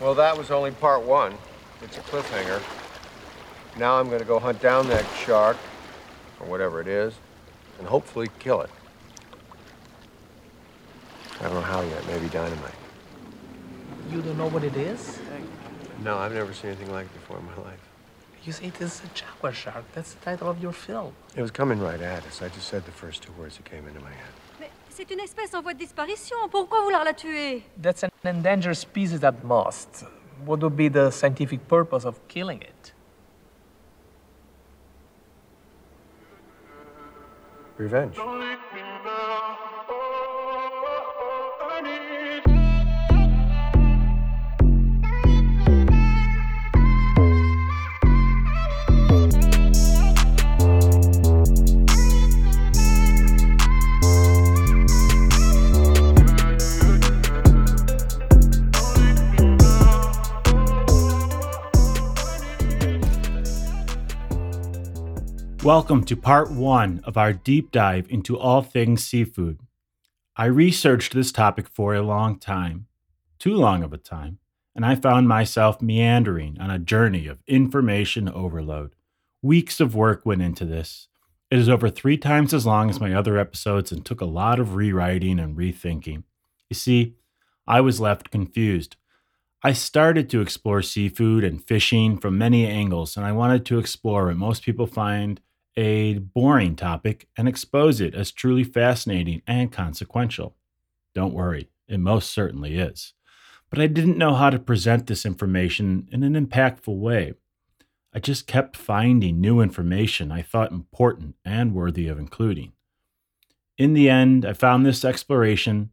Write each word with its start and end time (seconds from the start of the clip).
Well, 0.00 0.14
that 0.14 0.38
was 0.38 0.50
only 0.50 0.70
part 0.70 1.02
one. 1.02 1.34
It's 1.82 1.96
a 1.96 2.00
cliffhanger. 2.00 2.62
Now 3.76 3.98
I'm 3.98 4.06
going 4.06 4.20
to 4.20 4.24
go 4.24 4.38
hunt 4.38 4.60
down 4.60 4.88
that 4.88 5.04
shark, 5.24 5.56
or 6.40 6.46
whatever 6.46 6.80
it 6.80 6.86
is, 6.86 7.14
and 7.78 7.88
hopefully 7.88 8.28
kill 8.38 8.60
it. 8.62 8.70
I 11.40 11.44
don't 11.44 11.54
know 11.54 11.60
how 11.60 11.82
yet. 11.82 12.06
Maybe 12.06 12.28
dynamite. 12.28 12.74
You 14.10 14.22
don't 14.22 14.38
know 14.38 14.48
what 14.48 14.64
it 14.64 14.76
is? 14.76 15.20
No, 16.02 16.16
I've 16.16 16.32
never 16.32 16.52
seen 16.54 16.70
anything 16.70 16.92
like 16.92 17.06
it 17.06 17.14
before 17.14 17.38
in 17.38 17.46
my 17.46 17.56
life. 17.56 17.80
You 18.44 18.52
say 18.52 18.66
it 18.66 18.80
is 18.80 19.02
a 19.04 19.08
jaguar 19.14 19.52
shark. 19.52 19.84
That's 19.94 20.14
the 20.14 20.24
title 20.24 20.48
of 20.48 20.62
your 20.62 20.72
film. 20.72 21.12
It 21.36 21.42
was 21.42 21.50
coming 21.50 21.80
right 21.80 22.00
at 22.00 22.24
us. 22.26 22.40
I 22.40 22.48
just 22.48 22.68
said 22.68 22.84
the 22.86 22.92
first 22.92 23.22
two 23.22 23.32
words 23.32 23.56
that 23.56 23.64
came 23.64 23.86
into 23.86 24.00
my 24.00 24.10
head. 24.10 24.32
C'est 24.98 25.12
une 25.12 25.20
espèce 25.20 25.54
en 25.54 25.62
voie 25.62 25.74
de 25.74 25.78
disparition. 25.78 26.36
Pourquoi 26.50 26.82
vouloir 26.82 27.04
la 27.04 27.14
tuer? 27.14 27.62
That's 27.80 28.02
an 28.02 28.10
endangered 28.24 28.74
species 28.74 29.22
at 29.22 29.44
most. 29.44 30.04
What 30.44 30.60
would 30.60 30.74
be 30.74 30.88
the 30.88 31.12
scientific 31.12 31.68
purpose 31.68 32.04
of 32.04 32.16
killing 32.26 32.60
it? 32.62 32.92
Revenge. 37.78 38.16
Welcome 65.64 66.04
to 66.04 66.16
part 66.16 66.52
one 66.52 67.00
of 67.02 67.16
our 67.16 67.32
deep 67.32 67.72
dive 67.72 68.06
into 68.08 68.38
all 68.38 68.62
things 68.62 69.04
seafood. 69.04 69.58
I 70.36 70.44
researched 70.44 71.12
this 71.12 71.32
topic 71.32 71.66
for 71.68 71.94
a 71.94 72.00
long 72.00 72.38
time, 72.38 72.86
too 73.40 73.54
long 73.54 73.82
of 73.82 73.92
a 73.92 73.98
time, 73.98 74.38
and 74.76 74.86
I 74.86 74.94
found 74.94 75.26
myself 75.26 75.82
meandering 75.82 76.60
on 76.60 76.70
a 76.70 76.78
journey 76.78 77.26
of 77.26 77.42
information 77.48 78.28
overload. 78.28 78.94
Weeks 79.42 79.80
of 79.80 79.96
work 79.96 80.24
went 80.24 80.42
into 80.42 80.64
this. 80.64 81.08
It 81.50 81.58
is 81.58 81.68
over 81.68 81.90
three 81.90 82.16
times 82.16 82.54
as 82.54 82.64
long 82.64 82.88
as 82.88 83.00
my 83.00 83.12
other 83.12 83.36
episodes 83.36 83.90
and 83.90 84.06
took 84.06 84.20
a 84.20 84.26
lot 84.26 84.60
of 84.60 84.76
rewriting 84.76 85.40
and 85.40 85.56
rethinking. 85.56 86.22
You 86.70 86.74
see, 86.76 87.16
I 87.66 87.80
was 87.80 88.00
left 88.00 88.30
confused. 88.30 88.94
I 89.64 89.72
started 89.72 90.30
to 90.30 90.40
explore 90.40 90.82
seafood 90.82 91.42
and 91.42 91.62
fishing 91.62 92.16
from 92.16 92.38
many 92.38 92.64
angles, 92.64 93.16
and 93.16 93.26
I 93.26 93.32
wanted 93.32 93.66
to 93.66 93.80
explore 93.80 94.26
what 94.26 94.36
most 94.36 94.62
people 94.62 94.86
find 94.86 95.40
a 95.78 96.18
boring 96.18 96.74
topic 96.74 97.28
and 97.36 97.46
expose 97.46 98.00
it 98.00 98.12
as 98.12 98.32
truly 98.32 98.64
fascinating 98.64 99.42
and 99.46 99.70
consequential. 99.70 100.56
Don't 101.14 101.32
worry, 101.32 101.68
it 101.86 102.00
most 102.00 102.30
certainly 102.30 102.76
is. 102.76 103.14
But 103.70 103.78
I 103.78 103.86
didn't 103.86 104.18
know 104.18 104.34
how 104.34 104.50
to 104.50 104.58
present 104.58 105.06
this 105.06 105.24
information 105.24 106.08
in 106.10 106.24
an 106.24 106.34
impactful 106.34 106.98
way. 106.98 107.34
I 108.12 108.18
just 108.18 108.48
kept 108.48 108.76
finding 108.76 109.40
new 109.40 109.60
information 109.60 110.32
I 110.32 110.42
thought 110.42 110.72
important 110.72 111.36
and 111.44 111.72
worthy 111.72 112.08
of 112.08 112.18
including. 112.18 112.72
In 113.76 113.94
the 113.94 114.10
end, 114.10 114.44
I 114.44 114.54
found 114.54 114.84
this 114.84 115.04
exploration, 115.04 115.90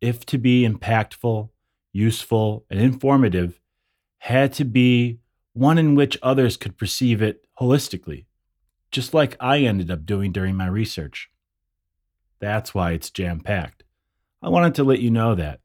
if 0.00 0.26
to 0.26 0.38
be 0.38 0.66
impactful, 0.66 1.48
useful, 1.92 2.66
and 2.68 2.80
informative, 2.80 3.60
had 4.18 4.52
to 4.54 4.64
be 4.64 5.20
one 5.52 5.78
in 5.78 5.94
which 5.94 6.18
others 6.24 6.56
could 6.56 6.76
perceive 6.76 7.22
it 7.22 7.46
holistically 7.60 8.24
just 8.90 9.14
like 9.14 9.36
I 9.40 9.58
ended 9.60 9.90
up 9.90 10.06
doing 10.06 10.32
during 10.32 10.56
my 10.56 10.66
research. 10.66 11.30
That's 12.40 12.74
why 12.74 12.92
it's 12.92 13.10
jam 13.10 13.40
packed. 13.40 13.84
I 14.42 14.48
wanted 14.48 14.74
to 14.76 14.84
let 14.84 15.00
you 15.00 15.10
know 15.10 15.34
that. 15.34 15.60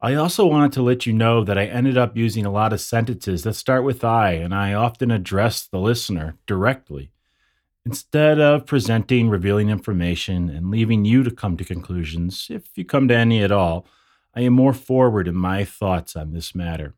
I 0.00 0.14
also 0.14 0.46
wanted 0.46 0.72
to 0.72 0.82
let 0.82 1.06
you 1.06 1.12
know 1.12 1.44
that 1.44 1.56
I 1.56 1.66
ended 1.66 1.96
up 1.96 2.16
using 2.16 2.44
a 2.44 2.50
lot 2.50 2.72
of 2.72 2.80
sentences 2.80 3.44
that 3.44 3.54
start 3.54 3.84
with 3.84 4.02
I, 4.02 4.32
and 4.32 4.52
I 4.52 4.74
often 4.74 5.12
address 5.12 5.64
the 5.64 5.78
listener 5.78 6.36
directly. 6.46 7.12
Instead 7.86 8.40
of 8.40 8.66
presenting 8.66 9.28
revealing 9.28 9.68
information 9.70 10.50
and 10.50 10.70
leaving 10.70 11.04
you 11.04 11.22
to 11.22 11.30
come 11.30 11.56
to 11.56 11.64
conclusions, 11.64 12.48
if 12.50 12.64
you 12.76 12.84
come 12.84 13.08
to 13.08 13.16
any 13.16 13.42
at 13.42 13.52
all, 13.52 13.86
I 14.34 14.40
am 14.40 14.52
more 14.54 14.74
forward 14.74 15.28
in 15.28 15.36
my 15.36 15.64
thoughts 15.64 16.16
on 16.16 16.32
this 16.32 16.54
matter. 16.54 16.94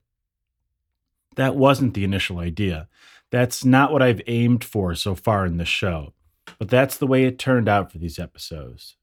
That 1.36 1.56
wasn't 1.56 1.94
the 1.94 2.04
initial 2.04 2.38
idea. 2.38 2.88
That's 3.34 3.64
not 3.64 3.90
what 3.90 4.00
I've 4.00 4.22
aimed 4.28 4.62
for 4.62 4.94
so 4.94 5.16
far 5.16 5.44
in 5.44 5.56
the 5.56 5.64
show, 5.64 6.12
but 6.56 6.68
that's 6.68 6.96
the 6.96 7.06
way 7.08 7.24
it 7.24 7.36
turned 7.36 7.68
out 7.68 7.90
for 7.90 7.98
these 7.98 8.16
episodes. 8.16 8.94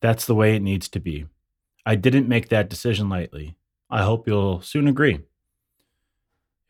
That's 0.00 0.24
the 0.24 0.34
way 0.34 0.56
it 0.56 0.62
needs 0.62 0.88
to 0.88 0.98
be. 0.98 1.26
I 1.84 1.94
didn't 1.94 2.26
make 2.26 2.48
that 2.48 2.70
decision 2.70 3.10
lightly. 3.10 3.54
I 3.90 4.02
hope 4.02 4.26
you'll 4.26 4.62
soon 4.62 4.88
agree. 4.88 5.18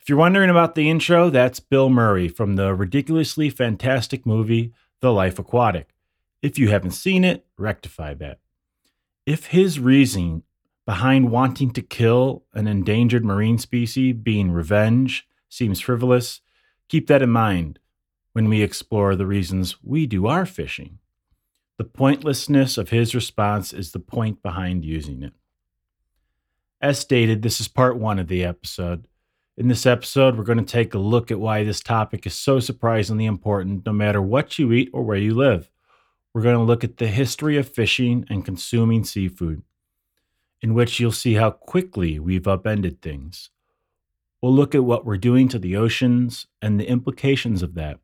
If 0.00 0.08
you're 0.08 0.18
wondering 0.18 0.50
about 0.50 0.74
the 0.74 0.90
intro, 0.90 1.30
that's 1.30 1.60
Bill 1.60 1.90
Murray 1.90 2.26
from 2.26 2.56
the 2.56 2.74
ridiculously 2.74 3.50
fantastic 3.50 4.26
movie 4.26 4.72
The 4.98 5.12
Life 5.12 5.38
Aquatic. 5.38 5.94
If 6.42 6.58
you 6.58 6.70
haven't 6.70 6.90
seen 6.90 7.22
it, 7.22 7.46
rectify 7.56 8.14
that. 8.14 8.40
If 9.24 9.46
his 9.46 9.78
reasoning 9.78 10.42
behind 10.84 11.30
wanting 11.30 11.70
to 11.74 11.82
kill 11.82 12.42
an 12.52 12.66
endangered 12.66 13.24
marine 13.24 13.58
species 13.58 14.16
being 14.16 14.50
revenge 14.50 15.28
seems 15.48 15.78
frivolous, 15.78 16.40
Keep 16.88 17.08
that 17.08 17.22
in 17.22 17.30
mind 17.30 17.78
when 18.32 18.48
we 18.48 18.62
explore 18.62 19.16
the 19.16 19.26
reasons 19.26 19.82
we 19.82 20.06
do 20.06 20.26
our 20.26 20.46
fishing. 20.46 20.98
The 21.78 21.84
pointlessness 21.84 22.78
of 22.78 22.90
his 22.90 23.14
response 23.14 23.72
is 23.72 23.92
the 23.92 23.98
point 23.98 24.42
behind 24.42 24.84
using 24.84 25.22
it. 25.22 25.32
As 26.80 26.98
stated, 26.98 27.42
this 27.42 27.60
is 27.60 27.68
part 27.68 27.98
one 27.98 28.18
of 28.18 28.28
the 28.28 28.44
episode. 28.44 29.08
In 29.56 29.68
this 29.68 29.86
episode, 29.86 30.36
we're 30.36 30.44
going 30.44 30.58
to 30.58 30.64
take 30.64 30.94
a 30.94 30.98
look 30.98 31.30
at 31.30 31.40
why 31.40 31.64
this 31.64 31.80
topic 31.80 32.26
is 32.26 32.38
so 32.38 32.60
surprisingly 32.60 33.24
important 33.24 33.84
no 33.86 33.92
matter 33.92 34.20
what 34.22 34.58
you 34.58 34.72
eat 34.72 34.90
or 34.92 35.02
where 35.02 35.16
you 35.16 35.34
live. 35.34 35.70
We're 36.32 36.42
going 36.42 36.58
to 36.58 36.62
look 36.62 36.84
at 36.84 36.98
the 36.98 37.08
history 37.08 37.56
of 37.56 37.68
fishing 37.68 38.26
and 38.28 38.44
consuming 38.44 39.04
seafood, 39.04 39.62
in 40.60 40.74
which 40.74 41.00
you'll 41.00 41.12
see 41.12 41.34
how 41.34 41.50
quickly 41.50 42.18
we've 42.18 42.46
upended 42.46 43.00
things. 43.00 43.48
We'll 44.42 44.54
look 44.54 44.74
at 44.74 44.84
what 44.84 45.06
we're 45.06 45.16
doing 45.16 45.48
to 45.48 45.58
the 45.58 45.76
oceans 45.76 46.46
and 46.60 46.78
the 46.78 46.88
implications 46.88 47.62
of 47.62 47.74
that. 47.74 48.00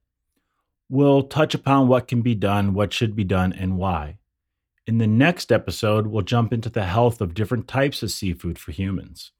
We'll 0.89 1.23
touch 1.23 1.55
upon 1.55 1.89
what 1.89 2.09
can 2.09 2.23
be 2.23 2.35
done, 2.35 2.75
what 2.75 2.93
should 2.93 3.15
be 3.15 3.25
done, 3.25 3.53
and 3.53 3.77
why. 3.77 4.19
In 4.87 4.99
the 4.99 5.07
next 5.07 5.53
episode, 5.53 6.07
we'll 6.07 6.23
jump 6.23 6.53
into 6.53 6.71
the 6.71 6.85
health 6.85 7.21
of 7.21 7.35
different 7.35 7.69
types 7.69 8.03
of 8.03 8.11
seafood 8.11 8.59
for 8.59 8.73
humans, 8.73 9.33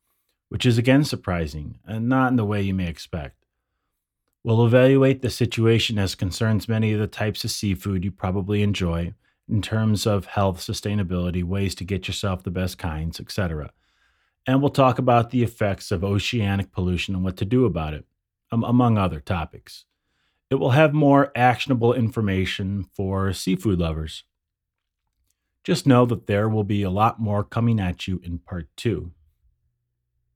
which 0.49 0.67
is 0.67 0.79
again 0.79 1.05
surprising 1.05 1.79
and 1.87 2.09
not 2.09 2.31
in 2.31 2.37
the 2.37 2.45
way 2.45 2.63
you 2.63 2.75
may 2.75 2.89
expect. 2.89 3.37
We'll 4.45 4.65
evaluate 4.65 5.23
the 5.23 5.31
situation 5.31 5.99
as 5.99 6.15
concerns 6.15 6.69
many 6.69 6.93
of 6.93 7.01
the 7.01 7.07
types 7.07 7.45
of 7.45 7.51
seafood 7.51 8.05
you 8.05 8.11
probably 8.11 8.63
enjoy 8.63 9.15
in 9.49 9.63
terms 9.63 10.07
of 10.07 10.27
health, 10.27 10.59
sustainability, 10.59 11.43
ways 11.43 11.75
to 11.77 11.85
get 11.85 12.07
yourself 12.07 12.43
the 12.43 12.51
best 12.51 12.79
kinds, 12.79 13.19
etc 13.19 13.73
and 14.47 14.61
we'll 14.61 14.71
talk 14.71 14.99
about 14.99 15.31
the 15.31 15.43
effects 15.43 15.91
of 15.91 16.03
oceanic 16.03 16.73
pollution 16.73 17.15
and 17.15 17.25
what 17.25 17.37
to 17.37 17.45
do 17.45 17.65
about 17.65 17.95
it, 17.95 18.05
among 18.51 18.99
other 18.99 19.21
topics. 19.21 19.85
It 20.51 20.57
will 20.57 20.71
have 20.71 20.93
more 20.93 21.33
actionable 21.35 21.95
information 21.95 22.85
for 22.93 23.33
seafood 23.33 23.79
lovers. 23.79 24.25
Just 25.65 25.87
know 25.87 26.05
that 26.07 26.27
there 26.27 26.49
will 26.49 26.65
be 26.65 26.83
a 26.83 26.91
lot 26.91 27.21
more 27.21 27.45
coming 27.45 27.79
at 27.81 28.09
you 28.09 28.21
in 28.25 28.39
part 28.39 28.69
two. 28.77 29.13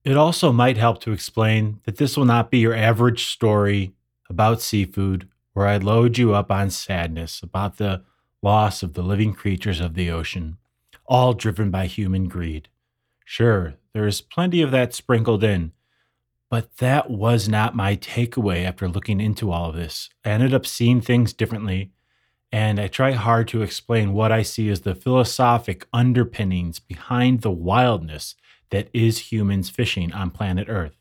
It 0.05 0.17
also 0.17 0.53
might 0.53 0.77
help 0.77 1.01
to 1.01 1.13
explain 1.13 1.81
that 1.85 1.97
this 1.97 2.17
will 2.17 2.25
not 2.25 2.51
be 2.51 2.59
your 2.59 2.75
average 2.75 3.27
story 3.27 3.93
about 4.31 4.63
seafood 4.63 5.29
where 5.53 5.67
I 5.67 5.79
load 5.79 6.17
you 6.17 6.33
up 6.33 6.51
on 6.51 6.71
sadness 6.71 7.43
about 7.43 7.79
the 7.79 8.05
loss 8.41 8.83
of 8.83 8.95
the 8.95 9.03
living 9.03 9.33
creatures 9.33 9.81
of 9.81 9.95
the 9.95 10.11
ocean, 10.11 10.59
all 11.07 11.33
driven 11.33 11.71
by 11.71 11.87
human 11.87 12.29
greed. 12.29 12.69
Sure, 13.29 13.75
there's 13.93 14.21
plenty 14.21 14.63
of 14.63 14.71
that 14.71 14.95
sprinkled 14.95 15.43
in. 15.43 15.73
But 16.49 16.77
that 16.77 17.11
was 17.11 17.49
not 17.49 17.75
my 17.75 17.97
takeaway 17.97 18.65
after 18.65 18.89
looking 18.89 19.21
into 19.21 19.51
all 19.51 19.71
of 19.71 19.75
this. 19.75 20.09
I 20.25 20.31
ended 20.31 20.55
up 20.55 20.65
seeing 20.65 21.01
things 21.01 21.33
differently, 21.33 21.91
and 22.53 22.79
I 22.79 22.87
try 22.87 23.13
hard 23.13 23.49
to 23.49 23.63
explain 23.63 24.13
what 24.13 24.31
I 24.31 24.43
see 24.43 24.71
as 24.71 24.83
the 24.83 24.95
philosophic 24.95 25.89
underpinnings 25.93 26.79
behind 26.79 27.41
the 27.41 27.51
wildness 27.51 28.37
that 28.71 28.89
is 28.93 29.33
humans 29.33 29.71
fishing 29.71 30.13
on 30.13 30.31
planet 30.31 30.69
Earth. 30.71 30.97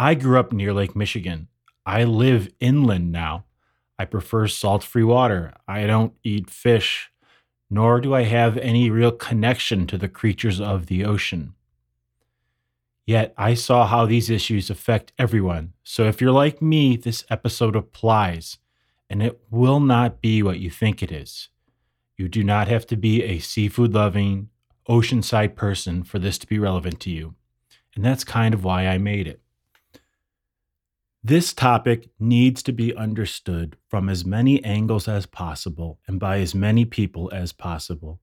I 0.00 0.14
grew 0.14 0.40
up 0.40 0.52
near 0.52 0.74
Lake 0.74 0.96
Michigan. 0.96 1.46
I 1.86 2.02
live 2.02 2.50
inland 2.58 3.12
now. 3.12 3.44
I 3.96 4.06
prefer 4.06 4.48
salt 4.48 4.82
free 4.82 5.04
water. 5.04 5.54
I 5.68 5.86
don't 5.86 6.14
eat 6.24 6.50
fish, 6.50 7.12
nor 7.68 8.00
do 8.00 8.14
I 8.14 8.22
have 8.22 8.56
any 8.58 8.90
real 8.90 9.12
connection 9.12 9.86
to 9.88 9.98
the 9.98 10.08
creatures 10.08 10.60
of 10.60 10.86
the 10.86 11.04
ocean. 11.04 11.54
Yet 13.06 13.34
I 13.36 13.54
saw 13.54 13.86
how 13.86 14.06
these 14.06 14.30
issues 14.30 14.68
affect 14.68 15.12
everyone. 15.18 15.72
So 15.84 16.04
if 16.04 16.20
you're 16.20 16.32
like 16.32 16.60
me, 16.60 16.96
this 16.96 17.24
episode 17.30 17.76
applies, 17.76 18.58
and 19.08 19.22
it 19.22 19.40
will 19.50 19.78
not 19.80 20.20
be 20.20 20.42
what 20.42 20.58
you 20.58 20.70
think 20.70 21.02
it 21.02 21.12
is. 21.12 21.48
You 22.16 22.28
do 22.28 22.42
not 22.42 22.66
have 22.66 22.86
to 22.88 22.96
be 22.96 23.22
a 23.22 23.38
seafood 23.38 23.92
loving, 23.94 24.48
oceanside 24.88 25.54
person 25.54 26.02
for 26.02 26.18
this 26.18 26.38
to 26.38 26.46
be 26.46 26.58
relevant 26.58 26.98
to 27.00 27.10
you. 27.10 27.34
And 27.94 28.04
that's 28.04 28.24
kind 28.24 28.54
of 28.54 28.64
why 28.64 28.86
I 28.86 28.98
made 28.98 29.26
it. 29.26 29.40
This 31.28 31.52
topic 31.52 32.08
needs 32.20 32.62
to 32.62 32.72
be 32.72 32.94
understood 32.94 33.76
from 33.88 34.08
as 34.08 34.24
many 34.24 34.62
angles 34.62 35.08
as 35.08 35.26
possible 35.26 35.98
and 36.06 36.20
by 36.20 36.38
as 36.38 36.54
many 36.54 36.84
people 36.84 37.32
as 37.34 37.52
possible. 37.52 38.20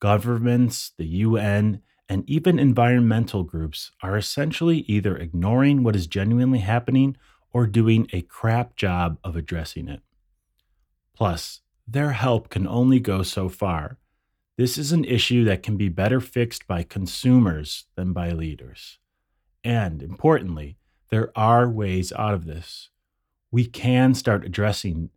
Governments, 0.00 0.90
the 0.98 1.06
UN, 1.06 1.80
and 2.08 2.28
even 2.28 2.58
environmental 2.58 3.44
groups 3.44 3.92
are 4.02 4.16
essentially 4.16 4.78
either 4.88 5.16
ignoring 5.16 5.84
what 5.84 5.94
is 5.94 6.08
genuinely 6.08 6.58
happening 6.58 7.16
or 7.52 7.68
doing 7.68 8.08
a 8.12 8.22
crap 8.22 8.74
job 8.74 9.18
of 9.22 9.36
addressing 9.36 9.86
it. 9.86 10.00
Plus, 11.14 11.60
their 11.86 12.10
help 12.10 12.48
can 12.48 12.66
only 12.66 12.98
go 12.98 13.22
so 13.22 13.48
far. 13.48 13.98
This 14.56 14.76
is 14.76 14.90
an 14.90 15.04
issue 15.04 15.44
that 15.44 15.62
can 15.62 15.76
be 15.76 15.88
better 15.88 16.20
fixed 16.20 16.66
by 16.66 16.82
consumers 16.82 17.84
than 17.94 18.12
by 18.12 18.32
leaders. 18.32 18.98
And 19.62 20.02
importantly, 20.02 20.78
there 21.10 21.30
are 21.36 21.68
ways 21.68 22.12
out 22.12 22.34
of 22.34 22.44
this. 22.44 22.88
We 23.50 23.66
can 23.66 24.14
start 24.14 24.44
addressing 24.44 25.10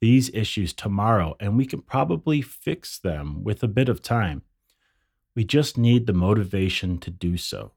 these 0.00 0.30
issues 0.34 0.72
tomorrow, 0.72 1.36
and 1.38 1.56
we 1.56 1.66
can 1.66 1.82
probably 1.82 2.42
fix 2.42 2.98
them 2.98 3.44
with 3.44 3.62
a 3.62 3.68
bit 3.68 3.88
of 3.88 4.02
time. 4.02 4.42
We 5.34 5.44
just 5.44 5.76
need 5.78 6.06
the 6.06 6.12
motivation 6.12 6.98
to 6.98 7.10
do 7.10 7.36
so. 7.36 7.72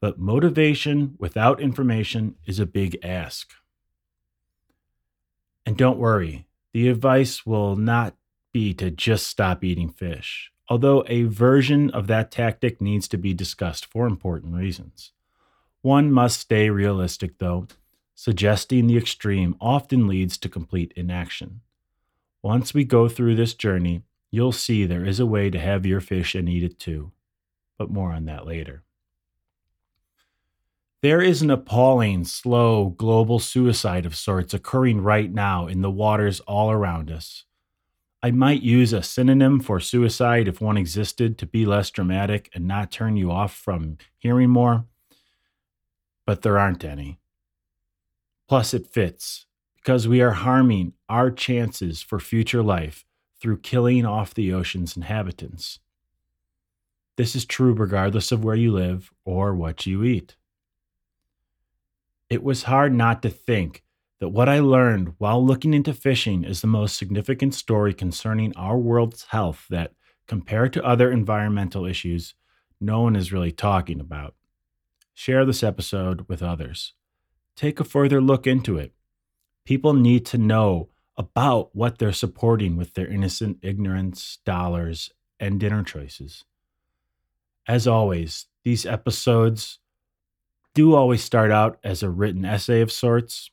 But 0.00 0.18
motivation 0.18 1.14
without 1.18 1.60
information 1.60 2.36
is 2.44 2.58
a 2.58 2.66
big 2.66 2.98
ask. 3.02 3.52
And 5.64 5.76
don't 5.76 5.98
worry, 5.98 6.46
the 6.72 6.88
advice 6.88 7.46
will 7.46 7.76
not 7.76 8.16
be 8.52 8.74
to 8.74 8.90
just 8.90 9.26
stop 9.26 9.62
eating 9.62 9.90
fish, 9.90 10.50
although 10.68 11.04
a 11.06 11.22
version 11.24 11.90
of 11.90 12.06
that 12.08 12.30
tactic 12.30 12.80
needs 12.80 13.06
to 13.08 13.16
be 13.16 13.32
discussed 13.32 13.86
for 13.86 14.06
important 14.06 14.54
reasons. 14.54 15.12
One 15.82 16.12
must 16.12 16.40
stay 16.40 16.70
realistic, 16.70 17.38
though. 17.38 17.66
Suggesting 18.14 18.86
the 18.86 18.96
extreme 18.96 19.56
often 19.60 20.06
leads 20.06 20.38
to 20.38 20.48
complete 20.48 20.92
inaction. 20.94 21.60
Once 22.40 22.72
we 22.72 22.84
go 22.84 23.08
through 23.08 23.34
this 23.34 23.54
journey, 23.54 24.02
you'll 24.30 24.52
see 24.52 24.86
there 24.86 25.04
is 25.04 25.18
a 25.18 25.26
way 25.26 25.50
to 25.50 25.58
have 25.58 25.84
your 25.84 26.00
fish 26.00 26.36
and 26.36 26.48
eat 26.48 26.62
it 26.62 26.78
too. 26.78 27.10
But 27.78 27.90
more 27.90 28.12
on 28.12 28.26
that 28.26 28.46
later. 28.46 28.84
There 31.02 31.20
is 31.20 31.42
an 31.42 31.50
appalling, 31.50 32.24
slow, 32.26 32.90
global 32.90 33.40
suicide 33.40 34.06
of 34.06 34.14
sorts 34.14 34.54
occurring 34.54 35.00
right 35.00 35.32
now 35.32 35.66
in 35.66 35.82
the 35.82 35.90
waters 35.90 36.38
all 36.40 36.70
around 36.70 37.10
us. 37.10 37.44
I 38.22 38.30
might 38.30 38.62
use 38.62 38.92
a 38.92 39.02
synonym 39.02 39.58
for 39.58 39.80
suicide 39.80 40.46
if 40.46 40.60
one 40.60 40.76
existed 40.76 41.38
to 41.38 41.46
be 41.46 41.66
less 41.66 41.90
dramatic 41.90 42.50
and 42.54 42.68
not 42.68 42.92
turn 42.92 43.16
you 43.16 43.32
off 43.32 43.52
from 43.52 43.98
hearing 44.18 44.50
more 44.50 44.86
but 46.26 46.42
there 46.42 46.58
aren't 46.58 46.84
any. 46.84 47.18
Plus, 48.48 48.74
it 48.74 48.86
fits 48.86 49.46
because 49.76 50.06
we 50.06 50.20
are 50.20 50.32
harming 50.32 50.92
our 51.08 51.30
chances 51.30 52.02
for 52.02 52.20
future 52.20 52.62
life 52.62 53.04
through 53.40 53.58
killing 53.58 54.06
off 54.06 54.34
the 54.34 54.52
ocean's 54.52 54.96
inhabitants. 54.96 55.80
This 57.16 57.34
is 57.34 57.44
true 57.44 57.72
regardless 57.72 58.32
of 58.32 58.44
where 58.44 58.54
you 58.54 58.72
live 58.72 59.10
or 59.24 59.54
what 59.54 59.86
you 59.86 60.04
eat. 60.04 60.36
It 62.30 62.42
was 62.42 62.62
hard 62.64 62.94
not 62.94 63.22
to 63.22 63.30
think 63.30 63.82
that 64.20 64.28
what 64.28 64.48
I 64.48 64.60
learned 64.60 65.14
while 65.18 65.44
looking 65.44 65.74
into 65.74 65.92
fishing 65.92 66.44
is 66.44 66.60
the 66.60 66.68
most 66.68 66.96
significant 66.96 67.54
story 67.54 67.92
concerning 67.92 68.54
our 68.56 68.78
world's 68.78 69.24
health 69.24 69.66
that, 69.68 69.92
compared 70.28 70.72
to 70.72 70.84
other 70.84 71.10
environmental 71.10 71.84
issues, 71.84 72.34
no 72.80 73.00
one 73.00 73.16
is 73.16 73.32
really 73.32 73.50
talking 73.50 73.98
about. 73.98 74.34
Share 75.14 75.44
this 75.44 75.62
episode 75.62 76.26
with 76.28 76.42
others. 76.42 76.94
Take 77.56 77.80
a 77.80 77.84
further 77.84 78.20
look 78.20 78.46
into 78.46 78.78
it. 78.78 78.92
People 79.64 79.92
need 79.92 80.26
to 80.26 80.38
know 80.38 80.88
about 81.16 81.74
what 81.74 81.98
they're 81.98 82.12
supporting 82.12 82.76
with 82.76 82.94
their 82.94 83.06
innocent 83.06 83.58
ignorance, 83.62 84.38
dollars, 84.44 85.10
and 85.38 85.60
dinner 85.60 85.82
choices. 85.82 86.44
As 87.68 87.86
always, 87.86 88.46
these 88.64 88.86
episodes 88.86 89.78
do 90.74 90.94
always 90.94 91.22
start 91.22 91.50
out 91.50 91.78
as 91.84 92.02
a 92.02 92.10
written 92.10 92.44
essay 92.44 92.80
of 92.80 92.90
sorts. 92.90 93.50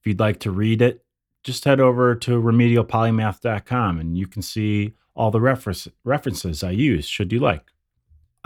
If 0.00 0.06
you'd 0.06 0.20
like 0.20 0.40
to 0.40 0.50
read 0.50 0.80
it, 0.80 1.04
just 1.44 1.64
head 1.64 1.80
over 1.80 2.14
to 2.14 2.42
remedialpolymath.com 2.42 4.00
and 4.00 4.16
you 4.16 4.26
can 4.26 4.42
see 4.42 4.94
all 5.14 5.30
the 5.30 5.40
reference, 5.40 5.86
references 6.04 6.62
I 6.62 6.70
use, 6.70 7.06
should 7.06 7.32
you 7.32 7.40
like. 7.40 7.72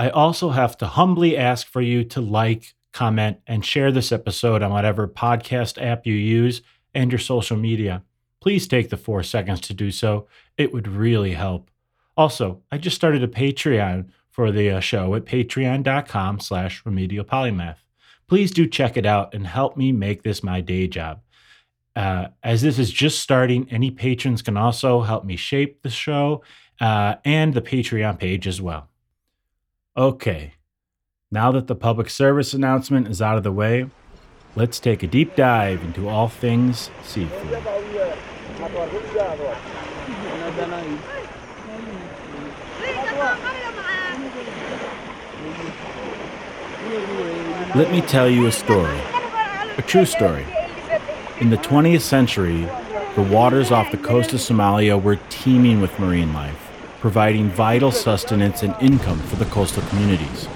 I 0.03 0.11
also 0.11 0.49
have 0.49 0.77
to 0.79 0.87
humbly 0.89 1.37
ask 1.37 1.69
for 1.69 1.81
you 1.81 2.03
to 2.07 2.21
like, 2.21 2.75
comment, 2.93 3.39
and 3.47 3.65
share 3.65 3.93
this 3.93 4.11
episode 4.11 4.61
on 4.61 4.73
whatever 4.73 5.07
podcast 5.07 5.81
app 5.81 6.09
you 6.09 6.15
use 6.15 6.61
and 6.93 7.13
your 7.13 7.21
social 7.21 7.57
media. 7.57 8.03
Please 8.41 8.67
take 8.67 8.91
the 8.91 8.97
four 8.97 9.23
seconds 9.23 9.61
to 9.61 9.75
do 9.75 9.93
so. 9.93 10.27
It 10.59 10.73
would 10.73 10.89
really 10.89 11.35
help. 11.35 11.71
Also, 12.17 12.63
I 12.73 12.79
just 12.79 12.97
started 12.97 13.23
a 13.23 13.29
Patreon 13.29 14.09
for 14.29 14.51
the 14.51 14.73
uh, 14.73 14.81
show 14.81 15.15
at 15.15 15.25
patreon.com 15.25 16.41
slash 16.41 16.83
remedialpolymath. 16.83 17.77
Please 18.27 18.51
do 18.51 18.67
check 18.67 18.97
it 18.97 19.07
out 19.07 19.33
and 19.33 19.47
help 19.47 19.77
me 19.77 19.93
make 19.93 20.25
this 20.25 20.43
my 20.43 20.61
day 20.61 20.89
job. 20.89 21.21
Uh, 21.95 22.27
as 22.43 22.63
this 22.63 22.81
is 22.81 22.91
just 22.91 23.21
starting, 23.21 23.71
any 23.71 23.93
patrons 23.93 24.43
can 24.43 24.57
also 24.57 25.03
help 25.03 25.25
me 25.25 25.37
shape 25.37 25.83
the 25.83 25.91
show 25.91 26.43
uh, 26.81 27.15
and 27.25 27.55
the 27.55 27.63
Patreon 27.63 28.19
page 28.19 28.49
as 28.49 28.61
well. 28.61 28.89
Okay, 29.95 30.55
now 31.31 31.53
that 31.53 31.67
the 31.67 31.75
public 31.75 32.09
service 32.09 32.55
announcement 32.55 33.09
is 33.09 33.21
out 33.21 33.37
of 33.37 33.43
the 33.43 33.53
way, 33.53 33.91
let's 34.57 34.81
take 34.81 35.03
a 35.03 35.07
deep 35.07 35.37
dive 35.37 35.85
into 35.85 36.09
all 36.09 36.29
things 36.29 36.91
seafood. 37.03 37.51
Let 47.75 47.91
me 47.91 48.01
tell 48.01 48.31
you 48.31 48.47
a 48.47 48.53
story, 48.53 48.99
a 49.77 49.85
true 49.87 50.07
story. 50.07 50.47
In 51.41 51.51
the 51.51 51.59
20th 51.59 52.01
century, 52.01 52.63
the 53.15 53.29
waters 53.31 53.71
off 53.71 53.91
the 53.91 53.99
coast 53.99 54.33
of 54.33 54.41
Somalia 54.41 55.01
were 55.01 55.17
teeming 55.29 55.83
with 55.83 55.99
marine 55.99 56.33
life 56.33 56.72
providing 57.03 57.49
vital 57.49 57.91
sustenance 57.91 58.63
and 58.63 58.77
income 58.81 59.19
for 59.23 59.35
the 59.35 59.45
coastal 59.47 59.83
communities. 59.89 60.47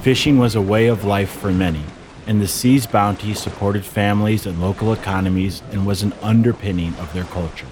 Fishing 0.00 0.38
was 0.38 0.54
a 0.54 0.60
way 0.60 0.86
of 0.86 1.04
life 1.04 1.30
for 1.30 1.52
many, 1.52 1.82
and 2.26 2.40
the 2.40 2.48
sea's 2.48 2.86
bounty 2.86 3.34
supported 3.34 3.84
families 3.84 4.46
and 4.46 4.58
local 4.58 4.94
economies 4.94 5.62
and 5.70 5.86
was 5.86 6.02
an 6.02 6.14
underpinning 6.22 6.94
of 6.94 7.12
their 7.12 7.24
culture. 7.24 7.66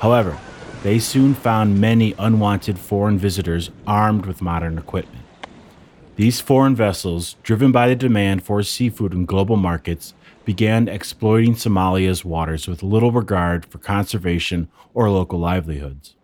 However, 0.00 0.38
they 0.82 0.98
soon 0.98 1.32
found 1.32 1.80
many 1.80 2.14
unwanted 2.18 2.78
foreign 2.78 3.16
visitors 3.16 3.70
armed 3.86 4.26
with 4.26 4.42
modern 4.42 4.76
equipment. 4.76 5.24
These 6.16 6.42
foreign 6.42 6.76
vessels, 6.76 7.36
driven 7.42 7.72
by 7.72 7.88
the 7.88 7.96
demand 7.96 8.42
for 8.42 8.62
seafood 8.62 9.14
in 9.14 9.24
global 9.24 9.56
markets, 9.56 10.12
began 10.44 10.86
exploiting 10.86 11.54
Somalia's 11.54 12.26
waters 12.26 12.68
with 12.68 12.82
little 12.82 13.10
regard 13.10 13.64
for 13.64 13.78
conservation 13.78 14.68
or 14.92 15.08
local 15.08 15.38
livelihoods. 15.38 16.14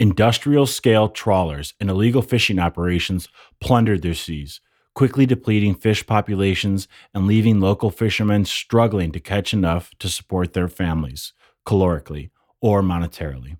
Industrial 0.00 0.64
scale 0.64 1.08
trawlers 1.08 1.74
and 1.80 1.90
illegal 1.90 2.22
fishing 2.22 2.60
operations 2.60 3.28
plundered 3.60 4.02
their 4.02 4.14
seas, 4.14 4.60
quickly 4.94 5.26
depleting 5.26 5.74
fish 5.74 6.06
populations 6.06 6.86
and 7.12 7.26
leaving 7.26 7.58
local 7.58 7.90
fishermen 7.90 8.44
struggling 8.44 9.10
to 9.10 9.18
catch 9.18 9.52
enough 9.52 9.90
to 9.98 10.08
support 10.08 10.52
their 10.52 10.68
families, 10.68 11.32
calorically 11.66 12.30
or 12.60 12.80
monetarily. 12.80 13.56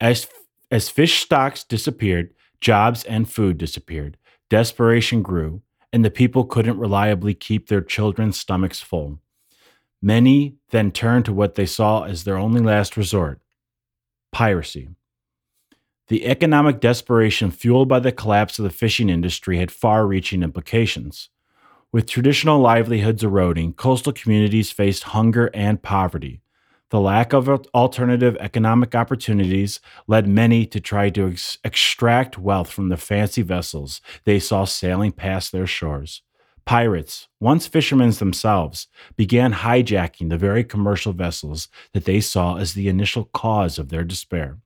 As, 0.00 0.26
as 0.72 0.88
fish 0.88 1.22
stocks 1.22 1.62
disappeared, 1.62 2.34
jobs 2.60 3.04
and 3.04 3.30
food 3.30 3.56
disappeared, 3.56 4.16
desperation 4.50 5.22
grew, 5.22 5.62
and 5.92 6.04
the 6.04 6.10
people 6.10 6.44
couldn't 6.44 6.78
reliably 6.78 7.32
keep 7.32 7.68
their 7.68 7.80
children's 7.80 8.38
stomachs 8.38 8.80
full. 8.80 9.20
Many 10.02 10.56
then 10.70 10.90
turned 10.90 11.24
to 11.26 11.32
what 11.32 11.54
they 11.54 11.66
saw 11.66 12.02
as 12.02 12.24
their 12.24 12.36
only 12.36 12.60
last 12.60 12.96
resort 12.96 13.40
piracy. 14.32 14.88
The 16.08 16.26
economic 16.26 16.80
desperation 16.80 17.50
fueled 17.50 17.88
by 17.88 17.98
the 17.98 18.12
collapse 18.12 18.58
of 18.58 18.64
the 18.64 18.70
fishing 18.70 19.08
industry 19.08 19.56
had 19.56 19.70
far 19.70 20.06
reaching 20.06 20.42
implications. 20.42 21.30
With 21.92 22.10
traditional 22.10 22.60
livelihoods 22.60 23.24
eroding, 23.24 23.72
coastal 23.72 24.12
communities 24.12 24.70
faced 24.70 25.04
hunger 25.04 25.50
and 25.54 25.80
poverty. 25.80 26.42
The 26.90 27.00
lack 27.00 27.32
of 27.32 27.48
alternative 27.74 28.36
economic 28.38 28.94
opportunities 28.94 29.80
led 30.06 30.28
many 30.28 30.66
to 30.66 30.78
try 30.78 31.08
to 31.10 31.28
ex- 31.28 31.56
extract 31.64 32.38
wealth 32.38 32.70
from 32.70 32.90
the 32.90 32.98
fancy 32.98 33.42
vessels 33.42 34.02
they 34.24 34.38
saw 34.38 34.64
sailing 34.64 35.12
past 35.12 35.52
their 35.52 35.66
shores. 35.66 36.20
Pirates, 36.66 37.28
once 37.40 37.66
fishermen 37.66 38.10
themselves, 38.10 38.88
began 39.16 39.52
hijacking 39.52 40.28
the 40.28 40.38
very 40.38 40.64
commercial 40.64 41.12
vessels 41.12 41.68
that 41.92 42.04
they 42.04 42.20
saw 42.20 42.56
as 42.56 42.74
the 42.74 42.88
initial 42.88 43.24
cause 43.24 43.78
of 43.78 43.88
their 43.88 44.04
despair. 44.04 44.58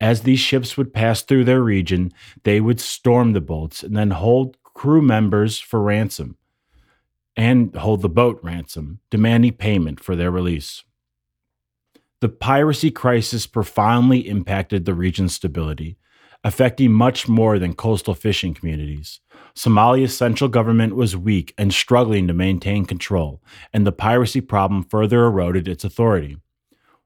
As 0.00 0.22
these 0.22 0.40
ships 0.40 0.76
would 0.76 0.92
pass 0.92 1.22
through 1.22 1.44
their 1.44 1.62
region, 1.62 2.12
they 2.42 2.60
would 2.60 2.80
storm 2.80 3.32
the 3.32 3.40
boats 3.40 3.82
and 3.82 3.96
then 3.96 4.10
hold 4.10 4.56
crew 4.74 5.00
members 5.00 5.58
for 5.58 5.80
ransom 5.80 6.36
and 7.36 7.74
hold 7.76 8.02
the 8.02 8.08
boat 8.08 8.38
ransom, 8.42 9.00
demanding 9.10 9.52
payment 9.52 10.00
for 10.00 10.14
their 10.14 10.30
release. 10.30 10.84
The 12.20 12.28
piracy 12.28 12.90
crisis 12.90 13.46
profoundly 13.46 14.28
impacted 14.28 14.84
the 14.84 14.94
region's 14.94 15.34
stability, 15.34 15.96
affecting 16.42 16.92
much 16.92 17.28
more 17.28 17.58
than 17.58 17.74
coastal 17.74 18.14
fishing 18.14 18.54
communities. 18.54 19.20
Somalia's 19.54 20.16
central 20.16 20.48
government 20.48 20.96
was 20.96 21.16
weak 21.16 21.54
and 21.58 21.72
struggling 21.72 22.26
to 22.26 22.34
maintain 22.34 22.84
control, 22.84 23.42
and 23.72 23.86
the 23.86 23.92
piracy 23.92 24.40
problem 24.40 24.84
further 24.84 25.24
eroded 25.24 25.68
its 25.68 25.84
authority. 25.84 26.38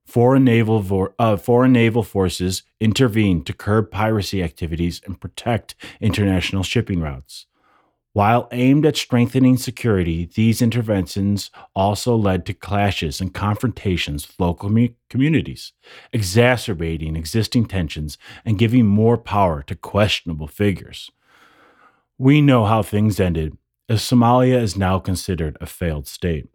Foreign 0.08 0.44
naval, 0.44 1.12
uh, 1.18 1.36
foreign 1.36 1.72
naval 1.74 2.02
forces 2.02 2.62
intervened 2.80 3.44
to 3.44 3.52
curb 3.52 3.90
piracy 3.90 4.42
activities 4.42 5.02
and 5.04 5.20
protect 5.20 5.74
international 6.00 6.62
shipping 6.62 7.00
routes. 7.00 7.44
While 8.14 8.48
aimed 8.50 8.86
at 8.86 8.96
strengthening 8.96 9.58
security, 9.58 10.24
these 10.34 10.62
interventions 10.62 11.50
also 11.74 12.16
led 12.16 12.46
to 12.46 12.54
clashes 12.54 13.20
and 13.20 13.34
confrontations 13.34 14.26
with 14.26 14.40
local 14.40 14.70
mu- 14.70 14.88
communities, 15.10 15.74
exacerbating 16.10 17.14
existing 17.14 17.66
tensions 17.66 18.16
and 18.46 18.58
giving 18.58 18.86
more 18.86 19.18
power 19.18 19.62
to 19.64 19.74
questionable 19.74 20.48
figures. 20.48 21.10
We 22.16 22.40
know 22.40 22.64
how 22.64 22.82
things 22.82 23.20
ended, 23.20 23.58
as 23.90 24.00
Somalia 24.00 24.62
is 24.62 24.74
now 24.74 25.00
considered 25.00 25.58
a 25.60 25.66
failed 25.66 26.06
state. 26.06 26.48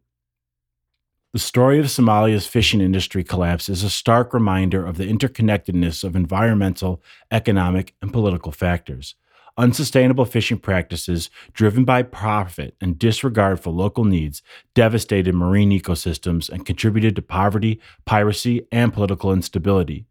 The 1.34 1.40
story 1.40 1.80
of 1.80 1.88
Somalia's 1.88 2.46
fishing 2.46 2.80
industry 2.80 3.24
collapse 3.24 3.68
is 3.68 3.82
a 3.82 3.90
stark 3.90 4.36
reminder 4.36 4.86
of 4.86 4.98
the 4.98 5.12
interconnectedness 5.12 6.04
of 6.04 6.16
environmental, 6.16 7.02
economic, 7.32 7.96
and 8.04 8.14
political 8.14 8.52
factors. 8.52 9.16
Unsustainable 9.58 10.26
fishing 10.26 10.60
practices, 10.60 11.32
driven 11.52 11.86
by 11.86 12.04
profit 12.04 12.76
and 12.80 13.00
disregard 13.00 13.60
for 13.60 13.72
local 13.72 14.06
needs, 14.06 14.44
devastated 14.76 15.34
marine 15.34 15.72
ecosystems 15.72 16.50
and 16.50 16.68
contributed 16.68 17.16
to 17.16 17.24
poverty, 17.24 17.82
piracy, 18.06 18.68
and 18.72 18.94
political 18.94 19.34
instability. 19.34 20.06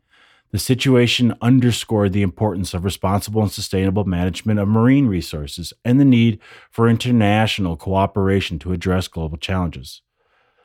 The 0.50 0.58
situation 0.58 1.36
underscored 1.40 2.12
the 2.12 2.22
importance 2.22 2.74
of 2.74 2.84
responsible 2.84 3.42
and 3.42 3.52
sustainable 3.52 4.06
management 4.06 4.58
of 4.58 4.66
marine 4.66 5.06
resources 5.06 5.72
and 5.84 6.00
the 6.00 6.04
need 6.04 6.40
for 6.68 6.88
international 6.88 7.76
cooperation 7.76 8.58
to 8.58 8.72
address 8.72 9.06
global 9.06 9.38
challenges. 9.38 10.02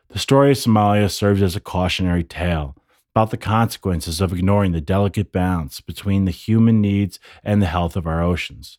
The 0.10 0.20
story 0.20 0.52
of 0.52 0.58
Somalia 0.58 1.12
serves 1.12 1.42
as 1.42 1.56
a 1.56 1.60
cautionary 1.60 2.24
tale 2.24 2.76
about 3.14 3.32
the 3.32 3.38
consequences 3.38 4.22
of 4.22 4.32
ignoring 4.32 4.72
the 4.72 4.80
delicate 4.80 5.32
balance 5.34 5.82
between 5.82 6.26
the 6.26 6.32
human 6.32 6.80
needs 6.80 7.20
and 7.44 7.62
the 7.62 7.68
health 7.68 7.96
of 7.98 8.08
our 8.08 8.24
oceans. 8.24 8.78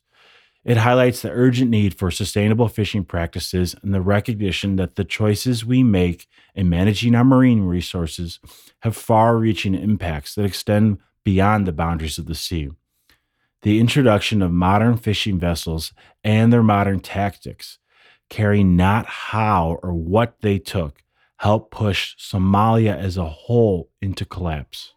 It 0.64 0.78
highlights 0.78 1.23
the 1.23 1.30
urgent 1.30 1.70
need 1.70 1.94
for 1.94 2.11
sustainable 2.11 2.68
fishing 2.68 3.04
practices 3.04 3.75
and 3.82 3.92
the 3.92 4.00
recognition 4.00 4.76
that 4.76 4.97
the 4.97 5.04
choices 5.04 5.64
we 5.64 5.82
make 5.82 6.26
in 6.54 6.68
managing 6.68 7.14
our 7.14 7.25
marine 7.25 7.62
resources 7.62 8.40
have 8.80 8.97
far 8.97 9.37
reaching 9.37 9.75
impacts 9.75 10.35
that 10.35 10.44
extend 10.44 10.99
beyond 11.25 11.66
the 11.66 11.73
boundaries 11.73 12.18
of 12.18 12.26
the 12.26 12.35
sea. 12.35 12.70
The 13.62 13.80
introduction 13.80 14.40
of 14.40 14.52
modern 14.52 14.97
fishing 14.97 15.38
vessels 15.38 15.92
and 16.25 16.52
their 16.52 16.62
modern 16.62 17.00
tactics, 17.00 17.78
caring 18.30 18.76
not 18.76 19.06
how 19.06 19.78
or 19.82 19.92
what 19.92 20.40
they 20.40 20.58
took, 20.58 21.02
helped 21.38 21.71
push 21.71 22.16
Somalia 22.16 22.97
as 22.97 23.16
a 23.16 23.25
whole 23.25 23.88
into 24.00 24.25
collapse. 24.25 24.92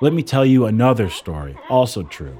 Let 0.00 0.12
me 0.12 0.22
tell 0.22 0.44
you 0.44 0.66
another 0.66 1.08
story, 1.08 1.56
also 1.68 2.02
true. 2.02 2.38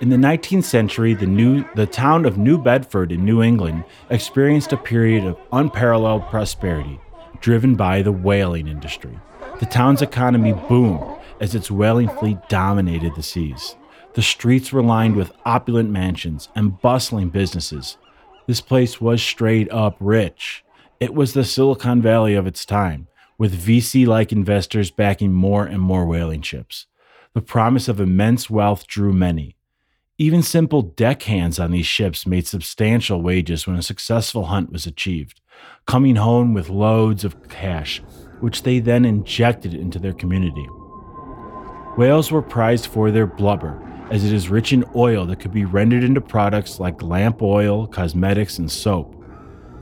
In 0.00 0.10
the 0.10 0.16
19th 0.16 0.64
century, 0.64 1.14
the, 1.14 1.26
new, 1.26 1.64
the 1.76 1.86
town 1.86 2.24
of 2.24 2.36
New 2.36 2.58
Bedford 2.58 3.12
in 3.12 3.24
New 3.24 3.42
England 3.42 3.84
experienced 4.10 4.72
a 4.72 4.76
period 4.76 5.24
of 5.24 5.38
unparalleled 5.52 6.26
prosperity, 6.28 7.00
driven 7.40 7.76
by 7.76 8.02
the 8.02 8.12
whaling 8.12 8.66
industry. 8.66 9.18
The 9.60 9.66
town's 9.66 10.02
economy 10.02 10.54
boomed 10.68 11.18
as 11.40 11.54
its 11.54 11.70
whaling 11.70 12.08
fleet 12.08 12.38
dominated 12.48 13.14
the 13.14 13.22
seas. 13.22 13.76
The 14.14 14.22
streets 14.22 14.72
were 14.72 14.82
lined 14.82 15.16
with 15.16 15.32
opulent 15.46 15.90
mansions 15.90 16.48
and 16.54 16.80
bustling 16.80 17.30
businesses. 17.30 17.96
This 18.46 18.60
place 18.60 19.00
was 19.00 19.22
straight 19.22 19.70
up 19.72 19.96
rich. 20.00 20.64
It 21.00 21.14
was 21.14 21.32
the 21.32 21.44
Silicon 21.44 22.02
Valley 22.02 22.34
of 22.34 22.46
its 22.46 22.66
time, 22.66 23.08
with 23.38 23.58
VC 23.58 24.06
like 24.06 24.30
investors 24.30 24.90
backing 24.90 25.32
more 25.32 25.64
and 25.64 25.80
more 25.80 26.04
whaling 26.04 26.42
ships. 26.42 26.86
The 27.32 27.40
promise 27.40 27.88
of 27.88 28.00
immense 28.00 28.50
wealth 28.50 28.86
drew 28.86 29.14
many. 29.14 29.56
Even 30.18 30.42
simple 30.42 30.82
deckhands 30.82 31.58
on 31.58 31.70
these 31.70 31.86
ships 31.86 32.26
made 32.26 32.46
substantial 32.46 33.22
wages 33.22 33.66
when 33.66 33.76
a 33.76 33.82
successful 33.82 34.44
hunt 34.46 34.70
was 34.70 34.86
achieved, 34.86 35.40
coming 35.86 36.16
home 36.16 36.52
with 36.52 36.68
loads 36.68 37.24
of 37.24 37.48
cash, 37.48 38.02
which 38.40 38.62
they 38.62 38.78
then 38.78 39.06
injected 39.06 39.72
into 39.72 39.98
their 39.98 40.12
community. 40.12 40.68
Whales 41.96 42.30
were 42.30 42.42
prized 42.42 42.86
for 42.86 43.10
their 43.10 43.26
blubber, 43.26 43.80
as 44.12 44.26
it 44.26 44.32
is 44.32 44.50
rich 44.50 44.74
in 44.74 44.84
oil 44.94 45.24
that 45.24 45.40
could 45.40 45.54
be 45.54 45.64
rendered 45.64 46.04
into 46.04 46.20
products 46.20 46.78
like 46.78 47.02
lamp 47.02 47.40
oil, 47.40 47.86
cosmetics, 47.86 48.58
and 48.58 48.70
soap. 48.70 49.16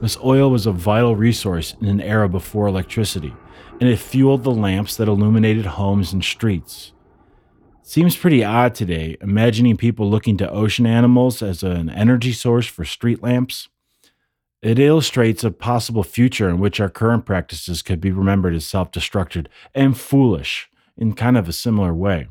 This 0.00 0.16
oil 0.24 0.52
was 0.52 0.66
a 0.66 0.72
vital 0.72 1.16
resource 1.16 1.74
in 1.80 1.88
an 1.88 2.00
era 2.00 2.28
before 2.28 2.68
electricity, 2.68 3.34
and 3.80 3.88
it 3.88 3.98
fueled 3.98 4.44
the 4.44 4.52
lamps 4.52 4.96
that 4.96 5.08
illuminated 5.08 5.66
homes 5.66 6.12
and 6.12 6.22
streets. 6.22 6.92
Seems 7.82 8.16
pretty 8.16 8.44
odd 8.44 8.72
today, 8.72 9.16
imagining 9.20 9.76
people 9.76 10.08
looking 10.08 10.36
to 10.36 10.48
ocean 10.48 10.86
animals 10.86 11.42
as 11.42 11.64
an 11.64 11.90
energy 11.90 12.32
source 12.32 12.68
for 12.68 12.84
street 12.84 13.24
lamps. 13.24 13.68
It 14.62 14.78
illustrates 14.78 15.42
a 15.42 15.50
possible 15.50 16.04
future 16.04 16.48
in 16.48 16.60
which 16.60 16.78
our 16.78 16.88
current 16.88 17.26
practices 17.26 17.82
could 17.82 18.00
be 18.00 18.12
remembered 18.12 18.54
as 18.54 18.64
self 18.64 18.92
destructive 18.92 19.46
and 19.74 19.98
foolish 19.98 20.70
in 20.96 21.14
kind 21.14 21.36
of 21.36 21.48
a 21.48 21.52
similar 21.52 21.92
way. 21.92 22.28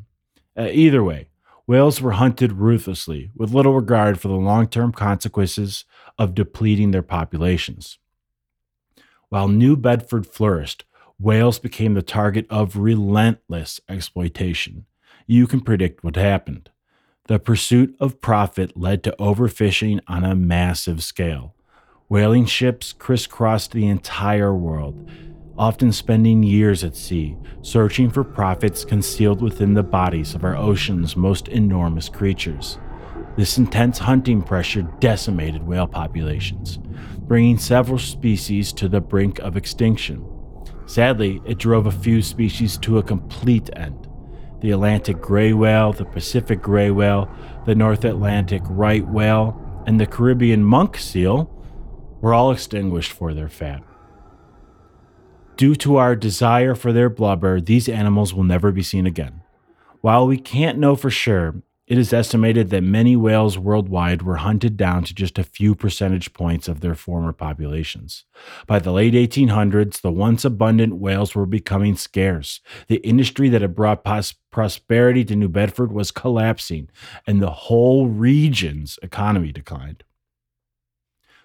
Uh, 0.56 0.70
either 0.72 1.04
way, 1.04 1.29
whales 1.70 2.02
were 2.02 2.14
hunted 2.14 2.54
ruthlessly, 2.54 3.30
with 3.36 3.54
little 3.54 3.76
regard 3.76 4.20
for 4.20 4.28
the 4.28 4.34
long 4.34 4.68
term 4.68 4.92
consequences 4.92 5.86
of 6.18 6.34
depleting 6.34 6.90
their 6.90 7.04
populations. 7.04 8.00
While 9.30 9.48
New 9.48 9.78
Bedford 9.78 10.26
flourished, 10.26 10.86
whales 11.20 11.60
became 11.60 11.94
the 11.94 12.02
target 12.02 12.48
of 12.50 12.76
relentless 12.76 13.80
exploitation 13.88 14.88
you 15.28 15.46
can 15.46 15.62
predict 15.62 16.04
what 16.04 16.16
happened. 16.16 16.72
The 17.28 17.38
pursuit 17.38 17.96
of 18.00 18.20
profit 18.20 18.76
led 18.76 19.04
to 19.04 19.16
overfishing 19.20 20.00
on 20.08 20.24
a 20.24 20.34
massive 20.34 21.04
scale. 21.04 21.54
Whaling 22.08 22.48
ships 22.48 22.94
crisscrossed 22.94 23.74
the 23.74 23.86
entire 23.86 24.56
world, 24.56 25.08
often 25.60 25.92
spending 25.92 26.42
years 26.42 26.86
at 26.86 26.96
sea, 26.96 27.36
searching 27.62 28.10
for 28.10 28.24
profits 28.24 28.86
concealed 28.86 29.42
within 29.42 29.74
the 29.74 29.84
bodies 29.84 30.34
of 30.34 30.46
our 30.46 30.56
ocean's 30.56 31.18
most 31.18 31.50
enormous 31.50 32.08
creatures. 32.08 32.80
This 33.36 33.58
intense 33.58 33.98
hunting 33.98 34.42
pressure 34.42 34.84
decimated 35.00 35.68
whale 35.68 35.86
populations, 35.86 36.78
bringing 37.28 37.58
several 37.58 38.00
species 38.00 38.72
to 38.74 38.88
the 38.88 39.02
brink 39.02 39.40
of 39.40 39.58
extinction. 39.58 40.26
Sadly, 40.86 41.42
it 41.46 41.58
drove 41.58 41.88
a 41.88 41.92
few 41.92 42.22
species 42.22 42.78
to 42.80 42.98
a 42.98 43.04
complete 43.04 43.70
end 43.76 44.08
the 44.62 44.72
Atlantic 44.72 45.22
gray 45.22 45.54
whale, 45.54 45.94
the 45.94 46.04
Pacific 46.04 46.62
gray 46.62 46.92
whale, 46.92 47.30
the 47.66 47.76
North 47.76 48.04
Atlantic 48.04 48.62
right 48.66 49.08
whale, 49.08 49.84
and 49.86 49.98
the 49.98 50.06
Caribbean 50.06 50.62
monk 50.66 50.98
seal 50.98 51.50
were 52.20 52.34
all 52.34 52.52
extinguished 52.52 53.14
for 53.14 53.34
their 53.34 53.48
fat. 53.48 53.82
Due 55.60 55.76
to 55.76 55.98
our 55.98 56.16
desire 56.16 56.74
for 56.74 56.94
their 56.94 57.10
blubber, 57.10 57.60
these 57.60 57.90
animals 57.90 58.34
will 58.34 58.46
never 58.46 58.72
be 58.72 58.82
seen 58.82 59.06
again. 59.06 59.42
While 60.00 60.26
we 60.26 60.38
can't 60.38 60.78
know 60.78 60.96
for 60.96 61.10
sure, 61.10 61.56
it 61.86 61.98
is 61.98 62.14
estimated 62.14 62.70
that 62.70 62.82
many 62.82 63.18
whales 63.18 63.60
worldwide 63.60 64.22
were 64.22 64.38
hunted 64.38 64.78
down 64.78 65.04
to 65.04 65.14
just 65.14 65.38
a 65.38 65.44
few 65.44 65.76
percentage 65.76 66.32
points 66.32 66.70
of 66.70 66.80
their 66.80 66.96
former 66.96 67.34
populations. 67.34 68.24
By 68.68 68.80
the 68.80 68.94
late 68.94 69.16
1800s, 69.16 70.00
the 70.00 70.14
once 70.14 70.46
abundant 70.46 70.96
whales 70.96 71.36
were 71.36 71.46
becoming 71.46 71.98
scarce. 71.98 72.62
The 72.88 73.06
industry 73.06 73.50
that 73.50 73.62
had 73.62 73.76
brought 73.76 74.06
pos- 74.06 74.36
prosperity 74.52 75.26
to 75.26 75.36
New 75.36 75.50
Bedford 75.50 75.92
was 75.92 76.10
collapsing, 76.10 76.90
and 77.28 77.42
the 77.42 77.52
whole 77.52 78.08
region's 78.08 78.98
economy 79.04 79.52
declined. 79.52 80.06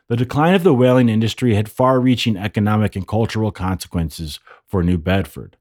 The 0.09 0.17
decline 0.17 0.55
of 0.55 0.65
the 0.65 0.75
whaling 0.75 1.09
industry 1.09 1.55
had 1.55 1.69
far 1.69 1.99
reaching 1.99 2.37
economic 2.37 2.95
and 2.95 3.09
cultural 3.09 3.51
consequences 3.51 4.39
for 4.67 4.83
New 4.83 4.99
Bedford. 4.99 5.57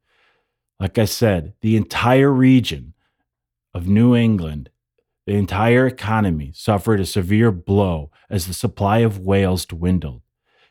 Like 0.81 0.97
I 0.97 1.05
said, 1.05 1.53
the 1.62 1.77
entire 1.77 2.31
region 2.31 2.93
of 3.73 3.88
New 3.88 4.15
England, 4.15 4.69
the 5.25 5.35
entire 5.35 5.88
economy 5.88 6.51
suffered 6.53 7.00
a 7.00 7.05
severe 7.05 7.51
blow 7.51 8.12
as 8.29 8.45
the 8.45 8.53
supply 8.53 9.00
of 9.00 9.19
whales 9.19 9.65
dwindled. 9.65 10.21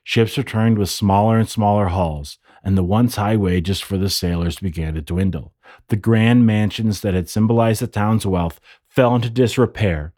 Ships 0.04 0.36
returned 0.36 0.76
with 0.76 0.90
smaller 0.90 1.38
and 1.38 1.48
smaller 1.48 1.86
hulls, 1.86 2.38
and 2.62 2.76
the 2.76 2.82
once 2.82 3.16
high 3.16 3.36
wages 3.36 3.80
for 3.80 3.96
the 3.96 4.10
sailors 4.10 4.58
began 4.58 4.92
to 4.94 5.00
dwindle. 5.00 5.54
The 5.88 5.96
grand 5.96 6.44
mansions 6.44 7.00
that 7.00 7.14
had 7.14 7.30
symbolized 7.30 7.80
the 7.80 7.86
town's 7.86 8.26
wealth 8.26 8.60
fell 8.86 9.14
into 9.14 9.30
disrepair, 9.30 10.12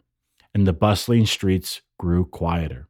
and 0.53 0.67
the 0.67 0.73
bustling 0.73 1.25
streets 1.25 1.81
grew 1.97 2.25
quieter. 2.25 2.89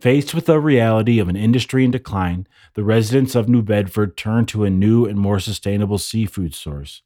Faced 0.00 0.34
with 0.34 0.46
the 0.46 0.58
reality 0.58 1.18
of 1.18 1.28
an 1.28 1.36
industry 1.36 1.84
in 1.84 1.90
decline, 1.90 2.46
the 2.72 2.84
residents 2.84 3.34
of 3.34 3.50
New 3.50 3.60
Bedford 3.60 4.16
turned 4.16 4.48
to 4.48 4.64
a 4.64 4.70
new 4.70 5.04
and 5.04 5.18
more 5.18 5.38
sustainable 5.38 5.98
seafood 5.98 6.54
source 6.54 7.02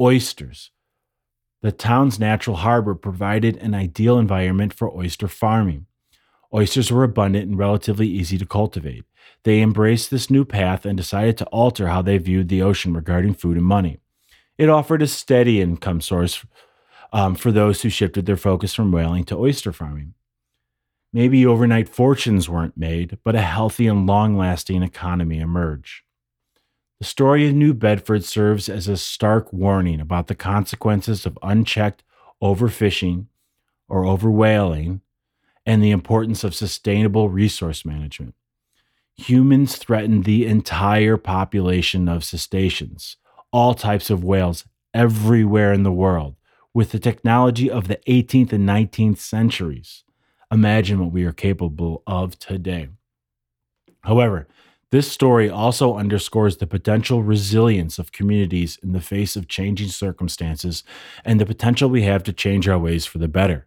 oysters. 0.00 0.70
The 1.62 1.72
town's 1.72 2.20
natural 2.20 2.58
harbor 2.58 2.94
provided 2.94 3.56
an 3.56 3.74
ideal 3.74 4.16
environment 4.16 4.72
for 4.72 4.96
oyster 4.96 5.26
farming. 5.26 5.86
Oysters 6.54 6.92
were 6.92 7.02
abundant 7.02 7.48
and 7.48 7.58
relatively 7.58 8.06
easy 8.06 8.38
to 8.38 8.46
cultivate. 8.46 9.04
They 9.42 9.60
embraced 9.60 10.12
this 10.12 10.30
new 10.30 10.44
path 10.44 10.86
and 10.86 10.96
decided 10.96 11.36
to 11.38 11.46
alter 11.46 11.88
how 11.88 12.02
they 12.02 12.18
viewed 12.18 12.48
the 12.48 12.62
ocean 12.62 12.94
regarding 12.94 13.34
food 13.34 13.56
and 13.56 13.66
money. 13.66 13.98
It 14.56 14.68
offered 14.68 15.02
a 15.02 15.08
steady 15.08 15.60
income 15.60 16.00
source 16.00 16.44
um, 17.12 17.34
for 17.34 17.50
those 17.50 17.82
who 17.82 17.88
shifted 17.88 18.26
their 18.26 18.36
focus 18.36 18.74
from 18.74 18.92
whaling 18.92 19.24
to 19.24 19.36
oyster 19.36 19.72
farming. 19.72 20.14
Maybe 21.12 21.46
overnight 21.46 21.88
fortunes 21.88 22.48
weren't 22.48 22.76
made, 22.76 23.18
but 23.24 23.34
a 23.34 23.40
healthy 23.40 23.86
and 23.86 24.06
long 24.06 24.36
lasting 24.36 24.82
economy 24.82 25.38
emerged. 25.38 26.02
The 26.98 27.06
story 27.06 27.48
of 27.48 27.54
New 27.54 27.72
Bedford 27.72 28.24
serves 28.24 28.68
as 28.68 28.88
a 28.88 28.96
stark 28.96 29.52
warning 29.52 30.00
about 30.00 30.26
the 30.26 30.34
consequences 30.34 31.24
of 31.24 31.38
unchecked 31.42 32.02
overfishing 32.42 33.26
or 33.88 34.02
overwhaling 34.02 35.00
and 35.64 35.82
the 35.82 35.92
importance 35.92 36.44
of 36.44 36.54
sustainable 36.54 37.30
resource 37.30 37.86
management. 37.86 38.34
Humans 39.16 39.76
threaten 39.76 40.22
the 40.22 40.46
entire 40.46 41.16
population 41.16 42.08
of 42.08 42.24
cetaceans, 42.24 43.16
all 43.50 43.74
types 43.74 44.10
of 44.10 44.24
whales 44.24 44.64
everywhere 44.92 45.72
in 45.72 45.84
the 45.84 45.92
world, 45.92 46.36
with 46.74 46.92
the 46.92 46.98
technology 46.98 47.70
of 47.70 47.88
the 47.88 48.00
18th 48.06 48.52
and 48.52 48.68
19th 48.68 49.18
centuries 49.18 50.04
imagine 50.50 51.00
what 51.00 51.12
we 51.12 51.24
are 51.24 51.32
capable 51.32 52.02
of 52.06 52.38
today. 52.38 52.88
However, 54.02 54.46
this 54.90 55.10
story 55.10 55.50
also 55.50 55.96
underscores 55.96 56.56
the 56.56 56.66
potential 56.66 57.22
resilience 57.22 57.98
of 57.98 58.10
communities 58.10 58.78
in 58.82 58.92
the 58.92 59.02
face 59.02 59.36
of 59.36 59.46
changing 59.46 59.88
circumstances 59.88 60.82
and 61.26 61.38
the 61.38 61.44
potential 61.44 61.90
we 61.90 62.02
have 62.02 62.22
to 62.24 62.32
change 62.32 62.66
our 62.66 62.78
ways 62.78 63.04
for 63.04 63.18
the 63.18 63.28
better. 63.28 63.66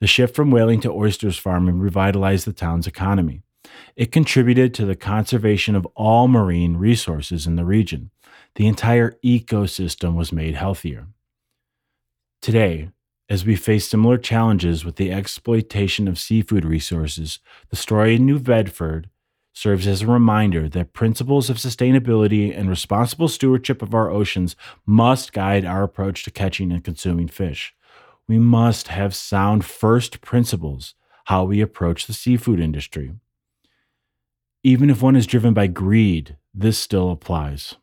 The 0.00 0.06
shift 0.06 0.34
from 0.34 0.50
whaling 0.50 0.80
to 0.80 0.90
oysters 0.90 1.38
farming 1.38 1.78
revitalized 1.78 2.46
the 2.46 2.52
town's 2.52 2.86
economy. 2.86 3.42
It 3.94 4.12
contributed 4.12 4.72
to 4.74 4.86
the 4.86 4.96
conservation 4.96 5.74
of 5.74 5.86
all 5.94 6.28
marine 6.28 6.76
resources 6.78 7.46
in 7.46 7.56
the 7.56 7.64
region. 7.64 8.10
The 8.54 8.66
entire 8.66 9.18
ecosystem 9.22 10.14
was 10.14 10.32
made 10.32 10.54
healthier. 10.54 11.08
Today, 12.40 12.90
as 13.28 13.44
we 13.44 13.56
face 13.56 13.88
similar 13.88 14.18
challenges 14.18 14.84
with 14.84 14.96
the 14.96 15.10
exploitation 15.10 16.06
of 16.08 16.18
seafood 16.18 16.64
resources, 16.64 17.38
the 17.70 17.76
story 17.76 18.16
in 18.16 18.26
New 18.26 18.38
Bedford 18.38 19.08
serves 19.54 19.86
as 19.86 20.02
a 20.02 20.06
reminder 20.06 20.68
that 20.68 20.92
principles 20.92 21.48
of 21.48 21.56
sustainability 21.56 22.56
and 22.56 22.68
responsible 22.68 23.28
stewardship 23.28 23.82
of 23.82 23.94
our 23.94 24.10
oceans 24.10 24.56
must 24.84 25.32
guide 25.32 25.64
our 25.64 25.82
approach 25.84 26.24
to 26.24 26.30
catching 26.30 26.72
and 26.72 26.84
consuming 26.84 27.28
fish. 27.28 27.74
We 28.28 28.38
must 28.38 28.88
have 28.88 29.14
sound 29.14 29.64
first 29.64 30.20
principles 30.20 30.94
how 31.26 31.44
we 31.44 31.60
approach 31.60 32.06
the 32.06 32.12
seafood 32.12 32.60
industry. 32.60 33.14
Even 34.62 34.90
if 34.90 35.02
one 35.02 35.16
is 35.16 35.26
driven 35.26 35.54
by 35.54 35.66
greed, 35.68 36.36
this 36.52 36.78
still 36.78 37.10
applies. 37.10 37.76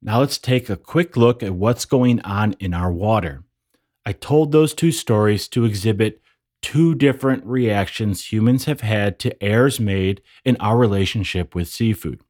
Now 0.00 0.20
let's 0.20 0.38
take 0.38 0.70
a 0.70 0.76
quick 0.76 1.16
look 1.16 1.42
at 1.42 1.54
what's 1.54 1.84
going 1.84 2.20
on 2.22 2.54
in 2.54 2.72
our 2.72 2.92
water. 2.92 3.42
I 4.06 4.12
told 4.12 4.52
those 4.52 4.72
two 4.72 4.92
stories 4.92 5.48
to 5.48 5.64
exhibit 5.64 6.22
two 6.62 6.94
different 6.94 7.44
reactions 7.44 8.32
humans 8.32 8.66
have 8.66 8.80
had 8.80 9.18
to 9.18 9.42
errors 9.42 9.80
made 9.80 10.22
in 10.44 10.56
our 10.60 10.76
relationship 10.76 11.56
with 11.56 11.66
seafood. 11.66 12.20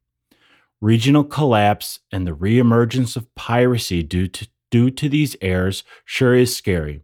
Regional 0.81 1.23
collapse 1.23 2.01
and 2.11 2.27
the 2.27 2.35
reemergence 2.35 3.15
of 3.15 3.33
piracy 3.35 4.03
due 4.03 4.27
to, 4.27 4.49
due 4.71 4.91
to 4.91 5.09
these 5.11 5.37
errors 5.43 5.85
sure 6.07 6.35
is 6.35 6.57
scary. 6.57 7.03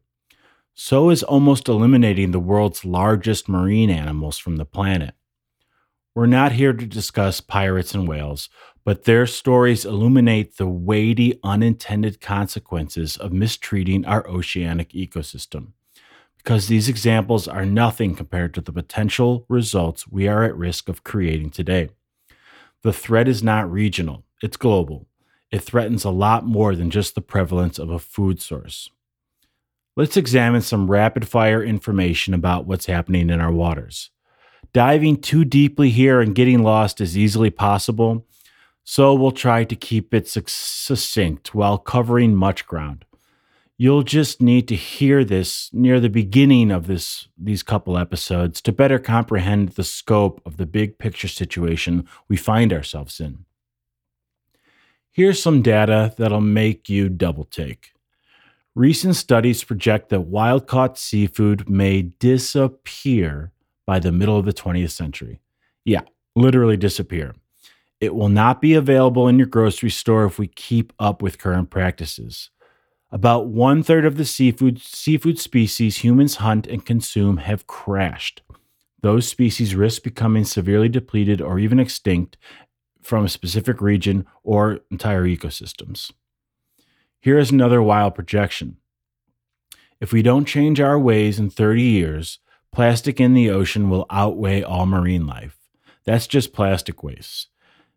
So 0.75 1.11
is 1.11 1.23
almost 1.23 1.69
eliminating 1.69 2.31
the 2.31 2.41
world's 2.41 2.83
largest 2.83 3.51
marine 3.51 3.91
animals 3.91 4.39
from 4.39 4.57
the 4.57 4.65
planet. 4.65 5.15
We're 6.15 6.27
not 6.27 6.53
here 6.53 6.73
to 6.73 6.87
discuss 6.87 7.43
pirates 7.43 7.95
and 7.95 8.09
whales, 8.09 8.49
but 8.85 9.05
their 9.05 9.27
stories 9.27 9.85
illuminate 9.85 10.57
the 10.57 10.67
weighty 10.67 11.39
unintended 11.45 12.21
consequences 12.21 13.17
of 13.17 13.33
mistreating 13.33 14.05
our 14.05 14.27
oceanic 14.29 14.91
ecosystem. 14.91 15.69
Because 16.37 16.67
these 16.67 16.89
examples 16.89 17.47
are 17.47 17.65
nothing 17.65 18.17
compared 18.17 18.53
to 18.55 18.61
the 18.61 18.73
potential 18.73 19.47
results 19.49 20.09
we 20.09 20.27
are 20.27 20.43
at 20.43 20.57
risk 20.57 20.89
of 20.89 21.05
creating 21.05 21.51
today. 21.51 21.91
The 22.83 22.93
threat 22.93 23.29
is 23.29 23.43
not 23.43 23.71
regional, 23.71 24.25
it's 24.43 24.57
global. 24.57 25.07
It 25.53 25.63
threatens 25.63 26.05
a 26.05 26.11
lot 26.11 26.45
more 26.47 26.75
than 26.75 26.91
just 26.91 27.15
the 27.15 27.21
prevalence 27.21 27.79
of 27.79 27.91
a 27.91 27.99
food 27.99 28.41
source. 28.41 28.91
Let's 29.95 30.17
examine 30.17 30.63
some 30.63 30.91
rapid 30.91 31.29
fire 31.29 31.63
information 31.63 32.33
about 32.33 32.67
what's 32.67 32.87
happening 32.87 33.29
in 33.29 33.41
our 33.41 33.53
waters. 33.53 34.11
Diving 34.73 35.21
too 35.21 35.45
deeply 35.45 35.91
here 35.91 36.23
and 36.23 36.35
getting 36.35 36.63
lost 36.63 37.01
is 37.03 37.19
easily 37.19 37.51
possible 37.51 38.27
so 38.85 39.15
we'll 39.15 39.33
try 39.33 39.65
to 39.65 39.77
keep 39.77 40.13
it 40.13 40.29
succinct 40.29 41.55
while 41.55 41.79
covering 41.79 42.35
much 42.35 42.67
ground. 42.67 43.05
You'll 43.79 44.03
just 44.03 44.41
need 44.41 44.69
to 44.69 44.77
hear 44.77 45.25
this 45.25 45.71
near 45.73 45.99
the 45.99 46.09
beginning 46.09 46.71
of 46.71 46.87
this 46.87 47.29
these 47.37 47.63
couple 47.63 47.99
episodes 47.99 48.61
to 48.63 48.73
better 48.73 48.99
comprehend 48.99 49.71
the 49.71 49.85
scope 49.85 50.41
of 50.45 50.57
the 50.57 50.67
big 50.67 50.99
picture 50.99 51.29
situation 51.29 52.07
we 52.29 52.37
find 52.37 52.73
ourselves 52.73 53.19
in. 53.19 53.45
Here's 55.11 55.43
some 55.43 55.63
data 55.63 56.15
that'll 56.17 56.41
make 56.41 56.89
you 56.89 57.09
double 57.09 57.45
take. 57.45 57.93
Recent 58.75 59.17
studies 59.17 59.65
project 59.65 60.09
that 60.09 60.23
wild 60.23 60.67
caught 60.67 60.99
seafood 60.99 61.69
may 61.69 62.03
disappear 62.03 63.53
by 63.87 63.99
the 63.99 64.13
middle 64.13 64.39
of 64.39 64.47
the 64.47 64.53
20th 64.55 64.93
century. 64.93 65.41
Yeah, 65.85 66.03
literally 66.35 66.79
disappear. 66.79 67.35
It 68.03 68.17
will 68.17 68.29
not 68.29 68.61
be 68.61 68.75
available 68.75 69.29
in 69.29 69.39
your 69.39 69.47
grocery 69.47 69.89
store 69.89 70.25
if 70.25 70.37
we 70.37 70.49
keep 70.49 70.93
up 70.99 71.23
with 71.23 71.39
current 71.39 71.71
practices. 71.71 72.51
About 73.13 73.47
one 73.47 73.85
third 73.85 74.05
of 74.05 74.17
the 74.17 74.25
seafood, 74.25 74.81
seafood 74.81 75.39
species 75.39 75.99
humans 75.99 76.37
hunt 76.37 76.67
and 76.67 76.85
consume 76.85 77.37
have 77.37 77.69
crashed. 77.69 78.43
Those 79.03 79.29
species 79.29 79.77
risk 79.77 80.03
becoming 80.03 80.45
severely 80.45 80.89
depleted 80.89 81.41
or 81.41 81.61
even 81.61 81.79
extinct 81.79 82.37
from 83.03 83.25
a 83.25 83.29
specific 83.29 83.81
region 83.81 84.27
or 84.43 84.81
entire 84.91 85.25
ecosystems. 85.25 86.11
Here 87.21 87.39
is 87.39 87.53
another 87.53 87.81
wild 87.81 88.17
projection. 88.17 88.79
If 90.01 90.13
we 90.13 90.23
don't 90.23 90.45
change 90.45 90.81
our 90.81 90.99
ways 90.99 91.39
in 91.39 91.51
30 91.51 91.81
years, 91.81 92.41
plastic 92.73 93.21
in 93.21 93.33
the 93.33 93.51
ocean 93.51 93.89
will 93.89 94.07
outweigh 94.11 94.63
all 94.63 94.87
marine 94.87 95.25
life. 95.25 95.57
That's 96.05 96.27
just 96.27 96.53
plastic 96.53 97.05
waste. 97.05 97.52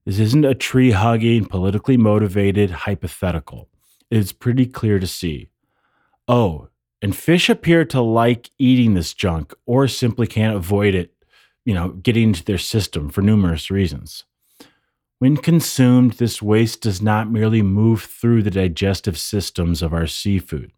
This 0.05 0.19
isn't 0.19 0.45
a 0.45 0.53
tree 0.53 0.91
hugging, 0.91 1.45
politically 1.45 1.97
motivated 1.97 2.69
hypothetical. 2.69 3.69
It's 4.11 4.31
pretty 4.31 4.67
clear 4.67 4.99
to 4.99 5.07
see. 5.07 5.49
Oh, 6.27 6.69
and 7.01 7.15
fish 7.15 7.49
appear 7.49 7.85
to 7.85 8.01
like 8.01 8.51
eating 8.57 8.93
this 8.93 9.13
junk 9.13 9.53
or 9.65 9.87
simply 9.87 10.27
can't 10.27 10.55
avoid 10.55 10.95
it, 10.95 11.13
you 11.65 11.73
know, 11.73 11.89
getting 11.89 12.29
into 12.29 12.43
their 12.43 12.57
system 12.57 13.09
for 13.09 13.21
numerous 13.21 13.71
reasons. 13.71 14.25
When 15.19 15.37
consumed, 15.37 16.13
this 16.13 16.41
waste 16.41 16.81
does 16.81 17.01
not 17.01 17.31
merely 17.31 17.61
move 17.61 18.03
through 18.03 18.43
the 18.43 18.51
digestive 18.51 19.17
systems 19.17 19.81
of 19.81 19.93
our 19.93 20.07
seafood, 20.07 20.71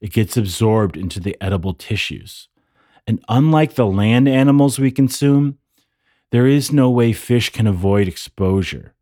it 0.00 0.12
gets 0.12 0.36
absorbed 0.36 0.96
into 0.96 1.20
the 1.20 1.36
edible 1.40 1.74
tissues. 1.74 2.48
And 3.06 3.22
unlike 3.28 3.74
the 3.74 3.86
land 3.86 4.28
animals 4.28 4.78
we 4.78 4.90
consume, 4.90 5.58
there 6.30 6.46
is 6.46 6.72
no 6.72 6.90
way 6.90 7.12
fish 7.12 7.50
can 7.50 7.66
avoid 7.66 8.06
exposure. 8.06 8.94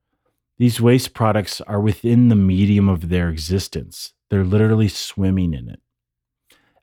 These 0.56 0.80
waste 0.80 1.14
products 1.14 1.60
are 1.62 1.80
within 1.80 2.28
the 2.28 2.34
medium 2.34 2.88
of 2.88 3.10
their 3.10 3.28
existence. 3.28 4.14
They're 4.30 4.44
literally 4.44 4.88
swimming 4.88 5.54
in 5.54 5.68
it. 5.68 5.80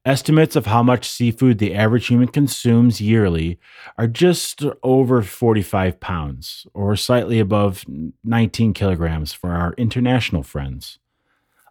Estimates 0.06 0.56
of 0.56 0.68
how 0.68 0.84
much 0.84 1.10
seafood 1.10 1.58
the 1.58 1.74
average 1.74 2.08
human 2.08 2.28
consumes 2.28 3.02
yearly 3.02 3.60
are 3.98 4.06
just 4.06 4.64
over 4.84 5.24
45 5.24 6.00
pounds, 6.00 6.68
or 6.76 6.96
slightly 6.96 7.40
above 7.40 7.84
19 8.24 8.74
kilograms 8.74 9.34
for 9.34 9.50
our 9.50 9.74
international 9.80 10.44
friends. 10.44 11.00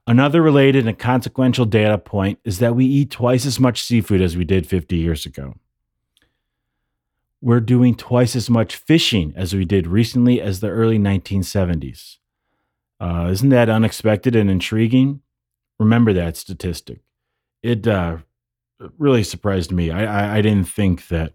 Another 0.07 0.43
related 0.43 0.87
and 0.87 0.99
consequential 0.99 1.65
data 1.65 1.97
point 1.97 2.41
is 2.45 2.59
that 2.59 2.75
we 2.75 2.85
eat 2.85 3.11
twice 3.11 3.47
as 3.47 3.61
much 3.61 3.83
seafood 3.83 4.21
as 4.21 4.37
we 4.37 4.45
did 4.45 4.67
50 4.67 4.97
years 4.97 5.25
ago. 5.25 5.55
We're 7.45 7.61
doing 7.61 7.95
twice 7.95 8.35
as 8.35 8.49
much 8.49 8.77
fishing 8.77 9.35
as 9.37 9.55
we 9.55 9.67
did 9.67 9.87
recently 9.87 10.41
as 10.41 10.61
the 10.61 10.71
early 10.71 10.99
1970s. 10.99 12.17
Uh, 12.99 13.29
isn't 13.31 13.51
that 13.51 13.69
unexpected 13.69 14.35
and 14.35 14.51
intriguing? 14.51 15.21
Remember 15.79 16.15
that 16.15 16.39
statistic. 16.39 17.01
It 17.63 17.87
uh, 17.87 18.17
really 18.97 19.23
surprised 19.23 19.73
me. 19.73 19.91
I, 19.91 20.05
I, 20.05 20.39
I 20.39 20.41
didn't 20.41 20.71
think 20.71 21.09
that 21.09 21.35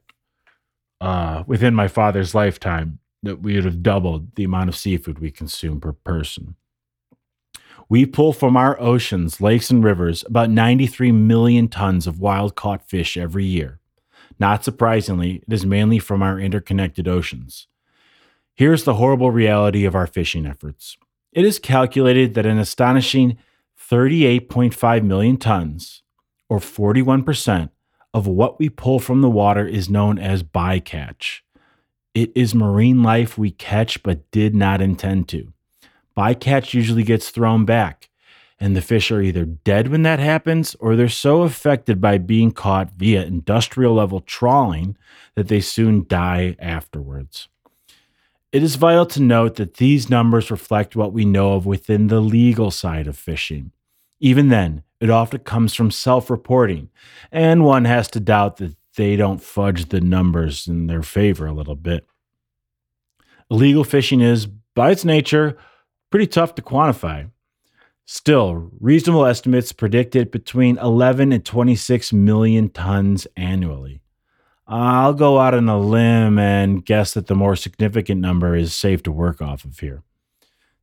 uh, 0.99 1.43
within 1.45 1.75
my 1.75 1.87
father's 1.87 2.33
lifetime 2.33 2.97
that 3.21 3.43
we 3.43 3.53
would 3.53 3.65
have 3.65 3.83
doubled 3.83 4.33
the 4.33 4.45
amount 4.45 4.69
of 4.69 4.75
seafood 4.75 5.19
we 5.19 5.29
consume 5.29 5.79
per 5.79 5.91
person. 5.91 6.55
We 7.87 8.07
pull 8.07 8.33
from 8.33 8.57
our 8.57 8.81
oceans, 8.81 9.41
lakes, 9.41 9.69
and 9.69 9.83
rivers 9.83 10.23
about 10.25 10.49
93 10.49 11.11
million 11.11 11.67
tons 11.67 12.07
of 12.07 12.19
wild 12.19 12.55
caught 12.55 12.89
fish 12.89 13.15
every 13.15 13.45
year. 13.45 13.78
Not 14.39 14.63
surprisingly, 14.63 15.43
it 15.47 15.53
is 15.53 15.65
mainly 15.65 15.99
from 15.99 16.23
our 16.23 16.39
interconnected 16.39 17.07
oceans. 17.07 17.67
Here's 18.55 18.83
the 18.83 18.95
horrible 18.95 19.31
reality 19.31 19.85
of 19.85 19.95
our 19.95 20.07
fishing 20.07 20.45
efforts 20.45 20.97
it 21.31 21.45
is 21.45 21.59
calculated 21.59 22.33
that 22.33 22.45
an 22.45 22.57
astonishing 22.57 23.37
38.5 23.89 25.03
million 25.03 25.37
tons, 25.37 26.01
or 26.47 26.59
41%, 26.59 27.69
of 28.13 28.27
what 28.27 28.59
we 28.59 28.69
pull 28.69 28.99
from 28.99 29.21
the 29.21 29.29
water 29.29 29.67
is 29.67 29.89
known 29.89 30.17
as 30.17 30.41
bycatch. 30.41 31.41
It 32.15 32.31
is 32.35 32.55
marine 32.55 33.03
life 33.03 33.37
we 33.37 33.51
catch 33.51 34.01
but 34.01 34.29
did 34.31 34.55
not 34.55 34.81
intend 34.81 35.27
to 35.29 35.53
bycatch 36.19 36.73
usually 36.73 37.03
gets 37.03 37.29
thrown 37.29 37.63
back, 37.63 38.08
and 38.59 38.75
the 38.75 38.81
fish 38.81 39.11
are 39.11 39.21
either 39.21 39.45
dead 39.45 39.87
when 39.87 40.03
that 40.03 40.19
happens 40.19 40.75
or 40.79 40.95
they're 40.95 41.07
so 41.09 41.43
affected 41.43 42.01
by 42.01 42.17
being 42.17 42.51
caught 42.51 42.91
via 42.97 43.23
industrial 43.23 43.93
level 43.93 44.19
trawling 44.19 44.97
that 45.35 45.47
they 45.47 45.61
soon 45.61 46.05
die 46.07 46.55
afterwards. 46.59 47.47
It 48.51 48.63
is 48.63 48.75
vital 48.75 49.05
to 49.07 49.21
note 49.21 49.55
that 49.55 49.75
these 49.75 50.09
numbers 50.09 50.51
reflect 50.51 50.95
what 50.95 51.13
we 51.13 51.23
know 51.23 51.53
of 51.53 51.65
within 51.65 52.07
the 52.07 52.19
legal 52.19 52.71
side 52.71 53.07
of 53.07 53.17
fishing. 53.17 53.71
Even 54.19 54.49
then, 54.49 54.83
it 54.99 55.09
often 55.09 55.39
comes 55.41 55.73
from 55.73 55.91
self 55.91 56.29
reporting, 56.29 56.89
and 57.31 57.63
one 57.63 57.85
has 57.85 58.09
to 58.09 58.19
doubt 58.19 58.57
that 58.57 58.75
they 58.95 59.15
don't 59.15 59.41
fudge 59.41 59.89
the 59.89 60.01
numbers 60.01 60.67
in 60.67 60.87
their 60.87 61.03
favor 61.03 61.45
a 61.45 61.53
little 61.53 61.75
bit. 61.75 62.05
Illegal 63.49 63.83
fishing 63.83 64.19
is, 64.19 64.45
by 64.45 64.91
its 64.91 65.05
nature, 65.05 65.57
pretty 66.09 66.27
tough 66.27 66.55
to 66.55 66.61
quantify. 66.61 67.29
Still, 68.11 68.71
reasonable 68.79 69.27
estimates 69.27 69.71
predicted 69.71 70.31
between 70.31 70.79
11 70.79 71.31
and 71.31 71.45
26 71.45 72.11
million 72.11 72.69
tons 72.69 73.27
annually. 73.37 74.01
I'll 74.65 75.13
go 75.13 75.37
out 75.37 75.53
on 75.53 75.69
a 75.69 75.79
limb 75.79 76.39
and 76.39 76.83
guess 76.83 77.13
that 77.13 77.27
the 77.27 77.35
more 77.35 77.55
significant 77.55 78.19
number 78.19 78.55
is 78.55 78.73
safe 78.73 79.03
to 79.03 79.11
work 79.11 79.43
off 79.43 79.63
of 79.63 79.77
here. 79.77 80.01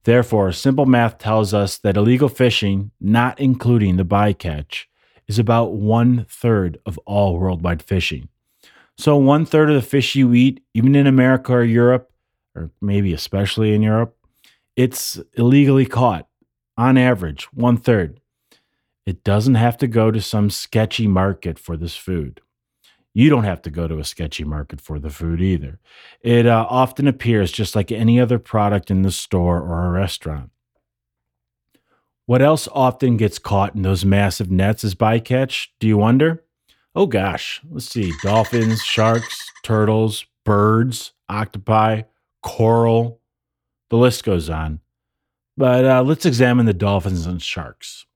Therefore, 0.05 0.53
simple 0.53 0.87
math 0.87 1.19
tells 1.19 1.53
us 1.53 1.79
that 1.79 1.97
illegal 1.97 2.29
fishing, 2.29 2.93
not 3.01 3.41
including 3.41 3.97
the 3.97 4.05
bycatch, 4.05 4.85
is 5.27 5.41
about 5.41 5.73
one 5.73 6.27
third 6.31 6.79
of 6.87 6.97
all 7.07 7.41
worldwide 7.41 7.83
fishing. 7.83 8.29
So, 8.99 9.17
one 9.17 9.47
third 9.47 9.69
of 9.69 9.75
the 9.75 9.83
fish 9.83 10.15
you 10.15 10.33
eat, 10.33 10.63
even 10.75 10.95
in 10.95 11.09
America 11.09 11.55
or 11.55 11.65
Europe, 11.65 12.09
or 12.55 12.71
maybe 12.81 13.13
especially 13.13 13.75
in 13.75 13.83
Europe, 13.83 14.17
it's 14.77 15.19
illegally 15.37 15.87
caught 15.87 16.29
on 16.77 16.99
average, 16.99 17.45
one 17.53 17.77
third. 17.77 18.21
It 19.05 19.23
doesn't 19.23 19.55
have 19.55 19.77
to 19.79 19.87
go 19.87 20.11
to 20.11 20.21
some 20.21 20.51
sketchy 20.51 21.07
market 21.07 21.59
for 21.59 21.77
this 21.77 21.97
food. 21.97 22.41
You 23.15 23.31
don't 23.31 23.45
have 23.45 23.63
to 23.63 23.71
go 23.71 23.89
to 23.89 23.99
a 23.99 24.05
sketchy 24.05 24.45
market 24.45 24.81
for 24.81 24.99
the 24.99 25.09
food 25.09 25.41
either. 25.41 25.79
It 26.21 26.47
uh, 26.47 26.67
often 26.69 27.07
appears 27.07 27.51
just 27.51 27.75
like 27.75 27.91
any 27.91 28.21
other 28.21 28.39
product 28.39 28.91
in 28.91 29.03
the 29.03 29.11
store 29.11 29.61
or 29.61 29.87
a 29.87 29.91
restaurant. 29.91 30.51
What 32.27 32.43
else 32.43 32.69
often 32.73 33.17
gets 33.17 33.39
caught 33.39 33.75
in 33.75 33.83
those 33.83 34.05
massive 34.05 34.51
nets 34.51 34.83
as 34.83 34.95
bycatch, 34.95 35.69
do 35.79 35.87
you 35.87 35.97
wonder? 35.97 36.45
Oh 36.95 37.07
gosh, 37.07 37.63
let's 37.71 37.89
see 37.89 38.13
dolphins, 38.23 38.83
sharks, 38.83 39.51
turtles, 39.63 40.27
birds, 40.45 41.13
octopi, 41.29 42.03
coral, 42.43 43.21
the 43.91 43.97
list 43.97 44.25
goes 44.25 44.51
on. 44.51 44.81
But 45.57 45.85
uh, 45.85 46.03
let's 46.03 46.27
examine 46.27 46.67
the 46.67 46.75
dolphins 46.75 47.27
and 47.27 47.41
sharks. 47.41 48.07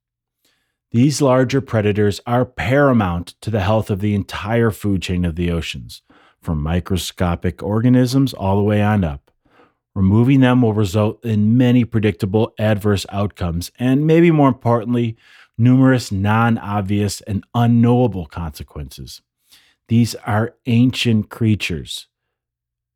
These 0.90 1.22
larger 1.22 1.60
predators 1.60 2.20
are 2.26 2.44
paramount 2.44 3.34
to 3.40 3.50
the 3.50 3.60
health 3.60 3.90
of 3.90 4.00
the 4.00 4.14
entire 4.14 4.70
food 4.70 5.02
chain 5.02 5.24
of 5.24 5.36
the 5.36 5.50
oceans, 5.50 6.02
from 6.42 6.62
microscopic 6.62 7.62
organisms 7.62 8.34
all 8.34 8.56
the 8.56 8.62
way 8.62 8.82
on 8.82 9.04
up. 9.04 9.30
Removing 9.94 10.40
them 10.40 10.62
will 10.62 10.74
result 10.74 11.24
in 11.24 11.56
many 11.56 11.84
predictable 11.84 12.52
adverse 12.58 13.06
outcomes, 13.10 13.70
and 13.78 14.06
maybe 14.06 14.30
more 14.30 14.48
importantly, 14.48 15.16
numerous 15.56 16.10
non 16.10 16.58
obvious 16.58 17.20
and 17.22 17.44
unknowable 17.54 18.26
consequences. 18.26 19.22
These 19.88 20.14
are 20.26 20.54
ancient 20.66 21.30
creatures. 21.30 22.06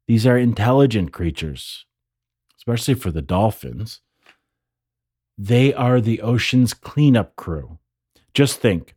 These 0.06 0.26
are 0.26 0.36
intelligent 0.36 1.12
creatures 1.12 1.86
especially 2.66 2.94
for 2.94 3.10
the 3.10 3.22
dolphins. 3.22 4.00
They 5.36 5.74
are 5.74 6.00
the 6.00 6.20
ocean's 6.20 6.74
cleanup 6.74 7.36
crew. 7.36 7.78
Just 8.32 8.60
think 8.60 8.94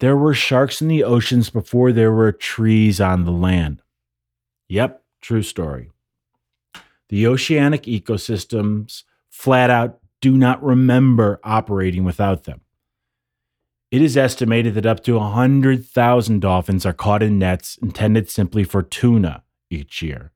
there 0.00 0.16
were 0.16 0.34
sharks 0.34 0.80
in 0.80 0.88
the 0.88 1.04
oceans 1.04 1.50
before 1.50 1.92
there 1.92 2.12
were 2.12 2.32
trees 2.32 3.00
on 3.00 3.24
the 3.24 3.32
land. 3.32 3.82
Yep, 4.68 5.02
true 5.20 5.42
story. 5.42 5.90
The 7.08 7.26
oceanic 7.26 7.84
ecosystems 7.84 9.04
flat 9.30 9.70
out 9.70 9.98
do 10.20 10.36
not 10.36 10.62
remember 10.62 11.40
operating 11.42 12.04
without 12.04 12.44
them. 12.44 12.60
It 13.90 14.02
is 14.02 14.16
estimated 14.16 14.74
that 14.74 14.84
up 14.84 15.02
to 15.04 15.16
100,000 15.18 16.40
dolphins 16.40 16.84
are 16.84 16.92
caught 16.92 17.22
in 17.22 17.38
nets 17.38 17.78
intended 17.80 18.28
simply 18.28 18.64
for 18.64 18.82
tuna 18.82 19.42
each 19.70 20.02
year 20.02 20.32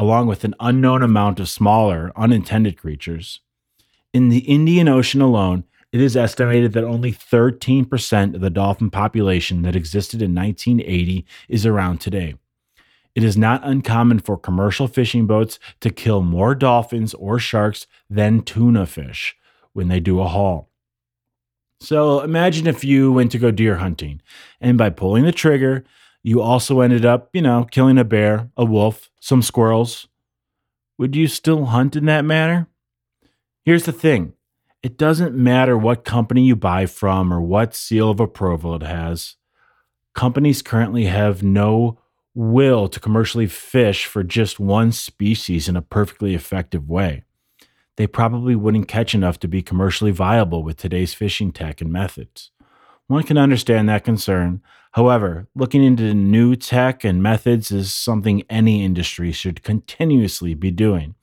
along 0.00 0.26
with 0.26 0.44
an 0.44 0.54
unknown 0.60 1.02
amount 1.02 1.38
of 1.38 1.46
smaller, 1.46 2.10
unintended 2.16 2.74
creatures. 2.78 3.40
In 4.12 4.28
the 4.28 4.40
Indian 4.40 4.88
Ocean 4.88 5.20
alone, 5.20 5.64
it 5.92 6.00
is 6.00 6.16
estimated 6.16 6.72
that 6.72 6.84
only 6.84 7.12
13% 7.12 8.34
of 8.34 8.40
the 8.40 8.50
dolphin 8.50 8.90
population 8.90 9.62
that 9.62 9.76
existed 9.76 10.20
in 10.20 10.34
1980 10.34 11.24
is 11.48 11.66
around 11.66 12.00
today. 12.00 12.34
It 13.14 13.24
is 13.24 13.36
not 13.36 13.64
uncommon 13.64 14.20
for 14.20 14.36
commercial 14.36 14.86
fishing 14.86 15.26
boats 15.26 15.58
to 15.80 15.90
kill 15.90 16.22
more 16.22 16.54
dolphins 16.54 17.14
or 17.14 17.38
sharks 17.38 17.86
than 18.08 18.42
tuna 18.42 18.86
fish 18.86 19.36
when 19.72 19.88
they 19.88 20.00
do 20.00 20.20
a 20.20 20.28
haul. 20.28 20.68
So 21.80 22.20
imagine 22.20 22.66
if 22.66 22.84
you 22.84 23.10
went 23.12 23.32
to 23.32 23.38
go 23.38 23.50
deer 23.50 23.76
hunting, 23.76 24.20
and 24.60 24.76
by 24.76 24.90
pulling 24.90 25.24
the 25.24 25.32
trigger, 25.32 25.84
you 26.22 26.42
also 26.42 26.80
ended 26.80 27.04
up, 27.04 27.30
you 27.32 27.42
know, 27.42 27.64
killing 27.64 27.96
a 27.96 28.04
bear, 28.04 28.50
a 28.56 28.64
wolf, 28.64 29.10
some 29.18 29.40
squirrels. 29.40 30.06
Would 30.98 31.16
you 31.16 31.26
still 31.26 31.66
hunt 31.66 31.96
in 31.96 32.04
that 32.04 32.24
manner? 32.24 32.68
Here's 33.64 33.84
the 33.84 33.92
thing 33.92 34.34
it 34.82 34.96
doesn't 34.96 35.34
matter 35.34 35.76
what 35.76 36.04
company 36.04 36.42
you 36.42 36.56
buy 36.56 36.86
from 36.86 37.32
or 37.32 37.40
what 37.40 37.74
seal 37.74 38.10
of 38.10 38.20
approval 38.20 38.74
it 38.74 38.82
has. 38.82 39.36
Companies 40.14 40.62
currently 40.62 41.04
have 41.04 41.42
no 41.42 41.98
will 42.34 42.88
to 42.88 43.00
commercially 43.00 43.46
fish 43.46 44.06
for 44.06 44.22
just 44.22 44.58
one 44.58 44.92
species 44.92 45.68
in 45.68 45.76
a 45.76 45.82
perfectly 45.82 46.34
effective 46.34 46.88
way. 46.88 47.24
They 47.96 48.06
probably 48.06 48.56
wouldn't 48.56 48.88
catch 48.88 49.14
enough 49.14 49.38
to 49.40 49.48
be 49.48 49.62
commercially 49.62 50.10
viable 50.10 50.62
with 50.62 50.78
today's 50.78 51.12
fishing 51.12 51.52
tech 51.52 51.82
and 51.82 51.92
methods. 51.92 52.50
One 53.08 53.24
can 53.24 53.36
understand 53.36 53.88
that 53.88 54.04
concern. 54.04 54.62
However, 54.92 55.48
looking 55.54 55.84
into 55.84 56.14
new 56.14 56.56
tech 56.56 57.04
and 57.04 57.22
methods 57.22 57.70
is 57.70 57.92
something 57.92 58.42
any 58.48 58.84
industry 58.84 59.32
should 59.32 59.62
continuously 59.62 60.54
be 60.54 60.70
doing. 60.70 61.14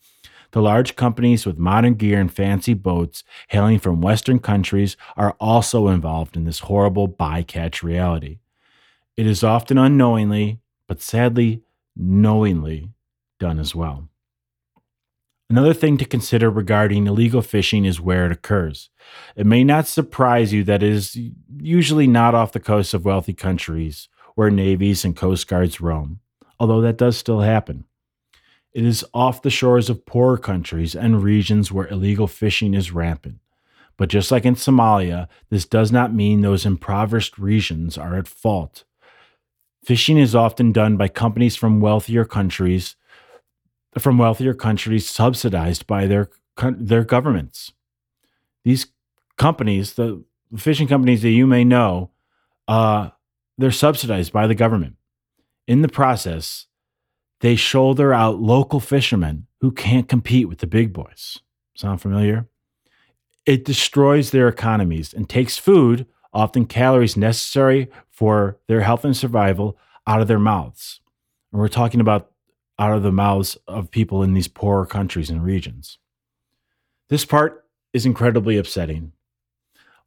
The 0.51 0.61
large 0.61 0.95
companies 0.95 1.45
with 1.45 1.57
modern 1.57 1.95
gear 1.95 2.19
and 2.19 2.33
fancy 2.33 2.73
boats 2.73 3.23
hailing 3.49 3.79
from 3.79 4.01
Western 4.01 4.39
countries 4.39 4.97
are 5.15 5.35
also 5.39 5.87
involved 5.87 6.35
in 6.35 6.45
this 6.45 6.59
horrible 6.59 7.07
bycatch 7.07 7.83
reality. 7.83 8.39
It 9.15 9.27
is 9.27 9.43
often 9.43 9.77
unknowingly, 9.77 10.59
but 10.87 11.01
sadly, 11.01 11.63
knowingly 11.95 12.91
done 13.39 13.59
as 13.59 13.75
well. 13.75 14.07
Another 15.49 15.73
thing 15.73 15.97
to 15.97 16.05
consider 16.05 16.49
regarding 16.49 17.07
illegal 17.07 17.41
fishing 17.41 17.85
is 17.85 18.01
where 18.01 18.25
it 18.25 18.33
occurs. 18.33 18.89
It 19.35 19.45
may 19.45 19.63
not 19.63 19.87
surprise 19.87 20.51
you 20.51 20.63
that 20.65 20.83
it 20.83 20.91
is 20.91 21.17
usually 21.57 22.05
not 22.05 22.35
off 22.35 22.51
the 22.51 22.59
coasts 22.59 22.93
of 22.93 23.05
wealthy 23.05 23.33
countries 23.33 24.09
where 24.35 24.51
navies 24.51 25.05
and 25.05 25.15
coast 25.15 25.47
guards 25.47 25.79
roam, 25.79 26.19
although 26.59 26.81
that 26.81 26.97
does 26.97 27.17
still 27.17 27.41
happen. 27.41 27.85
It 28.77 28.85
is 28.85 29.03
off 29.11 29.41
the 29.41 29.49
shores 29.49 29.89
of 29.89 30.05
poorer 30.05 30.37
countries 30.37 30.93
and 30.93 31.23
regions 31.23 31.71
where 31.71 31.87
illegal 31.87 32.27
fishing 32.27 32.75
is 32.75 32.91
rampant. 32.91 33.39
But 33.97 34.07
just 34.07 34.29
like 34.29 34.45
in 34.45 34.53
Somalia, 34.53 35.27
this 35.49 35.65
does 35.65 35.91
not 35.91 36.13
mean 36.13 36.41
those 36.41 36.63
impoverished 36.63 37.39
regions 37.39 37.97
are 37.97 38.15
at 38.15 38.27
fault. 38.27 38.83
Fishing 39.83 40.19
is 40.19 40.35
often 40.35 40.71
done 40.71 40.95
by 40.95 41.07
companies 41.07 41.55
from 41.55 41.81
wealthier 41.81 42.23
countries, 42.23 42.95
from 43.97 44.19
wealthier 44.19 44.53
countries 44.53 45.09
subsidized 45.09 45.87
by 45.87 46.05
their 46.05 46.29
their 46.61 47.03
governments. 47.03 47.73
These 48.63 48.91
companies, 49.39 49.95
the 49.95 50.23
fishing 50.55 50.87
companies 50.87 51.23
that 51.23 51.31
you 51.31 51.47
may 51.47 51.63
know, 51.63 52.11
uh, 52.67 53.09
they're 53.57 53.71
subsidized 53.71 54.31
by 54.31 54.45
the 54.45 54.53
government. 54.53 54.97
In 55.65 55.81
the 55.81 55.89
process, 55.89 56.67
they 57.41 57.55
shoulder 57.55 58.13
out 58.13 58.39
local 58.39 58.79
fishermen 58.79 59.47
who 59.61 59.71
can't 59.71 60.09
compete 60.09 60.47
with 60.47 60.59
the 60.59 60.67
big 60.67 60.93
boys. 60.93 61.39
Sound 61.75 62.01
familiar? 62.01 62.47
It 63.45 63.65
destroys 63.65 64.31
their 64.31 64.47
economies 64.47 65.13
and 65.13 65.29
takes 65.29 65.57
food, 65.57 66.05
often 66.33 66.65
calories 66.65 67.15
necessary 67.15 67.89
for 68.09 68.57
their 68.67 68.81
health 68.81 69.05
and 69.05 69.15
survival, 69.15 69.77
out 70.05 70.21
of 70.21 70.27
their 70.27 70.39
mouths. 70.39 71.01
And 71.51 71.61
we're 71.61 71.67
talking 71.67 71.99
about 71.99 72.31
out 72.79 72.95
of 72.95 73.03
the 73.03 73.11
mouths 73.11 73.57
of 73.67 73.91
people 73.91 74.23
in 74.23 74.33
these 74.33 74.47
poorer 74.47 74.85
countries 74.85 75.29
and 75.29 75.43
regions. 75.43 75.97
This 77.09 77.25
part 77.25 77.65
is 77.93 78.05
incredibly 78.05 78.57
upsetting. 78.57 79.13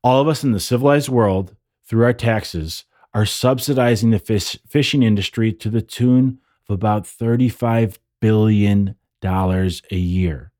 All 0.02 0.20
of 0.20 0.28
us 0.28 0.44
in 0.44 0.52
the 0.52 0.60
civilized 0.60 1.08
world, 1.08 1.56
through 1.86 2.04
our 2.04 2.12
taxes, 2.12 2.84
are 3.12 3.26
subsidizing 3.26 4.10
the 4.10 4.18
fish, 4.18 4.58
fishing 4.66 5.02
industry 5.02 5.52
to 5.52 5.68
the 5.68 5.82
tune 5.82 6.38
about 6.70 7.04
$35 7.04 7.98
billion 8.20 8.96
a 9.22 9.96
year. 9.96 10.52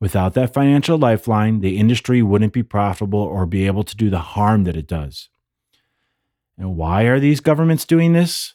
Without 0.00 0.34
that 0.34 0.52
financial 0.52 0.98
lifeline, 0.98 1.60
the 1.60 1.78
industry 1.78 2.22
wouldn't 2.22 2.52
be 2.52 2.62
profitable 2.62 3.20
or 3.20 3.46
be 3.46 3.66
able 3.66 3.84
to 3.84 3.96
do 3.96 4.10
the 4.10 4.18
harm 4.18 4.64
that 4.64 4.76
it 4.76 4.88
does. 4.88 5.28
And 6.58 6.76
why 6.76 7.04
are 7.04 7.20
these 7.20 7.40
governments 7.40 7.84
doing 7.84 8.12
this? 8.12 8.54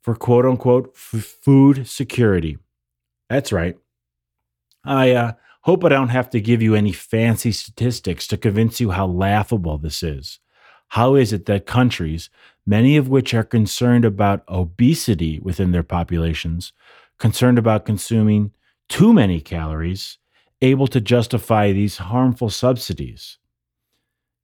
For 0.00 0.14
quote 0.14 0.46
unquote 0.46 0.92
f- 0.94 1.36
food 1.42 1.88
security. 1.88 2.58
That's 3.28 3.52
right. 3.52 3.76
I 4.84 5.10
uh, 5.10 5.32
hope 5.62 5.84
I 5.84 5.88
don't 5.88 6.08
have 6.08 6.30
to 6.30 6.40
give 6.40 6.62
you 6.62 6.76
any 6.76 6.92
fancy 6.92 7.50
statistics 7.50 8.28
to 8.28 8.36
convince 8.36 8.80
you 8.80 8.92
how 8.92 9.06
laughable 9.06 9.78
this 9.78 10.04
is. 10.04 10.38
How 10.90 11.16
is 11.16 11.32
it 11.32 11.46
that 11.46 11.66
countries, 11.66 12.30
many 12.66 12.96
of 12.96 13.08
which 13.08 13.32
are 13.32 13.44
concerned 13.44 14.04
about 14.04 14.44
obesity 14.48 15.38
within 15.38 15.70
their 15.70 15.84
populations, 15.84 16.72
concerned 17.18 17.58
about 17.58 17.86
consuming 17.86 18.52
too 18.88 19.12
many 19.12 19.40
calories, 19.40 20.18
able 20.60 20.86
to 20.88 21.00
justify 21.00 21.72
these 21.72 21.98
harmful 21.98 22.50
subsidies. 22.50 23.38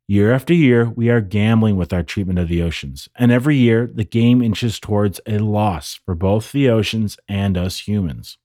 Year 0.08 0.32
after 0.32 0.52
year, 0.52 0.90
we 0.90 1.08
are 1.08 1.20
gambling 1.20 1.76
with 1.76 1.92
our 1.92 2.02
treatment 2.02 2.38
of 2.38 2.48
the 2.48 2.62
oceans, 2.62 3.08
and 3.16 3.32
every 3.32 3.56
year 3.56 3.90
the 3.92 4.04
game 4.04 4.42
inches 4.42 4.78
towards 4.78 5.20
a 5.26 5.38
loss 5.38 5.94
for 5.94 6.14
both 6.14 6.52
the 6.52 6.68
oceans 6.68 7.16
and 7.28 7.56
us 7.56 7.80
humans. 7.88 8.36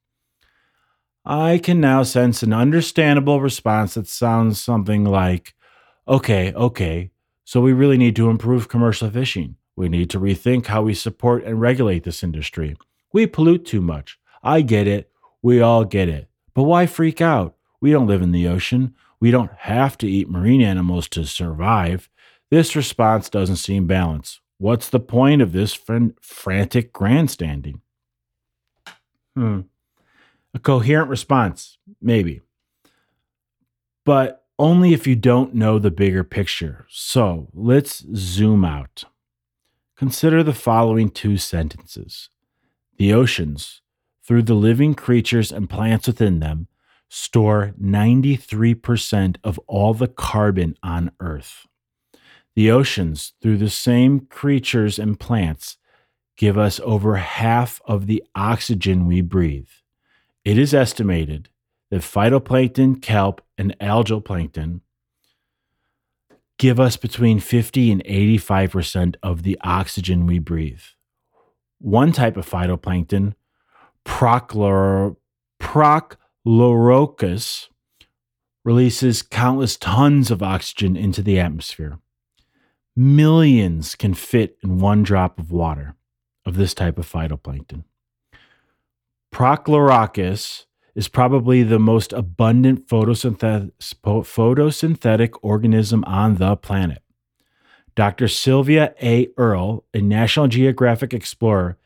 I 1.26 1.58
can 1.58 1.82
now 1.82 2.04
sense 2.04 2.42
an 2.42 2.54
understandable 2.54 3.42
response 3.42 3.96
that 3.96 4.08
sounds 4.08 4.62
something 4.62 5.04
like, 5.04 5.56
okay, 6.08 6.54
okay, 6.54 7.12
so 7.44 7.60
we 7.60 7.74
really 7.74 7.98
need 7.98 8.16
to 8.16 8.30
improve 8.30 8.70
commercial 8.70 9.10
fishing. 9.10 9.58
We 9.78 9.88
need 9.88 10.10
to 10.10 10.20
rethink 10.20 10.66
how 10.66 10.82
we 10.82 10.96
support 10.96 11.44
and 11.46 11.62
regulate 11.62 12.04
this 12.04 12.24
industry. 12.24 12.76
We 13.14 13.28
pollute 13.28 13.64
too 13.64 13.80
much. 13.80 14.20
I 14.44 14.62
get 14.62 14.88
it. 14.88 15.12
We 15.44 15.62
all 15.62 15.86
get 15.86 16.10
it. 16.10 16.28
But 16.56 16.64
why 16.64 16.88
freak 16.88 17.22
out? 17.22 17.56
We 17.80 17.92
don't 17.92 18.08
live 18.08 18.24
in 18.24 18.32
the 18.32 18.48
ocean. 18.48 18.96
We 19.20 19.30
don't 19.30 19.52
have 19.60 19.96
to 20.00 20.08
eat 20.08 20.30
marine 20.30 20.62
animals 20.62 21.08
to 21.10 21.26
survive. 21.26 22.10
This 22.50 22.76
response 22.76 23.30
doesn't 23.30 23.58
seem 23.58 23.86
balanced. 23.86 24.42
What's 24.58 24.90
the 24.90 25.00
point 25.00 25.44
of 25.44 25.52
this 25.52 25.76
fr- 25.76 26.14
frantic 26.22 26.92
grandstanding? 26.92 27.82
Hmm. 29.36 29.62
A 30.56 30.60
coherent 30.60 31.10
response, 31.10 31.78
maybe. 32.02 32.42
But 34.06 34.44
only 34.58 34.94
if 34.94 35.06
you 35.06 35.16
don't 35.16 35.54
know 35.54 35.78
the 35.78 35.92
bigger 35.92 36.24
picture. 36.24 36.88
So 36.90 37.50
let's 37.54 38.04
zoom 38.16 38.66
out. 38.66 39.04
Consider 39.98 40.44
the 40.44 40.54
following 40.54 41.10
two 41.10 41.38
sentences 41.38 42.30
The 42.98 43.12
oceans, 43.12 43.82
through 44.24 44.44
the 44.44 44.54
living 44.54 44.94
creatures 44.94 45.52
and 45.52 45.68
plants 45.68 46.06
within 46.06 46.40
them, 46.40 46.68
store 47.10 47.74
93% 47.82 49.38
of 49.44 49.60
all 49.66 49.96
the 49.96 50.08
carbon 50.08 50.78
on 50.84 51.10
Earth. 51.20 51.66
The 52.56 52.70
oceans, 52.70 53.34
through 53.42 53.58
the 53.58 53.72
same 53.72 54.20
creatures 54.22 55.00
and 55.00 55.20
plants, 55.20 55.78
give 56.36 56.60
us 56.60 56.80
over 56.84 57.16
half 57.16 57.82
of 57.86 58.06
the 58.06 58.24
oxygen 58.36 59.08
we 59.08 59.22
breathe. 59.22 59.70
It 60.46 60.60
is 60.60 60.76
estimated 60.76 61.50
that 61.90 62.02
phytoplankton, 62.02 63.02
kelp, 63.02 63.42
and 63.58 63.76
algal 63.80 64.24
plankton 64.24 64.82
give 66.58 66.80
us 66.80 66.98
between 66.98 67.40
50 67.40 67.92
and 67.92 68.04
85% 68.04 69.16
of 69.22 69.44
the 69.44 69.60
oxygen 69.64 70.26
we 70.26 70.40
breathe. 70.40 70.82
One 71.80 72.12
type 72.12 72.38
of 72.38 72.50
phytoplankton, 72.50 73.36
Prochlor, 74.06 75.18
Prochlorococcus, 75.62 77.68
releases 78.64 79.22
countless 79.22 79.78
tons 79.78 80.32
of 80.32 80.44
oxygen 80.44 80.98
into 80.98 81.22
the 81.22 81.40
atmosphere. 81.40 82.00
Millions 82.96 83.96
can 83.96 84.14
fit 84.14 84.58
in 84.64 84.80
one 84.80 85.04
drop 85.04 85.40
of 85.40 85.52
water 85.52 85.96
of 86.46 86.56
this 86.56 86.74
type 86.74 86.98
of 86.98 87.10
phytoplankton. 87.10 87.84
Prochlorococcus 89.34 90.67
is 90.98 91.08
probably 91.08 91.62
the 91.62 91.78
most 91.78 92.12
abundant 92.12 92.88
photosynthetic, 92.88 95.30
organism 95.44 96.04
on 96.06 96.36
the 96.36 96.56
planet. 96.58 97.04
Dr. 97.96 98.28
Sylvia 98.28 98.96
A. 99.00 99.28
Earle, 99.38 99.86
a 99.94 100.02
National 100.02 100.48
Geographic 100.48 101.14
explorer, 101.14 101.78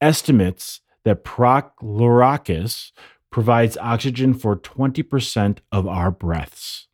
estimates 0.00 0.82
that 1.02 1.24
Prochlorococcus 1.24 2.92
provides 3.30 3.76
oxygen 3.78 4.34
for 4.34 4.56
20% 4.56 5.58
of 5.72 5.88
our 5.88 6.12
breaths. 6.12 6.86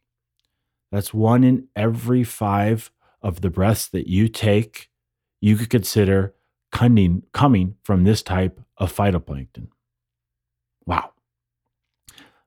That's 0.90 1.12
one 1.12 1.44
in 1.44 1.68
every 1.76 2.24
five 2.24 2.90
of 3.20 3.42
the 3.42 3.50
breaths 3.50 3.86
that 3.88 4.06
you 4.06 4.28
take, 4.28 4.88
you 5.42 5.56
could 5.56 5.68
consider 5.68 6.32
coming, 6.72 7.24
coming 7.34 7.76
from 7.84 8.04
this 8.04 8.22
type 8.22 8.62
of 8.78 8.96
phytoplankton. 8.96 9.66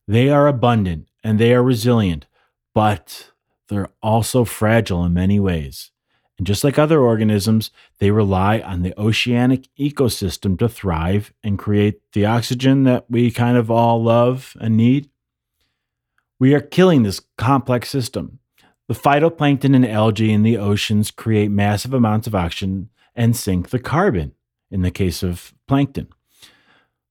They 0.09 0.29
are 0.29 0.47
abundant 0.47 1.07
and 1.23 1.37
they 1.37 1.53
are 1.53 1.61
resilient, 1.61 2.25
but 2.73 3.29
they're 3.67 3.91
also 4.01 4.43
fragile 4.43 5.05
in 5.05 5.13
many 5.13 5.39
ways. 5.39 5.91
And 6.39 6.47
just 6.47 6.63
like 6.63 6.79
other 6.79 6.99
organisms, 6.99 7.69
they 7.99 8.09
rely 8.09 8.59
on 8.59 8.81
the 8.81 8.99
oceanic 8.99 9.67
ecosystem 9.79 10.57
to 10.57 10.67
thrive 10.67 11.31
and 11.43 11.59
create 11.59 12.01
the 12.13 12.25
oxygen 12.25 12.85
that 12.85 13.05
we 13.07 13.29
kind 13.29 13.55
of 13.55 13.69
all 13.69 14.01
love 14.01 14.57
and 14.59 14.75
need. 14.75 15.11
We 16.39 16.55
are 16.55 16.59
killing 16.59 17.03
this 17.03 17.21
complex 17.37 17.91
system. 17.91 18.39
The 18.87 18.95
phytoplankton 18.95 19.75
and 19.75 19.85
algae 19.85 20.33
in 20.33 20.41
the 20.41 20.57
oceans 20.57 21.11
create 21.11 21.51
massive 21.51 21.93
amounts 21.93 22.25
of 22.25 22.33
oxygen 22.33 22.89
and 23.15 23.37
sink 23.37 23.69
the 23.69 23.77
carbon 23.77 24.33
in 24.71 24.81
the 24.81 24.89
case 24.89 25.21
of 25.21 25.53
plankton. 25.67 26.07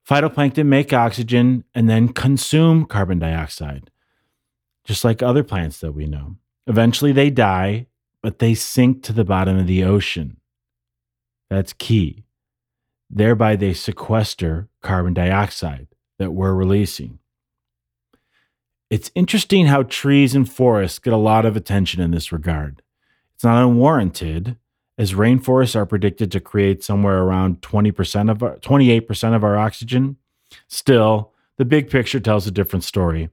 Phytoplankton 0.09 0.65
make 0.65 0.91
oxygen 0.91 1.63
and 1.75 1.87
then 1.87 2.09
consume 2.09 2.85
carbon 2.85 3.19
dioxide, 3.19 3.91
just 4.83 5.03
like 5.03 5.21
other 5.21 5.43
plants 5.43 5.79
that 5.81 5.91
we 5.91 6.07
know. 6.07 6.37
Eventually 6.65 7.11
they 7.11 7.29
die, 7.29 7.85
but 8.23 8.39
they 8.39 8.55
sink 8.55 9.03
to 9.03 9.13
the 9.13 9.23
bottom 9.23 9.57
of 9.59 9.67
the 9.67 9.83
ocean. 9.83 10.37
That's 11.49 11.73
key. 11.73 12.25
Thereby, 13.07 13.55
they 13.55 13.73
sequester 13.73 14.67
carbon 14.81 15.13
dioxide 15.13 15.87
that 16.17 16.31
we're 16.31 16.53
releasing. 16.53 17.19
It's 18.89 19.11
interesting 19.13 19.67
how 19.67 19.83
trees 19.83 20.33
and 20.33 20.51
forests 20.51 20.97
get 20.97 21.13
a 21.13 21.17
lot 21.17 21.45
of 21.45 21.55
attention 21.55 22.01
in 22.01 22.11
this 22.11 22.31
regard. 22.31 22.81
It's 23.35 23.43
not 23.43 23.63
unwarranted 23.63 24.57
as 24.99 25.13
rainforests 25.13 25.77
are 25.77 25.85
predicted 25.85 26.29
to 26.29 26.41
create 26.41 26.83
somewhere 26.83 27.19
around 27.19 27.61
20% 27.61 28.29
of 28.29 28.43
our, 28.43 28.57
28% 28.57 29.33
of 29.33 29.45
our 29.45 29.57
oxygen. 29.57 30.17
Still, 30.67 31.31
the 31.55 31.63
big 31.63 31.89
picture 31.89 32.19
tells 32.19 32.45
a 32.45 32.51
different 32.51 32.83
story. 32.83 33.29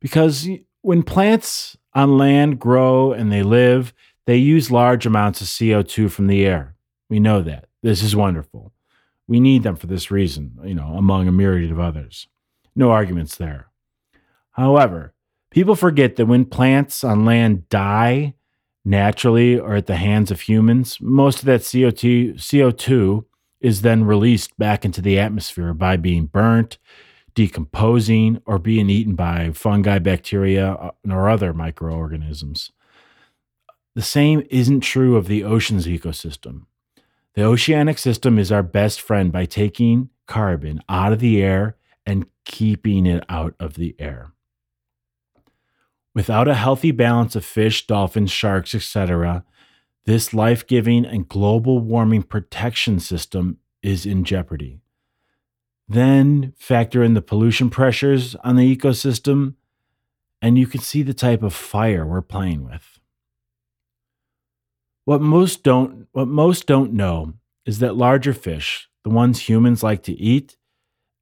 Because 0.00 0.48
when 0.82 1.04
plants 1.04 1.76
on 1.94 2.18
land 2.18 2.58
grow 2.58 3.12
and 3.12 3.30
they 3.30 3.44
live, 3.44 3.94
they 4.26 4.36
use 4.36 4.72
large 4.72 5.06
amounts 5.06 5.40
of 5.40 5.46
CO2 5.46 6.10
from 6.10 6.26
the 6.26 6.44
air. 6.44 6.74
We 7.08 7.20
know 7.20 7.42
that. 7.42 7.68
This 7.80 8.02
is 8.02 8.16
wonderful. 8.16 8.72
We 9.28 9.38
need 9.38 9.62
them 9.62 9.76
for 9.76 9.86
this 9.86 10.10
reason, 10.10 10.58
you 10.64 10.74
know, 10.74 10.94
among 10.96 11.28
a 11.28 11.32
myriad 11.32 11.70
of 11.70 11.78
others. 11.78 12.26
No 12.74 12.90
arguments 12.90 13.36
there. 13.36 13.68
However, 14.50 15.14
people 15.50 15.76
forget 15.76 16.16
that 16.16 16.26
when 16.26 16.44
plants 16.44 17.04
on 17.04 17.24
land 17.24 17.68
die 17.68 18.34
naturally 18.84 19.58
or 19.58 19.74
at 19.74 19.86
the 19.86 19.96
hands 19.96 20.30
of 20.30 20.42
humans, 20.42 20.98
most 21.00 21.38
of 21.40 21.44
that 21.46 21.60
CO2, 21.60 22.34
CO2 22.34 23.24
is 23.60 23.82
then 23.82 24.04
released 24.04 24.56
back 24.58 24.84
into 24.84 25.00
the 25.00 25.18
atmosphere 25.18 25.72
by 25.72 25.96
being 25.96 26.26
burnt, 26.26 26.78
decomposing, 27.34 28.40
or 28.44 28.58
being 28.58 28.90
eaten 28.90 29.14
by 29.14 29.50
fungi, 29.52 29.98
bacteria, 29.98 30.72
uh, 30.72 30.90
or 31.08 31.28
other 31.28 31.54
microorganisms. 31.54 32.70
The 33.94 34.02
same 34.02 34.42
isn't 34.50 34.80
true 34.80 35.16
of 35.16 35.28
the 35.28 35.44
ocean's 35.44 35.86
ecosystem. 35.86 36.66
The 37.34 37.44
oceanic 37.44 37.98
system 37.98 38.38
is 38.38 38.52
our 38.52 38.62
best 38.62 39.00
friend 39.00 39.32
by 39.32 39.46
taking 39.46 40.10
carbon 40.26 40.82
out 40.88 41.12
of 41.12 41.20
the 41.20 41.42
air 41.42 41.76
and 42.04 42.26
keeping 42.44 43.06
it 43.06 43.24
out 43.28 43.54
of 43.58 43.74
the 43.74 43.96
air. 43.98 44.33
Without 46.14 46.46
a 46.46 46.54
healthy 46.54 46.92
balance 46.92 47.34
of 47.34 47.44
fish, 47.44 47.86
dolphins, 47.86 48.30
sharks, 48.30 48.74
etc., 48.74 49.44
this 50.06 50.32
life 50.32 50.66
giving 50.66 51.04
and 51.04 51.28
global 51.28 51.80
warming 51.80 52.22
protection 52.22 53.00
system 53.00 53.58
is 53.82 54.06
in 54.06 54.22
jeopardy. 54.22 54.80
Then 55.88 56.54
factor 56.56 57.02
in 57.02 57.14
the 57.14 57.22
pollution 57.22 57.68
pressures 57.68 58.34
on 58.36 58.56
the 58.56 58.76
ecosystem, 58.76 59.54
and 60.40 60.56
you 60.58 60.66
can 60.66 60.80
see 60.80 61.02
the 61.02 61.14
type 61.14 61.42
of 61.42 61.52
fire 61.54 62.06
we're 62.06 62.22
playing 62.22 62.64
with. 62.64 63.00
What 65.04 65.20
most 65.20 65.62
don't 65.62 66.06
what 66.12 66.28
most 66.28 66.66
don't 66.66 66.92
know 66.92 67.34
is 67.66 67.78
that 67.80 67.96
larger 67.96 68.32
fish, 68.32 68.88
the 69.02 69.10
ones 69.10 69.48
humans 69.48 69.82
like 69.82 70.02
to 70.04 70.12
eat, 70.12 70.56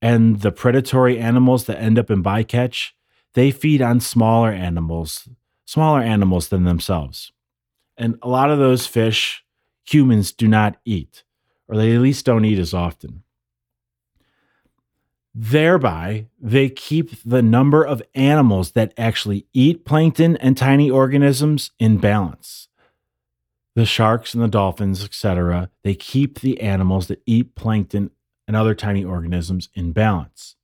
and 0.01 0.41
the 0.41 0.53
predatory 0.53 1.19
animals 1.19 1.65
that 1.67 1.81
end 1.81 1.99
up 1.99 2.11
in 2.11 2.23
bycatch, 2.23 2.91
they 3.35 3.51
feed 3.51 3.83
on 3.83 4.01
smaller 4.01 4.51
animals, 4.51 5.29
smaller 5.65 6.01
animals 6.01 6.49
than 6.49 6.65
themselves. 6.65 7.33
And 7.97 8.19
a 8.23 8.29
lot 8.29 8.51
of 8.51 8.59
those 8.59 8.87
fish 8.87 9.45
humans 9.85 10.33
do 10.33 10.49
not 10.49 10.77
eat, 10.85 11.25
or 11.69 11.77
they 11.77 11.95
at 11.95 12.01
least 12.01 12.27
don't 12.27 12.45
eat 12.45 12.59
as 12.59 12.75
often. 12.75 13.23
Thereby, 15.35 16.27
they 16.39 16.69
keep 16.69 17.23
the 17.23 17.43
number 17.43 17.83
of 17.83 18.03
animals 18.15 18.73
that 18.73 18.93
actually 18.99 19.47
eat 19.55 19.85
plankton 19.85 20.37
and 20.37 20.57
tiny 20.57 20.91
organisms 20.91 21.71
in 21.79 21.97
balance. 21.97 22.69
The 23.75 23.87
sharks 23.87 24.35
and 24.35 24.43
the 24.43 24.49
dolphins, 24.49 25.03
etc., 25.03 25.71
they 25.83 25.95
keep 25.95 26.41
the 26.41 26.61
animals 26.61 27.07
that 27.09 27.23
eat 27.25 27.55
plankton 27.55 28.11
and 28.47 28.55
other 28.55 28.75
tiny 28.75 29.03
organisms 29.03 29.71
in 29.75 29.93
balance. 29.93 30.57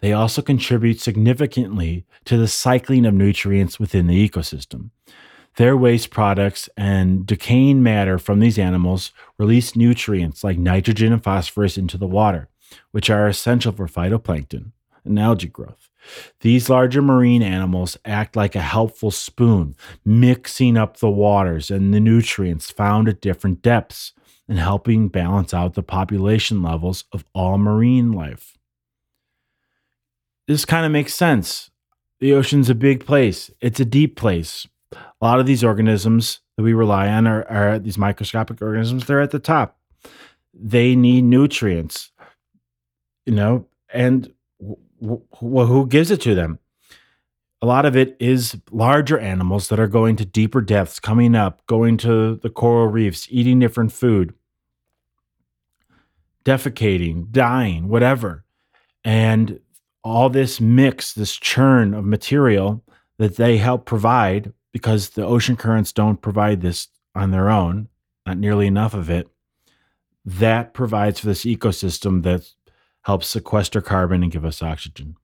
They 0.00 0.12
also 0.12 0.42
contribute 0.42 1.00
significantly 1.00 2.04
to 2.26 2.36
the 2.36 2.48
cycling 2.48 3.06
of 3.06 3.14
nutrients 3.14 3.80
within 3.80 4.06
the 4.06 4.28
ecosystem. 4.28 4.90
Their 5.56 5.76
waste 5.76 6.10
products 6.10 6.68
and 6.76 7.26
decaying 7.26 7.82
matter 7.82 8.18
from 8.18 8.40
these 8.40 8.58
animals 8.58 9.12
release 9.38 9.74
nutrients 9.74 10.44
like 10.44 10.58
nitrogen 10.58 11.14
and 11.14 11.24
phosphorus 11.24 11.78
into 11.78 11.96
the 11.96 12.06
water, 12.06 12.48
which 12.90 13.08
are 13.08 13.26
essential 13.26 13.72
for 13.72 13.86
phytoplankton 13.86 14.72
and 15.04 15.18
algae 15.18 15.48
growth. 15.48 15.88
These 16.40 16.68
larger 16.68 17.00
marine 17.00 17.42
animals 17.42 17.96
act 18.04 18.36
like 18.36 18.54
a 18.54 18.60
helpful 18.60 19.10
spoon, 19.10 19.76
mixing 20.04 20.76
up 20.76 20.98
the 20.98 21.10
waters 21.10 21.70
and 21.70 21.92
the 21.92 22.00
nutrients 22.00 22.70
found 22.70 23.08
at 23.08 23.22
different 23.22 23.62
depths 23.62 24.12
and 24.48 24.58
helping 24.58 25.08
balance 25.08 25.52
out 25.52 25.74
the 25.74 25.82
population 25.82 26.62
levels 26.62 27.04
of 27.12 27.24
all 27.34 27.58
marine 27.58 28.12
life. 28.12 28.55
This 30.46 30.64
kind 30.64 30.86
of 30.86 30.92
makes 30.92 31.14
sense. 31.14 31.70
The 32.20 32.32
ocean's 32.32 32.70
a 32.70 32.74
big 32.74 33.04
place, 33.04 33.50
it's 33.60 33.80
a 33.80 33.84
deep 33.84 34.16
place. 34.16 34.66
A 34.92 35.24
lot 35.24 35.40
of 35.40 35.46
these 35.46 35.64
organisms 35.64 36.40
that 36.56 36.62
we 36.62 36.72
rely 36.72 37.08
on 37.08 37.26
are, 37.26 37.46
are 37.48 37.78
these 37.78 37.98
microscopic 37.98 38.62
organisms, 38.62 39.06
they're 39.06 39.20
at 39.20 39.32
the 39.32 39.38
top. 39.38 39.78
They 40.54 40.96
need 40.96 41.24
nutrients, 41.24 42.12
you 43.26 43.34
know, 43.34 43.66
and 43.92 44.32
well, 44.60 45.66
who 45.66 45.86
gives 45.86 46.10
it 46.10 46.20
to 46.22 46.34
them? 46.34 46.58
A 47.60 47.66
lot 47.66 47.84
of 47.84 47.96
it 47.96 48.16
is 48.20 48.56
larger 48.70 49.18
animals 49.18 49.68
that 49.68 49.80
are 49.80 49.88
going 49.88 50.16
to 50.16 50.24
deeper 50.24 50.60
depths, 50.60 51.00
coming 51.00 51.34
up, 51.34 51.66
going 51.66 51.96
to 51.98 52.36
the 52.36 52.50
coral 52.50 52.86
reefs, 52.86 53.26
eating 53.30 53.58
different 53.58 53.92
food, 53.92 54.34
defecating, 56.44 57.30
dying, 57.30 57.88
whatever. 57.88 58.44
And 59.04 59.60
all 60.06 60.30
this 60.30 60.60
mix, 60.60 61.12
this 61.12 61.34
churn 61.34 61.92
of 61.92 62.04
material 62.04 62.80
that 63.18 63.34
they 63.34 63.56
help 63.56 63.84
provide 63.84 64.52
because 64.72 65.10
the 65.10 65.26
ocean 65.26 65.56
currents 65.56 65.92
don't 65.92 66.22
provide 66.22 66.60
this 66.60 66.86
on 67.16 67.32
their 67.32 67.50
own, 67.50 67.88
not 68.24 68.38
nearly 68.38 68.68
enough 68.68 68.94
of 68.94 69.10
it. 69.10 69.26
That 70.24 70.74
provides 70.74 71.18
for 71.18 71.26
this 71.26 71.44
ecosystem 71.44 72.22
that 72.22 72.48
helps 73.02 73.26
sequester 73.26 73.80
carbon 73.80 74.22
and 74.22 74.30
give 74.30 74.44
us 74.44 74.62
oxygen. 74.62 75.16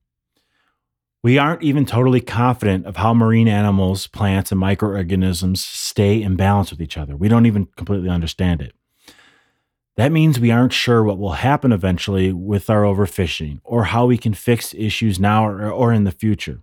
We 1.23 1.37
aren't 1.37 1.63
even 1.63 1.85
totally 1.85 2.19
confident 2.19 2.85
of 2.85 2.97
how 2.97 3.13
marine 3.13 3.47
animals, 3.47 4.07
plants, 4.07 4.51
and 4.51 4.59
microorganisms 4.59 5.63
stay 5.63 6.21
in 6.21 6.35
balance 6.35 6.71
with 6.71 6.81
each 6.81 6.97
other. 6.97 7.15
We 7.15 7.29
don't 7.29 7.45
even 7.45 7.67
completely 7.77 8.09
understand 8.09 8.61
it. 8.61 8.73
That 9.95 10.11
means 10.11 10.39
we 10.39 10.51
aren't 10.51 10.73
sure 10.73 11.03
what 11.03 11.19
will 11.19 11.33
happen 11.33 11.71
eventually 11.71 12.33
with 12.33 12.69
our 12.69 12.81
overfishing 12.83 13.59
or 13.63 13.85
how 13.85 14.07
we 14.07 14.17
can 14.17 14.33
fix 14.33 14.73
issues 14.73 15.19
now 15.19 15.45
or, 15.45 15.69
or 15.69 15.93
in 15.93 16.03
the 16.03 16.11
future. 16.11 16.61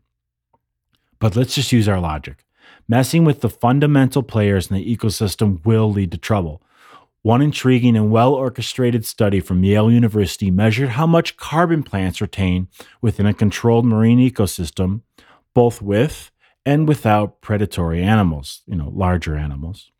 But 1.20 1.36
let's 1.36 1.54
just 1.54 1.70
use 1.70 1.88
our 1.88 2.00
logic. 2.00 2.44
Messing 2.88 3.24
with 3.24 3.40
the 3.40 3.48
fundamental 3.48 4.24
players 4.24 4.68
in 4.68 4.76
the 4.76 4.96
ecosystem 4.96 5.64
will 5.64 5.92
lead 5.92 6.10
to 6.10 6.18
trouble. 6.18 6.60
One 7.22 7.42
intriguing 7.42 7.96
and 7.96 8.10
well 8.10 8.34
orchestrated 8.34 9.04
study 9.04 9.40
from 9.40 9.62
Yale 9.62 9.90
University 9.92 10.50
measured 10.50 10.90
how 10.90 11.06
much 11.06 11.36
carbon 11.36 11.82
plants 11.82 12.20
retain 12.20 12.68
within 13.00 13.26
a 13.26 13.34
controlled 13.34 13.84
marine 13.84 14.18
ecosystem, 14.18 15.02
both 15.54 15.82
with 15.82 16.32
and 16.64 16.88
without 16.88 17.42
predatory 17.42 18.02
animals, 18.02 18.62
you 18.66 18.74
know, 18.74 18.90
larger 18.92 19.36
animals. 19.36 19.92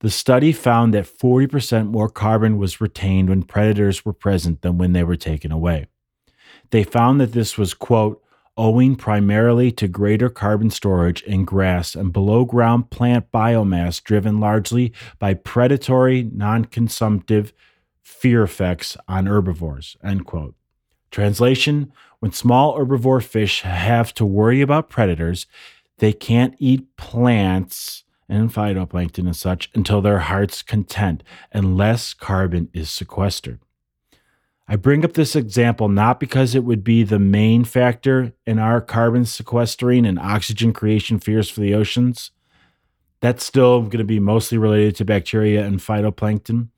The 0.00 0.10
study 0.10 0.52
found 0.52 0.92
that 0.92 1.06
40% 1.06 1.88
more 1.88 2.10
carbon 2.10 2.58
was 2.58 2.80
retained 2.80 3.30
when 3.30 3.42
predators 3.42 4.04
were 4.04 4.12
present 4.12 4.60
than 4.60 4.76
when 4.76 4.92
they 4.92 5.04
were 5.04 5.16
taken 5.16 5.50
away. 5.50 5.86
They 6.70 6.84
found 6.84 7.20
that 7.20 7.32
this 7.32 7.56
was, 7.56 7.72
quote, 7.72 8.22
owing 8.58 8.96
primarily 8.96 9.70
to 9.70 9.88
greater 9.88 10.28
carbon 10.28 10.70
storage 10.70 11.22
in 11.22 11.44
grass 11.44 11.94
and 11.94 12.12
below 12.12 12.44
ground 12.44 12.90
plant 12.90 13.30
biomass 13.32 14.02
driven 14.02 14.40
largely 14.40 14.92
by 15.18 15.34
predatory, 15.34 16.22
non 16.22 16.64
consumptive 16.64 17.52
fear 18.02 18.42
effects 18.42 18.96
on 19.08 19.26
herbivores. 19.26 19.96
End 20.02 20.26
quote. 20.26 20.54
Translation 21.10 21.92
When 22.20 22.32
small 22.32 22.78
herbivore 22.78 23.22
fish 23.22 23.62
have 23.62 24.12
to 24.14 24.24
worry 24.24 24.60
about 24.60 24.90
predators, 24.90 25.46
they 25.98 26.12
can't 26.12 26.54
eat 26.58 26.96
plants 26.96 28.04
and 28.28 28.52
phytoplankton 28.52 29.26
and 29.26 29.36
such 29.36 29.70
until 29.74 30.00
their 30.00 30.20
heart's 30.20 30.62
content 30.62 31.22
and 31.52 31.76
less 31.76 32.14
carbon 32.14 32.68
is 32.72 32.90
sequestered. 32.90 33.60
I 34.68 34.74
bring 34.74 35.04
up 35.04 35.12
this 35.12 35.36
example 35.36 35.88
not 35.88 36.18
because 36.18 36.54
it 36.54 36.64
would 36.64 36.82
be 36.82 37.04
the 37.04 37.20
main 37.20 37.64
factor 37.64 38.32
in 38.46 38.58
our 38.58 38.80
carbon 38.80 39.24
sequestering 39.24 40.04
and 40.04 40.18
oxygen 40.18 40.72
creation 40.72 41.20
fears 41.20 41.48
for 41.48 41.60
the 41.60 41.74
oceans. 41.74 42.32
That's 43.20 43.44
still 43.44 43.82
going 43.82 43.98
to 43.98 44.04
be 44.04 44.18
mostly 44.18 44.58
related 44.58 44.96
to 44.96 45.04
bacteria 45.04 45.64
and 45.64 45.78
phytoplankton, 45.78 46.68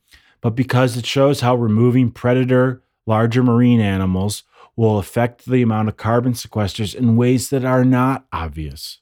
but 0.43 0.51
because 0.51 0.97
it 0.97 1.07
shows 1.07 1.41
how 1.41 1.57
removing 1.57 2.11
predator, 2.11 2.83
larger 3.07 3.43
marine 3.43 3.81
animals 3.81 4.43
will 4.77 4.99
affect 4.99 5.47
the 5.47 5.63
amount 5.63 5.89
of 5.89 5.97
carbon 5.97 6.35
sequesters 6.35 6.95
in 6.95 7.17
ways 7.17 7.51
that 7.51 7.65
are 7.65 7.85
not 7.85 8.27
obvious. 8.33 9.01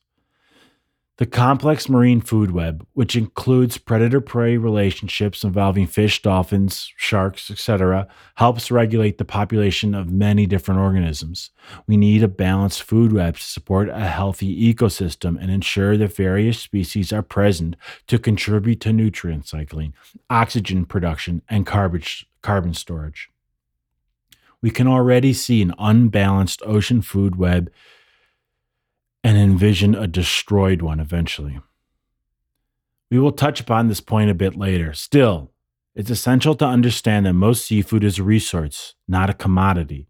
The 1.18 1.24
complex 1.24 1.88
marine 1.88 2.20
food 2.20 2.50
web, 2.50 2.86
which 2.92 3.16
includes 3.16 3.78
predator 3.78 4.20
prey 4.20 4.58
relationships 4.58 5.44
involving 5.44 5.86
fish, 5.86 6.20
dolphins, 6.20 6.92
sharks, 6.94 7.50
etc., 7.50 8.06
helps 8.34 8.70
regulate 8.70 9.16
the 9.16 9.24
population 9.24 9.94
of 9.94 10.10
many 10.10 10.44
different 10.44 10.80
organisms. 10.80 11.52
We 11.86 11.96
need 11.96 12.22
a 12.22 12.28
balanced 12.28 12.82
food 12.82 13.14
web 13.14 13.36
to 13.36 13.42
support 13.42 13.88
a 13.88 14.00
healthy 14.00 14.74
ecosystem 14.74 15.40
and 15.40 15.50
ensure 15.50 15.96
that 15.96 16.14
various 16.14 16.60
species 16.60 17.14
are 17.14 17.22
present 17.22 17.76
to 18.08 18.18
contribute 18.18 18.82
to 18.82 18.92
nutrient 18.92 19.48
cycling, 19.48 19.94
oxygen 20.28 20.84
production, 20.84 21.40
and 21.48 21.64
carbon 21.66 22.74
storage. 22.74 23.30
we 24.60 24.70
can 24.70 24.86
already 24.86 25.32
see 25.32 25.62
an 25.62 25.72
unbalanced 25.78 26.60
ocean 26.66 27.00
food 27.00 27.36
web 27.36 27.70
and 29.26 29.36
envision 29.36 29.92
a 29.96 30.06
destroyed 30.06 30.80
one 30.80 31.00
eventually. 31.00 31.58
We 33.10 33.18
will 33.18 33.32
touch 33.32 33.58
upon 33.58 33.88
this 33.88 34.00
point 34.00 34.30
a 34.30 34.34
bit 34.34 34.54
later. 34.54 34.92
Still, 34.92 35.50
it's 35.96 36.10
essential 36.10 36.54
to 36.54 36.64
understand 36.64 37.26
that 37.26 37.32
most 37.32 37.66
seafood 37.66 38.04
is 38.04 38.20
a 38.20 38.22
resource, 38.22 38.94
not 39.08 39.28
a 39.28 39.34
commodity. 39.34 40.06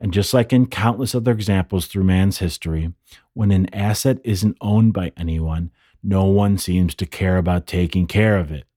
And 0.00 0.12
just 0.12 0.32
like 0.32 0.52
in 0.52 0.66
countless 0.66 1.16
other 1.16 1.32
examples 1.32 1.88
through 1.88 2.04
man's 2.04 2.38
history, 2.38 2.92
when 3.32 3.50
an 3.50 3.74
asset 3.74 4.18
isn't 4.22 4.56
owned 4.60 4.92
by 4.92 5.10
anyone, 5.16 5.72
no 6.00 6.26
one 6.26 6.56
seems 6.56 6.94
to 6.94 7.06
care 7.06 7.38
about 7.38 7.66
taking 7.66 8.06
care 8.06 8.38
of 8.38 8.52
it. 8.52 8.68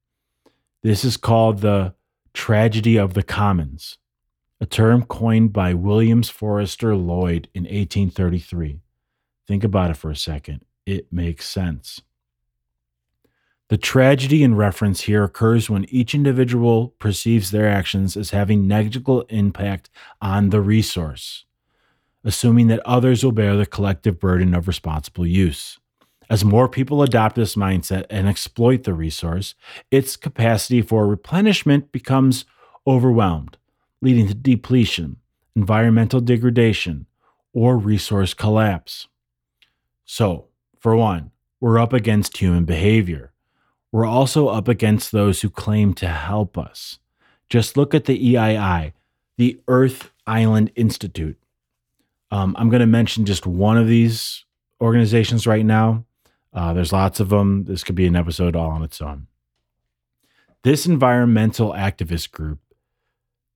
This 0.82 1.06
is 1.06 1.18
called 1.18 1.62
the 1.62 1.94
tragedy 2.34 2.98
of 2.98 3.14
the 3.14 3.22
commons, 3.22 4.00
a 4.60 4.66
term 4.66 5.04
coined 5.04 5.54
by 5.54 5.76
Williams 5.76 6.32
Forrester 6.32 6.96
Lloyd 6.96 7.48
in 7.54 7.66
1833. 7.66 8.80
Think 9.48 9.64
about 9.64 9.92
it 9.92 9.98
for 9.98 10.12
a 10.12 10.16
second. 10.16 10.66
It 10.86 11.12
makes 11.12 11.48
sense. 11.48 12.02
The 13.70 13.78
tragedy 13.78 14.44
in 14.44 14.56
reference 14.56 15.02
here 15.02 15.26
occurs 15.26 15.70
when 15.70 15.86
each 15.90 16.16
individual 16.16 16.90
perceives 17.00 17.52
their 17.52 17.68
actions 17.68 18.16
as 18.16 18.30
having 18.30 18.68
negligible 18.68 19.24
impact 19.24 19.90
on 20.22 20.52
the 20.52 20.62
resource, 20.62 21.46
assuming 22.24 22.68
that 22.68 22.86
others 22.86 23.24
will 23.24 23.34
bear 23.34 23.58
the 23.58 23.66
collective 23.66 24.20
burden 24.20 24.54
of 24.54 24.68
responsible 24.68 25.28
use. 25.28 25.80
As 26.30 26.46
more 26.46 26.70
people 26.70 27.04
adopt 27.04 27.36
this 27.36 27.56
mindset 27.56 28.06
and 28.10 28.28
exploit 28.28 28.84
the 28.84 28.94
resource, 28.94 29.56
its 29.92 30.16
capacity 30.16 30.82
for 30.82 31.08
replenishment 31.08 31.92
becomes 31.92 32.46
overwhelmed, 32.86 33.58
leading 34.02 34.28
to 34.28 34.34
depletion, 34.34 35.18
environmental 35.56 36.22
degradation, 36.22 37.06
or 37.54 37.78
resource 37.78 38.34
collapse. 38.34 39.08
So, 40.08 40.48
for 40.80 40.96
one, 40.96 41.30
we're 41.62 41.78
up 41.78 41.94
against 41.94 42.38
human 42.38 42.66
behavior 42.66 43.34
we're 43.92 44.06
also 44.06 44.48
up 44.50 44.68
against 44.68 45.12
those 45.12 45.42
who 45.42 45.50
claim 45.50 45.94
to 45.96 46.08
help 46.08 46.58
us. 46.58 47.00
Just 47.50 47.78
look 47.78 47.96
at 47.96 48.06
the 48.06 48.34
EII, 48.34 48.94
the 49.38 49.60
Earth 49.68 50.12
Island 50.26 50.72
Institute. 50.76 51.38
Um, 52.30 52.56
I'm 52.60 52.70
going 52.70 52.82
to 52.82 52.86
mention 52.86 53.26
just 53.26 53.48
one 53.48 53.78
of 53.78 53.88
these 53.88 54.46
organizations 54.82 55.48
right 55.48 55.66
now. 55.66 56.06
Uh, 56.54 56.74
there's 56.74 56.92
lots 56.92 57.20
of 57.20 57.30
them. 57.30 57.64
This 57.64 57.84
could 57.84 57.96
be 57.96 58.06
an 58.06 58.16
episode 58.16 58.56
all 58.56 58.70
on 58.70 58.84
its 58.84 59.02
own. 59.02 59.28
This 60.64 60.86
environmental 60.86 61.72
activist 61.72 62.32
group, 62.32 62.60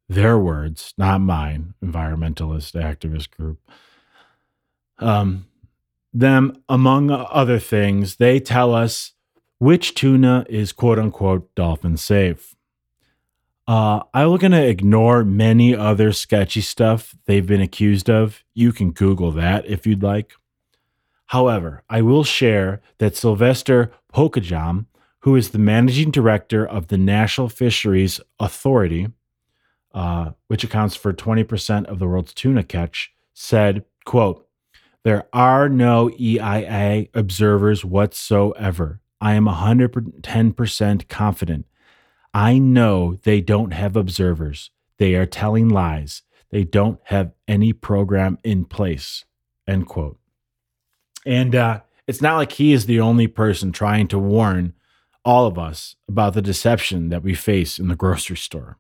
their 0.08 0.38
words, 0.38 0.94
not 0.98 1.20
mine, 1.20 1.74
environmentalist 1.84 2.74
activist 2.74 3.30
group, 3.32 3.60
um, 5.00 5.48
them, 6.14 6.62
among 6.68 7.10
other 7.10 7.60
things, 7.60 8.18
they 8.18 8.40
tell 8.40 8.74
us 8.74 9.14
which 9.60 9.94
tuna 9.94 10.46
is 10.50 10.72
quote 10.72 11.00
unquote 11.00 11.54
dolphin 11.56 11.98
safe? 11.98 12.56
Uh, 13.68 14.02
I'm 14.14 14.36
going 14.38 14.52
to 14.52 14.68
ignore 14.68 15.24
many 15.24 15.76
other 15.76 16.12
sketchy 16.12 16.62
stuff 16.62 17.16
they've 17.26 17.46
been 17.46 17.62
accused 17.62 18.10
of. 18.10 18.44
You 18.54 18.74
can 18.74 18.92
Google 18.92 19.32
that 19.34 19.66
if 19.66 19.86
you'd 19.86 20.04
like. 20.04 20.34
However, 21.28 21.84
I 21.90 22.02
will 22.02 22.26
share 22.26 22.82
that 22.98 23.16
Sylvester 23.16 23.92
Pokajam, 24.14 24.88
who 25.20 25.36
is 25.38 25.52
the 25.52 25.60
managing 25.60 26.12
director 26.12 26.68
of 26.68 26.88
the 26.88 26.98
National 26.98 27.48
Fisheries 27.48 28.20
Authority, 28.40 29.08
uh, 29.94 30.32
which 30.48 30.66
accounts 30.66 30.96
for 30.96 31.14
20% 31.14 31.86
of 31.86 32.00
the 32.00 32.08
world's 32.08 32.34
tuna 32.34 32.64
catch, 32.64 33.14
said, 33.34 33.86
quote, 34.04 34.46
there 35.04 35.28
are 35.34 35.68
no 35.68 36.12
EIA 36.20 37.08
observers 37.14 37.84
whatsoever. 37.84 39.00
I 39.20 39.34
am 39.34 39.46
110% 39.46 41.08
confident. 41.08 41.66
I 42.34 42.58
know 42.58 43.16
they 43.24 43.42
don't 43.42 43.72
have 43.72 43.96
observers. 43.96 44.72
They 44.98 45.16
are 45.16 45.26
telling 45.26 45.70
lies. 45.70 46.24
They 46.52 46.64
don't 46.64 47.00
have 47.06 47.32
any 47.48 47.74
program 47.74 48.38
in 48.44 48.66
place. 48.66 49.26
End 49.68 49.88
quote. 49.88 50.20
And 51.26 51.56
uh, 51.56 51.82
it's 52.08 52.22
not 52.22 52.38
like 52.38 52.54
he 52.54 52.74
is 52.74 52.86
the 52.86 53.00
only 53.00 53.28
person 53.28 53.72
trying 53.72 54.08
to 54.10 54.20
warn 54.20 54.74
all 55.24 55.46
of 55.46 55.58
us 55.58 55.96
about 56.08 56.34
the 56.34 56.42
deception 56.42 57.10
that 57.10 57.24
we 57.24 57.36
face 57.36 57.80
in 57.80 57.88
the 57.88 57.96
grocery 57.96 58.38
store. 58.38 58.78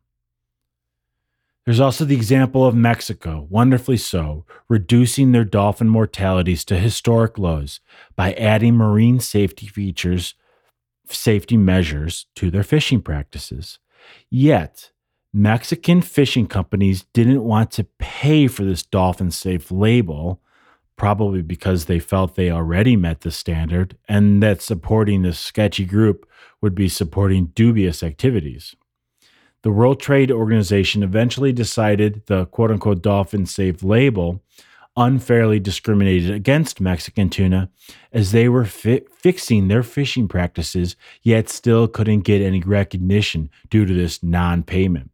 There's 1.65 1.79
also 1.79 2.05
the 2.05 2.15
example 2.15 2.65
of 2.65 2.73
Mexico, 2.73 3.45
wonderfully 3.49 3.97
so, 3.97 4.45
reducing 4.67 5.31
their 5.31 5.45
dolphin 5.45 5.89
mortalities 5.89 6.65
to 6.65 6.77
historic 6.77 7.37
lows 7.37 7.79
by 8.15 8.33
adding 8.33 8.75
marine 8.75 9.19
safety 9.19 9.67
features, 9.67 10.33
safety 11.07 11.57
measures 11.57 12.25
to 12.35 12.49
their 12.49 12.63
fishing 12.63 13.01
practices. 13.01 13.77
Yet, 14.29 14.91
Mexican 15.33 16.01
fishing 16.01 16.47
companies 16.47 17.05
didn't 17.13 17.43
want 17.43 17.69
to 17.71 17.83
pay 17.99 18.47
for 18.47 18.65
this 18.65 18.81
dolphin 18.81 19.29
safe 19.29 19.71
label, 19.71 20.41
probably 20.97 21.43
because 21.43 21.85
they 21.85 21.99
felt 21.99 22.35
they 22.35 22.49
already 22.49 22.95
met 22.95 23.21
the 23.21 23.31
standard 23.31 23.97
and 24.09 24.41
that 24.41 24.63
supporting 24.63 25.21
this 25.21 25.39
sketchy 25.39 25.85
group 25.85 26.27
would 26.59 26.73
be 26.73 26.89
supporting 26.89 27.47
dubious 27.47 28.01
activities 28.01 28.75
the 29.63 29.71
World 29.71 29.99
Trade 29.99 30.31
Organization 30.31 31.03
eventually 31.03 31.53
decided 31.53 32.23
the 32.25 32.45
quote 32.47 32.71
unquote 32.71 33.01
dolphin 33.01 33.45
safe 33.45 33.83
label 33.83 34.41
unfairly 34.97 35.59
discriminated 35.59 36.31
against 36.31 36.81
Mexican 36.81 37.29
tuna 37.29 37.69
as 38.11 38.31
they 38.31 38.49
were 38.49 38.65
fi- 38.65 39.03
fixing 39.11 39.67
their 39.67 39.83
fishing 39.83 40.27
practices, 40.27 40.95
yet 41.21 41.49
still 41.49 41.87
couldn't 41.87 42.21
get 42.21 42.41
any 42.41 42.59
recognition 42.61 43.49
due 43.69 43.85
to 43.85 43.93
this 43.93 44.21
non 44.21 44.63
payment. 44.63 45.11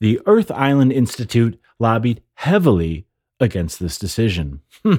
The 0.00 0.20
Earth 0.26 0.50
Island 0.50 0.92
Institute 0.92 1.60
lobbied 1.78 2.22
heavily 2.34 3.06
against 3.40 3.78
this 3.78 3.98
decision. 3.98 4.62
All 4.84 4.94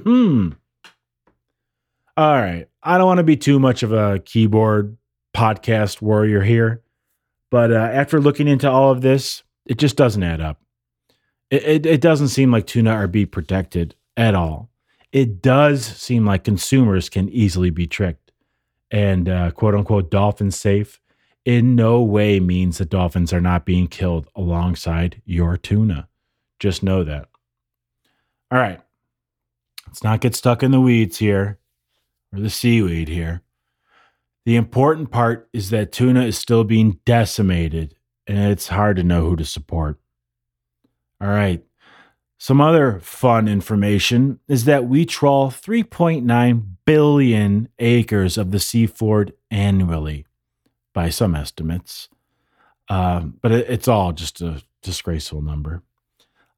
right. 2.18 2.68
I 2.84 2.98
don't 2.98 3.08
want 3.08 3.18
to 3.18 3.24
be 3.24 3.38
too 3.38 3.60
much 3.60 3.82
of 3.82 3.92
a 3.92 4.20
keyboard 4.20 4.98
podcast 5.36 6.02
warrior 6.02 6.42
here. 6.42 6.83
But 7.54 7.72
uh, 7.72 7.76
after 7.76 8.20
looking 8.20 8.48
into 8.48 8.68
all 8.68 8.90
of 8.90 9.02
this, 9.02 9.44
it 9.68 9.78
just 9.78 9.96
doesn't 9.96 10.24
add 10.24 10.42
up. 10.42 10.60
It, 11.52 11.64
it, 11.64 11.86
it 11.86 12.02
doesn't 12.02 12.30
seem 12.30 12.52
like 12.52 12.66
tuna 12.66 12.90
are 12.90 13.08
being 13.08 13.28
protected 13.28 13.94
at 14.18 14.34
all. 14.34 14.72
It 15.12 15.40
does 15.40 15.86
seem 15.86 16.26
like 16.26 16.46
consumers 16.46 17.10
can 17.10 17.30
easily 17.30 17.70
be 17.70 17.86
tricked. 17.86 18.32
And 18.90 19.30
uh, 19.30 19.52
quote 19.52 19.76
unquote 19.76 20.10
dolphin 20.10 20.50
safe 20.50 21.00
in 21.46 21.76
no 21.76 22.02
way 22.02 22.40
means 22.40 22.80
that 22.80 22.90
dolphins 22.90 23.32
are 23.32 23.40
not 23.40 23.66
being 23.68 23.88
killed 23.88 24.28
alongside 24.36 25.22
your 25.24 25.56
tuna. 25.56 26.08
Just 26.58 26.82
know 26.82 27.04
that. 27.04 27.28
All 28.50 28.58
right. 28.58 28.82
Let's 29.86 30.04
not 30.04 30.22
get 30.22 30.34
stuck 30.34 30.64
in 30.64 30.72
the 30.72 30.82
weeds 30.82 31.20
here 31.20 31.60
or 32.34 32.40
the 32.40 32.50
seaweed 32.50 33.10
here. 33.10 33.44
The 34.46 34.56
important 34.56 35.12
part 35.12 35.50
is 35.54 35.70
that 35.70 35.92
tuna 35.92 36.24
is 36.24 36.38
still 36.38 36.64
being 36.64 37.00
decimated, 37.06 37.96
and 38.28 38.52
it's 38.52 38.68
hard 38.68 38.98
to 38.98 39.04
know 39.04 39.30
who 39.30 39.36
to 39.38 39.46
support. 39.46 40.00
All 41.22 41.30
right. 41.30 41.64
Some 42.38 42.60
other 42.60 43.00
fun 43.00 43.48
information 43.48 44.40
is 44.50 44.66
that 44.66 44.86
we 44.86 45.06
trawl 45.06 45.50
3.9 45.50 46.66
billion 46.86 47.70
acres 47.80 48.38
of 48.38 48.52
the 48.52 48.58
seafloor 48.58 49.32
annually, 49.50 50.26
by 50.94 51.10
some 51.10 51.36
estimates. 51.36 52.10
Uh, 52.90 53.22
but 53.22 53.54
it, 53.54 53.70
it's 53.70 53.88
all 53.88 54.12
just 54.12 54.42
a 54.42 54.62
disgraceful 54.82 55.42
number. 55.42 55.84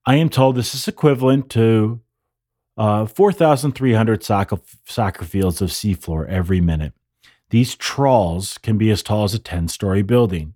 I 0.07 0.15
am 0.15 0.29
told 0.29 0.55
this 0.55 0.73
is 0.73 0.87
equivalent 0.87 1.51
to 1.51 2.01
uh, 2.77 3.05
4,300 3.05 4.23
soccer, 4.23 4.57
soccer 4.85 5.25
fields 5.25 5.61
of 5.61 5.69
seafloor 5.69 6.27
every 6.27 6.61
minute. 6.61 6.93
These 7.55 7.75
trawls 7.75 8.57
can 8.57 8.77
be 8.77 8.91
as 8.91 9.01
tall 9.01 9.23
as 9.23 9.33
a 9.33 9.39
10 9.39 9.69
story 9.69 10.01
building. 10.01 10.55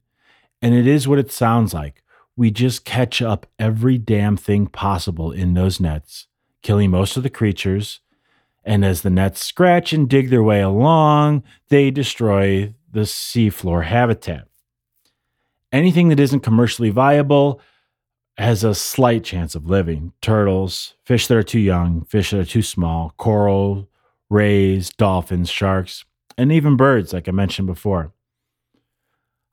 And 0.61 0.75
it 0.75 0.85
is 0.85 1.07
what 1.07 1.17
it 1.17 1.31
sounds 1.31 1.73
like. 1.73 2.03
We 2.35 2.51
just 2.51 2.83
catch 2.83 3.21
up 3.21 3.47
every 3.57 3.97
damn 3.97 4.35
thing 4.35 4.67
possible 4.67 5.31
in 5.31 5.53
those 5.53 5.79
nets, 5.79 6.27
killing 6.61 6.91
most 6.91 7.15
of 7.15 7.23
the 7.23 7.29
creatures. 7.29 8.01
And 8.65 8.83
as 8.83 9.01
the 9.01 9.09
nets 9.09 9.41
scratch 9.41 9.93
and 9.93 10.09
dig 10.09 10.29
their 10.29 10.43
way 10.43 10.59
along, 10.59 11.43
they 11.69 11.89
destroy 11.89 12.73
the 12.91 13.05
seafloor 13.05 13.85
habitat. 13.85 14.49
Anything 15.71 16.09
that 16.09 16.19
isn't 16.19 16.41
commercially 16.41 16.89
viable 16.89 17.61
has 18.37 18.65
a 18.65 18.75
slight 18.75 19.23
chance 19.23 19.55
of 19.55 19.69
living. 19.69 20.11
Turtles, 20.21 20.95
fish 21.05 21.27
that 21.27 21.37
are 21.37 21.43
too 21.43 21.61
young, 21.61 22.03
fish 22.03 22.31
that 22.31 22.41
are 22.41 22.43
too 22.43 22.61
small, 22.61 23.13
coral, 23.15 23.87
rays, 24.29 24.89
dolphins, 24.89 25.49
sharks 25.49 26.03
and 26.39 26.53
even 26.53 26.77
birds, 26.77 27.11
like 27.11 27.27
I 27.27 27.31
mentioned 27.31 27.67
before. 27.67 28.13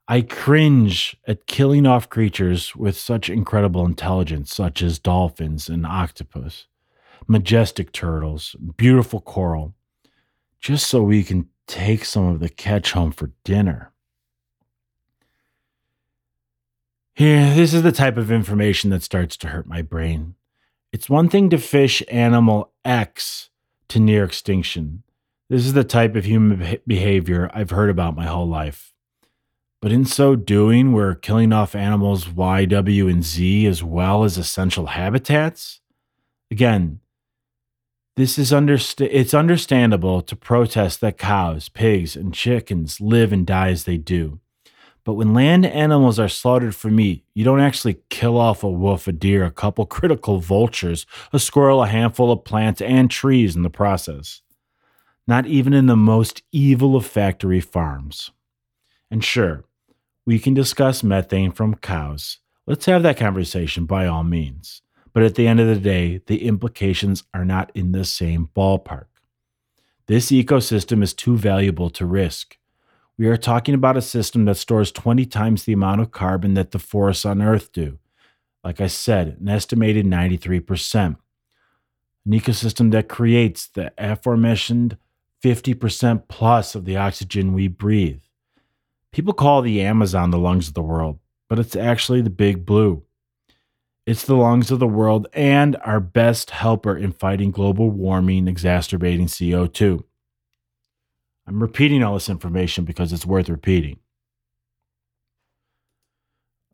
I 0.07 0.21
cringe 0.21 1.17
at 1.27 1.45
killing 1.45 1.85
off 1.85 2.09
creatures 2.09 2.77
with 2.77 2.97
such 2.97 3.29
incredible 3.29 3.85
intelligence, 3.85 4.55
such 4.55 4.81
as 4.81 4.97
dolphins 4.97 5.67
and 5.67 5.85
octopus, 5.85 6.67
majestic 7.27 7.91
turtles, 7.91 8.55
beautiful 8.77 9.19
coral, 9.19 9.75
just 10.61 10.87
so 10.87 11.03
we 11.03 11.25
can 11.25 11.49
take 11.67 12.05
some 12.05 12.25
of 12.27 12.39
the 12.39 12.47
catch 12.47 12.93
home 12.93 13.11
for 13.11 13.31
dinner. 13.43 13.91
Here, 17.13 17.53
this 17.53 17.73
is 17.73 17.83
the 17.83 17.91
type 17.91 18.15
of 18.15 18.31
information 18.31 18.91
that 18.91 19.03
starts 19.03 19.35
to 19.37 19.49
hurt 19.49 19.67
my 19.67 19.81
brain. 19.81 20.35
It's 20.93 21.09
one 21.09 21.27
thing 21.27 21.49
to 21.49 21.57
fish 21.57 22.01
animal 22.09 22.71
X 22.85 23.49
to 23.89 23.99
near 23.99 24.23
extinction. 24.23 25.03
This 25.49 25.65
is 25.65 25.73
the 25.73 25.85
type 25.85 26.17
of 26.17 26.25
human 26.25 26.79
behavior 26.85 27.49
I've 27.53 27.69
heard 27.69 27.89
about 27.89 28.17
my 28.17 28.25
whole 28.25 28.47
life. 28.47 28.93
But 29.81 29.93
in 29.93 30.03
so 30.03 30.35
doing, 30.35 30.91
we're 30.91 31.15
killing 31.15 31.53
off 31.53 31.73
animals 31.73 32.27
Y, 32.27 32.65
W, 32.65 33.07
and 33.07 33.23
Z 33.23 33.65
as 33.65 33.81
well 33.81 34.25
as 34.25 34.37
essential 34.37 34.87
habitats. 34.87 35.79
Again, 36.51 36.99
this 38.17 38.37
is 38.37 38.51
underst- 38.51 39.07
it's 39.09 39.33
understandable 39.33 40.21
to 40.23 40.35
protest 40.35 40.99
that 40.99 41.17
cows, 41.17 41.69
pigs, 41.69 42.17
and 42.17 42.33
chickens 42.33 42.99
live 42.99 43.31
and 43.31 43.45
die 43.45 43.69
as 43.69 43.85
they 43.85 43.97
do. 43.97 44.39
But 45.05 45.13
when 45.13 45.33
land 45.33 45.65
animals 45.65 46.19
are 46.19 46.27
slaughtered 46.27 46.75
for 46.75 46.89
meat, 46.89 47.23
you 47.33 47.45
don't 47.45 47.61
actually 47.61 47.99
kill 48.09 48.37
off 48.37 48.63
a 48.63 48.69
wolf, 48.69 49.07
a 49.07 49.13
deer, 49.13 49.45
a 49.45 49.51
couple 49.51 49.85
critical 49.85 50.39
vultures, 50.39 51.05
a 51.31 51.39
squirrel, 51.39 51.83
a 51.83 51.87
handful 51.87 52.31
of 52.31 52.43
plants, 52.43 52.81
and 52.81 53.09
trees 53.09 53.55
in 53.55 53.61
the 53.61 53.69
process. 53.69 54.41
Not 55.27 55.45
even 55.45 55.73
in 55.73 55.87
the 55.87 55.97
most 55.97 56.41
evil 56.51 56.95
of 56.95 57.05
factory 57.05 57.59
farms. 57.59 58.31
And 59.11 59.23
sure, 59.23 59.65
we 60.25 60.39
can 60.39 60.53
discuss 60.53 61.03
methane 61.03 61.51
from 61.51 61.75
cows. 61.75 62.39
Let's 62.65 62.85
have 62.85 63.03
that 63.03 63.17
conversation 63.17 63.85
by 63.85 64.07
all 64.07 64.23
means. 64.23 64.81
But 65.13 65.23
at 65.23 65.35
the 65.35 65.47
end 65.47 65.59
of 65.59 65.67
the 65.67 65.79
day, 65.79 66.21
the 66.27 66.45
implications 66.45 67.23
are 67.33 67.45
not 67.45 67.71
in 67.73 67.91
the 67.91 68.05
same 68.05 68.49
ballpark. 68.55 69.07
This 70.07 70.31
ecosystem 70.31 71.03
is 71.03 71.13
too 71.13 71.37
valuable 71.37 71.89
to 71.91 72.05
risk. 72.05 72.57
We 73.17 73.27
are 73.27 73.35
talking 73.35 73.73
about 73.73 73.97
a 73.97 74.01
system 74.01 74.45
that 74.45 74.55
stores 74.55 74.91
20 74.91 75.25
times 75.25 75.63
the 75.63 75.73
amount 75.73 76.01
of 76.01 76.11
carbon 76.11 76.53
that 76.53 76.71
the 76.71 76.79
forests 76.79 77.25
on 77.25 77.41
Earth 77.41 77.71
do. 77.71 77.97
Like 78.63 78.79
I 78.79 78.87
said, 78.87 79.37
an 79.41 79.49
estimated 79.49 80.05
93%. 80.05 81.05
An 81.05 81.17
ecosystem 82.31 82.91
that 82.91 83.09
creates 83.09 83.67
the 83.67 83.91
aforementioned 83.97 84.97
50% 85.43 86.27
plus 86.27 86.75
of 86.75 86.85
the 86.85 86.97
oxygen 86.97 87.53
we 87.53 87.67
breathe. 87.67 88.21
People 89.11 89.33
call 89.33 89.61
the 89.61 89.81
Amazon 89.81 90.31
the 90.31 90.37
lungs 90.37 90.67
of 90.67 90.73
the 90.73 90.81
world, 90.81 91.19
but 91.49 91.59
it's 91.59 91.75
actually 91.75 92.21
the 92.21 92.29
big 92.29 92.65
blue. 92.65 93.03
It's 94.05 94.25
the 94.25 94.35
lungs 94.35 94.71
of 94.71 94.79
the 94.79 94.87
world 94.87 95.27
and 95.33 95.75
our 95.83 95.99
best 95.99 96.51
helper 96.51 96.95
in 96.97 97.11
fighting 97.11 97.51
global 97.51 97.89
warming, 97.89 98.47
exacerbating 98.47 99.27
CO2. 99.27 100.03
I'm 101.45 101.61
repeating 101.61 102.03
all 102.03 102.13
this 102.13 102.29
information 102.29 102.85
because 102.85 103.11
it's 103.11 103.25
worth 103.25 103.49
repeating. 103.49 103.99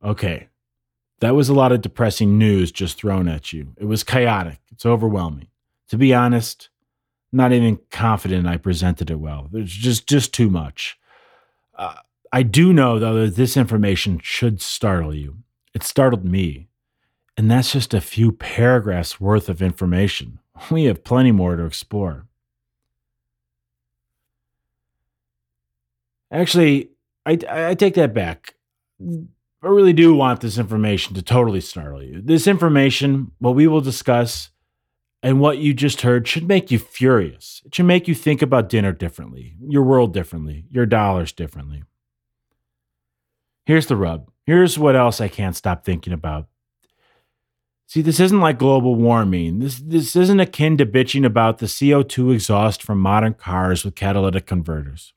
Okay, 0.03 0.49
that 1.21 1.35
was 1.35 1.47
a 1.47 1.53
lot 1.53 1.71
of 1.71 1.81
depressing 1.81 2.37
news 2.37 2.71
just 2.71 2.97
thrown 2.97 3.27
at 3.27 3.53
you. 3.53 3.73
It 3.77 3.85
was 3.85 4.03
chaotic, 4.03 4.59
it's 4.71 4.85
overwhelming. 4.85 5.47
To 5.89 5.97
be 5.97 6.13
honest, 6.13 6.69
not 7.33 7.51
even 7.51 7.79
confident 7.91 8.47
I 8.47 8.57
presented 8.57 9.09
it 9.09 9.19
well. 9.19 9.49
There's 9.51 9.71
just 9.71 10.07
just 10.07 10.33
too 10.33 10.49
much. 10.49 10.97
Uh, 11.75 11.95
I 12.31 12.43
do 12.43 12.73
know, 12.73 12.99
though, 12.99 13.25
that 13.25 13.35
this 13.35 13.57
information 13.57 14.19
should 14.21 14.61
startle 14.61 15.13
you. 15.13 15.37
It 15.73 15.83
startled 15.83 16.25
me. 16.25 16.67
And 17.35 17.49
that's 17.49 17.71
just 17.71 17.93
a 17.93 18.01
few 18.01 18.31
paragraphs 18.31 19.19
worth 19.19 19.49
of 19.49 19.61
information. 19.61 20.39
We 20.71 20.83
have 20.83 21.03
plenty 21.03 21.31
more 21.31 21.55
to 21.55 21.65
explore. 21.65 22.27
Actually, 26.31 26.91
I, 27.25 27.37
I 27.49 27.73
take 27.73 27.95
that 27.95 28.13
back. 28.13 28.55
I 29.01 29.67
really 29.67 29.93
do 29.93 30.13
want 30.13 30.41
this 30.41 30.57
information 30.57 31.15
to 31.15 31.21
totally 31.21 31.59
startle 31.59 32.03
you. 32.03 32.21
This 32.21 32.47
information, 32.47 33.31
what 33.39 33.55
we 33.55 33.67
will 33.67 33.81
discuss, 33.81 34.49
and 35.23 35.39
what 35.39 35.57
you 35.57 35.73
just 35.73 36.01
heard 36.01 36.27
should 36.27 36.47
make 36.47 36.69
you 36.69 36.77
furious. 36.77 37.61
It 37.65 37.73
should 37.73 37.85
make 37.85 38.09
you 38.09 38.13
think 38.13 38.41
about 38.41 38.67
dinner 38.67 38.91
differently, 38.91 39.55
your 39.65 39.83
world 39.83 40.13
differently, 40.13 40.65
your 40.69 40.85
dollars 40.85 41.31
differently. 41.31 41.83
Here's 43.65 43.87
the 43.87 43.95
rub. 43.95 44.29
Here's 44.45 44.77
what 44.77 44.97
else 44.97 45.21
I 45.21 45.29
can't 45.29 45.55
stop 45.55 45.85
thinking 45.85 46.11
about. 46.11 46.47
See, 47.87 48.01
this 48.01 48.19
isn't 48.19 48.41
like 48.41 48.59
global 48.59 48.95
warming. 48.95 49.59
This 49.59 49.79
this 49.79 50.15
isn't 50.15 50.39
akin 50.41 50.77
to 50.77 50.85
bitching 50.85 51.25
about 51.25 51.59
the 51.59 51.67
CO2 51.67 52.33
exhaust 52.33 52.83
from 52.83 52.99
modern 52.99 53.35
cars 53.35 53.85
with 53.85 53.95
catalytic 53.95 54.45
converters. 54.45 55.13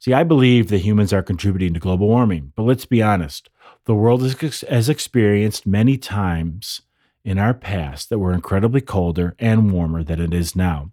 See, 0.00 0.12
I 0.12 0.24
believe 0.24 0.68
that 0.68 0.78
humans 0.78 1.12
are 1.12 1.22
contributing 1.22 1.74
to 1.74 1.80
global 1.80 2.08
warming, 2.08 2.52
but 2.56 2.64
let's 2.64 2.86
be 2.86 3.02
honest. 3.02 3.50
The 3.84 3.94
world 3.94 4.22
has 4.22 4.88
experienced 4.88 5.66
many 5.66 5.96
times 5.96 6.82
in 7.28 7.38
our 7.38 7.52
past 7.52 8.08
that 8.08 8.18
were 8.18 8.32
incredibly 8.32 8.80
colder 8.80 9.34
and 9.38 9.70
warmer 9.70 10.02
than 10.02 10.18
it 10.18 10.32
is 10.32 10.56
now. 10.56 10.90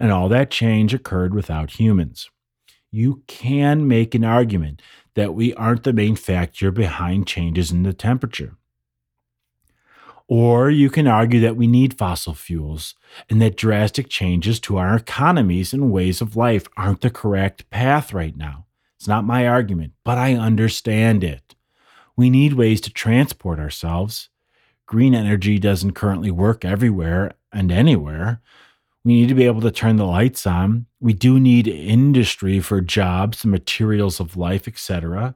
And 0.00 0.10
all 0.10 0.30
that 0.30 0.50
change 0.50 0.94
occurred 0.94 1.34
without 1.34 1.72
humans. 1.72 2.30
You 2.90 3.22
can 3.26 3.86
make 3.86 4.14
an 4.14 4.24
argument 4.24 4.80
that 5.12 5.34
we 5.34 5.52
aren't 5.54 5.82
the 5.82 5.92
main 5.92 6.16
factor 6.16 6.70
behind 6.70 7.26
changes 7.26 7.70
in 7.70 7.82
the 7.82 7.92
temperature. 7.92 8.56
Or 10.26 10.70
you 10.70 10.88
can 10.88 11.06
argue 11.06 11.40
that 11.40 11.56
we 11.56 11.66
need 11.66 11.98
fossil 11.98 12.32
fuels 12.32 12.94
and 13.28 13.42
that 13.42 13.58
drastic 13.58 14.08
changes 14.08 14.58
to 14.60 14.78
our 14.78 14.96
economies 14.96 15.74
and 15.74 15.92
ways 15.92 16.22
of 16.22 16.34
life 16.34 16.66
aren't 16.78 17.02
the 17.02 17.10
correct 17.10 17.68
path 17.68 18.14
right 18.14 18.34
now. 18.34 18.64
It's 18.96 19.06
not 19.06 19.26
my 19.26 19.46
argument, 19.46 19.92
but 20.02 20.16
I 20.16 20.32
understand 20.32 21.22
it. 21.22 21.54
We 22.16 22.30
need 22.30 22.54
ways 22.54 22.80
to 22.82 22.90
transport 22.90 23.58
ourselves. 23.58 24.30
Green 24.86 25.14
energy 25.14 25.58
doesn't 25.58 25.92
currently 25.92 26.30
work 26.30 26.64
everywhere 26.64 27.32
and 27.52 27.72
anywhere. 27.72 28.40
We 29.04 29.14
need 29.14 29.28
to 29.28 29.34
be 29.34 29.46
able 29.46 29.60
to 29.62 29.70
turn 29.70 29.96
the 29.96 30.06
lights 30.06 30.46
on. 30.46 30.86
We 31.00 31.12
do 31.12 31.38
need 31.38 31.68
industry 31.68 32.60
for 32.60 32.80
jobs, 32.80 33.42
the 33.42 33.48
materials 33.48 34.20
of 34.20 34.36
life, 34.36 34.66
etc. 34.66 35.34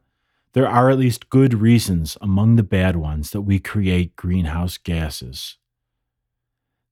There 0.52 0.68
are 0.68 0.90
at 0.90 0.98
least 0.98 1.30
good 1.30 1.54
reasons 1.54 2.16
among 2.20 2.56
the 2.56 2.62
bad 2.62 2.96
ones 2.96 3.30
that 3.30 3.42
we 3.42 3.58
create 3.58 4.16
greenhouse 4.16 4.78
gases. 4.78 5.56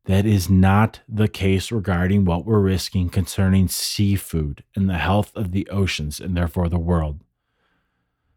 That 0.05 0.25
is 0.25 0.49
not 0.49 1.01
the 1.09 1.27
case 1.27 1.73
regarding 1.73 2.25
what 2.25 2.45
we're 2.45 2.61
risking 2.61 3.09
concerning 3.09 3.67
seafood 3.67 4.63
and 4.77 4.89
the 4.89 4.99
health 4.99 5.35
of 5.35 5.51
the 5.51 5.69
oceans 5.69 6.21
and 6.21 6.37
therefore 6.37 6.69
the 6.69 6.79
world. 6.79 7.23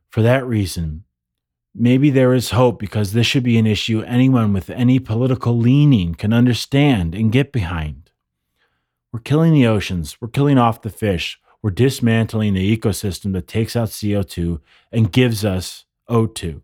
For 0.09 0.24
that 0.24 0.47
reason, 0.47 1.03
maybe 1.74 2.09
there 2.09 2.34
is 2.34 2.51
hope 2.51 2.80
because 2.80 3.13
this 3.13 3.28
should 3.28 3.43
be 3.43 3.57
an 3.57 3.67
issue 3.67 4.01
anyone 4.01 4.53
with 4.53 4.70
any 4.70 4.99
political 4.99 5.57
leaning 5.57 6.15
can 6.15 6.34
understand 6.34 7.15
and 7.15 7.32
get 7.32 7.51
behind. 7.51 8.11
We're 9.11 9.20
killing 9.20 9.53
the 9.53 9.67
oceans, 9.67 10.17
we're 10.22 10.28
killing 10.28 10.57
off 10.57 10.82
the 10.82 10.89
fish, 10.89 11.39
we're 11.61 11.72
dismantling 11.72 12.53
the 12.53 12.78
ecosystem 12.78 13.34
that 13.34 13.47
takes 13.47 13.76
out 13.76 13.89
CO2 13.89 14.61
and 14.91 15.11
gives 15.11 15.43
us 15.43 15.86
O2. 16.09 16.61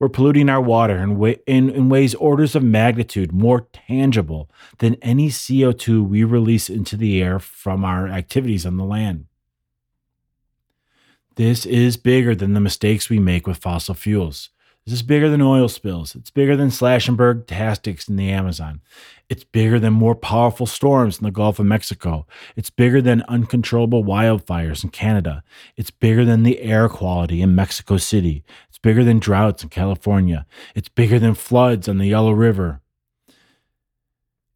We're 0.00 0.08
polluting 0.08 0.48
our 0.48 0.60
water 0.60 0.96
in, 0.98 1.18
way, 1.18 1.38
in, 1.46 1.70
in 1.70 1.88
ways 1.88 2.14
orders 2.14 2.54
of 2.54 2.62
magnitude 2.62 3.32
more 3.32 3.66
tangible 3.72 4.48
than 4.78 4.94
any 4.96 5.28
CO2 5.28 6.06
we 6.06 6.22
release 6.22 6.70
into 6.70 6.96
the 6.96 7.20
air 7.20 7.40
from 7.40 7.84
our 7.84 8.06
activities 8.06 8.64
on 8.64 8.76
the 8.76 8.84
land. 8.84 9.26
This 11.38 11.64
is 11.66 11.96
bigger 11.96 12.34
than 12.34 12.54
the 12.54 12.60
mistakes 12.60 13.08
we 13.08 13.20
make 13.20 13.46
with 13.46 13.58
fossil 13.58 13.94
fuels. 13.94 14.50
This 14.84 14.94
is 14.94 15.02
bigger 15.02 15.28
than 15.28 15.40
oil 15.40 15.68
spills. 15.68 16.16
It's 16.16 16.32
bigger 16.32 16.56
than 16.56 16.72
slash 16.72 17.06
and 17.06 17.16
burn 17.16 17.44
tactics 17.46 18.08
in 18.08 18.16
the 18.16 18.28
Amazon. 18.28 18.80
It's 19.28 19.44
bigger 19.44 19.78
than 19.78 19.92
more 19.92 20.16
powerful 20.16 20.66
storms 20.66 21.18
in 21.18 21.22
the 21.24 21.30
Gulf 21.30 21.60
of 21.60 21.66
Mexico. 21.66 22.26
It's 22.56 22.70
bigger 22.70 23.00
than 23.00 23.22
uncontrollable 23.28 24.02
wildfires 24.02 24.82
in 24.82 24.90
Canada. 24.90 25.44
It's 25.76 25.92
bigger 25.92 26.24
than 26.24 26.42
the 26.42 26.60
air 26.60 26.88
quality 26.88 27.40
in 27.40 27.54
Mexico 27.54 27.98
City. 27.98 28.42
It's 28.68 28.78
bigger 28.78 29.04
than 29.04 29.20
droughts 29.20 29.62
in 29.62 29.68
California. 29.68 30.44
It's 30.74 30.88
bigger 30.88 31.20
than 31.20 31.34
floods 31.34 31.88
on 31.88 31.98
the 31.98 32.08
Yellow 32.08 32.32
River. 32.32 32.80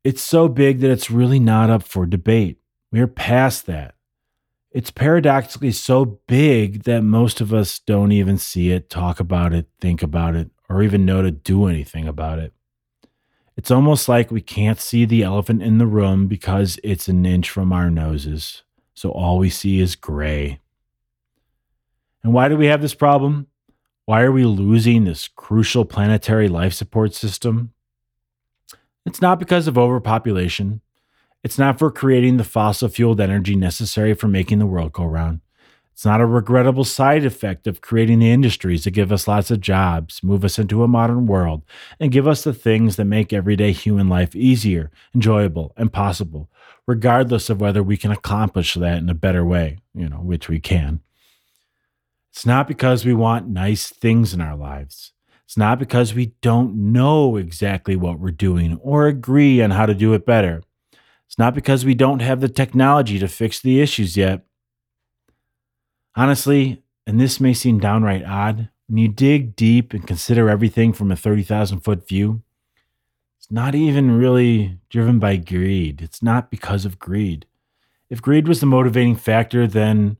It's 0.03 0.21
so 0.21 0.49
big 0.49 0.81
that 0.81 0.91
it's 0.91 1.13
really 1.13 1.39
not 1.39 1.71
up 1.71 1.85
for 1.85 2.07
debate. 2.07 2.59
We're 2.91 3.07
past 3.07 3.67
that 3.67 3.95
it's 4.75 4.91
paradoxically 4.91 5.73
so 5.73 6.21
big 6.27 6.85
that 6.85 7.03
most 7.03 7.41
of 7.41 7.53
us 7.53 7.79
don't 7.79 8.13
even 8.13 8.39
see 8.39 8.71
it, 8.71 8.89
talk 8.89 9.21
about 9.21 9.53
it, 9.53 9.67
think 9.81 10.03
about 10.03 10.35
it, 10.35 10.51
or 10.69 10.83
even 10.83 11.05
know 11.05 11.23
to 11.23 11.31
do 11.31 11.67
anything 11.67 12.09
about 12.09 12.39
it. 12.39 12.53
It's 13.57 13.71
almost 13.71 14.09
like 14.09 14.31
we 14.31 14.41
can't 14.41 14.81
see 14.81 15.05
the 15.05 15.23
elephant 15.23 15.63
in 15.63 15.77
the 15.77 15.87
room 15.87 16.27
because 16.27 16.79
it's 16.83 17.07
an 17.09 17.27
inch 17.27 17.51
from 17.51 17.73
our 17.73 17.91
noses. 17.91 18.63
So 18.95 19.11
all 19.11 19.39
we 19.39 19.51
see 19.51 19.79
is 19.79 19.95
gray. 19.95 20.61
And 22.23 22.33
why 22.33 22.49
do 22.49 22.57
we 22.57 22.67
have 22.67 22.81
this 22.81 22.95
problem? 22.95 23.49
Why 24.07 24.23
are 24.23 24.33
we 24.33 24.45
losing 24.45 25.05
this 25.05 25.29
crucial 25.29 25.85
planetary 25.85 26.49
life 26.49 26.73
support 26.73 27.15
system? 27.15 27.73
It's 29.05 29.21
not 29.21 29.39
because 29.39 29.69
of 29.69 29.77
overpopulation. 29.77 30.81
It's 31.43 31.59
not 31.59 31.79
for 31.79 31.91
creating 31.91 32.37
the 32.37 32.45
fossil 32.45 32.89
fueled 32.89 33.21
energy 33.21 33.57
necessary 33.57 34.15
for 34.15 34.29
making 34.29 34.61
the 34.61 34.67
world 34.67 34.93
go 34.93 35.05
round. 35.05 35.41
It's 35.93 36.05
not 36.05 36.21
a 36.21 36.27
regrettable 36.27 36.85
side 36.85 37.25
effect 37.25 37.67
of 37.67 37.81
creating 37.81 38.21
the 38.21 38.31
industries 38.31 38.85
that 38.85 38.93
give 38.93 39.13
us 39.13 39.29
lots 39.29 39.51
of 39.51 39.61
jobs, 39.61 40.23
move 40.23 40.45
us 40.45 40.59
into 40.59 40.83
a 40.83 40.89
modern 40.89 41.27
world, 41.27 41.63
and 42.01 42.13
give 42.13 42.27
us 42.27 42.45
the 42.45 42.55
things 42.55 42.97
that 42.97 43.05
make 43.05 43.33
everyday 43.33 43.73
human 43.73 44.09
life 44.09 44.35
easier, 44.35 44.91
enjoyable, 45.15 45.73
and 45.77 45.93
possible, 45.93 46.49
regardless 46.87 47.51
of 47.51 47.61
whether 47.61 47.83
we 47.83 47.97
can 47.97 48.11
accomplish 48.11 48.75
that 48.75 48.99
in 48.99 49.09
a 49.11 49.15
better 49.15 49.45
way, 49.45 49.79
you 49.95 50.09
know, 50.09 50.17
which 50.17 50.49
we 50.49 50.61
can. 50.61 51.01
It's 52.33 52.47
not 52.47 52.67
because 52.67 53.05
we 53.05 53.15
want 53.15 53.49
nice 53.49 53.89
things 53.89 54.33
in 54.33 54.41
our 54.41 54.57
lives. 54.57 55.13
It's 55.45 55.59
not 55.59 55.79
because 55.79 56.15
we 56.15 56.33
don't 56.41 56.93
know 56.93 57.37
exactly 57.37 57.95
what 57.95 58.19
we're 58.19 58.31
doing 58.31 58.79
or 58.83 59.07
agree 59.07 59.61
on 59.61 59.71
how 59.71 59.85
to 59.85 59.95
do 59.95 60.15
it 60.15 60.25
better. 60.25 60.63
It's 61.33 61.39
not 61.39 61.55
because 61.55 61.87
we 61.87 61.95
don't 61.95 62.21
have 62.21 62.43
the 62.43 62.49
technology 62.51 63.19
to 63.19 63.27
fix 63.27 63.59
the 63.59 63.81
issues 63.81 64.19
yet. 64.19 64.45
Honestly, 66.15 66.83
and 67.07 67.19
this 67.19 67.41
may 67.41 67.55
seem 67.55 67.79
downright 67.81 68.23
odd, 68.23 68.69
when 68.87 68.99
you 68.99 69.09
dig 69.09 69.57
deep 69.57 69.95
and 69.95 70.07
consider 70.07 70.51
everything 70.51 70.93
from 70.93 71.11
a 71.11 71.17
30,000 71.17 71.81
foot 71.81 72.07
view, 72.07 72.43
it's 73.39 73.51
not 73.51 73.75
even 73.75 74.19
really 74.19 74.79
driven 74.91 75.19
by 75.19 75.37
greed. 75.37 76.03
It's 76.03 76.23
not 76.23 76.51
because 76.51 76.85
of 76.85 76.99
greed. 76.99 77.47
If 78.11 78.21
greed 78.21 78.47
was 78.47 78.61
the 78.61 78.67
motivating 78.67 79.17
factor, 79.17 79.67
then 79.67 80.19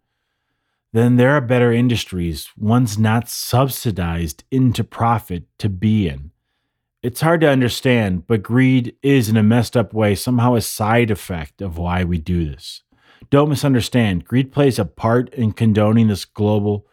then 0.95 1.17
there 1.17 1.33
are 1.33 1.43
better 1.43 1.73
industries, 1.73 2.49
ones 2.57 2.99
not 2.99 3.29
subsidized 3.29 4.45
into 4.51 4.83
profit 4.83 5.45
to 5.59 5.69
be 5.69 6.09
in. 6.09 6.32
It's 7.03 7.21
hard 7.21 7.41
to 7.41 7.49
understand, 7.49 8.29
but 8.29 8.45
greed 8.45 8.95
is, 9.03 9.29
in 9.29 9.37
a 9.37 9.43
messed 9.43 9.77
up 9.77 9.93
way, 9.93 10.15
somehow 10.15 10.55
a 10.55 10.61
side 10.61 11.11
effect 11.11 11.61
of 11.61 11.77
why 11.77 12.05
we 12.05 12.19
do 12.19 12.49
this. 12.49 12.83
Don't 13.29 13.49
misunderstand. 13.49 14.25
Greed 14.25 14.53
plays 14.53 14.79
a 14.79 14.85
part 14.85 15.29
in 15.35 15.53
condoning 15.53 16.07
this 16.07 16.25
global, 16.25 16.87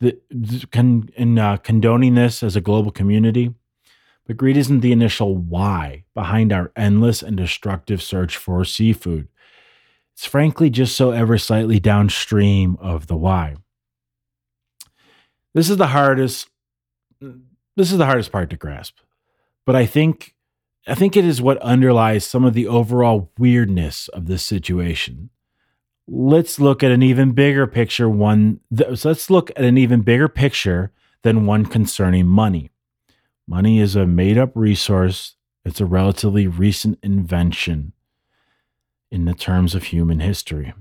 in 0.00 1.38
uh, 1.38 1.56
condoning 1.58 2.14
this 2.14 2.42
as 2.42 2.56
a 2.56 2.60
global 2.60 2.90
community. 2.90 3.54
But 4.26 4.36
greed 4.36 4.56
isn't 4.56 4.80
the 4.80 4.92
initial 4.92 5.36
why 5.36 6.04
behind 6.14 6.52
our 6.52 6.72
endless 6.76 7.22
and 7.22 7.36
destructive 7.36 8.02
search 8.02 8.36
for 8.36 8.64
seafood. 8.64 9.28
It's 10.14 10.26
frankly 10.26 10.70
just 10.70 10.96
so 10.96 11.10
ever 11.10 11.38
slightly 11.38 11.80
downstream 11.80 12.76
of 12.80 13.06
the 13.06 13.16
why. 13.16 13.56
This 15.54 15.70
is 15.70 15.76
the 15.76 15.88
hardest 15.88 16.48
this 17.76 17.90
is 17.90 17.98
the 17.98 18.06
hardest 18.06 18.30
part 18.30 18.50
to 18.50 18.56
grasp. 18.56 18.98
But 19.66 19.76
I 19.76 19.86
think 19.86 20.34
I 20.86 20.94
think 20.94 21.16
it 21.16 21.24
is 21.24 21.40
what 21.40 21.58
underlies 21.58 22.26
some 22.26 22.44
of 22.44 22.54
the 22.54 22.66
overall 22.66 23.30
weirdness 23.38 24.08
of 24.08 24.26
this 24.26 24.42
situation. 24.42 25.30
Let's 26.06 26.60
look 26.60 26.82
at 26.82 26.92
an 26.92 27.02
even 27.02 27.32
bigger 27.32 27.66
picture 27.66 28.08
one 28.08 28.60
so 28.76 29.08
let's 29.08 29.30
look 29.30 29.50
at 29.50 29.64
an 29.64 29.78
even 29.78 30.02
bigger 30.02 30.28
picture 30.28 30.92
than 31.22 31.46
one 31.46 31.64
concerning 31.64 32.26
money. 32.26 32.70
Money 33.46 33.78
is 33.78 33.96
a 33.96 34.06
made 34.06 34.38
up 34.38 34.52
resource. 34.54 35.36
It's 35.64 35.80
a 35.80 35.86
relatively 35.86 36.46
recent 36.46 36.98
invention 37.02 37.92
in 39.10 39.24
the 39.24 39.34
terms 39.34 39.74
of 39.74 39.84
human 39.84 40.20
history. 40.20 40.74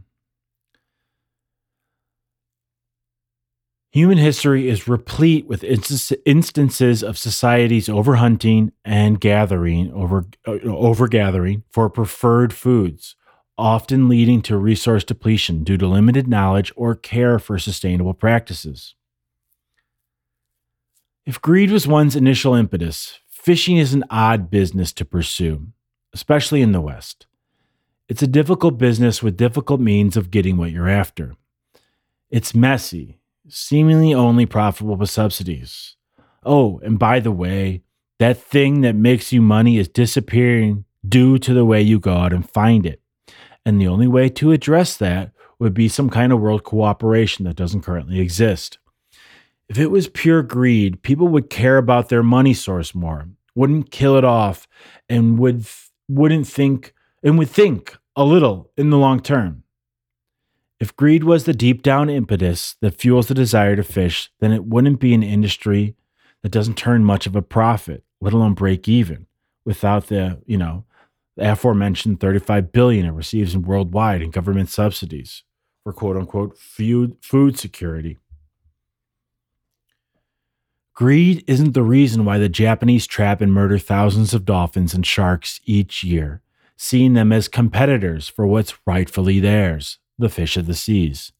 Human 3.93 4.17
history 4.17 4.69
is 4.69 4.87
replete 4.87 5.45
with 5.45 5.63
instances 5.63 7.03
of 7.03 7.15
societies 7.15 7.87
overhunting 7.87 8.71
and 8.83 9.21
gathering 9.21 9.93
over 9.93 10.25
uh, 10.47 10.53
overgathering 10.63 11.61
for 11.69 11.91
preferred 11.91 12.53
foods, 12.53 13.15
often 13.55 14.09
leading 14.09 14.41
to 14.41 14.57
resource 14.57 15.03
depletion 15.03 15.63
due 15.63 15.77
to 15.77 15.85
limited 15.85 16.27
knowledge 16.27 16.73
or 16.75 16.95
care 16.95 17.37
for 17.37 17.59
sustainable 17.59 18.15
practices. 18.15 18.95
If 21.27 21.39
greed 21.39 21.69
was 21.69 21.87
one's 21.87 22.15
initial 22.15 22.55
impetus, 22.55 23.19
fishing 23.29 23.77
is 23.77 23.93
an 23.93 24.05
odd 24.09 24.49
business 24.49 24.91
to 24.93 25.05
pursue, 25.05 25.67
especially 26.15 26.63
in 26.63 26.71
the 26.71 26.81
West. 26.81 27.27
It's 28.09 28.23
a 28.23 28.27
difficult 28.27 28.79
business 28.79 29.21
with 29.21 29.37
difficult 29.37 29.79
means 29.79 30.17
of 30.17 30.31
getting 30.31 30.57
what 30.57 30.71
you're 30.71 30.89
after. 30.89 31.35
It's 32.31 32.55
messy, 32.55 33.19
seemingly 33.47 34.13
only 34.13 34.45
profitable 34.45 34.95
with 34.95 35.09
subsidies. 35.09 35.95
Oh, 36.45 36.79
and 36.83 36.99
by 36.99 37.19
the 37.19 37.31
way, 37.31 37.83
that 38.19 38.37
thing 38.37 38.81
that 38.81 38.95
makes 38.95 39.33
you 39.33 39.41
money 39.41 39.77
is 39.77 39.87
disappearing 39.87 40.85
due 41.07 41.37
to 41.39 41.53
the 41.53 41.65
way 41.65 41.81
you 41.81 41.99
go 41.99 42.13
out 42.13 42.33
and 42.33 42.49
find 42.49 42.85
it. 42.85 43.01
And 43.65 43.79
the 43.79 43.87
only 43.87 44.07
way 44.07 44.29
to 44.29 44.51
address 44.51 44.97
that 44.97 45.31
would 45.59 45.73
be 45.73 45.87
some 45.87 46.09
kind 46.09 46.33
of 46.33 46.39
world 46.39 46.63
cooperation 46.63 47.45
that 47.45 47.55
doesn't 47.55 47.83
currently 47.83 48.19
exist. 48.19 48.79
If 49.69 49.79
it 49.79 49.87
was 49.87 50.09
pure 50.09 50.43
greed, 50.43 51.01
people 51.01 51.27
would 51.29 51.49
care 51.49 51.77
about 51.77 52.09
their 52.09 52.23
money 52.23 52.53
source 52.53 52.93
more, 52.93 53.29
wouldn't 53.55 53.91
kill 53.91 54.17
it 54.17 54.25
off, 54.25 54.67
and 55.07 55.39
would 55.39 55.65
wouldn't 56.09 56.47
think 56.47 56.93
and 57.23 57.37
would 57.37 57.49
think 57.49 57.97
a 58.15 58.25
little 58.25 58.71
in 58.77 58.89
the 58.89 58.97
long 58.97 59.21
term. 59.21 59.62
If 60.79 60.95
greed 60.95 61.23
was 61.23 61.45
the 61.45 61.53
deep 61.53 61.81
down 61.81 62.09
impetus 62.09 62.75
that 62.81 62.99
fuels 62.99 63.27
the 63.27 63.33
desire 63.33 63.75
to 63.75 63.83
fish, 63.83 64.31
then 64.39 64.51
it 64.51 64.65
wouldn't 64.65 64.99
be 64.99 65.13
an 65.13 65.23
industry 65.23 65.95
that 66.41 66.51
doesn't 66.51 66.77
turn 66.77 67.03
much 67.03 67.25
of 67.25 67.35
a 67.35 67.41
profit, 67.41 68.03
let 68.19 68.33
alone 68.33 68.53
break 68.53 68.87
even, 68.87 69.27
without 69.65 70.07
the, 70.07 70.41
you 70.45 70.57
know, 70.57 70.83
the 71.37 71.51
aforementioned 71.51 72.19
35 72.19 72.71
billion 72.71 73.05
it 73.05 73.11
receives 73.11 73.55
in 73.55 73.63
worldwide 73.63 74.21
in 74.21 74.29
government 74.29 74.69
subsidies 74.69 75.43
for 75.83 75.93
quote 75.93 76.17
unquote 76.17 76.57
food, 76.57 77.15
food 77.21 77.57
security. 77.57 78.17
Greed 80.93 81.43
isn't 81.47 81.73
the 81.73 81.81
reason 81.81 82.23
why 82.23 82.37
the 82.37 82.49
Japanese 82.49 83.07
trap 83.07 83.41
and 83.41 83.51
murder 83.51 83.79
thousands 83.79 84.33
of 84.33 84.45
dolphins 84.45 84.93
and 84.93 85.05
sharks 85.05 85.59
each 85.65 86.03
year 86.03 86.43
seeing 86.75 87.13
them 87.13 87.31
as 87.31 87.47
competitors 87.47 88.27
for 88.27 88.45
what's 88.45 88.77
rightfully 88.85 89.39
theirs 89.39 89.99
the 90.23 90.29
fish 90.29 90.57
of 90.57 90.65
the 90.65 90.73
seas. 90.73 91.31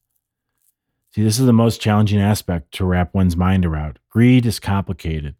See, 1.14 1.22
this 1.22 1.38
is 1.38 1.46
the 1.46 1.52
most 1.52 1.80
challenging 1.80 2.20
aspect 2.20 2.72
to 2.74 2.84
wrap 2.84 3.14
one's 3.14 3.36
mind 3.36 3.64
around. 3.64 3.98
Greed 4.10 4.46
is 4.46 4.60
complicated, 4.60 5.34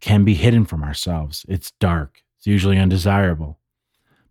can 0.00 0.24
be 0.24 0.34
hidden 0.34 0.64
from 0.64 0.82
ourselves. 0.82 1.44
It's 1.48 1.72
dark, 1.80 2.22
it's 2.38 2.46
usually 2.46 2.78
undesirable. 2.78 3.58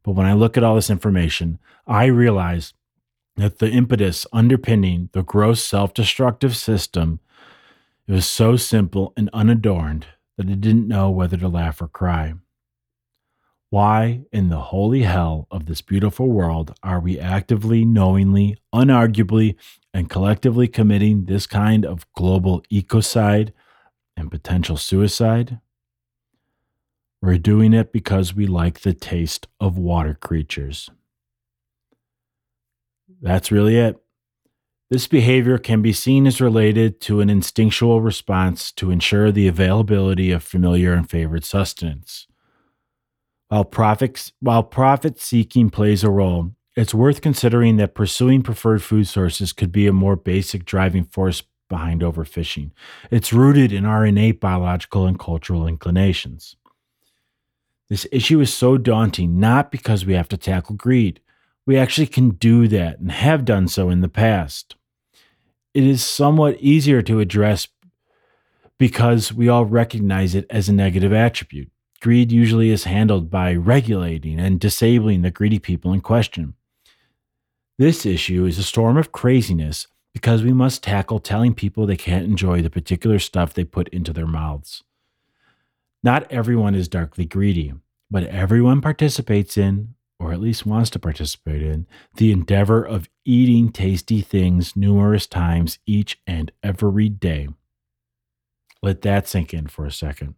But 0.03 0.11
when 0.13 0.25
I 0.25 0.33
look 0.33 0.57
at 0.57 0.63
all 0.63 0.75
this 0.75 0.89
information, 0.89 1.59
I 1.87 2.05
realize 2.05 2.73
that 3.35 3.59
the 3.59 3.69
impetus 3.69 4.25
underpinning 4.31 5.09
the 5.13 5.23
gross 5.23 5.63
self 5.63 5.93
destructive 5.93 6.55
system 6.55 7.19
it 8.05 8.11
was 8.11 8.27
so 8.27 8.57
simple 8.57 9.13
and 9.15 9.29
unadorned 9.31 10.07
that 10.37 10.47
I 10.47 10.55
didn't 10.55 10.89
know 10.89 11.09
whether 11.09 11.37
to 11.37 11.47
laugh 11.47 11.81
or 11.81 11.87
cry. 11.87 12.33
Why 13.73 14.21
in 14.31 14.49
the 14.49 14.59
holy 14.59 15.01
hell 15.01 15.47
of 15.49 15.65
this 15.65 15.81
beautiful 15.81 16.29
world 16.29 16.77
are 16.83 16.99
we 16.99 17.19
actively, 17.19 17.83
knowingly, 17.83 18.55
unarguably, 18.71 19.55
and 19.91 20.07
collectively 20.07 20.67
committing 20.67 21.25
this 21.25 21.47
kind 21.47 21.83
of 21.83 22.05
global 22.13 22.61
ecocide 22.71 23.51
and 24.15 24.29
potential 24.29 24.77
suicide? 24.77 25.59
We're 27.19 27.39
doing 27.39 27.73
it 27.73 27.91
because 27.91 28.35
we 28.35 28.45
like 28.45 28.81
the 28.81 28.93
taste 28.93 29.47
of 29.59 29.75
water 29.75 30.13
creatures. 30.13 30.91
That's 33.23 33.51
really 33.51 33.77
it. 33.77 33.97
This 34.91 35.07
behavior 35.07 35.57
can 35.57 35.81
be 35.81 35.93
seen 35.93 36.27
as 36.27 36.39
related 36.39 37.01
to 37.01 37.21
an 37.21 37.29
instinctual 37.31 38.01
response 38.01 38.71
to 38.73 38.91
ensure 38.91 39.31
the 39.31 39.47
availability 39.47 40.29
of 40.29 40.43
familiar 40.43 40.93
and 40.93 41.09
favorite 41.09 41.43
sustenance. 41.43 42.27
While 43.53 43.65
profit, 43.65 44.31
while 44.39 44.63
profit 44.63 45.19
seeking 45.19 45.69
plays 45.69 46.03
a 46.03 46.09
role, 46.09 46.55
it's 46.75 46.91
worth 46.91 47.21
considering 47.21 47.77
that 47.77 47.93
pursuing 47.93 48.41
preferred 48.41 48.81
food 48.81 49.07
sources 49.07 49.53
could 49.53 49.71
be 49.71 49.85
a 49.85 49.93
more 49.93 50.15
basic 50.15 50.65
driving 50.65 51.03
force 51.03 51.43
behind 51.69 52.01
overfishing. 52.01 52.71
It's 53.11 53.31
rooted 53.31 53.71
in 53.71 53.85
our 53.85 54.07
innate 54.07 54.39
biological 54.39 55.05
and 55.05 55.19
cultural 55.19 55.67
inclinations. 55.67 56.55
This 57.89 58.07
issue 58.11 58.39
is 58.39 58.51
so 58.51 58.79
daunting 58.79 59.39
not 59.39 59.69
because 59.69 60.03
we 60.03 60.15
have 60.15 60.29
to 60.29 60.37
tackle 60.37 60.75
greed. 60.75 61.19
We 61.67 61.77
actually 61.77 62.07
can 62.07 62.31
do 62.31 62.67
that 62.69 62.97
and 62.97 63.11
have 63.11 63.45
done 63.45 63.67
so 63.67 63.91
in 63.91 64.01
the 64.01 64.09
past. 64.09 64.75
It 65.75 65.83
is 65.83 66.03
somewhat 66.03 66.57
easier 66.59 67.03
to 67.03 67.19
address 67.19 67.67
because 68.79 69.31
we 69.31 69.47
all 69.47 69.65
recognize 69.65 70.33
it 70.33 70.47
as 70.49 70.67
a 70.67 70.73
negative 70.73 71.13
attribute. 71.13 71.69
Greed 72.03 72.33
usually 72.33 72.69
is 72.69 72.83
handled 72.83 73.31
by 73.31 73.55
regulating 73.55 74.37
and 74.37 74.59
disabling 74.59 75.21
the 75.21 75.31
greedy 75.31 75.57
people 75.57 75.93
in 75.93 76.01
question. 76.01 76.53
This 77.79 78.05
issue 78.05 78.43
is 78.43 78.57
a 78.57 78.63
storm 78.63 78.97
of 78.97 79.13
craziness 79.13 79.87
because 80.13 80.43
we 80.43 80.51
must 80.51 80.83
tackle 80.83 81.19
telling 81.19 81.53
people 81.53 81.85
they 81.85 81.95
can't 81.95 82.25
enjoy 82.25 82.61
the 82.61 82.69
particular 82.69 83.19
stuff 83.19 83.53
they 83.53 83.63
put 83.63 83.87
into 83.87 84.11
their 84.11 84.27
mouths. 84.27 84.83
Not 86.03 86.29
everyone 86.29 86.75
is 86.75 86.89
darkly 86.89 87.23
greedy, 87.23 87.73
but 88.11 88.25
everyone 88.25 88.81
participates 88.81 89.57
in, 89.57 89.95
or 90.19 90.33
at 90.33 90.41
least 90.41 90.65
wants 90.65 90.89
to 90.89 90.99
participate 90.99 91.63
in, 91.63 91.87
the 92.15 92.33
endeavor 92.33 92.83
of 92.83 93.07
eating 93.23 93.71
tasty 93.71 94.19
things 94.19 94.75
numerous 94.75 95.25
times 95.25 95.79
each 95.85 96.19
and 96.27 96.51
every 96.61 97.07
day. 97.07 97.47
Let 98.81 99.03
that 99.03 99.29
sink 99.29 99.53
in 99.53 99.67
for 99.67 99.85
a 99.85 99.91
second. 99.91 100.35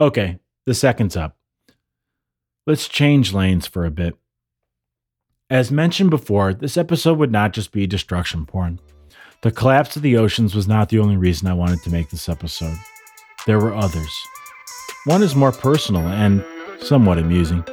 Okay, 0.00 0.38
the 0.64 0.72
second's 0.72 1.16
up. 1.16 1.36
Let's 2.66 2.88
change 2.88 3.34
lanes 3.34 3.66
for 3.66 3.84
a 3.84 3.90
bit. 3.90 4.14
As 5.50 5.70
mentioned 5.70 6.10
before, 6.10 6.54
this 6.54 6.78
episode 6.78 7.18
would 7.18 7.32
not 7.32 7.52
just 7.52 7.70
be 7.70 7.86
destruction 7.86 8.46
porn. 8.46 8.80
The 9.42 9.50
collapse 9.50 9.96
of 9.96 10.02
the 10.02 10.16
oceans 10.16 10.54
was 10.54 10.68
not 10.68 10.88
the 10.88 11.00
only 11.00 11.16
reason 11.16 11.48
I 11.48 11.54
wanted 11.54 11.82
to 11.82 11.90
make 11.90 12.08
this 12.08 12.28
episode. 12.28 12.76
There 13.46 13.58
were 13.58 13.74
others. 13.74 14.10
One 15.04 15.22
is 15.22 15.34
more 15.34 15.52
personal 15.52 16.06
and 16.06 16.44
somewhat 16.80 17.18
amusing. 17.18 17.64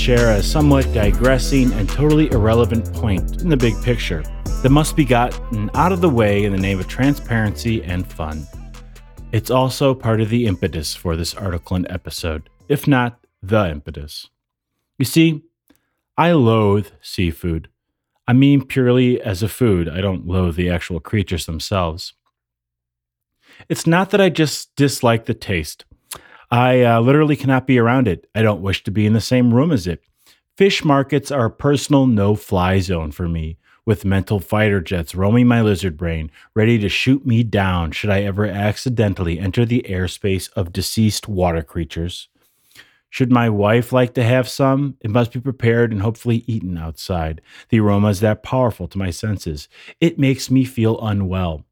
Share 0.00 0.34
a 0.34 0.42
somewhat 0.42 0.90
digressing 0.94 1.70
and 1.74 1.86
totally 1.86 2.30
irrelevant 2.32 2.90
point 2.94 3.42
in 3.42 3.50
the 3.50 3.56
big 3.56 3.74
picture 3.82 4.22
that 4.62 4.70
must 4.70 4.96
be 4.96 5.04
gotten 5.04 5.70
out 5.74 5.92
of 5.92 6.00
the 6.00 6.08
way 6.08 6.44
in 6.44 6.52
the 6.52 6.58
name 6.58 6.80
of 6.80 6.88
transparency 6.88 7.82
and 7.84 8.10
fun. 8.10 8.46
It's 9.30 9.50
also 9.50 9.94
part 9.94 10.22
of 10.22 10.30
the 10.30 10.46
impetus 10.46 10.94
for 10.94 11.16
this 11.16 11.34
article 11.34 11.76
and 11.76 11.86
episode, 11.90 12.48
if 12.66 12.88
not 12.88 13.20
the 13.42 13.68
impetus. 13.68 14.30
You 14.98 15.04
see, 15.04 15.42
I 16.16 16.32
loathe 16.32 16.88
seafood. 17.02 17.68
I 18.26 18.32
mean, 18.32 18.64
purely 18.64 19.20
as 19.20 19.42
a 19.42 19.48
food, 19.48 19.86
I 19.86 20.00
don't 20.00 20.26
loathe 20.26 20.56
the 20.56 20.70
actual 20.70 21.00
creatures 21.00 21.44
themselves. 21.44 22.14
It's 23.68 23.86
not 23.86 24.08
that 24.10 24.20
I 24.20 24.30
just 24.30 24.74
dislike 24.76 25.26
the 25.26 25.34
taste. 25.34 25.84
I 26.50 26.82
uh, 26.82 27.00
literally 27.00 27.36
cannot 27.36 27.66
be 27.66 27.78
around 27.78 28.08
it. 28.08 28.28
I 28.34 28.42
don't 28.42 28.62
wish 28.62 28.82
to 28.84 28.90
be 28.90 29.06
in 29.06 29.12
the 29.12 29.20
same 29.20 29.54
room 29.54 29.70
as 29.70 29.86
it. 29.86 30.02
Fish 30.56 30.84
markets 30.84 31.30
are 31.30 31.46
a 31.46 31.50
personal 31.50 32.06
no 32.06 32.34
fly 32.34 32.80
zone 32.80 33.12
for 33.12 33.28
me, 33.28 33.56
with 33.86 34.04
mental 34.04 34.40
fighter 34.40 34.80
jets 34.80 35.14
roaming 35.14 35.46
my 35.46 35.62
lizard 35.62 35.96
brain, 35.96 36.30
ready 36.54 36.78
to 36.78 36.88
shoot 36.88 37.24
me 37.24 37.42
down 37.44 37.92
should 37.92 38.10
I 38.10 38.22
ever 38.22 38.46
accidentally 38.46 39.38
enter 39.38 39.64
the 39.64 39.86
airspace 39.88 40.50
of 40.54 40.72
deceased 40.72 41.28
water 41.28 41.62
creatures. 41.62 42.28
Should 43.08 43.32
my 43.32 43.48
wife 43.48 43.92
like 43.92 44.14
to 44.14 44.22
have 44.22 44.48
some, 44.48 44.96
it 45.00 45.10
must 45.10 45.32
be 45.32 45.40
prepared 45.40 45.92
and 45.92 46.02
hopefully 46.02 46.44
eaten 46.46 46.76
outside. 46.78 47.40
The 47.68 47.80
aroma 47.80 48.08
is 48.08 48.20
that 48.20 48.42
powerful 48.42 48.86
to 48.88 48.98
my 48.98 49.10
senses. 49.10 49.68
It 50.00 50.18
makes 50.18 50.50
me 50.50 50.64
feel 50.64 51.00
unwell. 51.00 51.64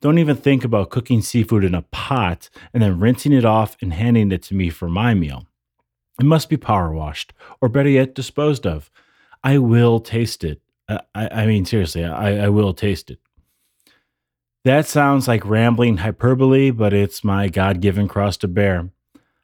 Don't 0.00 0.18
even 0.18 0.36
think 0.36 0.64
about 0.64 0.90
cooking 0.90 1.22
seafood 1.22 1.64
in 1.64 1.74
a 1.74 1.82
pot 1.82 2.50
and 2.72 2.82
then 2.82 3.00
rinsing 3.00 3.32
it 3.32 3.44
off 3.44 3.76
and 3.82 3.92
handing 3.92 4.30
it 4.30 4.42
to 4.44 4.54
me 4.54 4.70
for 4.70 4.88
my 4.88 5.12
meal. 5.14 5.46
It 6.20 6.26
must 6.26 6.48
be 6.48 6.56
power 6.56 6.92
washed, 6.92 7.32
or 7.60 7.68
better 7.68 7.88
yet, 7.88 8.14
disposed 8.14 8.66
of. 8.66 8.90
I 9.42 9.58
will 9.58 10.00
taste 10.00 10.44
it. 10.44 10.60
I, 10.88 10.98
I 11.14 11.46
mean, 11.46 11.64
seriously, 11.64 12.04
I, 12.04 12.46
I 12.46 12.48
will 12.48 12.74
taste 12.74 13.10
it. 13.10 13.18
That 14.64 14.86
sounds 14.86 15.28
like 15.28 15.44
rambling 15.44 15.98
hyperbole, 15.98 16.70
but 16.70 16.92
it's 16.92 17.22
my 17.22 17.48
God 17.48 17.80
given 17.80 18.08
cross 18.08 18.36
to 18.38 18.48
bear. 18.48 18.90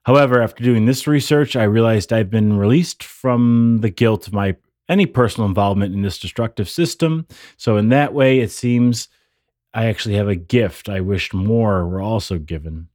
However, 0.05 0.43
after 0.43 0.63
doing 0.63 0.85
this 0.85 1.07
research, 1.07 1.57
I 1.57 1.65
realized 1.65 2.13
I've 2.13 2.31
been 2.31 2.59
released 2.59 3.03
from 3.03 3.79
the 3.81 3.91
guilt 3.91 4.27
of 4.27 4.33
my 4.33 4.57
any 4.89 5.07
personal 5.07 5.49
involvement 5.49 5.95
in 5.95 6.03
this 6.03 6.19
destructive 6.19 6.69
system. 6.69 7.27
So, 7.57 7.77
in 7.77 7.89
that 7.89 8.13
way, 8.13 8.41
it 8.41 8.51
seems 8.51 9.09
I 9.75 9.87
actually 9.87 10.15
have 10.15 10.29
a 10.29 10.37
gift 10.37 10.89
I 10.89 11.01
wished 11.01 11.35
more 11.35 11.87
were 11.87 12.01
also 12.01 12.39
given. 12.39 12.89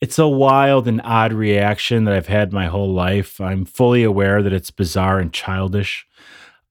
It's 0.00 0.18
a 0.18 0.26
wild 0.26 0.88
and 0.88 1.00
odd 1.04 1.32
reaction 1.32 2.04
that 2.04 2.14
I've 2.14 2.26
had 2.26 2.52
my 2.52 2.66
whole 2.66 2.92
life. 2.92 3.40
I'm 3.40 3.64
fully 3.64 4.02
aware 4.02 4.42
that 4.42 4.52
it's 4.52 4.72
bizarre 4.72 5.20
and 5.20 5.32
childish. 5.32 6.04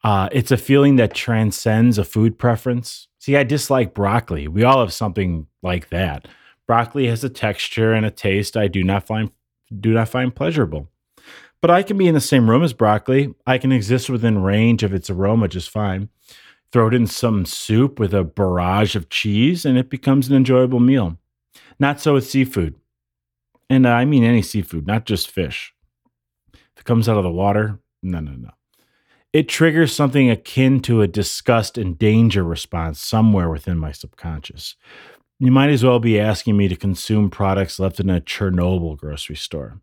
Uh, 0.03 0.27
it's 0.33 0.51
a 0.51 0.57
feeling 0.57 0.97
that 0.97 1.13
transcends 1.13 1.97
a 1.97 2.03
food 2.03 2.37
preference. 2.37 3.07
See, 3.19 3.37
I 3.37 3.43
dislike 3.43 3.93
broccoli. 3.93 4.49
We 4.49 4.63
all 4.63 4.81
have 4.81 4.91
something 4.91 5.47
like 5.61 5.87
that. 5.89 6.27
Broccoli 6.67 7.07
has 7.07 7.23
a 7.23 7.29
texture 7.29 7.93
and 7.93 8.05
a 8.05 8.11
taste 8.11 8.57
I 8.57 8.67
do 8.67 8.83
not 8.83 9.07
find 9.07 9.31
do 9.79 9.93
not 9.93 10.09
find 10.09 10.35
pleasurable. 10.35 10.89
But 11.61 11.71
I 11.71 11.83
can 11.83 11.97
be 11.97 12.07
in 12.07 12.15
the 12.15 12.19
same 12.19 12.49
room 12.49 12.63
as 12.63 12.73
broccoli. 12.73 13.33
I 13.47 13.57
can 13.57 13.71
exist 13.71 14.09
within 14.09 14.41
range 14.41 14.83
of 14.83 14.93
its 14.93 15.09
aroma 15.09 15.47
just 15.47 15.69
fine. 15.69 16.09
Throw 16.71 16.87
it 16.87 16.93
in 16.93 17.07
some 17.07 17.45
soup 17.45 17.99
with 17.99 18.13
a 18.13 18.23
barrage 18.23 18.95
of 18.95 19.09
cheese, 19.09 19.65
and 19.65 19.77
it 19.77 19.89
becomes 19.89 20.29
an 20.29 20.35
enjoyable 20.35 20.79
meal. 20.79 21.17
Not 21.79 21.99
so 21.99 22.13
with 22.13 22.29
seafood. 22.29 22.75
And 23.69 23.87
I 23.87 24.05
mean 24.05 24.23
any 24.23 24.41
seafood, 24.41 24.87
not 24.87 25.05
just 25.05 25.29
fish. 25.29 25.73
If 26.53 26.79
it 26.79 26.85
comes 26.85 27.09
out 27.09 27.17
of 27.17 27.23
the 27.23 27.31
water, 27.31 27.79
no, 28.03 28.19
no, 28.19 28.31
no. 28.31 28.51
It 29.33 29.47
triggers 29.47 29.93
something 29.93 30.29
akin 30.29 30.81
to 30.81 31.01
a 31.01 31.07
disgust 31.07 31.77
and 31.77 31.97
danger 31.97 32.43
response 32.43 32.99
somewhere 32.99 33.49
within 33.49 33.77
my 33.77 33.93
subconscious. 33.93 34.75
You 35.39 35.51
might 35.51 35.69
as 35.69 35.83
well 35.83 35.99
be 35.99 36.19
asking 36.19 36.57
me 36.57 36.67
to 36.67 36.75
consume 36.75 37.29
products 37.29 37.79
left 37.79 37.99
in 37.99 38.09
a 38.09 38.19
Chernobyl 38.21 38.97
grocery 38.97 39.37
store. 39.37 39.79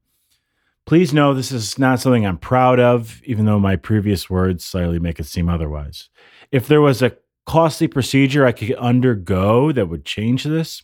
Please 0.89 1.13
know 1.13 1.35
this 1.35 1.53
is 1.53 1.79
not 1.79 2.01
something 2.01 2.25
I'm 2.25 2.39
proud 2.39 2.81
of, 2.81 3.21
even 3.25 3.45
though 3.45 3.59
my 3.59 3.77
previous 3.77 4.31
words 4.31 4.65
slightly 4.65 4.99
make 4.99 5.21
it 5.21 5.27
seem 5.27 5.47
otherwise. 5.47 6.09
If 6.51 6.67
there 6.67 6.81
was 6.81 7.03
a 7.03 7.15
costly 7.45 7.89
procedure 7.89 8.47
I 8.47 8.53
could 8.53 8.73
undergo 8.77 9.71
that 9.71 9.91
would 9.91 10.07
change 10.07 10.45
this, 10.45 10.83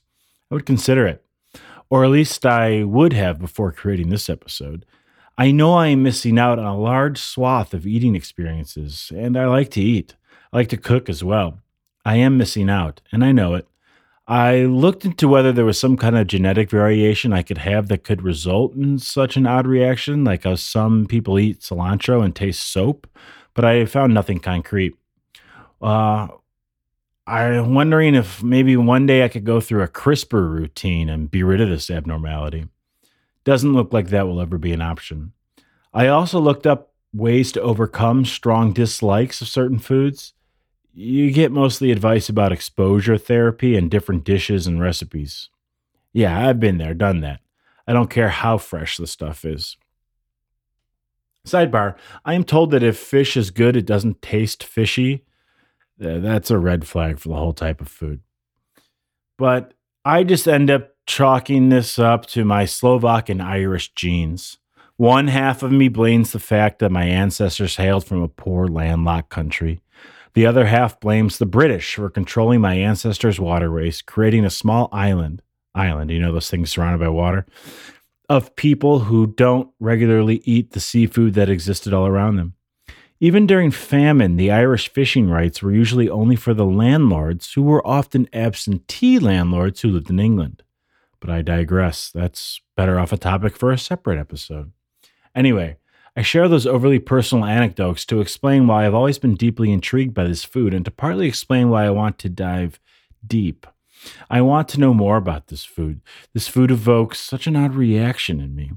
I 0.51 0.57
would 0.57 0.67
consider 0.67 1.07
it. 1.07 1.25
Or 1.89 2.05
at 2.05 2.11
least 2.11 2.45
I 2.45 2.85
would 2.85 3.15
have 3.15 3.39
before 3.39 3.73
creating 3.73 4.11
this 4.11 4.29
episode. 4.29 4.85
I 5.39 5.53
know 5.53 5.73
I 5.73 5.87
am 5.87 6.03
missing 6.03 6.39
out 6.39 6.59
on 6.59 6.67
a 6.67 6.79
large 6.79 7.19
swath 7.19 7.73
of 7.73 7.87
eating 7.87 8.15
experiences, 8.15 9.11
and 9.17 9.39
I 9.39 9.47
like 9.47 9.71
to 9.71 9.81
eat. 9.81 10.17
I 10.53 10.59
like 10.59 10.69
to 10.69 10.77
cook 10.77 11.09
as 11.09 11.25
well. 11.25 11.61
I 12.05 12.17
am 12.17 12.37
missing 12.37 12.69
out, 12.69 13.01
and 13.11 13.25
I 13.25 13.33
know 13.33 13.55
it. 13.55 13.67
I 14.27 14.61
looked 14.61 15.05
into 15.05 15.29
whether 15.29 15.53
there 15.53 15.67
was 15.67 15.79
some 15.79 15.99
kind 15.99 16.17
of 16.17 16.27
genetic 16.27 16.71
variation 16.71 17.33
I 17.33 17.43
could 17.43 17.59
have 17.59 17.89
that 17.89 18.05
could 18.05 18.23
result 18.23 18.75
in 18.75 18.99
such 18.99 19.37
an 19.37 19.47
odd 19.47 19.67
reaction, 19.67 20.25
like 20.25 20.45
how 20.45 20.55
some 20.55 21.07
people 21.07 21.39
eat 21.39 21.61
cilantro 21.61 22.25
and 22.25 22.35
taste 22.35 22.63
soap, 22.73 23.07
but 23.53 23.67
I 23.67 23.85
found 23.85 24.15
nothing 24.15 24.41
concrete. 24.41 24.97
Uh, 25.83 26.29
I'm 27.27 27.75
wondering 27.75 28.15
if 28.15 28.43
maybe 28.43 28.77
one 28.77 29.05
day 29.07 29.25
I 29.25 29.29
could 29.29 29.45
go 29.45 29.61
through 29.61 29.83
a 29.83 29.89
CRISPR 29.89 30.51
routine 30.51 31.09
and 31.11 31.31
be 31.31 31.43
rid 31.43 31.61
of 31.61 31.69
this 31.69 31.91
abnormality. 31.91 32.69
Doesn't 33.45 33.75
look 33.75 33.93
like 33.93 34.09
that 34.09 34.27
will 34.27 34.41
ever 34.41 34.57
be 34.57 34.73
an 34.73 34.83
option. 34.83 35.33
I 35.93 36.09
also 36.09 36.41
looked 36.41 36.67
up 36.67 36.93
ways 37.13 37.53
to 37.53 37.63
overcome 37.63 38.25
strong 38.25 38.73
dislikes 38.73 39.41
of 39.43 39.49
certain 39.49 39.79
foods. 39.79 40.33
You 40.97 41.33
get 41.33 41.51
mostly 41.51 41.91
advice 41.91 42.29
about 42.29 42.53
exposure 42.53 43.19
therapy 43.19 43.77
and 43.77 43.91
different 43.91 44.23
dishes 44.23 44.69
and 44.69 44.81
recipes. 44.81 45.51
Yeah, 46.13 46.47
I've 46.49 46.61
been 46.61 46.79
there, 46.79 46.95
done 46.95 47.21
that. 47.23 47.41
I 47.87 47.93
don't 47.93 48.11
care 48.11 48.29
how 48.29 48.59
fresh 48.59 48.97
the 48.97 49.09
stuff 49.09 49.45
is. 49.45 49.77
Sidebar 51.45 51.97
I 52.25 52.35
am 52.35 52.45
told 52.45 52.71
that 52.71 52.85
if 52.85 52.97
fish 52.97 53.37
is 53.37 53.51
good, 53.51 53.77
it 53.77 53.87
doesn't 53.87 54.23
taste 54.23 54.63
fishy. 54.63 55.25
That's 55.99 56.51
a 56.51 56.59
red 56.59 56.87
flag 56.87 57.19
for 57.19 57.29
the 57.29 57.37
whole 57.37 57.53
type 57.53 57.81
of 57.81 57.89
food. 57.89 58.21
But 59.37 59.75
I 60.05 60.23
just 60.23 60.47
end 60.47 60.71
up 60.71 60.91
chalking 61.07 61.71
this 61.71 61.99
up 61.99 62.27
to 62.27 62.45
my 62.45 62.67
Slovak 62.67 63.29
and 63.29 63.43
Irish 63.43 63.93
genes. 63.95 64.59
One 64.97 65.27
half 65.27 65.65
of 65.65 65.73
me 65.73 65.89
blames 65.89 66.31
the 66.31 66.39
fact 66.39 66.79
that 66.79 66.93
my 66.93 67.05
ancestors 67.05 67.77
hailed 67.77 68.05
from 68.05 68.23
a 68.23 68.29
poor 68.29 68.69
landlocked 68.69 69.29
country. 69.29 69.81
The 70.35 70.47
other 70.47 70.67
half 70.67 70.99
blames 70.99 71.39
the 71.39 71.47
British 71.47 71.95
for 71.95 72.11
controlling 72.11 72.61
my 72.61 72.75
ancestors' 72.75 73.41
waterways, 73.41 74.03
creating 74.03 74.45
a 74.45 74.51
small 74.51 74.89
island, 74.93 75.43
island, 75.75 76.11
you 76.11 76.19
know, 76.19 76.33
those 76.33 76.51
things 76.51 76.71
surrounded 76.71 76.99
by 76.99 77.09
water, 77.09 77.47
of 78.29 78.57
people 78.57 79.01
who 79.01 79.29
don't 79.29 79.71
regularly 79.79 80.43
eat 80.45 80.73
the 80.73 80.81
seafood 80.81 81.35
that 81.35 81.49
existed 81.49 81.95
all 81.95 82.07
around 82.07 82.37
them. 82.37 82.55
Even 83.21 83.47
during 83.47 83.71
famine, 83.71 84.37
the 84.37 84.51
Irish 84.51 84.89
fishing 84.89 85.31
rights 85.31 85.63
were 85.63 85.73
usually 85.73 86.09
only 86.09 86.37
for 86.37 86.53
the 86.53 86.67
landlords, 86.67 87.53
who 87.53 87.63
were 87.63 87.87
often 87.87 88.29
absentee 88.33 89.21
landlords 89.21 89.81
who 89.81 89.91
lived 89.91 90.11
in 90.11 90.19
England. 90.19 90.63
But 91.21 91.31
I 91.31 91.43
digress. 91.43 92.11
That's 92.11 92.61
better 92.77 92.99
off 92.99 93.13
a 93.13 93.17
topic 93.17 93.57
for 93.57 93.71
a 93.71 93.79
separate 93.79 94.19
episode. 94.19 94.73
Anyway, 95.35 95.77
I 96.17 96.23
share 96.23 96.49
those 96.49 96.67
overly 96.67 97.01
personal 97.01 97.45
anecdotes 97.45 98.05
to 98.07 98.21
explain 98.21 98.67
why 98.67 98.87
I've 98.87 98.95
always 98.95 99.19
been 99.19 99.35
deeply 99.35 99.73
intrigued 99.73 100.15
by 100.15 100.25
this 100.25 100.45
food 100.45 100.73
and 100.73 100.85
to 100.85 100.91
partly 100.91 101.27
explain 101.27 101.71
why 101.71 101.85
I 101.85 101.91
want 101.91 102.19
to 102.21 102.29
dive 102.29 102.79
deep. 103.27 103.67
I 104.31 104.41
want 104.41 104.69
to 104.69 104.81
know 104.81 104.95
more 104.95 105.17
about 105.17 105.49
this 105.49 105.65
food. 105.65 106.03
This 106.33 106.47
food 106.47 106.71
evokes 106.71 107.19
such 107.19 107.47
an 107.47 107.57
odd 107.57 107.75
reaction 107.75 108.41
in 108.41 108.55
me. 108.55 108.73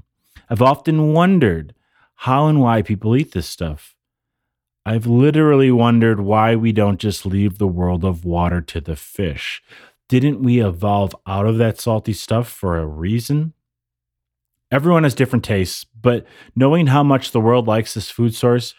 I've 0.50 0.62
often 0.62 1.12
wondered 1.12 1.74
how 2.22 2.46
and 2.46 2.60
why 2.60 2.82
people 2.82 3.16
eat 3.16 3.32
this 3.32 3.46
stuff. 3.46 3.94
I've 4.84 5.06
literally 5.06 5.70
wondered 5.70 6.20
why 6.20 6.56
we 6.56 6.72
don't 6.72 6.98
just 6.98 7.26
leave 7.26 7.58
the 7.58 7.68
world 7.68 8.04
of 8.04 8.24
water 8.24 8.60
to 8.62 8.80
the 8.80 8.96
fish. 8.96 9.62
Didn't 10.08 10.42
we 10.42 10.64
evolve 10.64 11.14
out 11.26 11.46
of 11.46 11.58
that 11.58 11.78
salty 11.78 12.14
stuff 12.14 12.48
for 12.48 12.78
a 12.78 12.86
reason? 12.86 13.52
Everyone 14.70 15.04
has 15.04 15.14
different 15.14 15.44
tastes, 15.44 15.84
but 15.84 16.26
knowing 16.54 16.88
how 16.88 17.02
much 17.02 17.30
the 17.30 17.40
world 17.40 17.66
likes 17.66 17.94
this 17.94 18.10
food 18.10 18.34
source, 18.34 18.74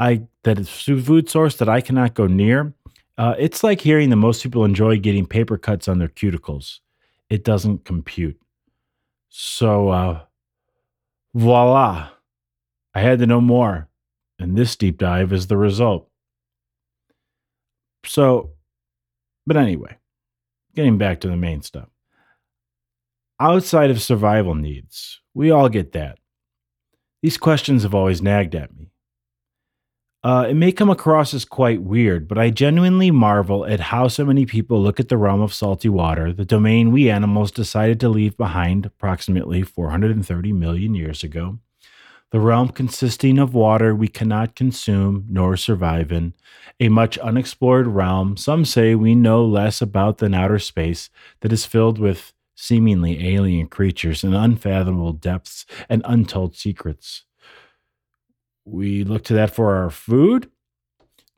I 0.00 0.22
that 0.42 0.58
it's 0.58 0.70
food 0.70 1.28
source 1.28 1.56
that 1.56 1.68
I 1.68 1.80
cannot 1.80 2.14
go 2.14 2.26
near, 2.26 2.74
uh, 3.18 3.34
it's 3.38 3.62
like 3.62 3.80
hearing 3.80 4.10
that 4.10 4.16
most 4.16 4.42
people 4.42 4.64
enjoy 4.64 4.98
getting 4.98 5.26
paper 5.26 5.58
cuts 5.58 5.86
on 5.86 5.98
their 5.98 6.08
cuticles. 6.08 6.80
It 7.30 7.44
doesn't 7.44 7.84
compute. 7.84 8.38
So, 9.28 9.88
uh, 9.90 10.20
voila. 11.34 12.10
I 12.94 13.00
had 13.00 13.18
to 13.18 13.26
know 13.26 13.40
more 13.40 13.88
and 14.38 14.56
this 14.56 14.76
deep 14.76 14.98
dive 14.98 15.32
is 15.32 15.46
the 15.46 15.56
result. 15.56 16.08
So, 18.04 18.50
but 19.46 19.56
anyway, 19.56 19.96
getting 20.74 20.98
back 20.98 21.20
to 21.20 21.28
the 21.28 21.36
main 21.36 21.62
stuff. 21.62 21.88
Outside 23.40 23.90
of 23.90 24.00
survival 24.00 24.54
needs, 24.54 25.20
we 25.34 25.50
all 25.50 25.68
get 25.68 25.92
that. 25.92 26.18
These 27.22 27.36
questions 27.38 27.82
have 27.82 27.94
always 27.94 28.22
nagged 28.22 28.54
at 28.54 28.74
me. 28.76 28.90
Uh, 30.22 30.46
it 30.48 30.54
may 30.54 30.72
come 30.72 30.88
across 30.88 31.34
as 31.34 31.44
quite 31.44 31.82
weird, 31.82 32.26
but 32.26 32.38
I 32.38 32.48
genuinely 32.48 33.10
marvel 33.10 33.66
at 33.66 33.80
how 33.80 34.08
so 34.08 34.24
many 34.24 34.46
people 34.46 34.80
look 34.80 34.98
at 34.98 35.10
the 35.10 35.18
realm 35.18 35.42
of 35.42 35.52
salty 35.52 35.88
water, 35.88 36.32
the 36.32 36.44
domain 36.44 36.92
we 36.92 37.10
animals 37.10 37.50
decided 37.50 38.00
to 38.00 38.08
leave 38.08 38.36
behind 38.36 38.86
approximately 38.86 39.62
430 39.62 40.52
million 40.52 40.94
years 40.94 41.22
ago, 41.22 41.58
the 42.30 42.40
realm 42.40 42.68
consisting 42.68 43.38
of 43.38 43.54
water 43.54 43.94
we 43.94 44.08
cannot 44.08 44.54
consume 44.54 45.24
nor 45.30 45.56
survive 45.56 46.10
in, 46.10 46.34
a 46.78 46.90
much 46.90 47.16
unexplored 47.20 47.86
realm 47.86 48.36
some 48.36 48.66
say 48.66 48.94
we 48.94 49.14
know 49.14 49.42
less 49.46 49.80
about 49.80 50.18
than 50.18 50.34
outer 50.34 50.58
space 50.58 51.08
that 51.40 51.54
is 51.54 51.64
filled 51.64 51.98
with 51.98 52.33
seemingly 52.54 53.34
alien 53.34 53.66
creatures 53.66 54.24
in 54.24 54.34
unfathomable 54.34 55.12
depths 55.12 55.66
and 55.88 56.02
untold 56.04 56.56
secrets. 56.56 57.24
We 58.64 59.04
look 59.04 59.24
to 59.24 59.34
that 59.34 59.54
for 59.54 59.74
our 59.76 59.90
food. 59.90 60.50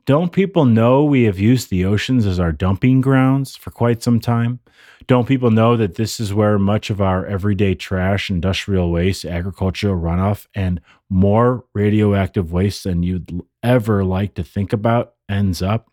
Don't 0.05 0.31
people 0.31 0.63
know 0.63 1.03
we 1.03 1.23
have 1.23 1.37
used 1.37 1.69
the 1.69 1.83
oceans 1.83 2.25
as 2.25 2.39
our 2.39 2.53
dumping 2.53 3.01
grounds 3.01 3.57
for 3.57 3.71
quite 3.71 4.01
some 4.01 4.21
time? 4.21 4.61
Don't 5.05 5.27
people 5.27 5.51
know 5.51 5.75
that 5.75 5.95
this 5.95 6.21
is 6.21 6.33
where 6.33 6.57
much 6.57 6.89
of 6.89 7.01
our 7.01 7.25
everyday 7.25 7.75
trash, 7.75 8.29
industrial 8.29 8.89
waste, 8.89 9.25
agricultural 9.25 9.99
runoff, 9.99 10.47
and 10.55 10.79
more 11.09 11.65
radioactive 11.73 12.53
waste 12.53 12.85
than 12.85 13.03
you'd 13.03 13.41
ever 13.61 14.05
like 14.05 14.33
to 14.35 14.43
think 14.43 14.71
about 14.71 15.15
ends 15.27 15.61
up? 15.61 15.91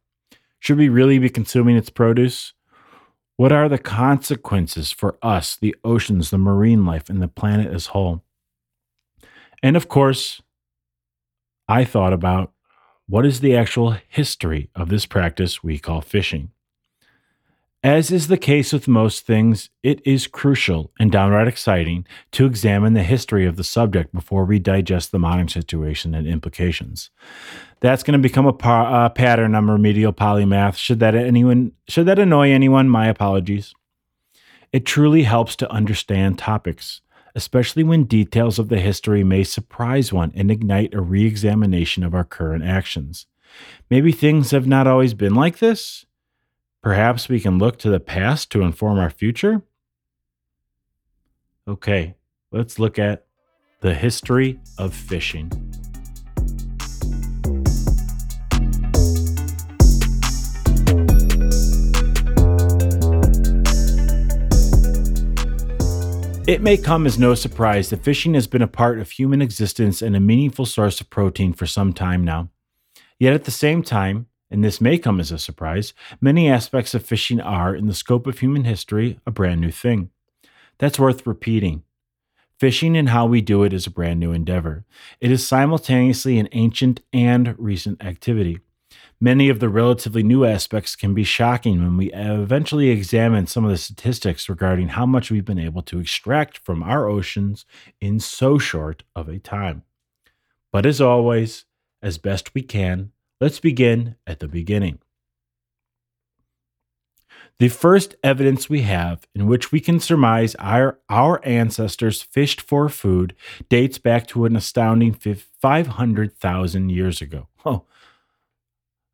Should 0.61 0.79
we 0.79 0.89
really 0.89 1.19
be 1.19 1.29
consuming 1.29 1.77
its 1.77 1.91
produce? 1.91 2.53
What 3.37 3.51
are 3.51 3.69
the 3.69 3.79
consequences 3.79 4.93
for 4.93 5.19
us, 5.21 5.57
the 5.57 5.75
oceans, 5.85 6.31
the 6.31 6.39
marine 6.39 6.87
life, 6.87 7.11
and 7.11 7.21
the 7.21 7.29
planet 7.29 7.73
as 7.73 7.87
whole? 7.87 8.23
And 9.63 9.77
of 9.77 9.89
course, 9.89 10.41
I 11.69 11.85
thought 11.85 12.13
about 12.13 12.53
what 13.09 13.27
is 13.27 13.41
the 13.41 13.57
actual 13.57 13.97
history 14.09 14.71
of 14.75 14.89
this 14.89 15.05
practice 15.05 15.65
we 15.65 15.79
call 15.79 16.01
fishing. 16.01 16.53
As 17.85 18.11
is 18.11 18.29
the 18.29 18.39
case 18.39 18.73
with 18.73 18.89
most 18.89 19.27
things, 19.27 19.69
it 19.83 20.01
is 20.07 20.27
crucial 20.27 20.91
and 20.99 21.13
downright 21.13 21.47
exciting 21.47 22.07
to 22.33 22.47
examine 22.47 22.95
the 22.95 23.03
history 23.03 23.45
of 23.45 23.57
the 23.57 23.63
subject 23.63 24.15
before 24.15 24.47
we 24.47 24.59
digest 24.59 25.13
the 25.13 25.19
modern 25.19 25.49
situation 25.49 26.15
and 26.15 26.27
implications. 26.27 27.11
That's 27.81 28.03
going 28.03 28.15
to 28.15 28.27
become 28.27 28.47
a 28.47 28.55
pa- 28.55 29.11
pattern 29.11 29.55
on 29.55 29.69
remedial 29.69 30.15
polymath. 30.15 30.77
Should 30.77 30.99
that 31.01 31.15
anyone 31.15 31.73
should 31.87 32.07
that 32.07 32.19
annoy 32.19 32.53
anyone, 32.53 32.89
my 32.89 33.07
apologies. 33.07 33.75
It 34.73 34.87
truly 34.87 35.25
helps 35.25 35.55
to 35.57 35.71
understand 35.71 36.39
topics, 36.39 37.03
especially 37.35 37.85
when 37.85 38.05
details 38.05 38.59
of 38.59 38.71
the 38.71 38.81
history 38.81 39.23
may 39.23 39.45
surprise 39.45 40.11
one 40.11 40.33
and 40.35 40.51
ignite 40.51 40.95
a 40.95 41.03
re-examination 41.03 42.03
of 42.03 42.15
our 42.15 42.25
current 42.25 42.65
actions. 42.65 43.27
Maybe 43.91 44.11
things 44.11 44.53
have 44.53 44.67
not 44.67 44.87
always 44.87 45.13
been 45.13 45.35
like 45.35 45.59
this 45.59 46.07
Perhaps 46.85 47.31
we 47.31 47.41
can 47.41 47.57
look 47.57 47.79
to 47.79 47.89
the 47.89 47.99
past 47.99 48.53
to 48.53 48.61
inform 48.61 48.99
our 48.99 49.09
future? 49.09 49.63
Okay, 51.67 52.15
let's 52.53 52.79
look 52.79 52.99
at 52.99 53.25
the 53.81 53.95
history 53.95 54.61
of 54.77 54.93
fishing. 54.93 55.51
It 66.47 66.61
may 66.61 66.77
come 66.77 67.07
as 67.07 67.19
no 67.19 67.35
surprise 67.35 67.89
that 67.89 68.05
fishing 68.05 68.35
has 68.35 68.47
been 68.47 68.61
a 68.61 68.69
part 68.69 68.99
of 68.99 69.11
human 69.11 69.41
existence 69.41 70.03
and 70.03 70.15
a 70.15 70.21
meaningful 70.21 70.67
source 70.67 71.01
of 71.01 71.09
protein 71.09 71.55
for 71.55 71.65
some 71.65 71.95
time 71.95 72.23
now. 72.23 72.51
Yet 73.19 73.33
at 73.33 73.45
the 73.45 73.51
same 73.51 73.83
time, 73.83 74.27
and 74.51 74.63
this 74.63 74.81
may 74.81 74.99
come 74.99 75.21
as 75.21 75.33
a 75.33 75.39
surprise, 75.39 75.95
many 76.21 76.49
aspects 76.49 76.95
of 76.95 77.05
fishing 77.05 77.41
are, 77.41 77.75
in 77.75 77.87
the 77.87 77.95
scope 77.95 78.27
of 78.27 78.39
human 78.39 78.65
history, 78.65 79.19
a 79.27 79.31
brand 79.31 79.61
new 79.61 79.71
thing. 79.71 80.11
That's 80.79 80.99
worth 80.99 81.27
repeating. 81.27 81.83
Fishing 82.59 82.97
and 82.97 83.09
how 83.09 83.27
we 83.27 83.41
do 83.41 83.65
it 83.65 83.73
is 83.73 83.87
a 83.87 83.91
brand 83.91 84.21
new 84.21 84.33
endeavor. 84.33 84.85
It 85.21 85.31
is 85.31 85.47
simultaneously 85.47 86.39
an 86.39 86.49
ancient 86.53 87.01
and 87.13 87.55
recent 87.59 88.03
activity. 88.05 88.61
Many 89.21 89.49
of 89.49 89.59
the 89.59 89.69
relatively 89.69 90.23
new 90.23 90.45
aspects 90.45 90.97
can 90.97 91.15
be 91.15 91.25
shocking 91.25 91.83
when 91.83 91.97
we 91.97 92.13
eventually 92.13 92.91
examine 92.91 93.47
some 93.47 93.65
of 93.65 93.71
the 93.71 93.77
statistics 93.77 94.49
regarding 94.49 94.89
how 94.89 95.07
much 95.07 95.31
we've 95.31 95.45
been 95.45 95.59
able 95.59 95.83
to 95.83 95.99
extract 95.99 96.59
from 96.59 96.83
our 96.83 97.09
oceans 97.09 97.65
in 98.01 98.21
so 98.21 98.59
short 98.59 99.03
of 99.17 99.29
a 99.29 99.39
time. 99.39 99.83
But 100.71 100.87
as 100.87 101.01
always, 101.01 101.65
as 102.03 102.19
best 102.19 102.55
we 102.55 102.63
can, 102.63 103.13
Let's 103.41 103.61
begin 103.61 104.17
at 104.27 104.41
the 104.41 104.49
beginning. 104.49 105.01
The 107.59 107.69
first 107.69 108.17
evidence 108.25 108.69
we 108.69 108.83
have 108.83 109.27
in 109.35 109.47
which 109.47 109.71
we 109.71 109.79
can 109.81 110.01
surmise 110.01 110.57
our, 110.57 110.99
our 111.09 111.45
ancestors 111.45 112.21
fished 112.21 112.61
for 112.61 112.89
food 112.89 113.35
dates 113.69 113.99
back 113.99 114.27
to 114.29 114.45
an 114.45 114.57
astounding 114.57 115.13
500,000 115.13 116.91
years 116.91 117.21
ago. 117.21 117.49
Oh, 117.67 117.87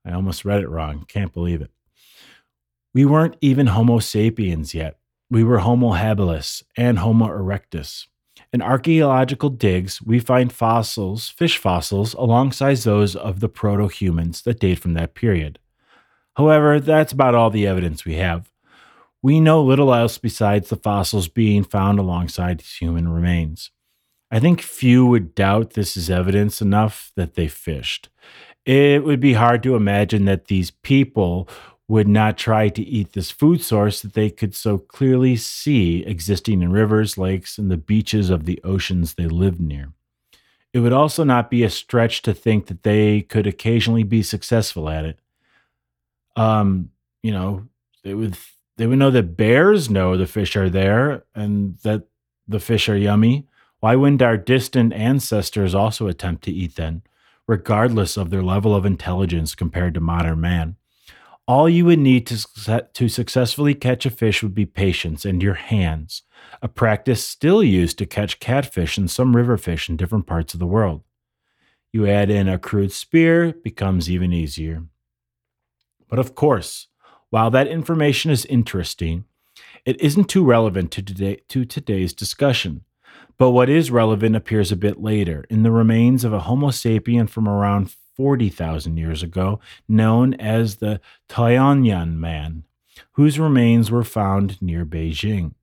I 0.04 0.10
almost 0.10 0.44
read 0.44 0.60
it 0.60 0.68
wrong. 0.68 1.04
Can't 1.06 1.32
believe 1.32 1.62
it. 1.62 1.70
We 2.92 3.04
weren't 3.04 3.36
even 3.40 3.68
Homo 3.68 4.00
sapiens 4.00 4.74
yet. 4.74 4.98
We 5.30 5.44
were 5.44 5.58
Homo 5.58 5.92
habilis 5.92 6.64
and 6.76 6.98
Homo 6.98 7.28
erectus. 7.28 8.08
In 8.52 8.62
archaeological 8.62 9.50
digs, 9.50 10.02
we 10.02 10.18
find 10.18 10.52
fossils, 10.52 11.28
fish 11.28 11.56
fossils, 11.56 12.14
alongside 12.14 12.78
those 12.78 13.14
of 13.14 13.40
the 13.40 13.48
proto 13.48 13.88
humans 13.88 14.42
that 14.42 14.60
date 14.60 14.78
from 14.78 14.94
that 14.94 15.14
period. 15.14 15.58
However, 16.36 16.80
that's 16.80 17.12
about 17.12 17.34
all 17.34 17.50
the 17.50 17.66
evidence 17.66 18.04
we 18.04 18.14
have. 18.14 18.50
We 19.22 19.40
know 19.40 19.62
little 19.62 19.92
else 19.92 20.18
besides 20.18 20.68
the 20.68 20.76
fossils 20.76 21.28
being 21.28 21.62
found 21.62 21.98
alongside 21.98 22.62
human 22.62 23.08
remains. 23.08 23.70
I 24.30 24.40
think 24.40 24.62
few 24.62 25.06
would 25.06 25.34
doubt 25.34 25.74
this 25.74 25.96
is 25.96 26.08
evidence 26.08 26.62
enough 26.62 27.12
that 27.16 27.34
they 27.34 27.48
fished. 27.48 28.08
It 28.64 29.04
would 29.04 29.20
be 29.20 29.34
hard 29.34 29.62
to 29.64 29.74
imagine 29.74 30.24
that 30.26 30.46
these 30.46 30.70
people 30.70 31.48
would 31.90 32.06
not 32.06 32.38
try 32.38 32.68
to 32.68 32.82
eat 32.84 33.14
this 33.14 33.32
food 33.32 33.60
source 33.60 34.00
that 34.00 34.12
they 34.12 34.30
could 34.30 34.54
so 34.54 34.78
clearly 34.78 35.34
see 35.34 36.04
existing 36.06 36.62
in 36.62 36.70
rivers, 36.70 37.18
lakes, 37.18 37.58
and 37.58 37.68
the 37.68 37.76
beaches 37.76 38.30
of 38.30 38.44
the 38.44 38.60
oceans 38.62 39.14
they 39.14 39.26
lived 39.26 39.60
near. 39.60 39.92
It 40.72 40.78
would 40.78 40.92
also 40.92 41.24
not 41.24 41.50
be 41.50 41.64
a 41.64 41.68
stretch 41.68 42.22
to 42.22 42.32
think 42.32 42.68
that 42.68 42.84
they 42.84 43.22
could 43.22 43.44
occasionally 43.44 44.04
be 44.04 44.22
successful 44.22 44.88
at 44.88 45.04
it. 45.04 45.18
Um, 46.36 46.92
you 47.24 47.32
know, 47.32 47.66
they 48.04 48.14
would 48.14 48.36
they 48.76 48.86
would 48.86 49.00
know 49.00 49.10
that 49.10 49.36
bears 49.36 49.90
know 49.90 50.16
the 50.16 50.28
fish 50.28 50.54
are 50.54 50.70
there 50.70 51.24
and 51.34 51.76
that 51.78 52.04
the 52.46 52.60
fish 52.60 52.88
are 52.88 52.96
yummy. 52.96 53.48
Why 53.80 53.96
wouldn't 53.96 54.22
our 54.22 54.36
distant 54.36 54.92
ancestors 54.92 55.74
also 55.74 56.06
attempt 56.06 56.44
to 56.44 56.52
eat 56.52 56.76
them, 56.76 57.02
regardless 57.48 58.16
of 58.16 58.30
their 58.30 58.44
level 58.44 58.76
of 58.76 58.86
intelligence 58.86 59.56
compared 59.56 59.94
to 59.94 60.00
modern 60.00 60.40
man? 60.40 60.76
All 61.50 61.68
you 61.68 61.84
would 61.86 61.98
need 61.98 62.28
to, 62.28 62.86
to 62.92 63.08
successfully 63.08 63.74
catch 63.74 64.06
a 64.06 64.10
fish 64.10 64.40
would 64.40 64.54
be 64.54 64.66
patience 64.66 65.24
and 65.24 65.42
your 65.42 65.54
hands, 65.54 66.22
a 66.62 66.68
practice 66.68 67.26
still 67.26 67.60
used 67.60 67.98
to 67.98 68.06
catch 68.06 68.38
catfish 68.38 68.96
and 68.96 69.10
some 69.10 69.34
river 69.34 69.56
fish 69.56 69.88
in 69.88 69.96
different 69.96 70.28
parts 70.28 70.54
of 70.54 70.60
the 70.60 70.66
world. 70.68 71.02
You 71.92 72.06
add 72.06 72.30
in 72.30 72.48
a 72.48 72.56
crude 72.56 72.92
spear, 72.92 73.52
becomes 73.64 74.08
even 74.08 74.32
easier. 74.32 74.84
But 76.08 76.20
of 76.20 76.36
course, 76.36 76.86
while 77.30 77.50
that 77.50 77.66
information 77.66 78.30
is 78.30 78.46
interesting, 78.46 79.24
it 79.84 80.00
isn't 80.00 80.28
too 80.28 80.44
relevant 80.44 80.92
to, 80.92 81.02
today, 81.02 81.40
to 81.48 81.64
today's 81.64 82.12
discussion. 82.12 82.84
But 83.38 83.50
what 83.50 83.68
is 83.68 83.90
relevant 83.90 84.36
appears 84.36 84.70
a 84.70 84.76
bit 84.76 85.00
later 85.00 85.44
in 85.50 85.64
the 85.64 85.72
remains 85.72 86.22
of 86.22 86.32
a 86.32 86.38
Homo 86.38 86.68
sapien 86.68 87.28
from 87.28 87.48
around 87.48 87.96
40,000 88.20 88.98
years 88.98 89.22
ago, 89.22 89.60
known 89.88 90.34
as 90.34 90.76
the 90.76 91.00
Tianyuan 91.30 92.16
man, 92.16 92.64
whose 93.12 93.38
remains 93.38 93.90
were 93.90 94.04
found 94.04 94.60
near 94.60 94.84
Beijing. 94.84 95.54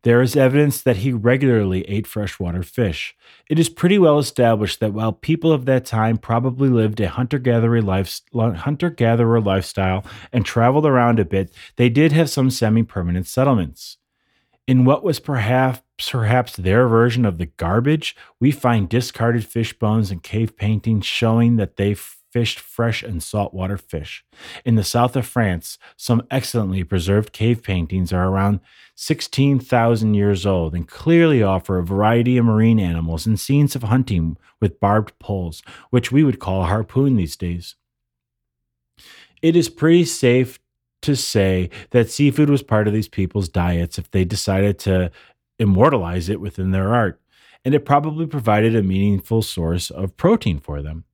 There 0.00 0.22
is 0.22 0.34
evidence 0.34 0.80
that 0.80 0.96
he 0.96 1.12
regularly 1.12 1.82
ate 1.82 2.06
freshwater 2.06 2.62
fish. 2.62 3.14
It 3.50 3.58
is 3.58 3.68
pretty 3.68 3.98
well 3.98 4.18
established 4.18 4.80
that 4.80 4.94
while 4.94 5.12
people 5.12 5.52
of 5.52 5.66
that 5.66 5.84
time 5.84 6.16
probably 6.16 6.70
lived 6.70 7.00
a 7.00 7.08
hunter 7.10 7.38
gatherer 7.38 7.82
life, 7.82 8.22
hunter-gatherer 8.34 9.42
lifestyle 9.42 10.06
and 10.32 10.46
traveled 10.46 10.86
around 10.86 11.18
a 11.18 11.26
bit, 11.26 11.52
they 11.76 11.90
did 11.90 12.12
have 12.12 12.30
some 12.30 12.48
semi-permanent 12.48 13.26
settlements. 13.26 13.98
In 14.66 14.86
what 14.86 15.04
was 15.04 15.20
perhaps 15.20 15.82
perhaps 15.98 16.56
their 16.56 16.88
version 16.88 17.24
of 17.24 17.38
the 17.38 17.46
garbage, 17.46 18.16
we 18.40 18.50
find 18.50 18.88
discarded 18.88 19.44
fish 19.46 19.72
bones 19.78 20.10
and 20.10 20.22
cave 20.22 20.56
paintings 20.56 21.06
showing 21.06 21.56
that 21.56 21.76
they 21.76 21.94
fished 21.94 22.58
fresh 22.58 23.04
and 23.04 23.22
saltwater 23.22 23.78
fish. 23.78 24.24
In 24.64 24.74
the 24.74 24.82
south 24.82 25.14
of 25.14 25.24
France, 25.24 25.78
some 25.96 26.26
excellently 26.32 26.82
preserved 26.82 27.32
cave 27.32 27.62
paintings 27.62 28.12
are 28.12 28.26
around 28.26 28.58
16,000 28.96 30.14
years 30.14 30.44
old 30.44 30.74
and 30.74 30.88
clearly 30.88 31.44
offer 31.44 31.78
a 31.78 31.84
variety 31.84 32.36
of 32.36 32.44
marine 32.44 32.80
animals 32.80 33.24
and 33.24 33.38
scenes 33.38 33.76
of 33.76 33.84
hunting 33.84 34.36
with 34.60 34.80
barbed 34.80 35.16
poles, 35.20 35.62
which 35.90 36.10
we 36.10 36.24
would 36.24 36.40
call 36.40 36.64
a 36.64 36.66
harpoon 36.66 37.14
these 37.14 37.36
days. 37.36 37.76
It 39.40 39.54
is 39.54 39.68
pretty 39.68 40.04
safe 40.04 40.58
to 41.02 41.14
say 41.14 41.70
that 41.90 42.10
seafood 42.10 42.50
was 42.50 42.62
part 42.62 42.88
of 42.88 42.94
these 42.94 43.08
people's 43.08 43.48
diets 43.48 43.98
if 43.98 44.10
they 44.10 44.24
decided 44.24 44.78
to 44.80 45.12
immortalize 45.58 46.28
it 46.28 46.40
within 46.40 46.70
their 46.70 46.94
art, 46.94 47.20
and 47.64 47.74
it 47.74 47.84
probably 47.84 48.26
provided 48.26 48.74
a 48.74 48.82
meaningful 48.82 49.42
source 49.42 49.90
of 49.90 50.16
protein 50.16 50.58
for 50.58 50.82
them. 50.82 51.04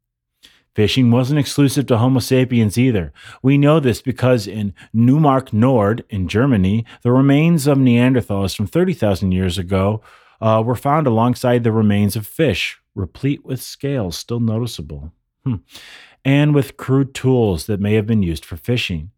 Fishing 0.74 1.10
wasn't 1.10 1.40
exclusive 1.40 1.86
to 1.86 1.98
Homo 1.98 2.20
sapiens 2.20 2.78
either. 2.78 3.12
We 3.42 3.58
know 3.58 3.80
this 3.80 4.00
because 4.00 4.46
in 4.46 4.72
Neumark 4.94 5.52
Nord 5.52 6.04
in 6.08 6.28
Germany, 6.28 6.84
the 7.02 7.10
remains 7.10 7.66
of 7.66 7.78
Neanderthals 7.78 8.56
from 8.56 8.68
30,000 8.68 9.32
years 9.32 9.58
ago 9.58 10.00
uh, 10.40 10.62
were 10.64 10.76
found 10.76 11.06
alongside 11.06 11.64
the 11.64 11.72
remains 11.72 12.14
of 12.14 12.26
fish, 12.26 12.78
replete 12.94 13.44
with 13.44 13.60
scales 13.60 14.16
still 14.16 14.40
noticeable, 14.40 15.12
hmm. 15.44 15.56
and 16.24 16.54
with 16.54 16.76
crude 16.76 17.14
tools 17.14 17.66
that 17.66 17.80
may 17.80 17.94
have 17.94 18.06
been 18.06 18.22
used 18.22 18.44
for 18.44 18.56
fishing. 18.56 19.10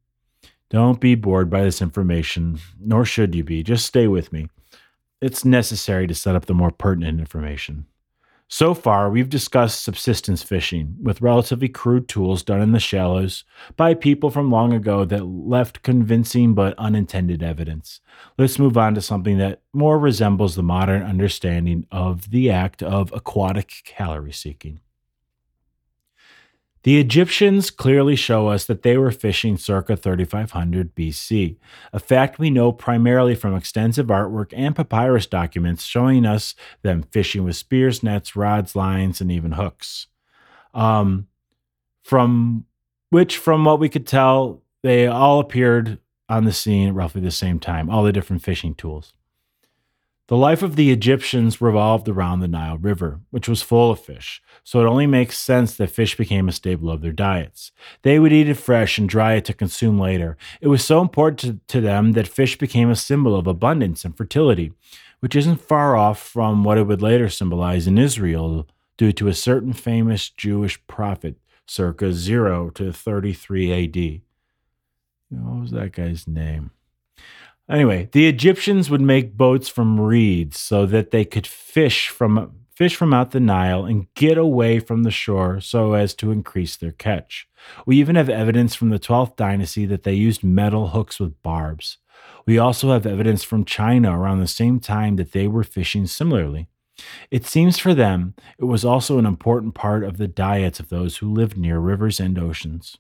Don't 0.71 1.01
be 1.01 1.15
bored 1.15 1.51
by 1.51 1.63
this 1.63 1.83
information, 1.83 2.59
nor 2.81 3.05
should 3.05 3.35
you 3.35 3.45
be. 3.45 3.63
Just 3.63 3.85
stay 3.85 4.09
with 4.09 4.33
me. 4.33 4.49
It's 5.23 5.45
necessary 5.45 6.09
to 6.09 6.17
set 6.17 6.35
up 6.35 6.47
the 6.47 6.53
more 6.53 6.73
pertinent 6.73 7.21
information. 7.21 7.87
So 8.49 8.75
far, 8.75 9.09
we've 9.09 9.31
discussed 9.31 9.85
subsistence 9.85 10.43
fishing 10.43 10.97
with 11.01 11.23
relatively 11.23 11.69
crude 11.69 12.09
tools 12.09 12.43
done 12.43 12.61
in 12.61 12.73
the 12.73 12.81
shallows 12.81 13.45
by 13.77 13.95
people 13.95 14.31
from 14.31 14.51
long 14.51 14.73
ago 14.73 15.05
that 15.05 15.25
left 15.25 15.83
convincing 15.83 16.55
but 16.55 16.77
unintended 16.77 17.41
evidence. 17.41 18.01
Let's 18.37 18.59
move 18.59 18.77
on 18.77 18.97
to 18.97 19.01
something 19.01 19.39
that 19.39 19.63
more 19.73 19.97
resembles 19.97 20.57
the 20.57 20.65
modern 20.65 21.05
understanding 21.05 21.87
of 21.93 22.31
the 22.31 22.51
act 22.51 22.83
of 22.83 23.13
aquatic 23.13 23.73
calorie 23.85 24.33
seeking. 24.33 24.81
The 26.85 26.99
Egyptians 26.99 27.71
clearly 27.71 28.17
show 28.17 28.49
us 28.49 28.65
that 28.65 28.83
they 28.83 28.99
were 28.99 29.13
fishing 29.13 29.57
circa 29.57 29.97
3500 29.97 30.95
BC, 30.97 31.57
a 31.93 32.01
fact 32.01 32.41
we 32.41 32.51
know 32.51 32.73
primarily 32.73 33.37
from 33.37 33.55
extensive 33.55 34.07
artwork 34.09 34.53
and 34.57 34.75
papyrus 34.75 35.27
documents 35.27 35.85
showing 35.85 36.27
us 36.27 36.57
them 36.83 37.05
fishing 37.05 37.45
with 37.45 37.55
spears, 37.55 38.03
nets, 38.03 38.35
rods, 38.35 38.75
lines, 38.75 39.21
and 39.21 39.31
even 39.31 39.53
hooks. 39.53 40.09
Um, 40.75 41.29
from 42.03 42.65
which, 43.11 43.39
from 43.39 43.65
what 43.65 43.79
we 43.79 43.89
could 43.89 44.07
tell, 44.07 44.63
they 44.83 45.07
all 45.07 45.39
appeared 45.39 45.99
on 46.29 46.45
the 46.45 46.53
scene 46.53 46.89
at 46.89 46.95
roughly 46.95 47.21
the 47.21 47.31
same 47.31 47.61
time, 47.61 47.91
all 47.91 48.03
the 48.03 48.13
different 48.13 48.43
fishing 48.43 48.75
tools. 48.75 49.13
The 50.29 50.37
life 50.37 50.63
of 50.63 50.77
the 50.77 50.93
Egyptians 50.93 51.61
revolved 51.61 52.09
around 52.09 52.41
the 52.41 52.49
Nile 52.49 52.79
River, 52.79 53.21
which 53.31 53.49
was 53.49 53.61
full 53.61 53.91
of 53.91 54.01
fish, 54.01 54.41
so 54.63 54.81
it 54.81 54.89
only 54.89 55.07
makes 55.07 55.37
sense 55.37 55.75
that 55.75 55.91
fish 55.91 56.17
became 56.17 56.49
a 56.49 56.53
staple 56.53 56.91
of 56.91 57.03
their 57.03 57.13
diets. 57.13 57.73
They 58.03 58.19
would 58.19 58.33
eat 58.33 58.49
it 58.49 58.55
fresh 58.55 58.99
and 58.99 59.09
dry 59.09 59.35
it 59.35 59.45
to 59.47 59.53
consume 59.53 59.99
later. 59.99 60.37
It 60.61 60.69
was 60.69 60.85
so 60.85 61.01
important 61.01 61.41
to, 61.41 61.75
to 61.75 61.81
them 61.81 62.13
that 62.13 62.29
fish 62.29 62.57
became 62.57 62.89
a 62.89 62.97
symbol 62.97 63.35
of 63.35 63.49
abundance 63.49 64.05
and 64.05 64.17
fertility, 64.17 64.73
which 65.19 65.35
isn't 65.35 65.61
far 65.61 65.97
off 65.97 66.21
from 66.21 66.63
what 66.63 66.79
it 66.79 66.87
would 66.87 67.03
later 67.03 67.29
symbolize 67.29 67.89
in 67.89 67.99
Israel 67.99 68.69
due 68.97 69.13
to 69.13 69.29
a 69.29 69.35
certain 69.35 69.73
famous 69.73 70.31
Jewish 70.31 70.85
prophet 70.87 71.37
circa 71.67 72.13
0 72.13 72.71
to 72.71 72.93
33 72.93 73.85
AD. 73.85 74.21
What 75.31 75.61
was 75.63 75.71
that 75.73 75.93
guy's 75.93 76.29
name? 76.29 76.71
Anyway, 77.71 78.09
the 78.13 78.29
Egyptians 78.29 78.91
would 78.91 79.01
make 79.01 79.37
boats 79.37 79.69
from 79.69 80.01
reeds 80.01 80.59
so 80.59 80.85
that 80.87 81.11
they 81.11 81.25
could 81.25 81.47
fish 81.47 82.09
from 82.09 82.53
fish 82.75 82.97
from 82.97 83.13
out 83.13 83.31
the 83.31 83.41
Nile 83.41 83.85
and 83.85 84.13
get 84.15 84.39
away 84.39 84.81
from 84.81 85.03
the 85.03 85.11
shore 85.11 85.61
so 85.61 85.93
as 85.93 86.15
to 86.15 86.33
increase 86.33 86.77
their 86.77 86.91
catch. 86.91 87.47
We 87.87 87.99
even 87.99 88.17
have 88.17 88.29
evidence 88.29 88.75
from 88.75 88.89
the 88.89 88.99
12th 88.99 89.37
dynasty 89.37 89.85
that 89.87 90.03
they 90.03 90.15
used 90.15 90.43
metal 90.43 90.89
hooks 90.89 91.21
with 91.21 91.41
barbs. 91.43 91.99
We 92.47 92.59
also 92.59 92.91
have 92.93 93.07
evidence 93.07 93.45
from 93.45 93.65
China 93.65 94.19
around 94.19 94.41
the 94.41 94.49
same 94.49 94.81
time 94.81 95.17
that 95.17 95.33
they 95.33 95.47
were 95.47 95.65
fishing 95.65 96.07
similarly. 96.07 96.69
It 97.31 97.47
seems 97.47 97.79
for 97.79 97.95
them 97.95 98.35
it 98.59 98.65
was 98.65 98.85
also 98.85 99.19
an 99.19 99.27
important 99.27 99.75
part 99.75 100.03
of 100.03 100.17
the 100.17 100.29
diets 100.29 100.81
of 100.81 100.89
those 100.89 101.19
who 101.19 101.33
lived 101.33 101.57
near 101.57 101.79
rivers 101.79 102.21
and 102.21 102.39
oceans. 102.39 102.99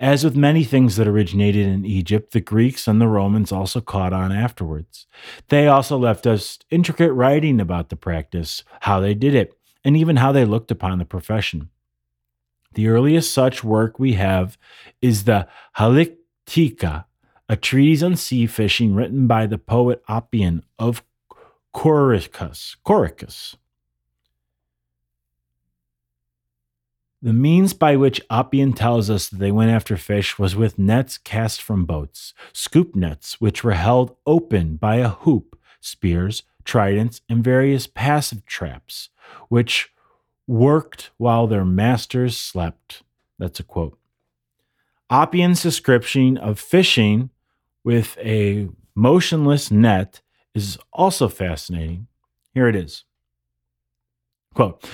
As 0.00 0.24
with 0.24 0.36
many 0.36 0.64
things 0.64 0.96
that 0.96 1.06
originated 1.06 1.66
in 1.66 1.84
Egypt, 1.84 2.32
the 2.32 2.40
Greeks 2.40 2.88
and 2.88 3.00
the 3.00 3.08
Romans 3.08 3.52
also 3.52 3.80
caught 3.80 4.12
on 4.12 4.32
afterwards. 4.32 5.06
They 5.48 5.68
also 5.68 5.96
left 5.96 6.26
us 6.26 6.58
intricate 6.70 7.12
writing 7.12 7.60
about 7.60 7.88
the 7.88 7.96
practice, 7.96 8.64
how 8.80 9.00
they 9.00 9.14
did 9.14 9.34
it, 9.34 9.56
and 9.84 9.96
even 9.96 10.16
how 10.16 10.32
they 10.32 10.44
looked 10.44 10.70
upon 10.70 10.98
the 10.98 11.04
profession. 11.04 11.70
The 12.74 12.88
earliest 12.88 13.32
such 13.32 13.62
work 13.62 13.98
we 13.98 14.14
have 14.14 14.58
is 15.00 15.24
the 15.24 15.46
Halieutica, 15.78 17.04
a 17.48 17.56
treatise 17.56 18.02
on 18.02 18.16
sea 18.16 18.46
fishing 18.46 18.94
written 18.94 19.26
by 19.26 19.46
the 19.46 19.58
poet 19.58 20.02
Oppian 20.08 20.62
of 20.78 21.04
Coricus. 21.72 22.76
Coricus. 22.84 23.56
The 27.24 27.32
means 27.32 27.72
by 27.72 27.96
which 27.96 28.20
Oppian 28.28 28.76
tells 28.76 29.08
us 29.08 29.30
that 29.30 29.38
they 29.38 29.50
went 29.50 29.70
after 29.70 29.96
fish 29.96 30.38
was 30.38 30.54
with 30.54 30.78
nets 30.78 31.16
cast 31.16 31.62
from 31.62 31.86
boats, 31.86 32.34
scoop 32.52 32.94
nets, 32.94 33.40
which 33.40 33.64
were 33.64 33.72
held 33.72 34.14
open 34.26 34.76
by 34.76 34.96
a 34.96 35.08
hoop, 35.08 35.58
spears, 35.80 36.42
tridents, 36.66 37.22
and 37.26 37.42
various 37.42 37.86
passive 37.86 38.44
traps, 38.44 39.08
which 39.48 39.90
worked 40.46 41.12
while 41.16 41.46
their 41.46 41.64
masters 41.64 42.36
slept. 42.36 43.02
That's 43.38 43.58
a 43.58 43.64
quote. 43.64 43.98
Oppian's 45.10 45.62
description 45.62 46.36
of 46.36 46.60
fishing 46.60 47.30
with 47.82 48.18
a 48.18 48.68
motionless 48.94 49.70
net 49.70 50.20
is 50.54 50.76
also 50.92 51.28
fascinating. 51.28 52.06
Here 52.52 52.68
it 52.68 52.76
is. 52.76 53.04
Quote, 54.52 54.84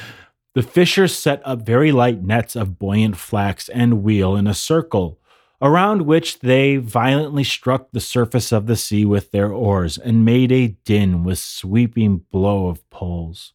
the 0.54 0.62
fishers 0.62 1.16
set 1.16 1.40
up 1.44 1.64
very 1.64 1.92
light 1.92 2.22
nets 2.22 2.56
of 2.56 2.78
buoyant 2.78 3.16
flax 3.16 3.68
and 3.68 4.02
wheel 4.02 4.34
in 4.34 4.46
a 4.46 4.54
circle, 4.54 5.18
around 5.62 6.02
which 6.02 6.40
they 6.40 6.76
violently 6.76 7.44
struck 7.44 7.90
the 7.90 8.00
surface 8.00 8.50
of 8.50 8.66
the 8.66 8.76
sea 8.76 9.04
with 9.04 9.30
their 9.30 9.52
oars 9.52 9.98
and 9.98 10.24
made 10.24 10.50
a 10.50 10.68
din 10.84 11.22
with 11.22 11.38
sweeping 11.38 12.24
blow 12.32 12.68
of 12.68 12.88
poles. 12.90 13.52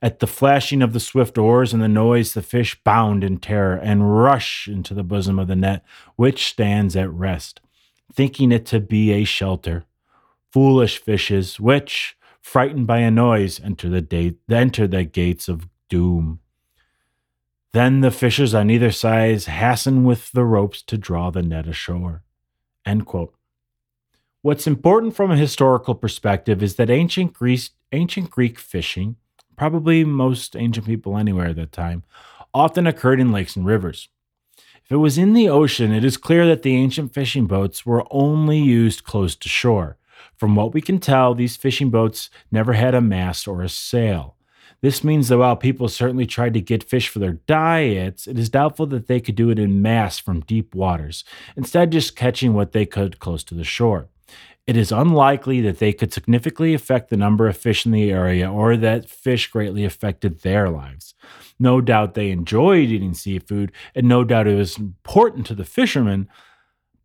At 0.00 0.20
the 0.20 0.28
flashing 0.28 0.80
of 0.80 0.92
the 0.92 1.00
swift 1.00 1.36
oars 1.36 1.72
and 1.72 1.82
the 1.82 1.88
noise, 1.88 2.34
the 2.34 2.42
fish 2.42 2.80
bound 2.84 3.24
in 3.24 3.38
terror 3.38 3.76
and 3.76 4.16
rush 4.16 4.68
into 4.68 4.94
the 4.94 5.02
bosom 5.02 5.40
of 5.40 5.48
the 5.48 5.56
net, 5.56 5.84
which 6.14 6.46
stands 6.46 6.94
at 6.94 7.10
rest, 7.10 7.60
thinking 8.12 8.52
it 8.52 8.64
to 8.66 8.78
be 8.78 9.10
a 9.10 9.24
shelter. 9.24 9.84
Foolish 10.52 10.98
fishes, 10.98 11.58
which, 11.58 12.16
frightened 12.40 12.86
by 12.86 12.98
a 12.98 13.10
noise, 13.10 13.60
enter 13.60 13.88
the, 13.88 14.00
da- 14.00 14.36
enter 14.48 14.86
the 14.86 15.02
gates 15.02 15.48
of 15.48 15.68
doom. 15.88 16.40
Then 17.72 18.00
the 18.00 18.10
fishers 18.10 18.54
on 18.54 18.70
either 18.70 18.90
side 18.90 19.44
hasten 19.44 20.04
with 20.04 20.32
the 20.32 20.44
ropes 20.44 20.82
to 20.82 20.96
draw 20.96 21.30
the 21.30 21.42
net 21.42 21.66
ashore. 21.68 22.22
What's 24.42 24.66
important 24.66 25.14
from 25.14 25.30
a 25.30 25.36
historical 25.36 25.94
perspective 25.94 26.62
is 26.62 26.76
that 26.76 26.88
ancient 26.88 27.34
Greece, 27.34 27.70
ancient 27.92 28.30
Greek 28.30 28.58
fishing, 28.58 29.16
probably 29.56 30.04
most 30.04 30.56
ancient 30.56 30.86
people 30.86 31.18
anywhere 31.18 31.48
at 31.48 31.56
that 31.56 31.72
time, 31.72 32.04
often 32.54 32.86
occurred 32.86 33.20
in 33.20 33.32
lakes 33.32 33.56
and 33.56 33.66
rivers. 33.66 34.08
If 34.84 34.92
it 34.92 34.96
was 34.96 35.18
in 35.18 35.34
the 35.34 35.50
ocean, 35.50 35.92
it 35.92 36.02
is 36.02 36.16
clear 36.16 36.46
that 36.46 36.62
the 36.62 36.74
ancient 36.74 37.12
fishing 37.12 37.46
boats 37.46 37.84
were 37.84 38.06
only 38.10 38.58
used 38.58 39.04
close 39.04 39.36
to 39.36 39.48
shore. 39.48 39.98
From 40.34 40.56
what 40.56 40.72
we 40.72 40.80
can 40.80 40.98
tell, 40.98 41.34
these 41.34 41.56
fishing 41.56 41.90
boats 41.90 42.30
never 42.50 42.72
had 42.72 42.94
a 42.94 43.02
mast 43.02 43.46
or 43.46 43.60
a 43.60 43.68
sail. 43.68 44.36
This 44.80 45.02
means 45.02 45.28
that 45.28 45.38
while 45.38 45.56
people 45.56 45.88
certainly 45.88 46.26
tried 46.26 46.54
to 46.54 46.60
get 46.60 46.84
fish 46.84 47.08
for 47.08 47.18
their 47.18 47.32
diets, 47.32 48.26
it 48.26 48.38
is 48.38 48.48
doubtful 48.48 48.86
that 48.86 49.08
they 49.08 49.20
could 49.20 49.34
do 49.34 49.50
it 49.50 49.58
in 49.58 49.82
mass 49.82 50.18
from 50.18 50.40
deep 50.40 50.74
waters, 50.74 51.24
instead, 51.56 51.90
just 51.90 52.14
catching 52.14 52.54
what 52.54 52.72
they 52.72 52.86
could 52.86 53.18
close 53.18 53.42
to 53.44 53.54
the 53.54 53.64
shore. 53.64 54.08
It 54.68 54.76
is 54.76 54.92
unlikely 54.92 55.62
that 55.62 55.78
they 55.78 55.94
could 55.94 56.12
significantly 56.12 56.74
affect 56.74 57.08
the 57.08 57.16
number 57.16 57.48
of 57.48 57.56
fish 57.56 57.86
in 57.86 57.92
the 57.92 58.12
area 58.12 58.52
or 58.52 58.76
that 58.76 59.08
fish 59.08 59.50
greatly 59.50 59.84
affected 59.84 60.40
their 60.40 60.68
lives. 60.68 61.14
No 61.58 61.80
doubt 61.80 62.14
they 62.14 62.30
enjoyed 62.30 62.90
eating 62.90 63.14
seafood, 63.14 63.72
and 63.94 64.06
no 64.06 64.24
doubt 64.24 64.46
it 64.46 64.54
was 64.54 64.76
important 64.76 65.46
to 65.46 65.54
the 65.54 65.64
fishermen, 65.64 66.28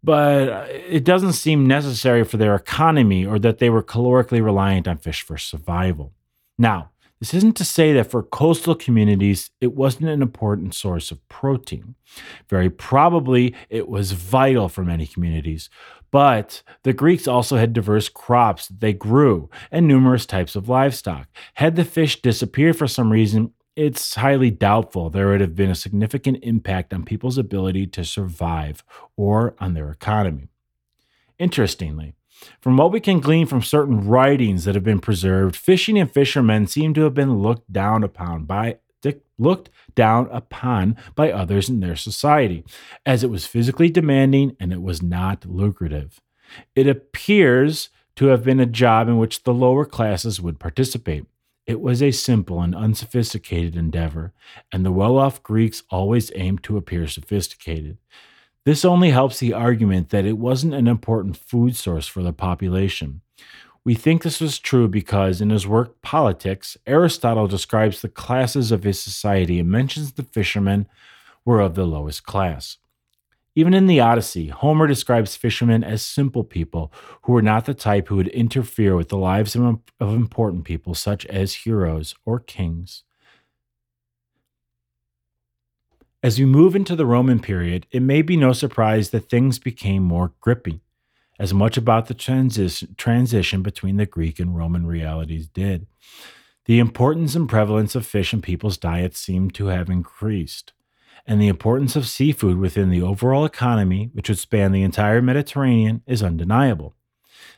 but 0.03 0.49
uh, 0.49 0.65
it 0.69 1.05
doesn't 1.05 1.33
seem 1.33 1.65
necessary 1.65 2.25
for 2.25 2.37
their 2.37 2.53
economy 2.53 3.25
or 3.25 3.39
that 3.39 3.59
they 3.59 3.69
were 3.69 3.81
calorically 3.81 4.43
reliant 4.43 4.87
on 4.87 4.97
fish 4.97 5.21
for 5.21 5.37
survival. 5.37 6.11
Now, 6.57 6.91
this 7.23 7.33
isn't 7.33 7.55
to 7.55 7.63
say 7.63 7.93
that 7.93 8.11
for 8.11 8.21
coastal 8.21 8.75
communities, 8.75 9.49
it 9.61 9.73
wasn't 9.73 10.09
an 10.09 10.21
important 10.21 10.75
source 10.75 11.09
of 11.09 11.25
protein. 11.29 11.95
Very 12.49 12.69
probably, 12.69 13.55
it 13.69 13.87
was 13.87 14.11
vital 14.11 14.67
for 14.67 14.83
many 14.83 15.07
communities. 15.07 15.69
But 16.11 16.63
the 16.83 16.91
Greeks 16.91 17.25
also 17.25 17.55
had 17.55 17.71
diverse 17.71 18.09
crops 18.09 18.67
that 18.67 18.81
they 18.81 18.91
grew 18.91 19.49
and 19.71 19.87
numerous 19.87 20.25
types 20.25 20.57
of 20.57 20.67
livestock. 20.67 21.29
Had 21.53 21.77
the 21.77 21.85
fish 21.85 22.21
disappeared 22.21 22.75
for 22.75 22.89
some 22.89 23.09
reason, 23.09 23.53
it's 23.77 24.15
highly 24.15 24.51
doubtful 24.51 25.09
there 25.09 25.29
would 25.29 25.39
have 25.39 25.55
been 25.55 25.71
a 25.71 25.75
significant 25.75 26.39
impact 26.43 26.93
on 26.93 27.05
people's 27.05 27.37
ability 27.37 27.87
to 27.87 28.03
survive 28.03 28.83
or 29.15 29.55
on 29.59 29.75
their 29.75 29.89
economy. 29.89 30.49
Interestingly, 31.39 32.15
from 32.61 32.77
what 32.77 32.91
we 32.91 32.99
can 32.99 33.19
glean 33.19 33.45
from 33.45 33.61
certain 33.61 34.07
writings 34.07 34.65
that 34.65 34.75
have 34.75 34.83
been 34.83 34.99
preserved, 34.99 35.55
fishing 35.55 35.97
and 35.97 36.11
fishermen 36.11 36.67
seem 36.67 36.93
to 36.93 37.03
have 37.03 37.13
been 37.13 37.39
looked 37.39 37.71
down 37.71 38.03
upon 38.03 38.45
by 38.45 38.77
looked 39.37 39.69
down 39.95 40.27
upon 40.31 40.95
by 41.15 41.31
others 41.31 41.69
in 41.69 41.79
their 41.79 41.95
society, 41.95 42.63
as 43.05 43.23
it 43.23 43.29
was 43.29 43.45
physically 43.45 43.89
demanding 43.89 44.55
and 44.59 44.71
it 44.71 44.81
was 44.81 45.01
not 45.01 45.45
lucrative. 45.45 46.21
It 46.75 46.87
appears 46.87 47.89
to 48.15 48.27
have 48.27 48.43
been 48.43 48.59
a 48.59 48.65
job 48.65 49.07
in 49.07 49.17
which 49.17 49.43
the 49.43 49.53
lower 49.53 49.85
classes 49.85 50.39
would 50.39 50.59
participate. 50.59 51.25
It 51.65 51.81
was 51.81 52.01
a 52.03 52.11
simple 52.11 52.61
and 52.61 52.75
unsophisticated 52.75 53.75
endeavor, 53.75 54.33
and 54.71 54.85
the 54.85 54.91
well 54.91 55.17
off 55.17 55.41
Greeks 55.41 55.83
always 55.89 56.31
aimed 56.35 56.63
to 56.63 56.77
appear 56.77 57.07
sophisticated. 57.07 57.97
This 58.65 58.85
only 58.85 59.09
helps 59.09 59.39
the 59.39 59.53
argument 59.53 60.09
that 60.09 60.25
it 60.25 60.37
wasn't 60.37 60.73
an 60.73 60.87
important 60.87 61.35
food 61.35 61.75
source 61.75 62.07
for 62.07 62.23
the 62.23 62.31
population. 62.31 63.21
We 63.83 63.95
think 63.95 64.23
this 64.23 64.39
was 64.39 64.59
true 64.59 64.87
because 64.87 65.41
in 65.41 65.49
his 65.49 65.67
work 65.67 66.01
Politics, 66.01 66.77
Aristotle 66.87 67.47
describes 67.47 68.01
the 68.01 68.07
classes 68.07 68.71
of 68.71 68.83
his 68.83 68.99
society 69.01 69.59
and 69.59 69.69
mentions 69.69 70.13
the 70.13 70.23
fishermen 70.23 70.87
were 71.43 71.59
of 71.59 71.75
the 71.75 71.85
lowest 71.85 72.23
class. 72.23 72.77
Even 73.55 73.73
in 73.73 73.85
the 73.85 73.99
Odyssey, 73.99 74.47
Homer 74.47 74.87
describes 74.87 75.35
fishermen 75.35 75.83
as 75.83 76.01
simple 76.01 76.43
people 76.43 76.91
who 77.23 77.33
were 77.33 77.41
not 77.41 77.65
the 77.65 77.73
type 77.73 78.07
who 78.07 78.15
would 78.15 78.29
interfere 78.29 78.95
with 78.95 79.09
the 79.09 79.17
lives 79.17 79.55
of, 79.55 79.81
important 79.99 80.63
people, 80.63 80.95
such 80.95 81.25
as 81.27 81.53
heroes 81.53 82.15
or 82.25 82.39
kings. 82.39 83.03
As 86.23 86.39
we 86.39 86.45
move 86.45 86.73
into 86.73 86.95
the 86.95 87.05
Roman 87.05 87.41
period, 87.41 87.85
it 87.91 87.99
may 87.99 88.21
be 88.21 88.37
no 88.37 88.53
surprise 88.53 89.09
that 89.09 89.29
things 89.29 89.59
became 89.59 90.03
more 90.03 90.31
grippy, 90.39 90.79
as 91.37 91.53
much 91.53 91.75
about 91.75 92.07
the 92.07 92.15
transi- 92.15 92.95
transition 92.95 93.61
between 93.61 93.97
the 93.97 94.05
Greek 94.05 94.39
and 94.39 94.55
Roman 94.55 94.87
realities 94.87 95.49
did. 95.49 95.85
The 96.63 96.79
importance 96.79 97.35
and 97.35 97.49
prevalence 97.49 97.93
of 97.93 98.05
fish 98.05 98.33
in 98.33 98.41
people's 98.41 98.77
diets 98.77 99.19
seemed 99.19 99.53
to 99.55 99.65
have 99.65 99.89
increased, 99.89 100.71
and 101.27 101.41
the 101.41 101.49
importance 101.49 101.97
of 101.97 102.07
seafood 102.07 102.57
within 102.57 102.89
the 102.89 103.01
overall 103.01 103.43
economy, 103.43 104.09
which 104.13 104.29
would 104.29 104.39
span 104.39 104.71
the 104.71 104.83
entire 104.83 105.21
Mediterranean, 105.21 106.03
is 106.07 106.23
undeniable. 106.23 106.95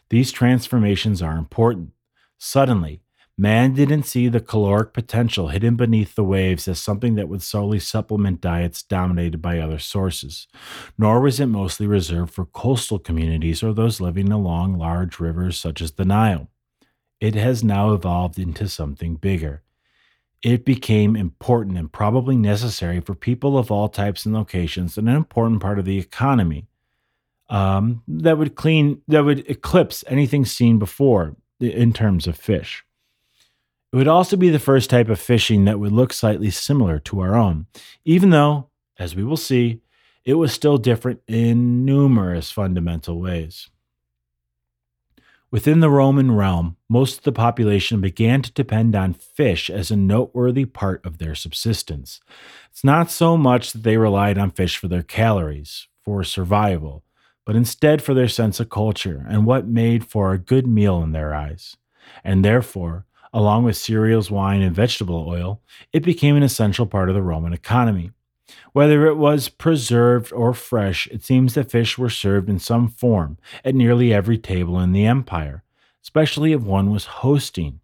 These 0.10 0.32
transformations 0.32 1.22
are 1.22 1.38
important. 1.38 1.92
Suddenly, 2.40 3.02
Man 3.38 3.74
didn't 3.74 4.04
see 4.04 4.30
the 4.30 4.40
caloric 4.40 4.94
potential 4.94 5.50
hidden 5.50 5.76
beneath 5.76 6.16
the 6.16 6.24
waves 6.24 6.70
as 6.70 6.80
something 6.80 7.16
that 7.16 7.28
would 7.28 7.42
solely 7.42 7.80
supplement 7.80 8.40
diets 8.40 8.82
dominated 8.82 9.42
by 9.42 9.60
other 9.60 9.78
sources, 9.78 10.48
nor 10.98 11.20
was 11.20 11.42
it 11.42 11.48
mostly 11.48 11.86
reserved 11.86 12.34
for 12.34 12.46
coastal 12.46 12.98
communities 12.98 13.62
or 13.62 13.74
those 13.74 14.00
living 14.00 14.32
along 14.32 14.78
large 14.78 15.20
rivers 15.20 15.60
such 15.60 15.82
as 15.82 15.92
the 15.94 16.06
Nile. 16.06 16.50
It 17.20 17.36
has 17.36 17.62
now 17.62 17.94
evolved 17.94 18.40
into 18.40 18.70
something 18.70 19.16
bigger. 19.16 19.64
It 20.42 20.64
became 20.64 21.18
important 21.18 21.78
and 21.78 21.92
probably 21.92 22.38
necessary 22.38 23.02
for 23.02 23.16
people 23.16 23.58
of 23.58 23.70
all 23.70 23.90
types 23.90 24.26
and 24.26 24.34
locations 24.34 24.98
and 24.98 25.10
an 25.10 25.16
important 25.16 25.62
part 25.62 25.78
of 25.78 25.84
the 25.84 25.98
economy 25.98 26.68
um, 27.50 28.02
that 28.08 28.38
would 28.38 28.56
clean 28.56 29.02
that 29.10 29.26
would 29.26 29.50
eclipse 29.50 30.06
anything 30.08 30.46
seen 30.46 30.80
before 30.80 31.36
in 31.60 31.92
terms 31.92 32.28
of 32.28 32.38
fish. 32.38 32.85
It 33.96 34.00
would 34.00 34.08
also 34.10 34.36
be 34.36 34.50
the 34.50 34.60
first 34.60 34.90
type 34.90 35.08
of 35.08 35.22
fishing 35.22 35.64
that 35.64 35.80
would 35.80 35.94
look 35.94 36.12
slightly 36.12 36.50
similar 36.50 37.00
to 37.00 37.22
our 37.22 37.34
own, 37.34 37.68
even 38.04 38.30
though, 38.30 38.68
as 39.00 39.16
we 39.16 39.24
will 39.24 39.38
see, 39.38 39.80
it 40.26 40.34
was 40.34 40.52
still 40.52 40.78
different 40.78 41.22
in 41.30 41.86
numerous 41.86 42.52
fundamental 42.52 43.22
ways. 43.22 43.70
Within 45.50 45.80
the 45.80 45.90
Roman 45.90 46.34
realm, 46.34 46.76
most 46.90 47.20
of 47.20 47.24
the 47.24 47.32
population 47.32 48.02
began 48.02 48.42
to 48.42 48.52
depend 48.52 48.98
on 48.98 49.14
fish 49.14 49.70
as 49.70 49.90
a 49.90 49.96
noteworthy 49.96 50.66
part 50.66 51.06
of 51.06 51.18
their 51.18 51.34
subsistence. 51.34 52.20
It's 52.72 52.84
not 52.84 53.10
so 53.10 53.38
much 53.38 53.72
that 53.72 53.84
they 53.84 53.96
relied 53.96 54.38
on 54.38 54.52
fish 54.52 54.76
for 54.76 54.90
their 54.90 55.04
calories, 55.04 55.88
for 56.04 56.26
survival, 56.26 57.06
but 57.46 57.56
instead 57.56 58.02
for 58.02 58.14
their 58.14 58.28
sense 58.28 58.60
of 58.60 58.70
culture 58.70 59.26
and 59.30 59.46
what 59.46 59.70
made 59.70 60.06
for 60.06 60.34
a 60.34 60.38
good 60.38 60.68
meal 60.68 61.02
in 61.02 61.14
their 61.14 61.34
eyes. 61.34 61.78
And 62.26 62.44
therefore, 62.44 63.06
Along 63.36 63.66
with 63.66 63.76
cereals, 63.76 64.32
wine, 64.32 64.62
and 64.62 64.74
vegetable 64.74 65.26
oil, 65.28 65.60
it 65.92 66.04
became 66.04 66.38
an 66.38 66.44
essential 66.44 66.86
part 66.86 67.10
of 67.10 67.16
the 67.16 67.22
Roman 67.22 67.52
economy. 67.52 68.12
Whether 68.72 69.08
it 69.08 69.16
was 69.16 69.50
preserved 69.50 70.32
or 70.32 70.54
fresh, 70.54 71.06
it 71.08 71.22
seems 71.22 71.54
that 71.54 71.70
fish 71.70 71.98
were 71.98 72.10
served 72.10 72.50
in 72.50 72.60
some 72.60 72.88
form 72.88 73.38
at 73.66 73.76
nearly 73.76 74.14
every 74.14 74.38
table 74.38 74.80
in 74.80 74.94
the 74.94 75.06
empire, 75.06 75.64
especially 76.02 76.54
if 76.54 76.62
one 76.62 76.92
was 76.92 77.08
hosting. 77.08 77.82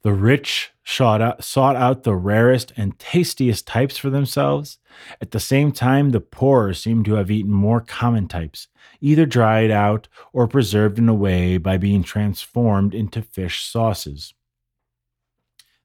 The 0.00 0.14
rich 0.14 0.70
sought 0.82 1.20
out, 1.20 2.02
the 2.04 2.14
rarest 2.14 2.72
and 2.74 2.98
tastiest 2.98 3.66
types 3.66 3.98
for 3.98 4.08
themselves. 4.08 4.78
At 5.20 5.32
the 5.32 5.40
same 5.40 5.72
time, 5.72 6.12
the 6.12 6.22
poorer 6.22 6.72
seem 6.72 7.04
to 7.04 7.16
have 7.16 7.30
eaten 7.30 7.52
more 7.52 7.82
common 7.82 8.28
types, 8.28 8.68
either 9.02 9.26
dried 9.26 9.70
out 9.70 10.08
or 10.32 10.48
preserved 10.48 10.98
in 10.98 11.10
a 11.10 11.14
way 11.14 11.58
by 11.58 11.76
being 11.76 12.02
transformed 12.02 12.94
into 12.94 13.20
fish 13.20 13.66
sauces. 13.66 14.32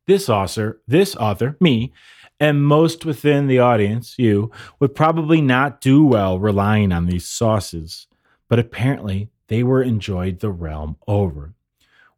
This 0.09 0.27
author, 0.27 0.81
this 0.87 1.15
author, 1.17 1.55
me, 1.59 1.93
and 2.39 2.65
most 2.65 3.05
within 3.05 3.45
the 3.45 3.59
audience, 3.59 4.15
you, 4.17 4.49
would 4.79 4.95
probably 4.95 5.39
not 5.39 5.81
do 5.81 6.03
well 6.03 6.39
relying 6.39 6.91
on 6.91 7.05
these 7.05 7.27
sauces, 7.27 8.07
but 8.47 8.57
apparently 8.57 9.29
they 9.49 9.61
were 9.61 9.83
enjoyed 9.83 10.39
the 10.39 10.49
realm 10.49 10.95
over. 11.07 11.53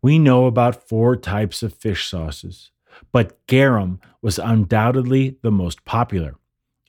We 0.02 0.20
know 0.20 0.46
about 0.46 0.88
four 0.88 1.18
types 1.18 1.64
of 1.64 1.74
fish 1.74 2.08
sauces, 2.08 2.72
but 3.12 3.46
garum 3.46 4.00
was 4.22 4.40
undoubtedly 4.40 5.36
the 5.42 5.52
most 5.52 5.84
popular. 5.84 6.36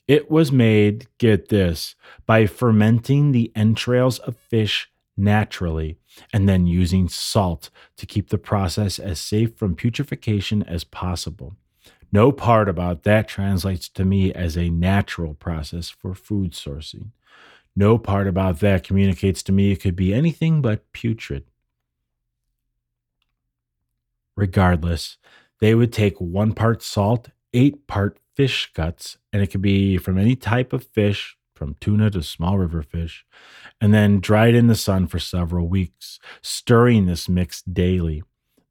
It 0.07 0.31
was 0.31 0.53
made, 0.53 1.09
get 1.19 1.49
this, 1.49 1.97
by 2.27 2.47
fermenting 2.47 3.33
the 3.33 3.51
entrails 3.57 4.21
of 4.21 4.37
fish 4.37 4.89
naturally 5.17 5.99
and 6.33 6.49
then 6.49 6.67
using 6.67 7.09
salt 7.09 7.71
to 7.97 8.07
keep 8.07 8.29
the 8.29 8.39
process 8.39 8.99
as 8.99 9.21
safe 9.21 9.57
from 9.57 9.77
putrefaction 9.77 10.63
as 10.63 10.85
possible. 10.85 11.57
No 12.11 12.31
part 12.31 12.69
about 12.69 13.05
that 13.05 13.27
translates 13.27 13.89
to 13.91 14.05
me 14.05 14.33
as 14.33 14.57
a 14.57 14.69
natural 14.69 15.35
process 15.35 15.89
for 15.89 16.15
food 16.15 16.53
sourcing. 16.53 17.11
No 17.75 17.97
part 17.97 18.27
about 18.27 18.61
that 18.61 18.85
communicates 18.85 19.43
to 19.45 19.53
me 19.53 19.73
it 19.73 19.81
could 19.81 19.97
be 19.97 20.13
anything 20.13 20.61
but 20.61 20.93
putrid. 20.93 21.45
Regardless, 24.37 25.17
they 25.61 25.75
would 25.75 25.93
take 25.93 26.21
one 26.21 26.53
part 26.53 26.83
salt, 26.83 27.31
eight 27.55 27.87
part 27.87 28.19
fish 28.35 28.71
guts, 28.75 29.17
and 29.33 29.43
it 29.43 29.49
could 29.49 29.63
be 29.63 29.97
from 29.97 30.19
any 30.19 30.37
type 30.37 30.73
of 30.73 30.85
fish, 30.85 31.39
from 31.63 31.77
tuna 31.81 32.11
to 32.11 32.23
small 32.23 32.59
river 32.59 32.83
fish, 32.83 33.25
and 33.81 33.95
then 33.95 34.21
dried 34.21 34.55
in 34.55 34.67
the 34.67 34.75
sun 34.75 35.07
for 35.07 35.19
several 35.19 35.69
weeks, 35.69 36.19
stirring 36.43 37.07
this 37.07 37.29
mix 37.29 37.63
daily. 37.63 38.23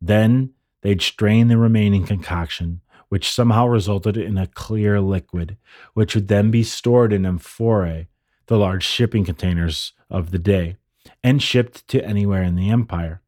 Then 0.01 0.53
They'd 0.81 1.01
strain 1.01 1.47
the 1.47 1.57
remaining 1.57 2.05
concoction, 2.05 2.81
which 3.09 3.31
somehow 3.31 3.67
resulted 3.67 4.17
in 4.17 4.37
a 4.37 4.47
clear 4.47 4.99
liquid, 4.99 5.57
which 5.93 6.15
would 6.15 6.27
then 6.27 6.51
be 6.51 6.63
stored 6.63 7.13
in 7.13 7.25
amphorae, 7.25 8.07
the 8.47 8.57
large 8.57 8.83
shipping 8.83 9.25
containers 9.25 9.93
of 10.09 10.31
the 10.31 10.39
day, 10.39 10.77
and 11.23 11.41
shipped 11.41 11.87
to 11.89 12.03
anywhere 12.03 12.43
in 12.43 12.55
the 12.55 12.69
empire. 12.69 13.20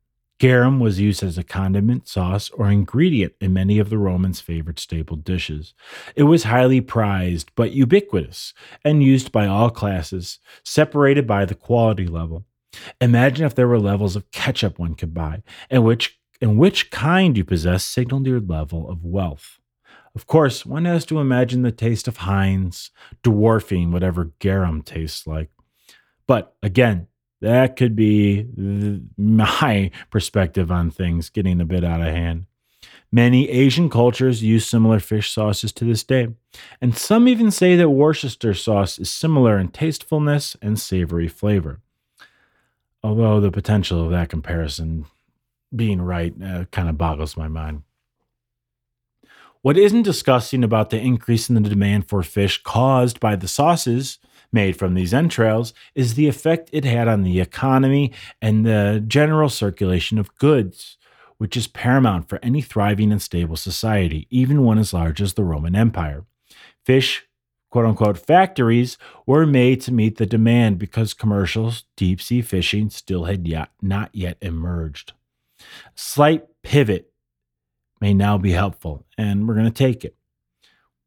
Garum 0.43 0.81
was 0.81 0.99
used 0.99 1.23
as 1.23 1.37
a 1.37 1.43
condiment, 1.43 2.05
sauce, 2.05 2.49
or 2.49 2.69
ingredient 2.69 3.31
in 3.39 3.53
many 3.53 3.79
of 3.79 3.89
the 3.89 3.97
Romans' 3.97 4.41
favorite 4.41 4.77
staple 4.77 5.15
dishes. 5.15 5.73
It 6.17 6.23
was 6.23 6.43
highly 6.43 6.81
prized, 6.81 7.49
but 7.55 7.71
ubiquitous, 7.71 8.53
and 8.83 9.01
used 9.01 9.31
by 9.31 9.47
all 9.47 9.69
classes, 9.69 10.39
separated 10.61 11.25
by 11.25 11.45
the 11.45 11.55
quality 11.55 12.07
level. 12.07 12.43
Imagine 12.99 13.45
if 13.45 13.55
there 13.55 13.69
were 13.69 13.79
levels 13.79 14.17
of 14.17 14.31
ketchup 14.31 14.77
one 14.77 14.95
could 14.95 15.13
buy, 15.13 15.43
and 15.69 15.85
which 15.85 16.19
and 16.41 16.59
which 16.59 16.91
kind 16.91 17.37
you 17.37 17.45
possess 17.45 17.85
signaled 17.85 18.27
your 18.27 18.41
level 18.41 18.89
of 18.89 19.01
wealth. 19.01 19.61
Of 20.13 20.27
course, 20.27 20.65
one 20.65 20.83
has 20.83 21.05
to 21.05 21.21
imagine 21.21 21.61
the 21.61 21.71
taste 21.71 22.09
of 22.09 22.17
Heinz, 22.17 22.91
dwarfing 23.23 23.93
whatever 23.93 24.33
garum 24.39 24.81
tastes 24.81 25.25
like. 25.25 25.51
But 26.27 26.53
again, 26.61 27.07
that 27.43 27.75
could 27.75 27.93
be 27.93 28.47
my 29.17 29.91
perspective 30.09 30.71
on 30.71 30.89
things 30.89 31.29
getting 31.29 31.59
a 31.59 31.65
bit 31.65 31.83
out 31.83 31.99
of 31.99 32.07
hand. 32.07 32.45
Many 33.11 33.49
Asian 33.49 33.89
cultures 33.89 34.41
use 34.41 34.65
similar 34.65 34.99
fish 34.99 35.29
sauces 35.29 35.71
to 35.73 35.85
this 35.85 36.03
day, 36.03 36.29
and 36.81 36.97
some 36.97 37.27
even 37.27 37.51
say 37.51 37.75
that 37.75 37.89
Worcester 37.89 38.53
sauce 38.53 38.97
is 38.97 39.11
similar 39.11 39.59
in 39.59 39.67
tastefulness 39.67 40.55
and 40.61 40.79
savory 40.79 41.27
flavor. 41.27 41.81
Although 43.03 43.41
the 43.41 43.51
potential 43.51 44.03
of 44.03 44.11
that 44.11 44.29
comparison 44.29 45.05
being 45.75 46.01
right 46.01 46.33
uh, 46.41 46.65
kind 46.71 46.87
of 46.87 46.97
boggles 46.97 47.35
my 47.35 47.49
mind. 47.49 47.83
What 49.61 49.77
isn't 49.77 50.03
disgusting 50.03 50.63
about 50.63 50.89
the 50.89 50.99
increase 50.99 51.49
in 51.49 51.55
the 51.55 51.69
demand 51.69 52.07
for 52.07 52.23
fish 52.23 52.63
caused 52.63 53.19
by 53.19 53.35
the 53.35 53.47
sauces 53.47 54.17
made 54.53 54.77
from 54.77 54.93
these 54.93 55.13
entrails 55.13 55.73
is 55.95 56.13
the 56.13 56.27
effect 56.27 56.69
it 56.71 56.85
had 56.85 57.07
on 57.07 57.23
the 57.23 57.39
economy 57.39 58.11
and 58.41 58.65
the 58.65 59.03
general 59.07 59.49
circulation 59.49 60.17
of 60.17 60.35
goods, 60.35 60.97
which 61.37 61.57
is 61.57 61.67
paramount 61.67 62.29
for 62.29 62.39
any 62.43 62.61
thriving 62.61 63.11
and 63.11 63.21
stable 63.21 63.57
society, 63.57 64.27
even 64.29 64.63
one 64.63 64.77
as 64.77 64.93
large 64.93 65.21
as 65.21 65.33
the 65.33 65.43
Roman 65.43 65.75
Empire. 65.75 66.25
Fish, 66.85 67.25
quote 67.69 67.85
unquote, 67.85 68.17
factories 68.17 68.97
were 69.25 69.45
made 69.45 69.81
to 69.81 69.91
meet 69.91 70.17
the 70.17 70.25
demand 70.25 70.77
because 70.77 71.13
commercial 71.13 71.73
deep 71.97 72.21
sea 72.21 72.41
fishing 72.41 72.89
still 72.89 73.25
had 73.25 73.47
yet, 73.47 73.69
not 73.81 74.09
yet 74.13 74.37
emerged. 74.41 75.13
Slight 75.95 76.45
pivot 76.61 77.11
may 77.99 78.13
now 78.13 78.37
be 78.37 78.51
helpful, 78.51 79.05
and 79.17 79.47
we're 79.47 79.55
going 79.55 79.65
to 79.65 79.71
take 79.71 80.03
it. 80.05 80.15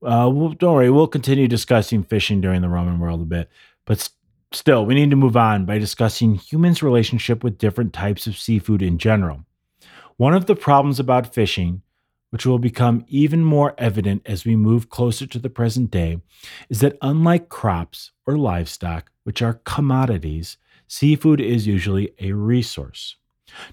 Uh, 0.04 0.28
don't 0.28 0.62
worry, 0.62 0.90
we'll 0.90 1.06
continue 1.06 1.48
discussing 1.48 2.02
fishing 2.02 2.40
during 2.40 2.60
the 2.60 2.68
Roman 2.68 2.98
world 2.98 3.22
a 3.22 3.24
bit, 3.24 3.48
but 3.86 3.98
st- 3.98 4.14
still, 4.52 4.84
we 4.84 4.94
need 4.94 5.10
to 5.10 5.16
move 5.16 5.36
on 5.36 5.64
by 5.64 5.78
discussing 5.78 6.34
humans' 6.34 6.82
relationship 6.82 7.42
with 7.42 7.58
different 7.58 7.92
types 7.92 8.26
of 8.26 8.36
seafood 8.36 8.82
in 8.82 8.98
general. 8.98 9.44
One 10.16 10.34
of 10.34 10.46
the 10.46 10.56
problems 10.56 11.00
about 11.00 11.34
fishing, 11.34 11.82
which 12.30 12.44
will 12.44 12.58
become 12.58 13.04
even 13.08 13.42
more 13.42 13.74
evident 13.78 14.22
as 14.26 14.44
we 14.44 14.56
move 14.56 14.90
closer 14.90 15.26
to 15.26 15.38
the 15.38 15.50
present 15.50 15.90
day, 15.90 16.20
is 16.68 16.80
that 16.80 16.98
unlike 17.00 17.48
crops 17.48 18.12
or 18.26 18.36
livestock, 18.36 19.10
which 19.24 19.40
are 19.40 19.60
commodities, 19.64 20.58
seafood 20.86 21.40
is 21.40 21.66
usually 21.66 22.12
a 22.20 22.32
resource. 22.32 23.16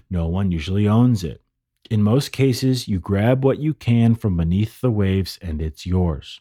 No 0.08 0.28
one 0.28 0.50
usually 0.50 0.88
owns 0.88 1.22
it. 1.22 1.42
In 1.90 2.02
most 2.02 2.32
cases, 2.32 2.88
you 2.88 2.98
grab 2.98 3.44
what 3.44 3.58
you 3.58 3.74
can 3.74 4.14
from 4.14 4.36
beneath 4.36 4.80
the 4.80 4.90
waves 4.90 5.38
and 5.42 5.60
it's 5.60 5.84
yours. 5.84 6.40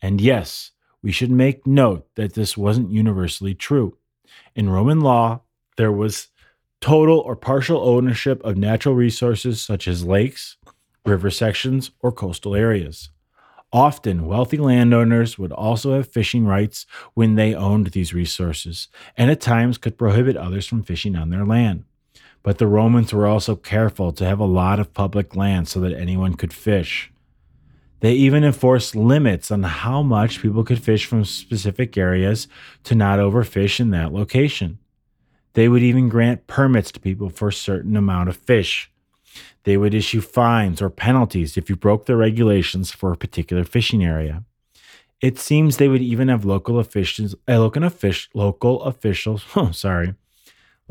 And 0.00 0.20
yes, 0.20 0.70
we 1.02 1.10
should 1.10 1.30
make 1.30 1.66
note 1.66 2.06
that 2.14 2.34
this 2.34 2.56
wasn't 2.56 2.92
universally 2.92 3.54
true. 3.54 3.98
In 4.54 4.70
Roman 4.70 5.00
law, 5.00 5.40
there 5.76 5.92
was 5.92 6.28
total 6.80 7.18
or 7.18 7.36
partial 7.36 7.80
ownership 7.80 8.42
of 8.44 8.56
natural 8.56 8.94
resources 8.94 9.60
such 9.60 9.88
as 9.88 10.04
lakes, 10.04 10.56
river 11.04 11.30
sections, 11.30 11.90
or 12.00 12.12
coastal 12.12 12.54
areas. 12.54 13.10
Often, 13.72 14.26
wealthy 14.26 14.58
landowners 14.58 15.38
would 15.38 15.52
also 15.52 15.94
have 15.94 16.12
fishing 16.12 16.44
rights 16.44 16.84
when 17.14 17.36
they 17.36 17.54
owned 17.54 17.88
these 17.88 18.12
resources, 18.12 18.88
and 19.16 19.30
at 19.30 19.40
times 19.40 19.78
could 19.78 19.96
prohibit 19.96 20.36
others 20.36 20.66
from 20.66 20.82
fishing 20.82 21.16
on 21.16 21.30
their 21.30 21.46
land. 21.46 21.84
But 22.42 22.58
the 22.58 22.66
Romans 22.66 23.12
were 23.12 23.26
also 23.26 23.54
careful 23.54 24.12
to 24.12 24.24
have 24.24 24.40
a 24.40 24.44
lot 24.44 24.80
of 24.80 24.94
public 24.94 25.36
land 25.36 25.68
so 25.68 25.80
that 25.80 25.92
anyone 25.92 26.34
could 26.34 26.52
fish. 26.52 27.12
They 28.00 28.14
even 28.14 28.42
enforced 28.42 28.96
limits 28.96 29.52
on 29.52 29.62
how 29.62 30.02
much 30.02 30.42
people 30.42 30.64
could 30.64 30.82
fish 30.82 31.06
from 31.06 31.24
specific 31.24 31.96
areas 31.96 32.48
to 32.82 32.96
not 32.96 33.20
overfish 33.20 33.78
in 33.78 33.90
that 33.90 34.12
location. 34.12 34.78
They 35.52 35.68
would 35.68 35.82
even 35.82 36.08
grant 36.08 36.48
permits 36.48 36.90
to 36.92 37.00
people 37.00 37.28
for 37.28 37.48
a 37.48 37.52
certain 37.52 37.96
amount 37.96 38.28
of 38.28 38.36
fish. 38.36 38.90
They 39.62 39.76
would 39.76 39.94
issue 39.94 40.20
fines 40.20 40.82
or 40.82 40.90
penalties 40.90 41.56
if 41.56 41.70
you 41.70 41.76
broke 41.76 42.06
the 42.06 42.16
regulations 42.16 42.90
for 42.90 43.12
a 43.12 43.16
particular 43.16 43.62
fishing 43.62 44.04
area. 44.04 44.42
It 45.20 45.38
seems 45.38 45.76
they 45.76 45.86
would 45.86 46.02
even 46.02 46.26
have 46.26 46.44
local 46.44 46.80
officials, 46.80 47.36
uh, 47.48 47.60
local, 47.60 47.88
fish, 47.88 48.28
local 48.34 48.82
officials, 48.82 49.44
oh, 49.56 49.70
sorry, 49.70 50.16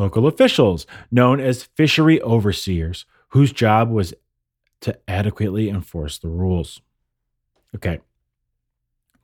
local 0.02 0.26
officials 0.26 0.88
known 1.12 1.40
as 1.40 1.64
fishery 1.64 2.20
overseers, 2.22 3.06
whose 3.30 3.52
job 3.52 3.90
was 3.90 4.14
to 4.82 4.98
adequately 5.08 5.70
enforce 5.70 6.18
the 6.18 6.28
rules. 6.28 6.82
Okay, 7.76 8.00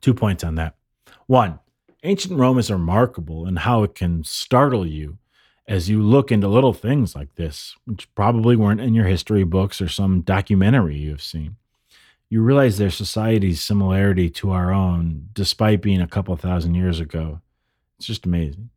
two 0.00 0.14
points 0.14 0.44
on 0.44 0.54
that. 0.54 0.76
One, 1.26 1.58
ancient 2.04 2.38
Rome 2.38 2.58
is 2.58 2.70
remarkable 2.70 3.46
in 3.46 3.56
how 3.56 3.82
it 3.82 3.96
can 3.96 4.22
startle 4.22 4.86
you 4.86 5.18
as 5.66 5.90
you 5.90 6.00
look 6.00 6.30
into 6.30 6.48
little 6.48 6.72
things 6.72 7.14
like 7.14 7.34
this, 7.34 7.74
which 7.84 8.12
probably 8.14 8.56
weren't 8.56 8.80
in 8.80 8.94
your 8.94 9.06
history 9.06 9.44
books 9.44 9.82
or 9.82 9.88
some 9.88 10.22
documentary 10.22 10.96
you've 10.96 11.22
seen. 11.22 11.56
You 12.30 12.40
realize 12.40 12.78
their 12.78 12.90
society's 12.90 13.60
similarity 13.60 14.30
to 14.30 14.52
our 14.52 14.72
own, 14.72 15.28
despite 15.32 15.82
being 15.82 16.00
a 16.00 16.06
couple 16.06 16.36
thousand 16.36 16.74
years 16.74 17.00
ago. 17.00 17.40
It's 17.98 18.06
just 18.06 18.26
amazing. 18.26 18.70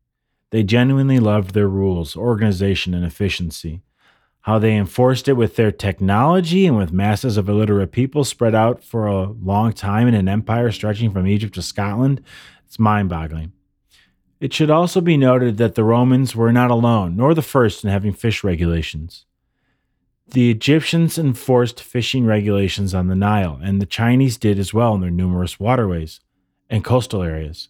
They 0.52 0.64
genuinely 0.64 1.20
loved 1.20 1.54
their 1.54 1.68
rules, 1.68 2.16
organization, 2.16 2.94
and 2.94 3.06
efficiency. 3.06 3.82
How 4.42 4.60
they 4.60 4.76
enforced 4.76 5.28
it 5.28 5.34
with 5.34 5.56
their 5.56 5.72
technology 5.72 6.66
and 6.66 6.78
with 6.78 6.92
masses 6.92 7.38
of 7.38 7.48
illiterate 7.48 7.92
people 7.92 8.24
spread 8.24 8.54
out 8.54 8.84
for 8.84 9.08
a 9.08 9.30
long 9.30 9.72
time 9.72 10.08
in 10.08 10.14
an 10.14 10.28
empire 10.28 10.72
stretching 10.72 11.12
from 11.12 11.28
Egypt 11.28 11.56
to 11.56 11.62
Scotland, 11.62 12.22
it's 12.66 12.80
mind 12.80 13.10
boggling. 13.10 13.54
It 14.40 14.54
should 14.54 14.72
also 14.72 15.02
be 15.02 15.18
noted 15.18 15.58
that 15.58 15.76
the 15.76 15.84
Romans 15.84 16.36
were 16.36 16.52
not 16.52 16.72
alone, 16.72 17.16
nor 17.16 17.34
the 17.34 17.44
first 17.44 17.84
in 17.84 17.92
having 17.92 18.12
fish 18.12 18.44
regulations. 18.44 19.26
The 20.28 20.50
Egyptians 20.50 21.20
enforced 21.20 21.82
fishing 21.82 22.26
regulations 22.26 22.94
on 22.96 23.08
the 23.08 23.16
Nile, 23.16 23.60
and 23.62 23.80
the 23.80 23.86
Chinese 23.86 24.38
did 24.38 24.58
as 24.58 24.74
well 24.74 24.96
in 24.96 25.02
their 25.02 25.12
numerous 25.12 25.60
waterways 25.60 26.20
and 26.70 26.84
coastal 26.84 27.22
areas. 27.22 27.70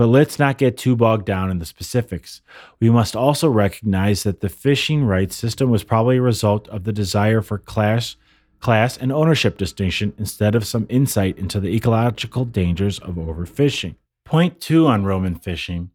But 0.00 0.08
let's 0.08 0.38
not 0.38 0.56
get 0.56 0.78
too 0.78 0.96
bogged 0.96 1.26
down 1.26 1.50
in 1.50 1.58
the 1.58 1.66
specifics. 1.66 2.40
We 2.80 2.88
must 2.88 3.14
also 3.14 3.50
recognize 3.50 4.22
that 4.22 4.40
the 4.40 4.48
fishing 4.48 5.04
rights 5.04 5.36
system 5.36 5.68
was 5.68 5.84
probably 5.84 6.16
a 6.16 6.22
result 6.22 6.66
of 6.68 6.84
the 6.84 6.92
desire 6.94 7.42
for 7.42 7.58
class, 7.58 8.16
class 8.60 8.96
and 8.96 9.12
ownership 9.12 9.58
distinction 9.58 10.14
instead 10.16 10.54
of 10.54 10.66
some 10.66 10.86
insight 10.88 11.36
into 11.36 11.60
the 11.60 11.74
ecological 11.76 12.46
dangers 12.46 12.98
of 12.98 13.16
overfishing. 13.16 13.96
Point 14.24 14.58
two 14.58 14.86
on 14.86 15.04
Roman 15.04 15.34
fishing. 15.34 15.90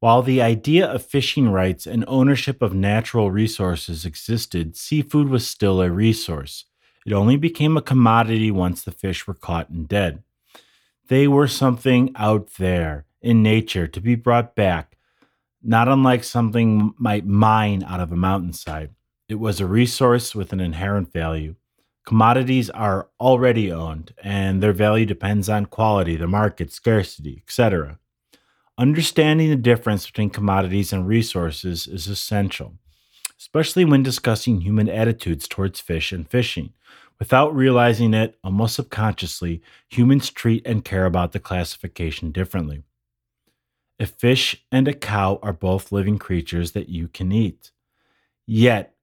While 0.00 0.22
the 0.22 0.42
idea 0.42 0.84
of 0.88 1.06
fishing 1.06 1.48
rights 1.48 1.86
and 1.86 2.04
ownership 2.08 2.60
of 2.60 2.74
natural 2.74 3.30
resources 3.30 4.04
existed, 4.04 4.76
seafood 4.76 5.28
was 5.28 5.46
still 5.46 5.80
a 5.80 5.92
resource. 5.92 6.64
It 7.06 7.12
only 7.12 7.36
became 7.36 7.76
a 7.76 7.82
commodity 7.82 8.50
once 8.50 8.82
the 8.82 8.90
fish 8.90 9.28
were 9.28 9.34
caught 9.34 9.70
and 9.70 9.86
dead. 9.86 10.24
They 11.06 11.28
were 11.28 11.46
something 11.46 12.10
out 12.16 12.54
there, 12.54 13.04
in 13.20 13.42
nature 13.42 13.86
to 13.86 14.00
be 14.00 14.14
brought 14.14 14.54
back, 14.54 14.96
not 15.62 15.88
unlike 15.88 16.24
something 16.24 16.94
might 16.98 17.26
mine 17.26 17.82
out 17.82 18.00
of 18.00 18.12
a 18.12 18.16
mountainside. 18.16 18.90
It 19.28 19.36
was 19.36 19.60
a 19.60 19.66
resource 19.66 20.34
with 20.34 20.52
an 20.52 20.60
inherent 20.60 21.12
value. 21.12 21.56
Commodities 22.06 22.70
are 22.70 23.08
already 23.20 23.70
owned, 23.70 24.14
and 24.22 24.62
their 24.62 24.72
value 24.72 25.04
depends 25.04 25.48
on 25.48 25.66
quality, 25.66 26.16
the 26.16 26.26
market, 26.26 26.72
scarcity, 26.72 27.42
etc. 27.46 27.98
Understanding 28.78 29.50
the 29.50 29.56
difference 29.56 30.06
between 30.06 30.30
commodities 30.30 30.92
and 30.92 31.06
resources 31.06 31.86
is 31.86 32.06
essential, 32.06 32.74
especially 33.38 33.84
when 33.84 34.02
discussing 34.02 34.60
human 34.60 34.88
attitudes 34.88 35.46
towards 35.46 35.80
fish 35.80 36.12
and 36.12 36.30
fishing. 36.30 36.72
Without 37.18 37.54
realizing 37.54 38.14
it, 38.14 38.38
almost 38.44 38.76
subconsciously, 38.76 39.60
humans 39.88 40.30
treat 40.30 40.64
and 40.64 40.84
care 40.84 41.04
about 41.04 41.32
the 41.32 41.40
classification 41.40 42.30
differently. 42.30 42.84
A 44.00 44.06
fish 44.06 44.64
and 44.70 44.86
a 44.86 44.94
cow 44.94 45.38
are 45.42 45.52
both 45.52 45.90
living 45.90 46.18
creatures 46.18 46.72
that 46.72 46.88
you 46.88 47.08
can 47.08 47.32
eat. 47.32 47.72
Yet, 48.46 48.94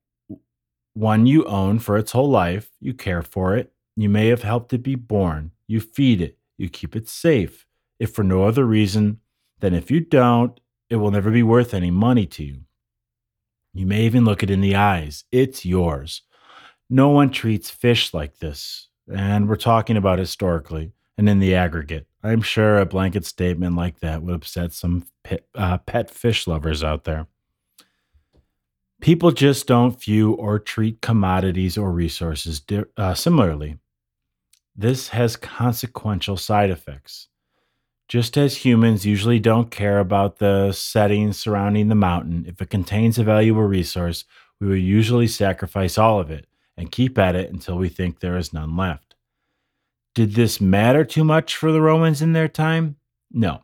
one 0.93 1.25
you 1.25 1.43
own 1.45 1.79
for 1.79 1.97
its 1.97 2.13
whole 2.13 2.29
life, 2.29 2.69
you 2.79 2.93
care 2.93 3.21
for 3.21 3.57
it, 3.57 3.73
you 3.97 4.07
may 4.09 4.27
have 4.27 4.43
helped 4.43 4.73
it 4.73 4.83
be 4.83 4.95
born, 4.95 5.51
you 5.67 5.81
feed 5.81 6.21
it, 6.21 6.37
you 6.57 6.69
keep 6.69 6.95
it 6.95 7.09
safe, 7.09 7.65
if 7.99 8.13
for 8.13 8.23
no 8.23 8.43
other 8.43 8.65
reason 8.65 9.19
than 9.59 9.73
if 9.73 9.91
you 9.91 9.99
don't, 9.99 10.59
it 10.89 10.97
will 10.97 11.11
never 11.11 11.31
be 11.31 11.43
worth 11.43 11.73
any 11.73 11.91
money 11.91 12.25
to 12.27 12.43
you. 12.43 12.61
You 13.73 13.85
may 13.85 14.03
even 14.03 14.23
look 14.23 14.43
it 14.43 14.49
in 14.49 14.61
the 14.61 14.75
eyes. 14.75 15.25
It's 15.31 15.65
yours. 15.65 16.21
No 16.89 17.09
one 17.09 17.29
treats 17.29 17.69
fish 17.69 18.13
like 18.13 18.39
this. 18.39 18.87
And 19.13 19.49
we're 19.49 19.57
talking 19.57 19.97
about 19.97 20.19
historically 20.19 20.93
and 21.17 21.29
in 21.29 21.39
the 21.39 21.55
aggregate. 21.55 22.07
I'm 22.23 22.41
sure 22.41 22.79
a 22.79 22.85
blanket 22.85 23.25
statement 23.25 23.75
like 23.75 23.99
that 23.99 24.23
would 24.23 24.35
upset 24.35 24.73
some 24.73 25.05
pet, 25.23 25.45
uh, 25.53 25.77
pet 25.77 26.09
fish 26.09 26.47
lovers 26.47 26.83
out 26.83 27.03
there. 27.03 27.27
People 28.99 29.31
just 29.31 29.67
don't 29.67 30.01
view 30.01 30.33
or 30.33 30.57
treat 30.57 31.01
commodities 31.01 31.77
or 31.77 31.91
resources 31.91 32.59
di- 32.59 32.83
uh, 32.97 33.13
similarly. 33.13 33.77
This 34.75 35.09
has 35.09 35.35
consequential 35.35 36.37
side 36.37 36.71
effects. 36.71 37.27
Just 38.07 38.37
as 38.37 38.57
humans 38.57 39.05
usually 39.05 39.39
don't 39.39 39.69
care 39.69 39.99
about 39.99 40.37
the 40.37 40.71
setting 40.71 41.33
surrounding 41.33 41.89
the 41.89 41.95
mountain, 41.95 42.45
if 42.47 42.61
it 42.61 42.69
contains 42.69 43.19
a 43.19 43.23
valuable 43.23 43.63
resource, 43.63 44.25
we 44.59 44.67
will 44.67 44.75
usually 44.75 45.27
sacrifice 45.27 45.97
all 45.97 46.19
of 46.19 46.31
it 46.31 46.47
and 46.75 46.91
keep 46.91 47.19
at 47.19 47.35
it 47.35 47.51
until 47.51 47.77
we 47.77 47.89
think 47.89 48.19
there 48.19 48.37
is 48.37 48.53
none 48.53 48.75
left. 48.75 49.04
Did 50.15 50.33
this 50.33 50.61
matter 50.61 51.03
too 51.03 51.25
much 51.25 51.57
for 51.57 51.73
the 51.73 51.81
Romans 51.81 52.21
in 52.21 52.31
their 52.31 52.47
time? 52.47 52.95
No. 53.31 53.63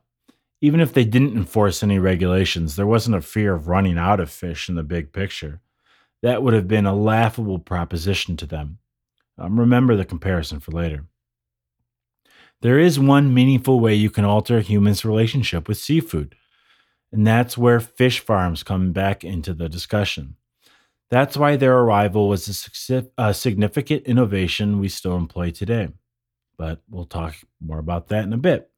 Even 0.59 0.81
if 0.81 0.93
they 0.93 1.05
didn't 1.05 1.35
enforce 1.35 1.81
any 1.81 1.97
regulations, 1.97 2.75
there 2.75 2.85
wasn't 2.85 3.15
a 3.15 3.21
fear 3.21 3.53
of 3.53 3.69
running 3.69 3.97
out 3.97 4.19
of 4.19 4.29
fish 4.29 4.67
in 4.67 4.75
the 4.75 4.83
big 4.83 5.13
picture. 5.13 5.61
That 6.21 6.43
would 6.43 6.53
have 6.53 6.67
been 6.67 6.85
a 6.85 6.93
laughable 6.93 7.57
proposition 7.57 8.35
to 8.37 8.45
them. 8.45 8.79
Um, 9.37 9.57
remember 9.57 9.95
the 9.95 10.03
comparison 10.03 10.59
for 10.59 10.71
later. 10.71 11.05
There 12.61 12.77
is 12.77 12.99
one 12.99 13.33
meaningful 13.33 13.79
way 13.79 13.95
you 13.95 14.09
can 14.09 14.25
alter 14.25 14.57
a 14.57 14.61
human's 14.61 15.05
relationship 15.05 15.69
with 15.69 15.77
seafood, 15.77 16.35
and 17.13 17.25
that's 17.25 17.57
where 17.57 17.79
fish 17.79 18.19
farms 18.19 18.61
come 18.61 18.91
back 18.91 19.23
into 19.23 19.53
the 19.53 19.69
discussion. 19.69 20.35
That's 21.09 21.37
why 21.37 21.55
their 21.55 21.79
arrival 21.79 22.27
was 22.27 22.69
a 23.17 23.33
significant 23.33 24.03
innovation 24.03 24.79
we 24.79 24.89
still 24.89 25.15
employ 25.15 25.51
today. 25.51 25.89
But 26.61 26.83
we'll 26.91 27.05
talk 27.05 27.33
more 27.59 27.79
about 27.79 28.09
that 28.09 28.23
in 28.23 28.33
a 28.33 28.37
bit. 28.37 28.69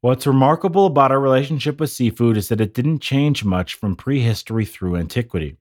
What's 0.00 0.26
remarkable 0.26 0.86
about 0.86 1.12
our 1.12 1.20
relationship 1.20 1.78
with 1.78 1.90
seafood 1.90 2.38
is 2.38 2.48
that 2.48 2.62
it 2.62 2.72
didn't 2.72 3.00
change 3.00 3.44
much 3.44 3.74
from 3.74 3.94
prehistory 3.94 4.64
through 4.64 4.96
antiquity. 4.96 5.58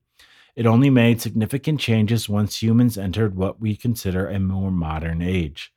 It 0.55 0.65
only 0.65 0.89
made 0.89 1.19
significant 1.19 1.81
changes 1.81 2.29
once 2.29 2.63
humans 2.63 2.97
entered 2.97 3.35
what 3.35 3.59
we 3.59 3.75
consider 3.75 4.25
a 4.25 4.39
more 4.39 4.71
modern 4.71 5.21
age. 5.21 5.73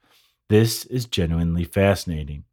This 0.49 0.85
is 0.85 1.07
genuinely 1.07 1.65
fascinating. 1.65 2.45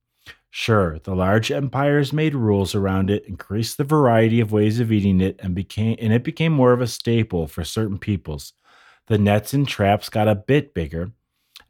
Sure, 0.50 0.98
the 0.98 1.14
large 1.14 1.52
empires 1.52 2.12
made 2.14 2.34
rules 2.34 2.74
around 2.74 3.12
it, 3.12 3.28
increased 3.28 3.78
the 3.78 3.84
variety 3.84 4.40
of 4.40 4.52
ways 4.52 4.80
of 4.80 4.92
eating 4.92 5.22
it, 5.22 5.40
and 5.44 5.54
became 5.54 5.98
and 6.00 6.12
it 6.12 6.24
became 6.24 6.52
more 6.52 6.74
of 6.74 6.82
a 6.82 6.88
staple 6.88 7.46
for 7.46 7.64
certain 7.64 8.00
peoples. 8.00 8.54
The 9.06 9.20
nets 9.20 9.54
and 9.54 9.68
traps 9.68 10.10
got 10.10 10.28
a 10.28 10.34
bit 10.34 10.74
bigger, 10.74 11.12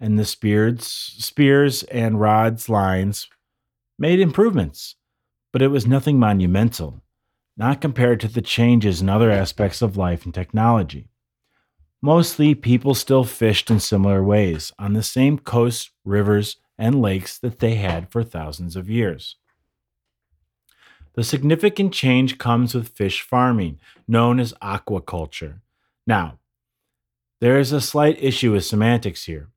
and 0.03 0.19
the 0.19 0.25
spears, 0.25 0.85
spears 0.85 1.83
and 1.83 2.19
rods 2.19 2.67
lines 2.67 3.29
made 3.97 4.19
improvements, 4.19 4.97
but 5.53 5.61
it 5.61 5.69
was 5.69 5.87
nothing 5.87 6.19
monumental, 6.19 7.01
not 7.55 7.79
compared 7.79 8.19
to 8.19 8.27
the 8.27 8.41
changes 8.41 8.99
in 8.99 9.07
other 9.07 9.31
aspects 9.31 9.81
of 9.81 9.95
life 9.95 10.25
and 10.25 10.33
technology. 10.33 11.07
Mostly, 12.01 12.53
people 12.53 12.93
still 12.95 13.23
fished 13.23 13.71
in 13.71 13.79
similar 13.79 14.21
ways 14.21 14.73
on 14.77 14.91
the 14.91 15.03
same 15.03 15.39
coasts, 15.39 15.89
rivers, 16.03 16.57
and 16.77 17.01
lakes 17.01 17.39
that 17.39 17.59
they 17.59 17.75
had 17.75 18.11
for 18.11 18.23
thousands 18.25 18.75
of 18.75 18.89
years. 18.89 19.37
The 21.13 21.23
significant 21.23 21.93
change 21.93 22.37
comes 22.37 22.75
with 22.75 22.89
fish 22.89 23.21
farming, 23.21 23.79
known 24.05 24.41
as 24.41 24.53
aquaculture. 24.61 25.61
Now, 26.05 26.39
there 27.39 27.57
is 27.57 27.71
a 27.71 27.79
slight 27.79 28.21
issue 28.21 28.51
with 28.51 28.65
semantics 28.65 29.23
here. 29.23 29.52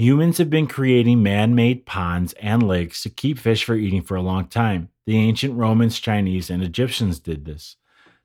Humans 0.00 0.38
have 0.38 0.48
been 0.48 0.68
creating 0.68 1.24
man 1.24 1.56
made 1.56 1.84
ponds 1.84 2.32
and 2.34 2.62
lakes 2.62 3.02
to 3.02 3.10
keep 3.10 3.36
fish 3.36 3.64
for 3.64 3.74
eating 3.74 4.02
for 4.02 4.14
a 4.14 4.22
long 4.22 4.46
time. 4.46 4.90
The 5.06 5.18
ancient 5.18 5.56
Romans, 5.56 5.98
Chinese, 5.98 6.50
and 6.50 6.62
Egyptians 6.62 7.18
did 7.18 7.44
this. 7.44 7.74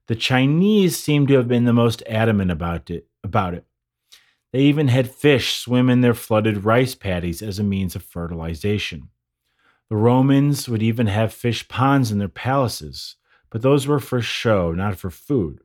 The 0.06 0.16
Chinese 0.16 1.00
seem 1.00 1.26
to 1.26 1.34
have 1.34 1.48
been 1.48 1.66
the 1.66 1.74
most 1.74 2.04
adamant 2.08 2.52
about 2.52 2.92
it, 2.92 3.08
about 3.24 3.56
it. 3.56 3.66
They 4.52 4.60
even 4.60 4.90
had 4.90 5.10
fish 5.10 5.58
swim 5.58 5.90
in 5.90 6.02
their 6.02 6.14
flooded 6.14 6.64
rice 6.64 6.94
paddies 6.94 7.42
as 7.42 7.58
a 7.58 7.64
means 7.64 7.96
of 7.96 8.04
fertilization. 8.04 9.10
The 9.90 9.96
Romans 9.96 10.70
would 10.70 10.84
even 10.84 11.08
have 11.08 11.34
fish 11.34 11.68
ponds 11.68 12.12
in 12.12 12.20
their 12.20 12.28
palaces, 12.28 13.16
but 13.50 13.64
those 13.64 13.88
were 13.88 14.00
for 14.00 14.22
show, 14.22 14.74
not 14.74 14.98
for 14.98 15.10
food. 15.10 15.62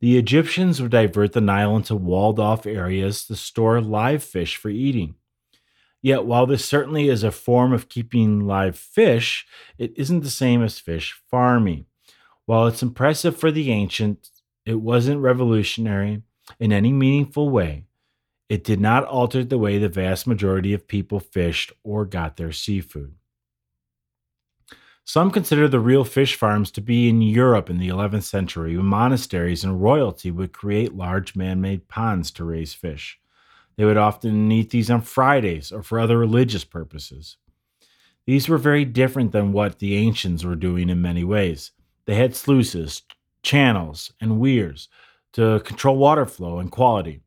The 0.00 0.18
Egyptians 0.18 0.82
would 0.82 0.90
divert 0.90 1.32
the 1.32 1.40
Nile 1.40 1.74
into 1.74 1.96
walled 1.96 2.38
off 2.38 2.66
areas 2.66 3.24
to 3.24 3.34
store 3.34 3.80
live 3.80 4.22
fish 4.22 4.54
for 4.54 4.68
eating. 4.68 5.14
Yet, 6.00 6.24
while 6.24 6.46
this 6.46 6.64
certainly 6.64 7.08
is 7.08 7.24
a 7.24 7.30
form 7.30 7.72
of 7.72 7.88
keeping 7.88 8.46
live 8.46 8.78
fish, 8.78 9.46
it 9.78 9.92
isn't 9.96 10.20
the 10.20 10.30
same 10.30 10.62
as 10.62 10.78
fish 10.78 11.20
farming. 11.30 11.86
While 12.46 12.66
it's 12.66 12.82
impressive 12.82 13.36
for 13.36 13.50
the 13.50 13.70
ancients, 13.70 14.30
it 14.64 14.80
wasn't 14.80 15.20
revolutionary 15.20 16.22
in 16.60 16.72
any 16.72 16.92
meaningful 16.92 17.50
way. 17.50 17.84
It 18.48 18.64
did 18.64 18.80
not 18.80 19.04
alter 19.04 19.44
the 19.44 19.58
way 19.58 19.78
the 19.78 19.88
vast 19.88 20.26
majority 20.26 20.72
of 20.72 20.88
people 20.88 21.20
fished 21.20 21.72
or 21.82 22.06
got 22.06 22.36
their 22.36 22.52
seafood. 22.52 23.14
Some 25.04 25.30
consider 25.30 25.68
the 25.68 25.80
real 25.80 26.04
fish 26.04 26.34
farms 26.34 26.70
to 26.72 26.82
be 26.82 27.08
in 27.08 27.22
Europe 27.22 27.70
in 27.70 27.78
the 27.78 27.88
11th 27.88 28.24
century, 28.24 28.76
when 28.76 28.86
monasteries 28.86 29.64
and 29.64 29.82
royalty 29.82 30.30
would 30.30 30.52
create 30.52 30.94
large 30.94 31.34
man 31.34 31.60
made 31.60 31.88
ponds 31.88 32.30
to 32.32 32.44
raise 32.44 32.74
fish. 32.74 33.18
They 33.78 33.84
would 33.84 33.96
often 33.96 34.50
eat 34.50 34.70
these 34.70 34.90
on 34.90 35.02
Fridays 35.02 35.70
or 35.70 35.84
for 35.84 36.00
other 36.00 36.18
religious 36.18 36.64
purposes. 36.64 37.36
These 38.26 38.48
were 38.48 38.58
very 38.58 38.84
different 38.84 39.30
than 39.30 39.52
what 39.52 39.78
the 39.78 39.94
ancients 39.94 40.42
were 40.42 40.56
doing 40.56 40.90
in 40.90 41.00
many 41.00 41.22
ways. 41.22 41.70
They 42.04 42.16
had 42.16 42.34
sluices, 42.34 43.02
channels, 43.44 44.12
and 44.20 44.40
weirs 44.40 44.88
to 45.34 45.60
control 45.60 45.96
water 45.96 46.26
flow 46.26 46.58
and 46.58 46.72
quality. 46.72 47.20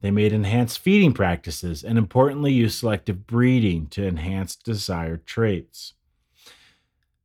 They 0.00 0.10
made 0.10 0.32
enhanced 0.32 0.80
feeding 0.80 1.12
practices 1.12 1.84
and, 1.84 1.96
importantly, 1.96 2.52
used 2.52 2.80
selective 2.80 3.24
breeding 3.24 3.86
to 3.90 4.04
enhance 4.04 4.56
desired 4.56 5.24
traits. 5.24 5.94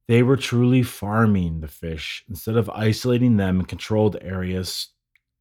They 0.08 0.22
were 0.22 0.38
truly 0.38 0.84
farming 0.84 1.62
the 1.62 1.68
fish 1.68 2.24
instead 2.30 2.56
of 2.56 2.70
isolating 2.70 3.38
them 3.38 3.60
in 3.60 3.66
controlled 3.66 4.18
areas 4.22 4.90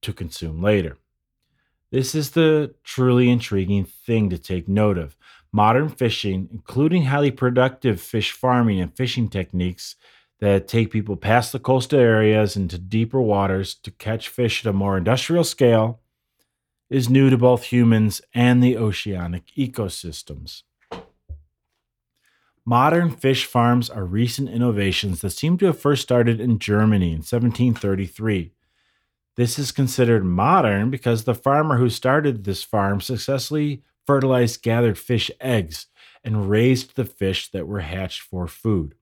to 0.00 0.14
consume 0.14 0.62
later. 0.62 0.96
This 1.90 2.14
is 2.14 2.30
the 2.30 2.74
truly 2.82 3.30
intriguing 3.30 3.84
thing 3.84 4.28
to 4.30 4.38
take 4.38 4.68
note 4.68 4.98
of. 4.98 5.16
Modern 5.52 5.88
fishing, 5.88 6.48
including 6.50 7.04
highly 7.04 7.30
productive 7.30 8.00
fish 8.00 8.32
farming 8.32 8.80
and 8.80 8.94
fishing 8.94 9.28
techniques 9.28 9.94
that 10.40 10.68
take 10.68 10.90
people 10.90 11.16
past 11.16 11.52
the 11.52 11.58
coastal 11.58 12.00
areas 12.00 12.56
into 12.56 12.78
deeper 12.78 13.20
waters 13.20 13.74
to 13.74 13.90
catch 13.90 14.28
fish 14.28 14.64
at 14.64 14.70
a 14.70 14.72
more 14.72 14.98
industrial 14.98 15.44
scale, 15.44 16.00
is 16.90 17.08
new 17.08 17.30
to 17.30 17.38
both 17.38 17.64
humans 17.64 18.20
and 18.34 18.62
the 18.62 18.76
oceanic 18.76 19.46
ecosystems. 19.56 20.62
Modern 22.64 23.10
fish 23.10 23.46
farms 23.46 23.88
are 23.88 24.04
recent 24.04 24.48
innovations 24.48 25.20
that 25.20 25.30
seem 25.30 25.56
to 25.58 25.66
have 25.66 25.78
first 25.78 26.02
started 26.02 26.40
in 26.40 26.58
Germany 26.58 27.10
in 27.10 27.18
1733. 27.18 28.55
This 29.36 29.58
is 29.58 29.70
considered 29.70 30.24
modern 30.24 30.90
because 30.90 31.24
the 31.24 31.34
farmer 31.34 31.76
who 31.76 31.90
started 31.90 32.44
this 32.44 32.62
farm 32.62 33.00
successfully 33.00 33.82
fertilized 34.06 34.62
gathered 34.62 34.98
fish 34.98 35.30
eggs 35.40 35.86
and 36.24 36.48
raised 36.48 36.96
the 36.96 37.04
fish 37.04 37.50
that 37.50 37.66
were 37.66 37.80
hatched 37.80 38.22
for 38.22 38.46
food. 38.46 38.94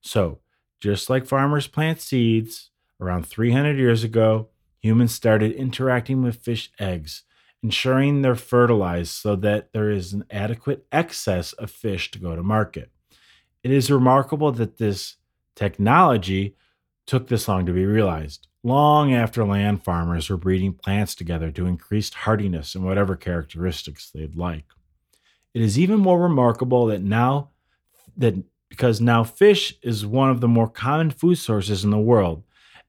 So, 0.00 0.40
just 0.80 1.10
like 1.10 1.26
farmers 1.26 1.66
plant 1.66 2.00
seeds, 2.00 2.70
around 3.00 3.26
300 3.26 3.76
years 3.76 4.04
ago, 4.04 4.48
humans 4.80 5.14
started 5.14 5.52
interacting 5.52 6.22
with 6.22 6.42
fish 6.42 6.70
eggs, 6.78 7.22
ensuring 7.62 8.22
they're 8.22 8.34
fertilized 8.34 9.12
so 9.12 9.36
that 9.36 9.72
there 9.72 9.90
is 9.90 10.12
an 10.12 10.24
adequate 10.30 10.86
excess 10.92 11.52
of 11.54 11.70
fish 11.70 12.10
to 12.10 12.18
go 12.18 12.34
to 12.34 12.42
market. 12.42 12.90
It 13.62 13.70
is 13.70 13.90
remarkable 13.90 14.52
that 14.52 14.78
this 14.78 15.16
technology 15.56 16.56
took 17.06 17.28
this 17.28 17.48
long 17.48 17.66
to 17.66 17.72
be 17.72 17.86
realized, 17.86 18.48
long 18.64 19.12
after 19.12 19.44
land 19.44 19.84
farmers 19.84 20.28
were 20.30 20.38
breeding 20.38 20.72
plants 20.72 21.14
together 21.14 21.50
to 21.52 21.66
increase 21.66 22.12
hardiness 22.12 22.74
and 22.74 22.84
whatever 22.84 23.14
characteristics 23.14 24.10
they'd 24.10 24.34
like. 24.34 24.64
It 25.52 25.62
is 25.62 25.78
even 25.78 26.00
more 26.00 26.20
remarkable 26.20 26.86
that 26.86 27.02
now 27.02 27.50
that 28.16 28.34
because 28.68 29.00
now 29.00 29.22
fish 29.22 29.74
is 29.82 30.04
one 30.04 30.30
of 30.30 30.40
the 30.40 30.48
more 30.48 30.68
common 30.68 31.10
food 31.10 31.36
sources 31.36 31.84
in 31.84 31.90
the 31.90 31.98
world, 31.98 32.42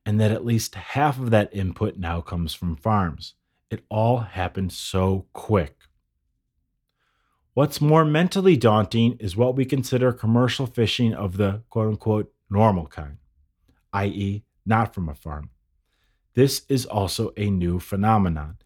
and 0.03 0.19
that 0.19 0.31
at 0.31 0.45
least 0.45 0.73
half 0.73 1.19
of 1.19 1.30
that 1.30 1.53
input 1.53 1.97
now 1.97 2.22
comes 2.22 2.56
from 2.56 2.76
farms. 2.76 3.35
It 3.69 3.84
all 3.89 4.19
happened 4.19 4.72
so 4.72 5.27
quick. 5.34 5.77
What's 7.53 7.81
more 7.81 8.03
mentally 8.03 8.57
daunting 8.57 9.18
is 9.19 9.35
what 9.35 9.56
we 9.56 9.65
consider 9.65 10.11
commercial 10.11 10.65
fishing 10.65 11.14
of 11.14 11.38
the 11.38 11.61
quote 11.69 11.88
unquote 11.88 12.34
normal 12.49 12.88
kind, 12.88 13.18
i.e., 13.93 14.43
not 14.65 14.93
from 14.93 15.07
a 15.07 15.14
farm. 15.14 15.49
This 16.36 16.64
is 16.68 16.86
also 16.86 17.34
a 17.38 17.49
new 17.49 17.80
phenomenon. 17.80 18.57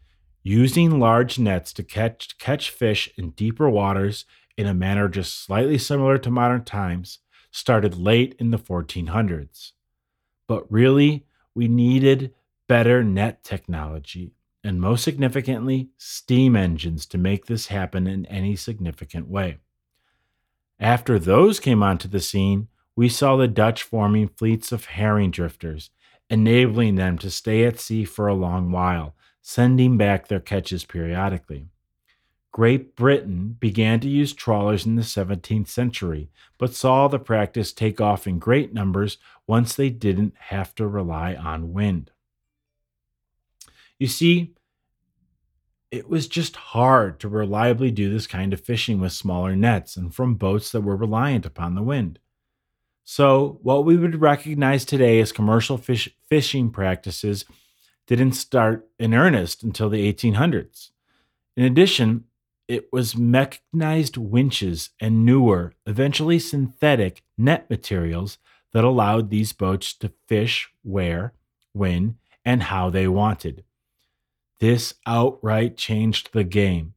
Using 0.42 1.00
large 1.00 1.38
nets 1.38 1.72
to 1.74 1.84
catch, 1.84 2.38
catch 2.40 2.72
fish 2.72 3.10
in 3.16 3.32
deeper 3.32 3.70
waters 3.70 4.26
in 4.58 4.66
a 4.66 4.74
manner 4.74 5.08
just 5.08 5.44
slightly 5.44 5.78
similar 5.78 6.18
to 6.18 6.32
modern 6.32 6.64
times 6.64 7.20
started 7.52 7.96
late 7.96 8.36
in 8.40 8.50
the 8.50 8.58
1400s. 8.58 9.74
But 10.48 10.70
really, 10.72 11.26
we 11.54 11.68
needed 11.68 12.34
better 12.68 13.04
net 13.04 13.44
technology, 13.44 14.34
and 14.64 14.82
most 14.82 15.04
significantly, 15.04 15.90
steam 15.98 16.56
engines 16.56 17.06
to 17.08 17.18
make 17.18 17.46
this 17.46 17.68
happen 17.68 18.08
in 18.08 18.26
any 18.26 18.56
significant 18.56 19.28
way. 19.28 19.58
After 20.80 21.20
those 21.20 21.60
came 21.60 21.84
onto 21.84 22.08
the 22.08 22.20
scene, 22.20 22.68
we 22.96 23.10
saw 23.10 23.36
the 23.36 23.48
Dutch 23.48 23.84
forming 23.84 24.28
fleets 24.28 24.72
of 24.72 24.86
herring 24.86 25.32
drifters, 25.32 25.90
enabling 26.30 26.96
them 26.96 27.18
to 27.18 27.32
stay 27.32 27.66
at 27.66 27.80
sea 27.80 28.06
for 28.06 28.28
a 28.28 28.34
long 28.34 28.72
while, 28.72 29.16
sending 29.42 29.98
back 29.98 30.28
their 30.28 30.40
catches 30.40 30.86
periodically. 30.86 31.68
Great 32.52 32.96
Britain 32.96 33.56
began 33.60 34.00
to 34.00 34.10
use 34.10 34.34
trawlers 34.34 34.86
in 34.86 34.96
the 34.96 35.02
17th 35.02 35.68
century, 35.68 36.30
but 36.58 36.74
saw 36.74 37.08
the 37.08 37.20
practice 37.20 37.72
take 37.72 38.02
off 38.02 38.26
in 38.26 38.40
great 38.40 38.74
numbers 38.74 39.18
once 39.46 39.76
they 39.76 39.90
didn't 39.90 40.34
have 40.38 40.74
to 40.76 40.88
rely 40.88 41.36
on 41.36 41.74
wind. 41.74 42.12
You 44.00 44.08
see, 44.08 44.56
it 45.92 46.10
was 46.10 46.28
just 46.28 46.56
hard 46.56 47.20
to 47.20 47.30
reliably 47.30 47.92
do 47.92 48.12
this 48.12 48.28
kind 48.28 48.54
of 48.54 48.62
fishing 48.62 49.00
with 49.00 49.12
smaller 49.12 49.56
nets 49.56 49.98
and 49.98 50.14
from 50.14 50.36
boats 50.36 50.72
that 50.72 50.82
were 50.82 50.96
reliant 50.96 51.46
upon 51.46 51.76
the 51.76 51.84
wind. 51.84 52.20
So, 53.12 53.58
what 53.64 53.86
we 53.86 53.98
would 53.98 54.22
recognize 54.22 54.86
today 54.86 55.20
as 55.20 55.32
commercial 55.32 55.80
fish, 55.80 56.16
fishing 56.30 56.70
practices 56.70 57.44
didn't 58.06 58.34
start 58.34 58.88
in 59.00 59.16
earnest 59.16 59.64
until 59.64 59.90
the 59.90 60.14
1800s. 60.14 60.92
In 61.58 61.64
addition, 61.64 62.26
it 62.68 62.94
was 62.94 63.18
mechanized 63.18 64.16
winches 64.16 64.92
and 65.00 65.26
newer, 65.26 65.74
eventually 65.88 66.38
synthetic, 66.38 67.24
net 67.36 67.68
materials 67.68 68.38
that 68.74 68.84
allowed 68.84 69.32
these 69.32 69.54
boats 69.54 69.92
to 69.96 70.14
fish 70.28 70.70
where, 70.84 71.34
when, 71.74 72.20
and 72.46 72.62
how 72.62 72.92
they 72.92 73.08
wanted. 73.08 73.64
This 74.60 74.94
outright 75.08 75.78
changed 75.78 76.32
the 76.32 76.44
game, 76.44 76.94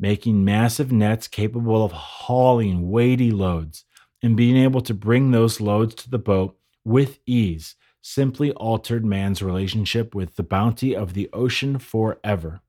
making 0.00 0.44
massive 0.44 0.90
nets 0.90 1.28
capable 1.28 1.84
of 1.84 1.92
hauling 1.92 2.90
weighty 2.90 3.30
loads 3.30 3.84
and 4.24 4.38
being 4.38 4.56
able 4.56 4.80
to 4.80 4.94
bring 4.94 5.30
those 5.30 5.60
loads 5.60 5.94
to 5.94 6.08
the 6.08 6.18
boat 6.18 6.56
with 6.82 7.18
ease 7.26 7.76
simply 8.00 8.52
altered 8.52 9.04
man's 9.04 9.42
relationship 9.42 10.14
with 10.14 10.36
the 10.36 10.42
bounty 10.42 10.96
of 10.96 11.12
the 11.12 11.28
ocean 11.34 11.78
forever. 11.78 12.62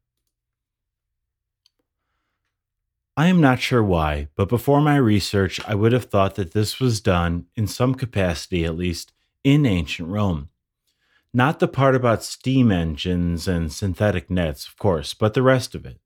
I 3.16 3.28
am 3.28 3.40
not 3.40 3.62
sure 3.62 3.82
why, 3.82 4.28
but 4.36 4.50
before 4.50 4.82
my 4.82 4.98
research, 4.98 5.62
I 5.66 5.76
would 5.76 5.94
have 5.94 6.06
thought 6.06 6.36
that 6.36 6.52
this 6.52 6.82
was 6.82 7.00
done, 7.00 7.46
in 7.56 7.68
some 7.68 7.96
capacity 7.96 8.66
at 8.66 8.76
least, 8.76 9.14
in 9.42 9.66
ancient 9.66 10.10
Rome. 10.10 10.50
Not 11.34 11.60
the 11.60 11.70
part 11.70 11.96
about 11.96 12.22
steam 12.26 12.70
engines 12.70 13.48
and 13.48 13.72
synthetic 13.72 14.30
nets, 14.30 14.68
of 14.68 14.76
course, 14.76 15.14
but 15.14 15.34
the 15.34 15.42
rest 15.42 15.74
of 15.74 15.86
it. 15.86 16.02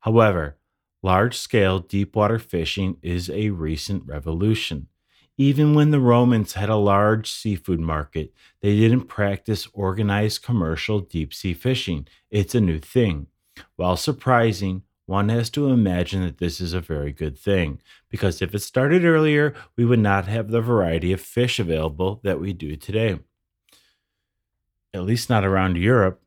However, 0.00 0.56
large 1.02 1.36
scale 1.36 1.78
deep 1.78 2.14
water 2.14 2.38
fishing 2.38 2.96
is 3.02 3.30
a 3.30 3.50
recent 3.50 4.06
revolution. 4.06 4.88
Even 5.36 5.74
when 5.74 5.90
the 5.90 6.00
Romans 6.00 6.52
had 6.52 6.68
a 6.68 6.76
large 6.76 7.30
seafood 7.30 7.80
market, 7.80 8.34
they 8.60 8.76
didn't 8.76 9.06
practice 9.08 9.66
organized 9.72 10.42
commercial 10.42 11.00
deep 11.00 11.32
sea 11.32 11.54
fishing. 11.54 12.06
It's 12.30 12.54
a 12.54 12.60
new 12.60 12.78
thing. 12.78 13.28
While 13.76 13.96
surprising, 13.96 14.82
one 15.06 15.28
has 15.30 15.50
to 15.50 15.70
imagine 15.70 16.22
that 16.22 16.38
this 16.38 16.60
is 16.60 16.72
a 16.72 16.80
very 16.80 17.10
good 17.10 17.38
thing, 17.38 17.80
because 18.10 18.42
if 18.42 18.54
it 18.54 18.60
started 18.60 19.04
earlier, 19.04 19.54
we 19.76 19.84
would 19.84 19.98
not 19.98 20.26
have 20.26 20.50
the 20.50 20.60
variety 20.60 21.12
of 21.12 21.20
fish 21.20 21.58
available 21.58 22.20
that 22.22 22.38
we 22.38 22.52
do 22.52 22.76
today. 22.76 23.18
At 24.92 25.04
least 25.04 25.30
not 25.30 25.44
around 25.44 25.76
Europe. 25.76 26.22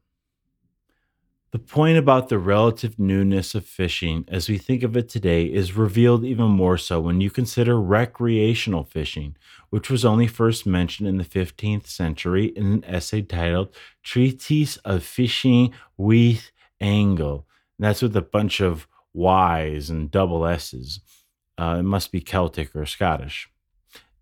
The 1.54 1.60
point 1.60 2.00
about 2.00 2.30
the 2.30 2.40
relative 2.40 2.98
newness 2.98 3.54
of 3.54 3.64
fishing 3.64 4.26
as 4.28 4.50
we 4.50 4.58
think 4.58 4.82
of 4.82 4.98
it 4.98 5.08
today 5.08 5.46
is 5.46 5.78
revealed 5.78 6.26
even 6.26 6.48
more 6.48 6.80
so 6.80 7.00
when 7.00 7.22
you 7.22 7.30
consider 7.30 7.80
recreational 7.80 8.84
fishing, 8.84 9.36
which 9.70 9.88
was 9.88 10.04
only 10.04 10.26
first 10.26 10.66
mentioned 10.66 11.08
in 11.08 11.20
the 11.20 11.24
15th 11.24 11.86
century 11.86 12.46
in 12.46 12.66
an 12.66 12.86
essay 12.86 13.22
titled 13.22 13.70
Treatise 14.02 14.78
of 14.78 15.04
Fishing 15.04 15.72
with 15.96 16.52
Angle 16.82 17.46
and 17.78 17.86
that's 17.86 18.02
with 18.02 18.18
a 18.18 18.24
bunch 18.24 18.60
of 18.60 18.88
Y's 19.14 19.92
and 19.92 20.10
double 20.10 20.48
S's. 20.48 21.02
Uh, 21.60 21.78
it 21.82 21.84
must 21.84 22.12
be 22.12 22.20
Celtic 22.20 22.76
or 22.76 22.88
Scottish. 22.88 23.48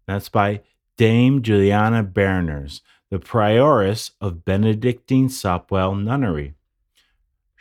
That's 0.06 0.28
by 0.28 0.64
Dame 0.98 1.42
Juliana 1.42 2.04
Berners, 2.04 2.82
the 3.10 3.20
prioress 3.20 4.12
of 4.20 4.44
Benedictine 4.44 5.30
Sopwell 5.30 5.96
Nunnery. 5.96 6.56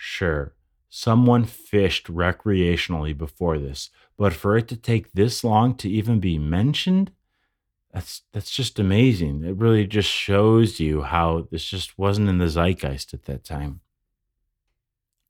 Sure, 0.03 0.55
someone 0.89 1.45
fished 1.45 2.07
recreationally 2.07 3.17
before 3.17 3.59
this, 3.59 3.91
but 4.17 4.33
for 4.33 4.57
it 4.57 4.67
to 4.69 4.77
take 4.77 5.13
this 5.13 5.45
long 5.45 5.75
to 5.75 5.91
even 5.91 6.19
be 6.21 6.39
mentioned, 6.39 7.13
that's 7.93 8.23
that's 8.33 8.51
just 8.51 8.79
amazing. 8.79 9.45
It 9.45 9.57
really 9.59 9.87
just 9.87 10.09
shows 10.09 10.81
you 10.81 11.03
how 11.03 11.49
this 11.51 11.65
just 11.65 11.99
wasn't 11.99 12.31
in 12.31 12.39
the 12.39 12.49
zeitgeist 12.49 13.13
at 13.13 13.25
that 13.27 13.45
time. 13.45 13.83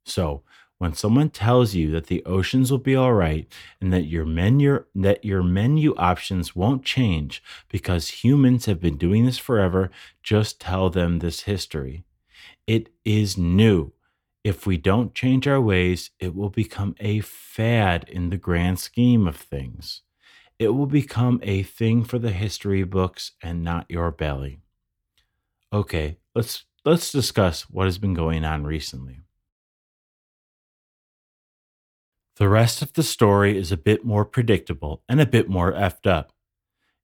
So, 0.05 0.43
when 0.77 0.93
someone 0.93 1.29
tells 1.31 1.75
you 1.75 1.91
that 1.91 2.07
the 2.07 2.23
oceans 2.25 2.71
will 2.71 2.77
be 2.79 2.95
all 2.95 3.13
right 3.13 3.51
and 3.81 3.91
that 3.91 4.05
your 4.05 4.25
menu 4.25 4.85
that 4.95 5.25
your 5.25 5.43
menu 5.43 5.93
options 5.97 6.55
won't 6.55 6.85
change 6.85 7.43
because 7.67 8.23
humans 8.23 8.67
have 8.67 8.79
been 8.79 8.97
doing 8.97 9.25
this 9.25 9.37
forever, 9.37 9.91
just 10.23 10.61
tell 10.61 10.89
them 10.89 11.19
this 11.19 11.41
history. 11.41 12.05
It 12.67 12.87
is 13.03 13.37
new. 13.37 13.91
If 14.43 14.65
we 14.65 14.77
don't 14.77 15.13
change 15.13 15.47
our 15.47 15.61
ways, 15.61 16.09
it 16.19 16.35
will 16.35 16.49
become 16.49 16.95
a 16.99 17.19
fad 17.19 18.05
in 18.07 18.29
the 18.29 18.37
grand 18.37 18.79
scheme 18.79 19.27
of 19.27 19.35
things. 19.35 20.01
It 20.57 20.69
will 20.69 20.87
become 20.87 21.39
a 21.43 21.63
thing 21.63 22.03
for 22.03 22.17
the 22.17 22.31
history 22.31 22.83
books 22.83 23.33
and 23.41 23.63
not 23.63 23.85
your 23.89 24.11
belly. 24.11 24.61
Okay, 25.71 26.17
let's 26.35 26.65
let's 26.85 27.11
discuss 27.11 27.69
what 27.69 27.85
has 27.85 27.97
been 27.97 28.13
going 28.13 28.43
on 28.43 28.63
recently. 28.63 29.21
The 32.37 32.49
rest 32.49 32.81
of 32.81 32.93
the 32.93 33.03
story 33.03 33.57
is 33.57 33.71
a 33.71 33.77
bit 33.77 34.03
more 34.03 34.25
predictable 34.25 35.03
and 35.07 35.21
a 35.21 35.25
bit 35.27 35.49
more 35.49 35.71
effed 35.73 36.07
up. 36.07 36.33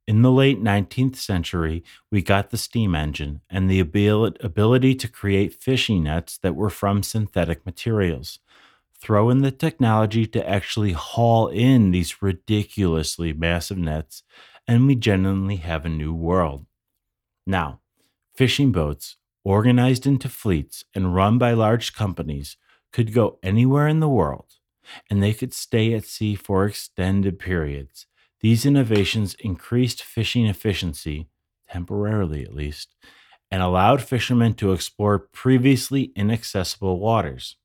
In 0.08 0.22
the 0.22 0.32
late 0.32 0.64
19th 0.64 1.18
century, 1.18 1.84
we 2.10 2.22
got 2.22 2.50
the 2.50 2.58
steam 2.58 2.96
engine 2.96 3.42
and 3.50 3.70
the 3.70 3.82
ability 3.82 4.96
to 4.96 5.08
create 5.10 5.62
fishing 5.62 6.04
nets 6.04 6.38
that 6.38 6.56
were 6.56 6.70
from 6.70 7.04
synthetic 7.04 7.66
materials. 7.66 8.40
Throw 9.00 9.30
in 9.30 9.42
the 9.42 9.52
technology 9.52 10.26
to 10.28 10.50
actually 10.50 10.94
haul 10.94 11.50
in 11.50 11.92
these 11.92 12.22
ridiculously 12.22 13.34
massive 13.34 13.78
nets, 13.78 14.24
and 14.66 14.88
we 14.88 14.96
genuinely 14.96 15.58
have 15.58 15.86
a 15.86 15.90
new 15.90 16.14
world. 16.14 16.66
Now, 17.46 17.82
fishing 18.34 18.72
boats, 18.72 19.18
organized 19.44 20.08
into 20.08 20.30
fleets 20.30 20.86
and 20.96 21.14
run 21.14 21.38
by 21.38 21.52
large 21.52 21.94
companies, 21.94 22.56
could 22.94 23.14
go 23.14 23.40
anywhere 23.44 23.90
in 23.90 24.00
the 24.00 24.08
world 24.08 24.46
and 25.10 25.22
they 25.22 25.34
could 25.34 25.54
stay 25.54 25.94
at 25.94 26.06
sea 26.06 26.34
for 26.34 26.66
extended 26.66 27.38
periods. 27.40 28.06
These 28.40 28.66
innovations 28.66 29.36
increased 29.40 30.04
fishing 30.04 30.46
efficiency, 30.46 31.28
temporarily 31.70 32.44
at 32.44 32.54
least, 32.54 32.96
and 33.50 33.64
allowed 33.64 34.02
fishermen 34.02 34.54
to 34.56 34.74
explore 34.74 35.18
previously 35.20 36.12
inaccessible 36.16 37.00
waters. 37.00 37.56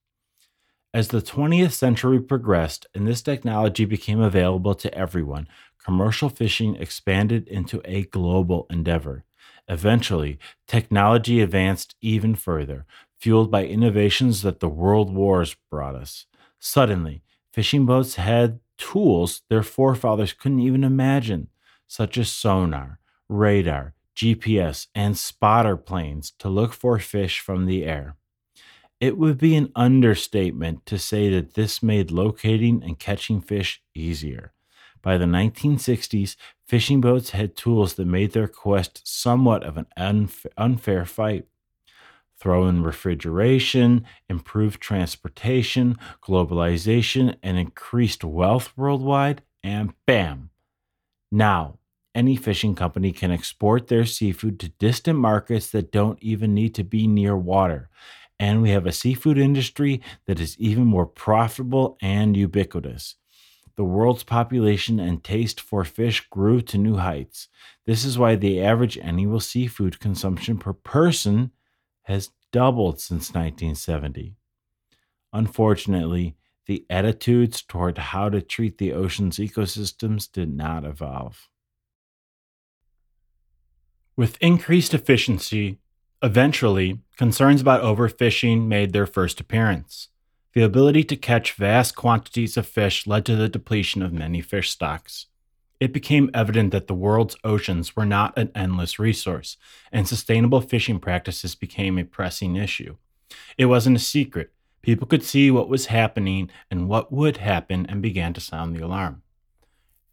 As 0.94 1.08
the 1.08 1.22
20th 1.22 1.72
century 1.72 2.20
progressed 2.20 2.86
and 2.94 3.06
this 3.06 3.22
technology 3.22 3.84
became 3.84 4.20
available 4.20 4.74
to 4.74 4.94
everyone, 4.94 5.48
commercial 5.82 6.28
fishing 6.28 6.76
expanded 6.76 7.48
into 7.48 7.80
a 7.84 8.04
global 8.04 8.66
endeavor. 8.70 9.24
Eventually, 9.68 10.38
technology 10.66 11.40
advanced 11.40 11.96
even 12.00 12.34
further, 12.34 12.84
fueled 13.18 13.50
by 13.50 13.64
innovations 13.64 14.42
that 14.42 14.60
the 14.60 14.68
world 14.68 15.14
wars 15.14 15.56
brought 15.70 15.94
us. 15.94 16.26
Suddenly, 16.58 17.22
fishing 17.52 17.86
boats 17.86 18.16
had 18.16 18.60
tools 18.78 19.42
their 19.48 19.62
forefathers 19.62 20.32
couldn't 20.32 20.60
even 20.60 20.84
imagine, 20.84 21.48
such 21.86 22.18
as 22.18 22.30
sonar, 22.30 22.98
radar, 23.28 23.94
GPS, 24.16 24.88
and 24.94 25.16
spotter 25.16 25.76
planes 25.76 26.32
to 26.38 26.48
look 26.48 26.72
for 26.72 26.98
fish 26.98 27.40
from 27.40 27.66
the 27.66 27.84
air. 27.84 28.16
It 29.00 29.18
would 29.18 29.38
be 29.38 29.56
an 29.56 29.72
understatement 29.74 30.86
to 30.86 30.98
say 30.98 31.28
that 31.30 31.54
this 31.54 31.82
made 31.82 32.10
locating 32.10 32.82
and 32.84 32.98
catching 32.98 33.40
fish 33.40 33.82
easier. 33.94 34.52
By 35.02 35.18
the 35.18 35.24
1960s, 35.24 36.36
fishing 36.64 37.00
boats 37.00 37.30
had 37.30 37.56
tools 37.56 37.94
that 37.94 38.06
made 38.06 38.32
their 38.32 38.46
quest 38.46 39.02
somewhat 39.04 39.64
of 39.64 39.76
an 39.76 39.86
unf- 39.98 40.46
unfair 40.56 41.04
fight. 41.04 41.46
Throw 42.42 42.66
in 42.66 42.82
refrigeration, 42.82 44.04
improved 44.28 44.80
transportation, 44.80 45.96
globalization, 46.20 47.36
and 47.40 47.56
increased 47.56 48.24
wealth 48.24 48.72
worldwide, 48.76 49.42
and 49.62 49.94
bam! 50.08 50.50
Now, 51.30 51.78
any 52.16 52.34
fishing 52.34 52.74
company 52.74 53.12
can 53.12 53.30
export 53.30 53.86
their 53.86 54.04
seafood 54.04 54.58
to 54.58 54.70
distant 54.70 55.20
markets 55.20 55.70
that 55.70 55.92
don't 55.92 56.20
even 56.20 56.52
need 56.52 56.74
to 56.74 56.82
be 56.82 57.06
near 57.06 57.36
water. 57.36 57.90
And 58.40 58.60
we 58.60 58.70
have 58.70 58.86
a 58.86 58.92
seafood 58.92 59.38
industry 59.38 60.00
that 60.26 60.40
is 60.40 60.58
even 60.58 60.84
more 60.84 61.06
profitable 61.06 61.96
and 62.02 62.36
ubiquitous. 62.36 63.14
The 63.76 63.84
world's 63.84 64.24
population 64.24 64.98
and 64.98 65.22
taste 65.22 65.60
for 65.60 65.84
fish 65.84 66.26
grew 66.28 66.60
to 66.62 66.76
new 66.76 66.96
heights. 66.96 67.46
This 67.86 68.04
is 68.04 68.18
why 68.18 68.34
the 68.34 68.60
average 68.60 68.98
annual 68.98 69.38
seafood 69.38 70.00
consumption 70.00 70.58
per 70.58 70.72
person 70.72 71.52
has 72.02 72.30
doubled 72.52 73.00
since 73.00 73.30
1970. 73.30 74.36
Unfortunately, 75.32 76.36
the 76.66 76.84
attitudes 76.88 77.62
toward 77.62 77.98
how 77.98 78.28
to 78.28 78.40
treat 78.40 78.78
the 78.78 78.92
ocean's 78.92 79.38
ecosystems 79.38 80.30
did 80.30 80.54
not 80.54 80.84
evolve. 80.84 81.48
With 84.16 84.36
increased 84.40 84.94
efficiency, 84.94 85.78
eventually, 86.22 87.00
concerns 87.16 87.60
about 87.60 87.82
overfishing 87.82 88.66
made 88.66 88.92
their 88.92 89.06
first 89.06 89.40
appearance. 89.40 90.08
The 90.54 90.62
ability 90.62 91.04
to 91.04 91.16
catch 91.16 91.54
vast 91.54 91.96
quantities 91.96 92.56
of 92.56 92.66
fish 92.66 93.06
led 93.06 93.24
to 93.26 93.36
the 93.36 93.48
depletion 93.48 94.02
of 94.02 94.12
many 94.12 94.42
fish 94.42 94.70
stocks 94.70 95.26
it 95.82 95.92
became 95.92 96.30
evident 96.32 96.70
that 96.70 96.86
the 96.86 96.94
world's 96.94 97.34
oceans 97.42 97.96
were 97.96 98.06
not 98.06 98.38
an 98.38 98.52
endless 98.54 99.00
resource, 99.00 99.56
and 99.90 100.06
sustainable 100.06 100.60
fishing 100.60 101.00
practices 101.00 101.56
became 101.56 101.98
a 101.98 102.04
pressing 102.04 102.54
issue. 102.54 102.94
It 103.58 103.64
wasn't 103.64 103.96
a 103.96 103.98
secret. 103.98 104.52
People 104.82 105.08
could 105.08 105.24
see 105.24 105.50
what 105.50 105.68
was 105.68 105.86
happening 105.86 106.50
and 106.70 106.88
what 106.88 107.12
would 107.12 107.38
happen 107.38 107.84
and 107.88 108.00
began 108.00 108.32
to 108.34 108.40
sound 108.40 108.76
the 108.76 108.84
alarm. 108.84 109.22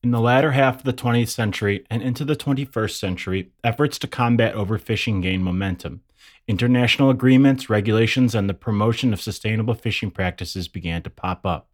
In 0.01 0.09
the 0.09 0.19
latter 0.19 0.53
half 0.53 0.77
of 0.77 0.85
the 0.85 0.91
20th 0.91 1.29
century 1.29 1.85
and 1.87 2.01
into 2.01 2.25
the 2.25 2.35
21st 2.35 2.97
century, 2.97 3.51
efforts 3.63 3.99
to 3.99 4.07
combat 4.07 4.55
overfishing 4.55 5.21
gained 5.21 5.43
momentum. 5.43 6.01
International 6.47 7.11
agreements, 7.11 7.69
regulations, 7.69 8.33
and 8.33 8.49
the 8.49 8.55
promotion 8.55 9.13
of 9.13 9.21
sustainable 9.21 9.75
fishing 9.75 10.09
practices 10.09 10.67
began 10.67 11.03
to 11.03 11.11
pop 11.11 11.45
up. 11.45 11.69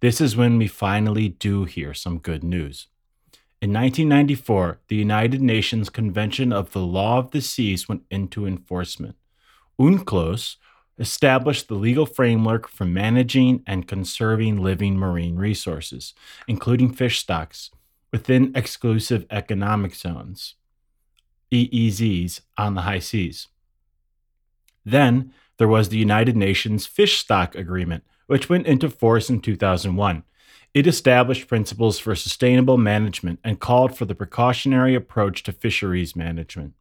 This 0.00 0.18
is 0.18 0.34
when 0.34 0.56
we 0.56 0.66
finally 0.66 1.28
do 1.28 1.64
hear 1.64 1.92
some 1.92 2.16
good 2.16 2.42
news. 2.42 2.86
In 3.64 3.72
1994, 3.72 4.80
the 4.88 4.96
United 4.96 5.40
Nations 5.40 5.88
Convention 5.88 6.52
of 6.52 6.72
the 6.72 6.82
Law 6.82 7.16
of 7.16 7.30
the 7.30 7.40
Seas 7.40 7.88
went 7.88 8.02
into 8.10 8.46
enforcement. 8.46 9.16
UNCLOS 9.80 10.56
established 10.98 11.68
the 11.68 11.74
legal 11.74 12.04
framework 12.04 12.68
for 12.68 12.84
managing 12.84 13.62
and 13.66 13.88
conserving 13.88 14.62
living 14.62 14.98
marine 14.98 15.36
resources, 15.36 16.12
including 16.46 16.92
fish 16.92 17.20
stocks, 17.20 17.70
within 18.12 18.52
exclusive 18.54 19.24
economic 19.30 19.94
zones, 19.94 20.56
EEZs, 21.50 22.42
on 22.58 22.74
the 22.74 22.82
high 22.82 22.98
seas. 22.98 23.48
Then 24.84 25.32
there 25.56 25.68
was 25.68 25.88
the 25.88 25.96
United 25.96 26.36
Nations 26.36 26.84
Fish 26.84 27.16
Stock 27.16 27.54
Agreement, 27.54 28.04
which 28.26 28.50
went 28.50 28.66
into 28.66 28.90
force 28.90 29.30
in 29.30 29.40
2001 29.40 30.22
it 30.74 30.88
established 30.88 31.46
principles 31.46 32.00
for 32.00 32.16
sustainable 32.16 32.76
management 32.76 33.38
and 33.44 33.60
called 33.60 33.96
for 33.96 34.04
the 34.04 34.14
precautionary 34.14 34.96
approach 34.96 35.44
to 35.44 35.52
fisheries 35.52 36.16
management. 36.16 36.74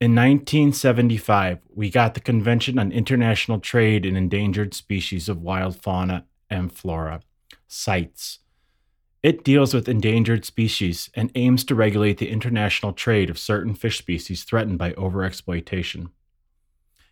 In 0.00 0.14
1975, 0.14 1.58
we 1.74 1.90
got 1.90 2.14
the 2.14 2.20
Convention 2.20 2.78
on 2.78 2.90
International 2.90 3.60
Trade 3.60 4.06
in 4.06 4.16
Endangered 4.16 4.72
Species 4.72 5.28
of 5.28 5.42
Wild 5.42 5.76
Fauna 5.76 6.24
and 6.48 6.72
Flora, 6.72 7.20
CITES. 7.66 8.38
It 9.22 9.44
deals 9.44 9.74
with 9.74 9.88
endangered 9.88 10.44
species 10.44 11.10
and 11.14 11.32
aims 11.34 11.64
to 11.64 11.74
regulate 11.74 12.18
the 12.18 12.30
international 12.30 12.92
trade 12.92 13.28
of 13.28 13.38
certain 13.38 13.74
fish 13.74 13.98
species 13.98 14.44
threatened 14.44 14.78
by 14.78 14.92
overexploitation. 14.92 16.10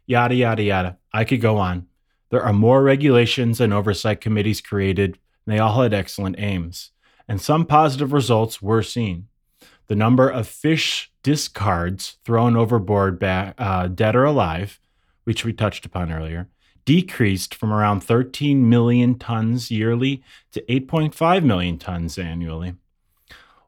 Yada, 0.07 0.37
yada, 0.37 0.63
yada. 0.63 0.99
I 1.13 1.25
could 1.25 1.41
go 1.41 1.59
on. 1.59 1.89
There 2.31 2.43
are 2.43 2.53
more 2.53 2.83
regulations 2.83 3.61
and 3.61 3.73
oversight 3.75 4.21
committees 4.21 4.61
created 4.61 5.19
they 5.47 5.59
all 5.59 5.83
had 5.83 5.95
excellent 5.95 6.37
aims, 6.39 6.91
and 7.29 7.41
some 7.41 7.65
positive 7.65 8.13
results 8.13 8.61
were 8.61 8.83
seen. 8.83 9.29
The 9.89 9.97
number 9.97 10.29
of 10.29 10.49
fish 10.49 11.13
discards 11.23 12.19
thrown 12.25 12.57
overboard, 12.57 13.19
back, 13.19 13.55
uh, 13.59 13.89
dead 13.89 14.17
or 14.17 14.25
alive, 14.25 14.81
which 15.25 15.45
we 15.45 15.53
touched 15.53 15.85
upon 15.87 16.13
earlier, 16.13 16.49
decreased 16.85 17.55
from 17.55 17.73
around 17.73 18.01
13 18.01 18.69
million 18.69 19.19
tons 19.19 19.71
yearly 19.71 20.23
to 20.53 20.63
8.5 20.63 21.45
million 21.45 21.79
tons 21.79 22.19
annually. 22.19 22.75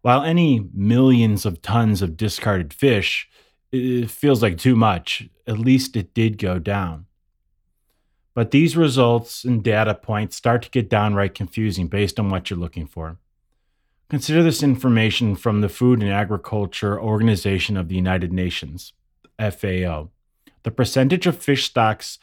While 0.03 0.23
any 0.23 0.69
millions 0.73 1.45
of 1.45 1.61
tons 1.61 2.03
of 2.03 2.17
discarded 2.17 2.73
fish 2.73 3.29
feels 3.73 4.43
like 4.43 4.57
too 4.57 4.77
much, 4.77 5.29
at 5.47 5.59
least 5.59 5.97
it 5.97 6.15
did 6.15 6.39
go 6.39 6.59
down. 6.59 7.07
But 8.39 8.53
these 8.53 8.77
results 8.77 9.43
and 9.43 9.65
data 9.65 9.97
points 9.97 10.37
start 10.37 10.63
to 10.63 10.71
get 10.71 10.89
downright 10.89 11.35
confusing 11.35 11.89
based 11.89 12.21
on 12.21 12.31
what 12.31 12.49
you're 12.49 12.59
looking 12.61 12.87
for. 12.87 13.17
Consider 14.11 14.45
this 14.45 14.63
information 14.63 15.35
from 15.35 15.61
the 15.61 15.69
Food 15.69 16.05
and 16.05 16.13
Agriculture 16.13 17.01
Organization 17.01 17.77
of 17.77 17.89
the 17.89 17.97
United 17.97 18.33
Nations, 18.33 18.93
FAO. 19.41 20.11
The 20.63 20.71
percentage 20.71 21.27
of 21.27 21.37
fish 21.37 21.65
stocks 21.65 22.21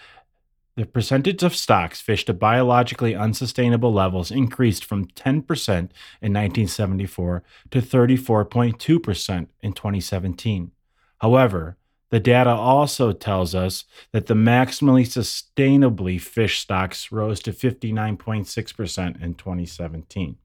the 0.77 0.85
percentage 0.85 1.43
of 1.43 1.53
stocks 1.53 1.99
fished 1.99 2.29
at 2.29 2.39
biologically 2.39 3.13
unsustainable 3.13 3.91
levels 3.91 4.31
increased 4.31 4.85
from 4.85 5.07
10% 5.07 5.41
in 5.67 6.31
1974 6.31 7.43
to 7.71 7.81
34.2% 7.81 9.47
in 9.61 9.73
2017. 9.73 10.71
However, 11.17 11.75
the 12.15 12.19
data 12.21 12.49
also 12.49 13.11
tells 13.11 13.53
us 13.53 13.83
that 14.13 14.27
the 14.27 14.33
maximally 14.33 15.03
sustainably 15.03 16.17
fish 16.17 16.59
stocks 16.59 17.11
rose 17.11 17.41
to 17.41 17.51
59.6% 17.51 19.21
in 19.21 19.33
2017. 19.33 20.37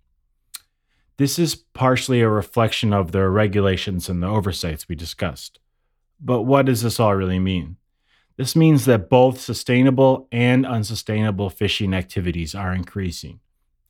This 1.16 1.38
is 1.38 1.55
partially 1.55 2.22
a 2.22 2.28
reflection 2.28 2.92
of 2.92 3.12
the 3.12 3.28
regulations 3.28 4.09
and 4.09 4.20
the 4.20 4.26
oversights 4.26 4.88
we 4.88 4.97
discussed. 4.97 5.60
But 6.20 6.42
what 6.42 6.66
does 6.66 6.82
this 6.82 6.98
all 6.98 7.14
really 7.14 7.38
mean? 7.38 7.76
This 8.36 8.56
means 8.56 8.84
that 8.86 9.09
both 9.09 9.38
sustainable 9.38 10.26
and 10.32 10.66
unsustainable 10.66 11.51
fishing 11.51 11.94
activities 11.94 12.52
are 12.52 12.74
increasing. 12.74 13.38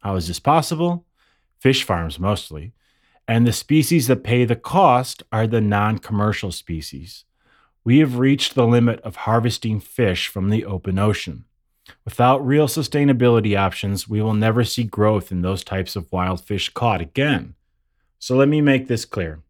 How 0.01 0.17
is 0.17 0.29
this 0.29 0.39
possible? 0.39 1.07
Fish 1.59 1.83
farms 1.83 2.21
mostly. 2.21 2.75
And 3.27 3.47
the 3.47 3.55
species 3.55 4.07
that 4.09 4.23
pay 4.23 4.45
the 4.45 4.55
cost 4.55 5.23
are 5.33 5.47
the 5.47 5.63
non 5.63 5.97
commercial 5.97 6.53
species 6.53 7.25
we 7.85 7.99
have 7.99 8.19
reached 8.19 8.55
the 8.55 8.67
limit 8.67 9.01
of 9.01 9.17
harvesting 9.17 9.81
fish 9.81 10.29
from 10.29 10.51
the 10.51 10.65
open 10.65 10.99
ocean. 10.99 11.45
Without 12.05 12.47
real 12.47 12.67
sustainability 12.67 13.59
options, 13.59 14.09
we 14.09 14.21
will 14.21 14.35
never 14.35 14.65
see 14.65 14.85
growth 14.85 15.33
in 15.33 15.43
those 15.43 15.65
types 15.65 15.97
of 15.97 16.11
wild 16.13 16.45
fish 16.45 16.69
caught 16.69 17.01
again. 17.01 17.55
So 18.19 18.37
let 18.37 18.49
me 18.49 18.61
make 18.61 18.87
this 18.87 19.05
clear. 19.05 19.41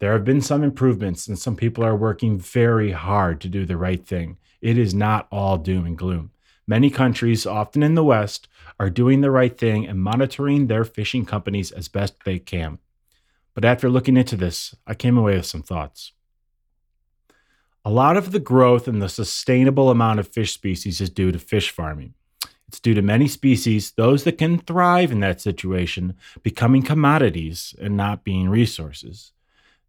There 0.00 0.12
have 0.12 0.24
been 0.24 0.40
some 0.40 0.64
improvements, 0.64 1.28
and 1.28 1.38
some 1.38 1.54
people 1.54 1.84
are 1.84 1.94
working 1.94 2.36
very 2.36 2.90
hard 2.90 3.40
to 3.40 3.48
do 3.48 3.64
the 3.64 3.76
right 3.76 4.04
thing. 4.04 4.38
It 4.60 4.76
is 4.76 4.92
not 4.92 5.28
all 5.30 5.56
doom 5.56 5.86
and 5.86 5.96
gloom. 5.96 6.32
Many 6.66 6.90
countries, 6.90 7.46
often 7.46 7.82
in 7.82 7.94
the 7.94 8.04
West, 8.04 8.48
are 8.80 8.90
doing 8.90 9.20
the 9.20 9.30
right 9.30 9.56
thing 9.56 9.86
and 9.86 10.00
monitoring 10.00 10.66
their 10.66 10.84
fishing 10.84 11.24
companies 11.24 11.70
as 11.70 11.86
best 11.86 12.14
they 12.24 12.40
can. 12.40 12.78
But 13.54 13.64
after 13.64 13.88
looking 13.88 14.16
into 14.16 14.36
this, 14.36 14.74
I 14.86 14.94
came 14.94 15.16
away 15.16 15.36
with 15.36 15.46
some 15.46 15.62
thoughts. 15.62 16.12
A 17.84 17.90
lot 17.90 18.16
of 18.16 18.30
the 18.30 18.38
growth 18.38 18.86
in 18.86 19.00
the 19.00 19.08
sustainable 19.08 19.90
amount 19.90 20.20
of 20.20 20.28
fish 20.28 20.54
species 20.54 21.00
is 21.00 21.10
due 21.10 21.32
to 21.32 21.38
fish 21.38 21.70
farming. 21.70 22.14
It's 22.68 22.78
due 22.78 22.94
to 22.94 23.02
many 23.02 23.26
species, 23.26 23.90
those 23.92 24.22
that 24.24 24.38
can 24.38 24.58
thrive 24.58 25.10
in 25.10 25.20
that 25.20 25.40
situation, 25.40 26.14
becoming 26.42 26.82
commodities 26.82 27.74
and 27.80 27.96
not 27.96 28.24
being 28.24 28.48
resources. 28.48 29.32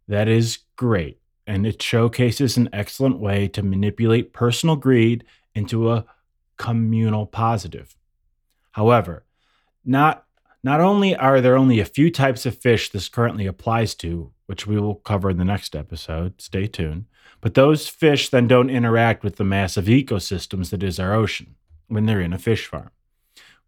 That 0.08 0.28
is 0.28 0.58
great, 0.76 1.20
and 1.46 1.66
it 1.66 1.80
showcases 1.80 2.56
an 2.56 2.68
excellent 2.72 3.20
way 3.20 3.46
to 3.48 3.62
manipulate 3.62 4.32
personal 4.32 4.76
greed 4.76 5.24
into 5.54 5.92
a 5.92 6.04
communal 6.56 7.26
positive. 7.26 7.96
However, 8.72 9.24
not 9.84 10.26
not 10.64 10.80
only 10.80 11.14
are 11.14 11.40
there 11.40 11.56
only 11.56 11.78
a 11.78 11.84
few 11.84 12.10
types 12.10 12.44
of 12.44 12.58
fish 12.58 12.90
this 12.90 13.08
currently 13.08 13.46
applies 13.46 13.94
to, 13.96 14.32
which 14.46 14.66
we 14.66 14.80
will 14.80 14.94
cover 14.94 15.30
in 15.30 15.36
the 15.36 15.44
next 15.44 15.76
episode, 15.76 16.40
stay 16.40 16.66
tuned, 16.66 17.04
But 17.44 17.52
those 17.52 17.88
fish 17.88 18.30
then 18.30 18.48
don't 18.48 18.70
interact 18.70 19.22
with 19.22 19.36
the 19.36 19.44
massive 19.44 19.84
ecosystems 19.84 20.70
that 20.70 20.82
is 20.82 20.98
our 20.98 21.12
ocean 21.12 21.56
when 21.88 22.06
they're 22.06 22.22
in 22.22 22.32
a 22.32 22.38
fish 22.38 22.64
farm. 22.64 22.88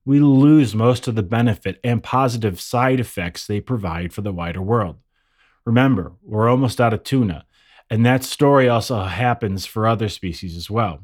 We 0.02 0.18
lose 0.18 0.74
most 0.74 1.06
of 1.06 1.14
the 1.14 1.22
benefit 1.22 1.78
and 1.84 2.02
positive 2.02 2.58
side 2.58 3.00
effects 3.00 3.46
they 3.46 3.60
provide 3.60 4.14
for 4.14 4.22
the 4.22 4.32
wider 4.32 4.62
world. 4.62 4.96
Remember, 5.66 6.14
we're 6.22 6.48
almost 6.48 6.80
out 6.80 6.94
of 6.94 7.04
tuna, 7.04 7.44
and 7.90 8.06
that 8.06 8.24
story 8.24 8.66
also 8.66 9.02
happens 9.02 9.66
for 9.66 9.86
other 9.86 10.08
species 10.08 10.56
as 10.56 10.70
well. 10.70 11.00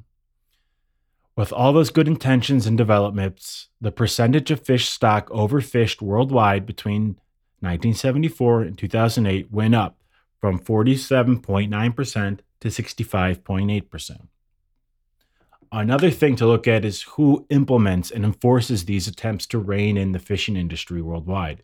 With 1.36 1.52
all 1.52 1.74
those 1.74 1.90
good 1.90 2.08
intentions 2.08 2.66
and 2.66 2.78
developments, 2.78 3.68
the 3.82 3.92
percentage 3.92 4.50
of 4.50 4.64
fish 4.64 4.88
stock 4.88 5.28
overfished 5.28 6.00
worldwide 6.00 6.64
between 6.64 7.18
1974 7.60 8.62
and 8.62 8.78
2008 8.78 9.52
went 9.52 9.74
up 9.74 9.98
from 10.40 10.58
47.9% 10.58 12.38
to 12.62 12.68
65.8%. 12.68 14.28
Another 15.72 16.10
thing 16.10 16.36
to 16.36 16.46
look 16.46 16.68
at 16.68 16.84
is 16.84 17.02
who 17.02 17.46
implements 17.50 18.10
and 18.10 18.24
enforces 18.24 18.84
these 18.84 19.08
attempts 19.08 19.46
to 19.46 19.58
rein 19.58 19.96
in 19.96 20.12
the 20.12 20.18
fishing 20.18 20.56
industry 20.56 21.02
worldwide. 21.02 21.62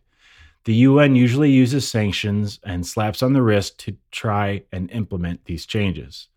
The 0.65 0.73
UN 0.75 1.15
usually 1.15 1.51
uses 1.51 1.87
sanctions 1.87 2.59
and 2.63 2.85
slaps 2.85 3.23
on 3.23 3.33
the 3.33 3.41
wrist 3.41 3.79
to 3.79 3.95
try 4.11 4.63
and 4.73 4.91
implement 4.91 5.45
these 5.45 5.65
changes. 5.65 6.27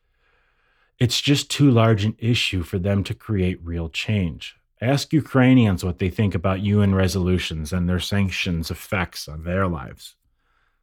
It's 0.99 1.21
just 1.21 1.51
too 1.51 1.71
large 1.71 2.05
an 2.05 2.15
issue 2.19 2.63
for 2.63 2.79
them 2.79 3.03
to 3.05 3.15
create 3.15 3.59
real 3.65 3.89
change. 3.89 4.57
Ask 4.81 5.13
Ukrainians 5.13 5.85
what 5.85 5.99
they 5.99 6.11
think 6.11 6.35
about 6.35 6.61
UN 6.61 6.95
resolutions 6.95 7.73
and 7.73 7.89
their 7.89 8.01
sanctions' 8.01 8.71
effects 8.71 9.27
on 9.27 9.43
their 9.43 9.67
lives. 9.67 10.15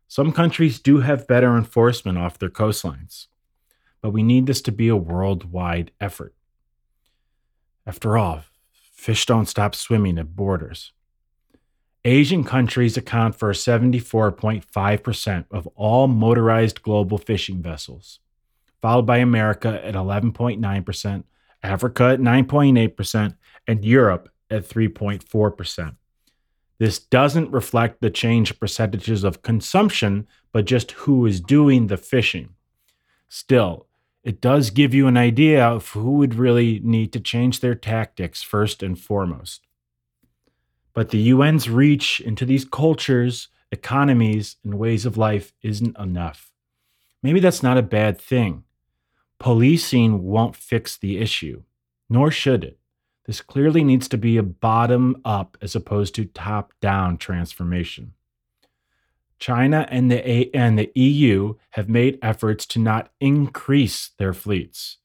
Some 0.07 0.33
countries 0.33 0.79
do 0.79 0.99
have 0.99 1.27
better 1.27 1.55
enforcement 1.55 2.17
off 2.17 2.39
their 2.39 2.49
coastlines, 2.49 3.27
but 4.01 4.11
we 4.11 4.23
need 4.23 4.45
this 4.45 4.61
to 4.63 4.71
be 4.71 4.87
a 4.87 4.95
worldwide 4.95 5.91
effort. 5.99 6.33
After 7.85 8.17
all, 8.17 8.43
fish 8.93 9.25
don't 9.25 9.47
stop 9.47 9.75
swimming 9.75 10.17
at 10.17 10.35
borders. 10.35 10.93
Asian 12.05 12.43
countries 12.43 12.95
account 12.95 13.35
for 13.35 13.51
74.5% 13.51 15.45
of 15.51 15.67
all 15.75 16.07
motorized 16.07 16.81
global 16.81 17.17
fishing 17.17 17.61
vessels, 17.61 18.19
followed 18.81 19.05
by 19.05 19.17
America 19.17 19.81
at 19.83 19.95
11.9%, 19.95 21.23
Africa 21.61 22.03
at 22.05 22.19
9.8%, 22.19 23.35
and 23.67 23.83
Europe 23.83 24.29
at 24.49 24.67
3.4%. 24.67 25.95
This 26.77 26.99
doesn't 26.99 27.51
reflect 27.51 27.99
the 27.99 28.09
change 28.09 28.57
percentages 28.57 29.25
of 29.25 29.41
consumption, 29.41 30.25
but 30.53 30.65
just 30.65 30.91
who 30.91 31.25
is 31.25 31.41
doing 31.41 31.87
the 31.87 31.97
fishing. 31.97 32.55
Still, 33.27 33.87
it 34.29 34.41
does 34.41 34.69
give 34.69 34.93
you 34.93 35.07
an 35.07 35.17
idea 35.17 35.65
of 35.65 35.89
who 35.89 36.11
would 36.11 36.35
really 36.35 36.79
need 36.83 37.11
to 37.11 37.19
change 37.19 37.61
their 37.61 37.73
tactics 37.73 38.43
first 38.43 38.83
and 38.83 38.99
foremost. 38.99 39.65
But 40.93 41.09
the 41.09 41.31
UN's 41.31 41.67
reach 41.67 42.19
into 42.19 42.45
these 42.45 42.63
cultures, 42.63 43.47
economies, 43.71 44.57
and 44.63 44.75
ways 44.75 45.03
of 45.07 45.17
life 45.17 45.51
isn't 45.63 45.97
enough. 45.97 46.51
Maybe 47.23 47.39
that's 47.39 47.63
not 47.63 47.79
a 47.79 47.81
bad 47.81 48.21
thing. 48.21 48.65
Policing 49.39 50.21
won't 50.21 50.55
fix 50.55 50.95
the 50.95 51.17
issue, 51.17 51.63
nor 52.07 52.29
should 52.29 52.63
it. 52.63 52.77
This 53.25 53.41
clearly 53.41 53.83
needs 53.83 54.07
to 54.09 54.17
be 54.19 54.37
a 54.37 54.43
bottom 54.43 55.23
up 55.25 55.57
as 55.59 55.75
opposed 55.75 56.13
to 56.13 56.25
top 56.25 56.73
down 56.81 57.17
transformation. 57.17 58.13
China 59.39 59.87
and 59.89 60.11
the, 60.11 60.29
a- 60.29 60.49
and 60.53 60.77
the 60.77 60.91
EU 60.95 61.55
have 61.71 61.89
made 61.89 62.19
efforts 62.21 62.65
to 62.67 62.79
not 62.79 63.09
increase 63.19 64.11
their 64.17 64.33
fleets. 64.33 64.97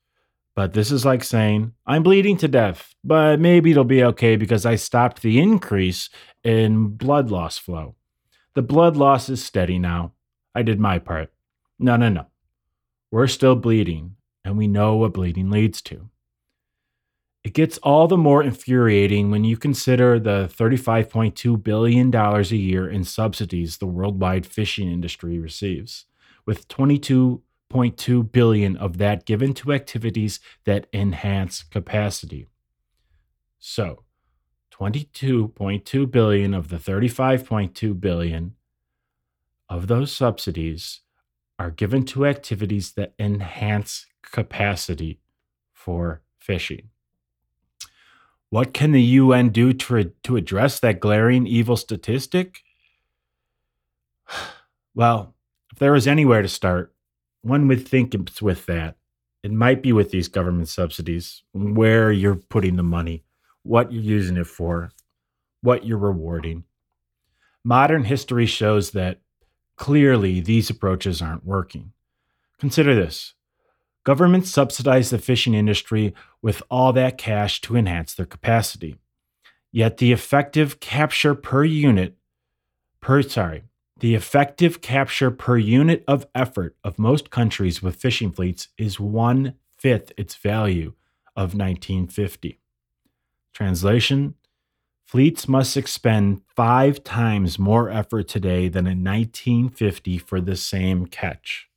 But 0.57 0.73
this 0.73 0.93
is 0.93 1.05
like 1.05 1.25
saying, 1.25 1.73
I'm 1.87 2.03
bleeding 2.05 2.37
to 2.39 2.49
death, 2.49 2.95
but 3.03 3.41
maybe 3.41 3.73
it'll 3.73 3.85
be 3.85 4.05
okay 4.05 4.37
because 4.37 4.65
I 4.65 4.77
stopped 4.77 5.23
the 5.23 5.41
increase 5.41 6.11
in 6.45 6.89
blood 6.89 7.31
loss 7.31 7.59
flow. 7.59 7.97
The 8.55 8.63
blood 8.63 8.97
loss 8.97 9.29
is 9.29 9.45
steady 9.45 9.79
now. 9.81 10.13
I 10.55 10.63
did 10.63 10.79
my 10.79 11.01
part. 11.01 11.33
No, 11.79 11.97
no, 11.97 12.09
no. 12.09 12.27
We're 13.11 13.27
still 13.27 13.57
bleeding, 13.57 14.15
and 14.45 14.57
we 14.57 14.69
know 14.69 14.95
what 14.95 15.15
bleeding 15.15 15.51
leads 15.51 15.83
to. 15.83 16.09
It 17.45 17.53
gets 17.53 17.77
all 17.79 18.09
the 18.09 18.17
more 18.17 18.43
infuriating 18.43 19.31
when 19.31 19.45
you 19.45 19.59
consider 19.59 20.19
the 20.19 20.51
$35.2 20.51 21.63
billion 21.63 22.15
a 22.15 22.43
year 22.43 22.89
in 22.89 23.05
subsidies 23.05 23.77
the 23.77 23.87
worldwide 23.87 24.47
fishing 24.47 24.91
industry 24.91 25.39
receives, 25.39 26.07
with 26.47 26.67
22.2 26.69 28.33
billion 28.33 28.77
of 28.79 28.97
that 28.97 29.27
given 29.27 29.53
to 29.55 29.73
activities 29.73 30.41
that 30.65 30.87
enhance 30.95 31.63
capacity. 31.63 32.49
So, 33.59 34.05
22.2 34.73 36.11
billion 36.11 36.55
of 36.55 36.69
the 36.69 36.79
35.2 36.79 38.01
billion 38.01 38.55
of 39.69 39.87
those 39.87 40.13
subsidies 40.17 41.01
are 41.59 41.71
given 41.71 42.05
to 42.07 42.27
activities 42.27 42.93
that 42.93 43.13
enhance 43.19 44.07
capacity 44.23 45.21
for 45.73 46.23
fishing. 46.39 46.89
What 48.55 48.73
can 48.73 48.93
the 48.93 49.03
UN 49.03 49.49
do 49.49 49.73
to, 49.73 50.13
to 50.23 50.37
address 50.37 50.79
that 50.79 51.01
glaring 51.01 51.45
evil 51.45 51.77
statistic? 51.77 52.63
Well, 54.97 55.35
if 55.73 55.81
there 55.81 55.91
was 55.91 56.07
anywhere 56.07 56.41
to 56.41 56.47
start, 56.47 56.95
one 57.43 57.67
would 57.67 57.89
think 57.89 58.15
it's 58.15 58.41
with 58.41 58.67
that. 58.67 58.95
It 59.43 59.51
might 59.51 59.83
be 59.83 59.93
with 59.93 60.13
these 60.13 60.29
government 60.29 60.69
subsidies, 60.69 61.43
where 61.53 62.13
you're 62.13 62.37
putting 62.37 62.77
the 62.77 62.85
money, 62.85 63.25
what 63.65 63.93
you're 63.93 64.05
using 64.05 64.37
it 64.37 64.47
for, 64.47 64.93
what 65.63 65.85
you're 65.85 65.99
rewarding. 65.99 66.63
Modern 67.65 68.05
history 68.05 68.47
shows 68.47 68.93
that 68.93 69.19
clearly 69.75 70.39
these 70.39 70.71
approaches 70.71 71.21
aren't 71.21 71.45
working. 71.45 71.91
Consider 72.61 72.95
this 72.95 73.35
Governments 74.05 74.51
subsidize 74.51 75.11
the 75.11 75.19
fishing 75.19 75.55
industry 75.55 76.15
with 76.43 76.63
all 76.71 76.93
that 76.93 77.17
cash 77.17 77.61
to 77.63 77.77
enhance 77.77 78.15
their 78.15 78.27
capacity. 78.27 78.97
Yet 79.73 79.97
the 79.97 80.13
effective 80.13 80.79
capture 80.79 81.35
per 81.35 81.65
unit 81.65 82.17
per 83.01 83.23
sorry, 83.23 83.65
the 84.01 84.15
effective 84.15 84.81
capture 84.81 85.31
per 85.31 85.57
unit 85.57 86.05
of 86.07 86.27
effort 86.35 86.77
of 86.85 86.99
most 86.99 87.31
countries 87.31 87.83
with 87.83 87.97
fishing 87.97 88.33
fleets 88.33 88.69
is 88.79 89.01
one 89.01 89.55
fifth 89.77 90.13
its 90.17 90.35
value 90.37 90.95
of 91.37 91.55
1950. 91.55 92.61
Translation 93.53 94.35
Fleets 95.05 95.47
must 95.47 95.77
expend 95.77 96.41
five 96.57 97.05
times 97.05 97.59
more 97.59 97.91
effort 97.91 98.27
today 98.27 98.69
than 98.69 98.87
in 98.87 99.05
1950 99.05 100.19
for 100.19 100.41
the 100.41 100.57
same 100.57 101.07
catch. 101.07 101.69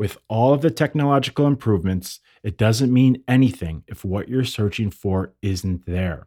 With 0.00 0.16
all 0.28 0.54
of 0.54 0.62
the 0.62 0.70
technological 0.70 1.46
improvements, 1.46 2.20
it 2.42 2.56
doesn't 2.56 2.90
mean 2.90 3.22
anything 3.28 3.84
if 3.86 4.02
what 4.02 4.30
you're 4.30 4.44
searching 4.44 4.90
for 4.90 5.34
isn't 5.42 5.84
there. 5.84 6.26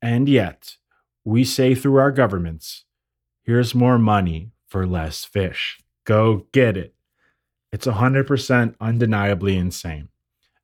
And 0.00 0.28
yet, 0.28 0.76
we 1.24 1.42
say 1.42 1.74
through 1.74 1.96
our 1.96 2.12
governments, 2.12 2.84
here's 3.42 3.74
more 3.74 3.98
money 3.98 4.52
for 4.68 4.86
less 4.86 5.24
fish. 5.24 5.80
Go 6.04 6.46
get 6.52 6.76
it. 6.76 6.94
It's 7.72 7.88
100% 7.88 8.76
undeniably 8.80 9.56
insane. 9.56 10.08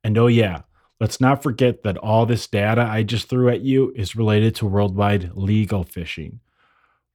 And 0.01 0.17
oh, 0.17 0.27
yeah, 0.27 0.61
let's 1.01 1.19
not 1.19 1.43
forget 1.43 1.83
that 1.83 1.97
all 1.97 2.25
this 2.25 2.47
data 2.47 2.87
I 2.89 3.03
just 3.03 3.27
threw 3.27 3.49
at 3.49 3.63
you 3.63 3.91
is 3.97 4.15
related 4.15 4.55
to 4.55 4.65
worldwide 4.65 5.31
legal 5.33 5.83
fishing. 5.83 6.39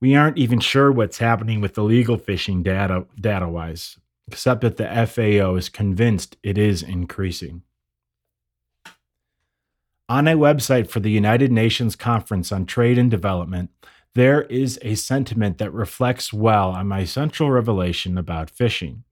We 0.03 0.15
aren't 0.15 0.37
even 0.37 0.61
sure 0.61 0.93
what's 0.93 1.17
happening 1.17 1.63
with 1.63 1.73
the 1.73 1.83
legal 1.83 2.19
fishing 2.19 2.63
data 2.63 3.07
data 3.19 3.49
wise 3.49 3.97
except 4.29 4.61
that 4.61 4.77
the 4.77 5.07
FAO 5.07 5.55
is 5.55 5.69
convinced 5.69 6.37
it 6.43 6.59
is 6.59 6.83
increasing. 6.83 7.63
On 10.09 10.29
a 10.29 10.37
website 10.37 10.89
for 10.89 11.01
the 11.01 11.11
United 11.11 11.51
Nations 11.51 11.97
Conference 11.97 12.53
on 12.53 12.65
Trade 12.65 12.99
and 12.99 13.11
Development, 13.11 13.71
there 14.15 14.43
is 14.43 14.79
a 14.83 14.95
sentiment 14.95 15.59
that 15.59 15.73
reflects 15.73 16.33
well 16.33 16.71
on 16.71 16.87
my 16.89 17.05
central 17.05 17.51
revelation 17.51 18.17
about 18.17 18.49
fishing. 18.49 19.05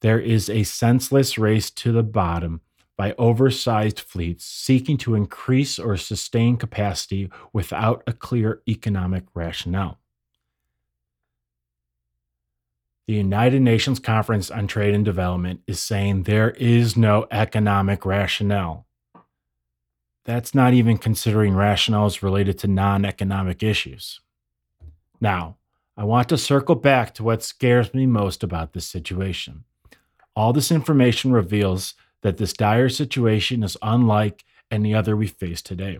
There 0.00 0.18
is 0.18 0.48
a 0.48 0.62
senseless 0.62 1.38
race 1.38 1.70
to 1.70 1.92
the 1.92 2.02
bottom 2.02 2.62
by 2.96 3.14
oversized 3.18 4.00
fleets 4.00 4.44
seeking 4.44 4.96
to 4.98 5.14
increase 5.14 5.78
or 5.78 5.96
sustain 5.96 6.56
capacity 6.56 7.30
without 7.52 8.02
a 8.06 8.12
clear 8.12 8.62
economic 8.66 9.24
rationale 9.34 9.98
the 13.08 13.14
United 13.14 13.62
Nations 13.62 13.98
Conference 13.98 14.50
on 14.50 14.66
Trade 14.66 14.94
and 14.94 15.02
Development 15.02 15.62
is 15.66 15.80
saying 15.80 16.24
there 16.24 16.50
is 16.50 16.94
no 16.94 17.26
economic 17.30 18.04
rationale. 18.04 18.86
That's 20.26 20.54
not 20.54 20.74
even 20.74 20.98
considering 20.98 21.54
rationales 21.54 22.22
related 22.22 22.58
to 22.58 22.68
non 22.68 23.06
economic 23.06 23.62
issues. 23.62 24.20
Now, 25.22 25.56
I 25.96 26.04
want 26.04 26.28
to 26.28 26.36
circle 26.36 26.74
back 26.74 27.14
to 27.14 27.24
what 27.24 27.42
scares 27.42 27.94
me 27.94 28.04
most 28.04 28.42
about 28.42 28.74
this 28.74 28.86
situation. 28.86 29.64
All 30.36 30.52
this 30.52 30.70
information 30.70 31.32
reveals 31.32 31.94
that 32.20 32.36
this 32.36 32.52
dire 32.52 32.90
situation 32.90 33.62
is 33.62 33.78
unlike 33.80 34.44
any 34.70 34.94
other 34.94 35.16
we 35.16 35.28
face 35.28 35.62
today. 35.62 35.98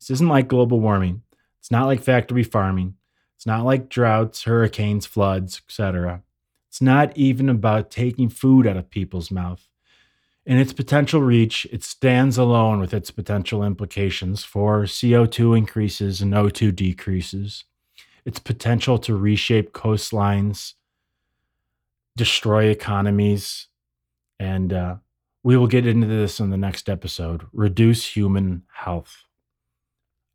This 0.00 0.08
isn't 0.12 0.28
like 0.28 0.48
global 0.48 0.80
warming. 0.80 1.20
It's 1.60 1.70
not 1.70 1.84
like 1.84 2.00
factory 2.00 2.42
farming. 2.42 2.94
It's 3.36 3.44
not 3.44 3.66
like 3.66 3.90
droughts, 3.90 4.44
hurricanes, 4.44 5.04
floods, 5.04 5.60
etc. 5.68 6.22
It's 6.68 6.82
not 6.82 7.16
even 7.16 7.48
about 7.48 7.90
taking 7.90 8.28
food 8.28 8.66
out 8.66 8.76
of 8.76 8.90
people's 8.90 9.30
mouth. 9.30 9.66
In 10.44 10.58
its 10.58 10.72
potential 10.72 11.20
reach, 11.20 11.66
it 11.70 11.84
stands 11.84 12.38
alone 12.38 12.80
with 12.80 12.94
its 12.94 13.10
potential 13.10 13.62
implications 13.62 14.44
for 14.44 14.84
CO2 14.84 15.56
increases 15.56 16.22
and 16.22 16.32
O2 16.32 16.74
decreases, 16.74 17.64
its 18.24 18.38
potential 18.38 18.98
to 18.98 19.16
reshape 19.16 19.72
coastlines, 19.72 20.74
destroy 22.16 22.64
economies, 22.64 23.68
and 24.38 24.72
uh, 24.72 24.96
we 25.42 25.56
will 25.56 25.66
get 25.66 25.86
into 25.86 26.06
this 26.06 26.40
in 26.40 26.50
the 26.50 26.56
next 26.56 26.88
episode 26.88 27.46
reduce 27.52 28.16
human 28.16 28.62
health 28.72 29.24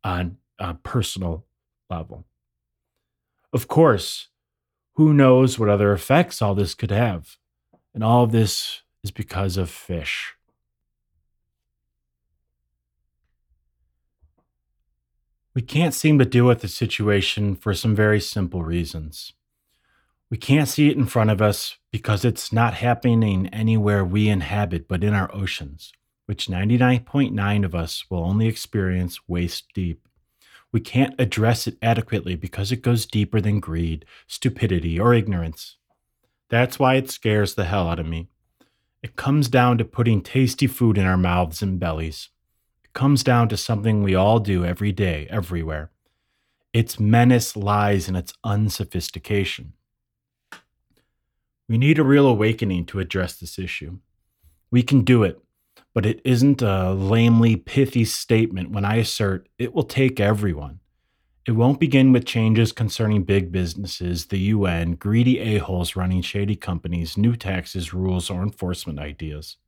on 0.02 0.36
a 0.58 0.74
personal 0.74 1.44
level. 1.90 2.24
Of 3.52 3.68
course, 3.68 4.28
who 4.94 5.12
knows 5.12 5.58
what 5.58 5.68
other 5.68 5.92
effects 5.92 6.40
all 6.40 6.54
this 6.54 6.74
could 6.74 6.90
have? 6.90 7.36
And 7.92 8.02
all 8.02 8.24
of 8.24 8.32
this 8.32 8.82
is 9.02 9.10
because 9.10 9.56
of 9.56 9.70
fish. 9.70 10.34
We 15.54 15.62
can't 15.62 15.94
seem 15.94 16.18
to 16.18 16.24
deal 16.24 16.46
with 16.46 16.60
the 16.60 16.68
situation 16.68 17.54
for 17.54 17.74
some 17.74 17.94
very 17.94 18.20
simple 18.20 18.64
reasons. 18.64 19.34
We 20.30 20.36
can't 20.36 20.68
see 20.68 20.90
it 20.90 20.96
in 20.96 21.06
front 21.06 21.30
of 21.30 21.40
us 21.40 21.76
because 21.92 22.24
it's 22.24 22.52
not 22.52 22.74
happening 22.74 23.46
anywhere 23.48 24.04
we 24.04 24.28
inhabit 24.28 24.88
but 24.88 25.04
in 25.04 25.14
our 25.14 25.32
oceans, 25.32 25.92
which 26.26 26.48
99.9 26.48 27.64
of 27.64 27.74
us 27.74 28.04
will 28.10 28.24
only 28.24 28.48
experience 28.48 29.28
waist 29.28 29.66
deep. 29.74 30.08
We 30.74 30.80
can't 30.80 31.14
address 31.20 31.68
it 31.68 31.78
adequately 31.80 32.34
because 32.34 32.72
it 32.72 32.82
goes 32.82 33.06
deeper 33.06 33.40
than 33.40 33.60
greed, 33.60 34.04
stupidity, 34.26 34.98
or 34.98 35.14
ignorance. 35.14 35.76
That's 36.50 36.80
why 36.80 36.96
it 36.96 37.12
scares 37.12 37.54
the 37.54 37.66
hell 37.66 37.88
out 37.88 38.00
of 38.00 38.06
me. 38.06 38.26
It 39.00 39.14
comes 39.14 39.46
down 39.46 39.78
to 39.78 39.84
putting 39.84 40.20
tasty 40.20 40.66
food 40.66 40.98
in 40.98 41.06
our 41.06 41.16
mouths 41.16 41.62
and 41.62 41.78
bellies. 41.78 42.30
It 42.82 42.92
comes 42.92 43.22
down 43.22 43.48
to 43.50 43.56
something 43.56 44.02
we 44.02 44.16
all 44.16 44.40
do 44.40 44.64
every 44.64 44.90
day, 44.90 45.28
everywhere. 45.30 45.92
Its 46.72 46.98
menace 46.98 47.56
lies 47.56 48.08
in 48.08 48.16
its 48.16 48.34
unsophistication. 48.42 49.74
We 51.68 51.78
need 51.78 52.00
a 52.00 52.04
real 52.04 52.26
awakening 52.26 52.86
to 52.86 52.98
address 52.98 53.36
this 53.36 53.60
issue. 53.60 53.98
We 54.72 54.82
can 54.82 55.02
do 55.02 55.22
it, 55.22 55.40
but 55.94 56.04
it 56.04 56.20
isn't 56.24 56.60
a 56.60 56.92
lamely 56.92 57.56
pithy 57.56 58.04
statement 58.04 58.72
when 58.72 58.84
I 58.84 58.96
assert 58.96 59.48
it 59.58 59.72
will 59.72 59.84
take 59.84 60.18
everyone. 60.18 60.80
It 61.46 61.52
won't 61.52 61.78
begin 61.78 62.10
with 62.10 62.24
changes 62.24 62.72
concerning 62.72 63.22
big 63.22 63.52
businesses, 63.52 64.26
the 64.26 64.38
UN, 64.38 64.92
greedy 64.94 65.38
a-holes 65.38 65.94
running 65.94 66.22
shady 66.22 66.56
companies, 66.56 67.16
new 67.16 67.36
taxes, 67.36 67.94
rules, 67.94 68.28
or 68.28 68.42
enforcement 68.42 68.98
ideas. 68.98 69.58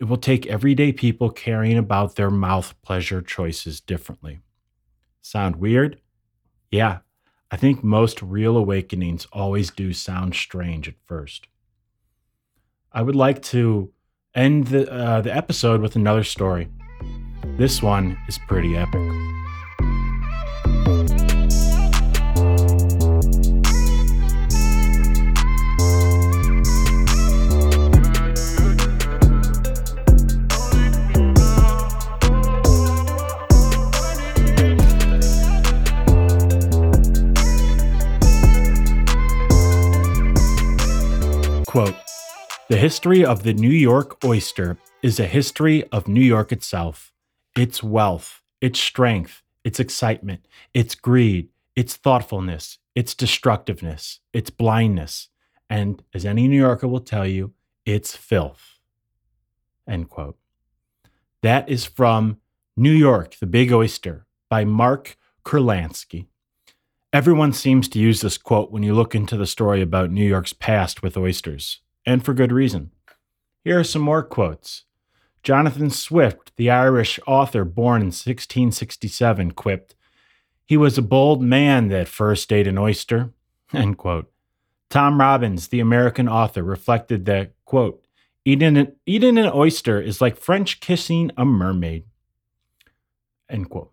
It 0.00 0.04
will 0.04 0.16
take 0.16 0.46
everyday 0.46 0.90
people 0.92 1.30
caring 1.30 1.78
about 1.78 2.16
their 2.16 2.30
mouth 2.30 2.74
pleasure 2.82 3.22
choices 3.22 3.80
differently. 3.80 4.40
Sound 5.20 5.56
weird? 5.56 6.00
Yeah, 6.70 7.00
I 7.50 7.56
think 7.56 7.84
most 7.84 8.22
real 8.22 8.56
awakenings 8.56 9.26
always 9.32 9.70
do 9.70 9.92
sound 9.92 10.34
strange 10.34 10.88
at 10.88 10.94
first. 11.06 11.46
I 12.90 13.02
would 13.02 13.14
like 13.14 13.42
to 13.42 13.92
end 14.34 14.68
the, 14.68 14.90
uh, 14.90 15.20
the 15.20 15.34
episode 15.34 15.80
with 15.80 15.96
another 15.96 16.24
story. 16.24 16.68
This 17.58 17.82
one 17.82 18.18
is 18.28 18.38
pretty 18.48 18.76
epic. 18.76 19.00
The 42.72 42.78
history 42.78 43.22
of 43.22 43.42
the 43.42 43.52
New 43.52 43.68
York 43.68 44.24
oyster 44.24 44.78
is 45.02 45.20
a 45.20 45.26
history 45.26 45.84
of 45.92 46.08
New 46.08 46.22
York 46.22 46.52
itself, 46.52 47.12
its 47.54 47.82
wealth, 47.82 48.40
its 48.62 48.80
strength, 48.80 49.42
its 49.62 49.78
excitement, 49.78 50.48
its 50.72 50.94
greed, 50.94 51.50
its 51.76 51.96
thoughtfulness, 51.96 52.78
its 52.94 53.14
destructiveness, 53.14 54.20
its 54.32 54.48
blindness, 54.48 55.28
and 55.68 56.02
as 56.14 56.24
any 56.24 56.48
New 56.48 56.56
Yorker 56.56 56.88
will 56.88 57.00
tell 57.02 57.26
you, 57.26 57.52
its 57.84 58.16
filth. 58.16 58.78
End 59.86 60.08
quote. 60.08 60.38
That 61.42 61.68
is 61.68 61.84
from 61.84 62.38
New 62.74 62.90
York, 62.90 63.34
the 63.38 63.46
Big 63.46 63.70
Oyster 63.70 64.24
by 64.48 64.64
Mark 64.64 65.18
Kurlansky. 65.44 66.28
Everyone 67.12 67.52
seems 67.52 67.86
to 67.88 67.98
use 67.98 68.22
this 68.22 68.38
quote 68.38 68.70
when 68.70 68.82
you 68.82 68.94
look 68.94 69.14
into 69.14 69.36
the 69.36 69.46
story 69.46 69.82
about 69.82 70.10
New 70.10 70.24
York's 70.26 70.54
past 70.54 71.02
with 71.02 71.18
oysters, 71.18 71.80
and 72.04 72.24
for 72.24 72.34
good 72.34 72.52
reason. 72.52 72.90
Here 73.64 73.78
are 73.78 73.84
some 73.84 74.02
more 74.02 74.22
quotes. 74.22 74.84
Jonathan 75.42 75.90
Swift, 75.90 76.52
the 76.56 76.70
Irish 76.70 77.18
author 77.26 77.64
born 77.64 78.00
in 78.00 78.08
1667, 78.08 79.52
quipped, 79.52 79.94
He 80.64 80.76
was 80.76 80.96
a 80.98 81.02
bold 81.02 81.42
man 81.42 81.88
that 81.88 82.08
first 82.08 82.52
ate 82.52 82.66
an 82.66 82.78
oyster. 82.78 83.32
Tom 84.90 85.18
Robbins, 85.18 85.68
the 85.68 85.80
American 85.80 86.28
author, 86.28 86.62
reflected 86.62 87.24
that, 87.24 87.52
quote, 87.64 88.04
eating 88.44 88.76
an, 88.76 88.92
eating 89.06 89.38
an 89.38 89.50
oyster 89.52 90.00
is 90.00 90.20
like 90.20 90.36
French 90.36 90.80
kissing 90.80 91.30
a 91.36 91.44
mermaid. 91.44 92.04
End 93.48 93.70
quote. 93.70 93.92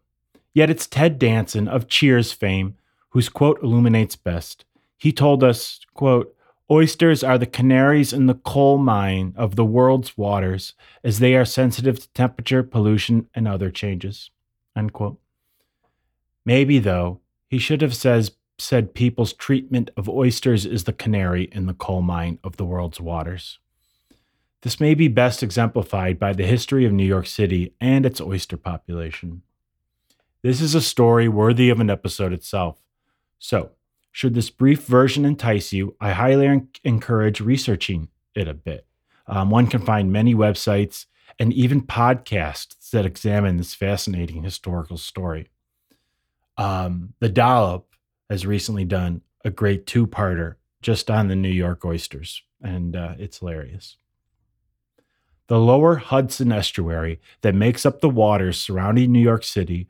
Yet 0.53 0.69
it's 0.69 0.87
Ted 0.87 1.17
Danson 1.17 1.67
of 1.67 1.87
Cheers 1.87 2.31
fame 2.31 2.75
whose 3.09 3.29
quote 3.29 3.61
illuminates 3.63 4.15
best. 4.15 4.65
He 4.97 5.11
told 5.11 5.43
us, 5.43 5.79
quote, 5.93 6.35
Oysters 6.71 7.23
are 7.23 7.39
the 7.39 7.47
canaries 7.47 8.13
in 8.13 8.27
the 8.27 8.35
coal 8.35 8.77
mine 8.77 9.33
of 9.35 9.55
the 9.55 9.65
world's 9.65 10.17
waters, 10.17 10.73
as 11.03 11.17
they 11.17 11.35
are 11.35 11.45
sensitive 11.45 11.99
to 11.99 12.09
temperature, 12.09 12.61
pollution, 12.61 13.27
and 13.33 13.47
other 13.47 13.71
changes. 13.71 14.29
Maybe, 16.45 16.79
though, 16.79 17.19
he 17.47 17.57
should 17.57 17.81
have 17.81 17.95
says, 17.95 18.31
said 18.57 18.93
people's 18.93 19.33
treatment 19.33 19.89
of 19.97 20.07
oysters 20.07 20.65
is 20.65 20.83
the 20.83 20.93
canary 20.93 21.49
in 21.51 21.65
the 21.65 21.73
coal 21.73 22.01
mine 22.01 22.39
of 22.43 22.57
the 22.57 22.65
world's 22.65 23.01
waters. 23.01 23.59
This 24.61 24.79
may 24.79 24.93
be 24.93 25.07
best 25.07 25.41
exemplified 25.41 26.19
by 26.19 26.33
the 26.33 26.45
history 26.45 26.85
of 26.85 26.93
New 26.93 27.05
York 27.05 27.25
City 27.25 27.73
and 27.81 28.05
its 28.05 28.21
oyster 28.21 28.57
population. 28.57 29.41
This 30.41 30.61
is 30.61 30.75
a 30.75 30.81
story 30.81 31.27
worthy 31.27 31.69
of 31.69 31.79
an 31.79 31.89
episode 31.89 32.31
itself. 32.31 32.77
So, 33.39 33.71
should 34.19 34.33
this 34.33 34.49
brief 34.49 34.83
version 34.85 35.23
entice 35.23 35.71
you, 35.71 35.95
I 36.01 36.11
highly 36.11 36.63
encourage 36.83 37.39
researching 37.39 38.09
it 38.35 38.49
a 38.49 38.53
bit. 38.53 38.85
Um, 39.27 39.49
one 39.49 39.67
can 39.67 39.79
find 39.79 40.11
many 40.11 40.35
websites 40.35 41.05
and 41.39 41.53
even 41.53 41.83
podcasts 41.83 42.89
that 42.89 43.05
examine 43.05 43.55
this 43.55 43.73
fascinating 43.73 44.43
historical 44.43 44.97
story. 44.97 45.47
Um, 46.57 47.13
the 47.21 47.29
Dollop 47.29 47.85
has 48.29 48.45
recently 48.45 48.83
done 48.83 49.21
a 49.45 49.49
great 49.49 49.85
two 49.85 50.05
parter 50.05 50.55
just 50.81 51.09
on 51.09 51.29
the 51.29 51.35
New 51.37 51.47
York 51.47 51.85
oysters, 51.85 52.43
and 52.61 52.97
uh, 52.97 53.13
it's 53.17 53.37
hilarious. 53.37 53.95
The 55.47 55.59
lower 55.59 55.95
Hudson 55.95 56.51
estuary 56.51 57.21
that 57.39 57.55
makes 57.55 57.85
up 57.85 58.01
the 58.01 58.09
waters 58.09 58.59
surrounding 58.59 59.13
New 59.13 59.21
York 59.21 59.45
City 59.45 59.87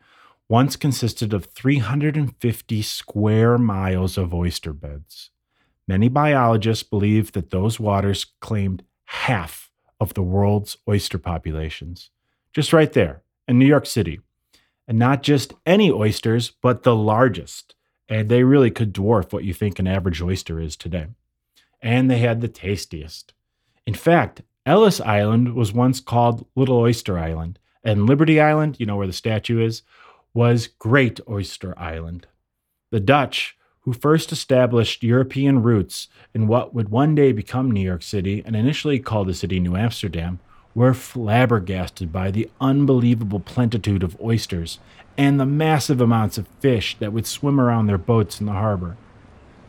once 0.49 0.75
consisted 0.75 1.31
of 1.31 1.45
350 1.45 2.81
square 2.81 3.57
miles 3.57 4.17
of 4.17 4.33
oyster 4.33 4.73
beds. 4.73 5.29
Many 5.87 6.09
biologists 6.09 6.83
believe 6.83 7.31
that 7.33 7.51
those 7.51 7.79
waters 7.79 8.25
claimed 8.41 8.83
half 9.05 9.69
of 9.99 10.15
the 10.15 10.23
world's 10.23 10.75
oyster 10.87 11.19
populations. 11.19 12.09
Just 12.51 12.73
right 12.73 12.91
there 12.91 13.21
in 13.47 13.59
New 13.59 13.65
York 13.65 13.85
City. 13.85 14.19
And 14.87 14.97
not 14.97 15.21
just 15.21 15.53
any 15.67 15.91
oysters, 15.91 16.49
but 16.49 16.81
the 16.81 16.95
largest. 16.95 17.75
And 18.07 18.27
they 18.27 18.43
really 18.43 18.71
could 18.71 18.91
dwarf 18.91 19.31
what 19.31 19.43
you 19.43 19.53
think 19.53 19.77
an 19.77 19.87
average 19.87 20.19
oyster 20.19 20.59
is 20.59 20.75
today. 20.75 21.07
And 21.79 22.09
they 22.09 22.17
had 22.17 22.41
the 22.41 22.47
tastiest. 22.47 23.33
In 23.85 23.93
fact, 23.93 24.41
Ellis 24.65 24.99
Island 24.99 25.53
was 25.53 25.71
once 25.71 25.99
called 25.99 26.45
Little 26.55 26.77
Oyster 26.77 27.17
Island, 27.19 27.59
and 27.83 28.05
Liberty 28.05 28.41
Island, 28.41 28.77
you 28.79 28.85
know 28.85 28.97
where 28.97 29.07
the 29.07 29.13
statue 29.13 29.63
is, 29.63 29.83
was 30.39 30.67
Great 30.79 31.19
Oyster 31.27 31.77
Island. 31.77 32.25
The 32.91 33.01
Dutch 33.01 33.57
who 33.81 33.91
first 33.91 34.31
established 34.31 35.03
European 35.03 35.61
roots 35.61 36.07
in 36.33 36.47
what 36.47 36.73
would 36.73 36.87
one 36.87 37.13
day 37.13 37.33
become 37.33 37.69
New 37.69 37.81
York 37.81 38.01
City 38.01 38.41
and 38.45 38.55
initially 38.55 38.99
called 38.99 39.27
the 39.27 39.33
city 39.33 39.59
New 39.59 39.75
Amsterdam, 39.75 40.39
were 40.73 40.93
flabbergasted 40.93 42.13
by 42.13 42.31
the 42.31 42.49
unbelievable 42.61 43.41
plentitude 43.41 44.01
of 44.01 44.17
oysters 44.21 44.79
and 45.17 45.37
the 45.37 45.45
massive 45.45 45.99
amounts 45.99 46.37
of 46.37 46.47
fish 46.61 46.95
that 46.99 47.11
would 47.11 47.27
swim 47.27 47.59
around 47.59 47.87
their 47.87 47.97
boats 47.97 48.39
in 48.39 48.45
the 48.45 48.53
harbor. 48.53 48.95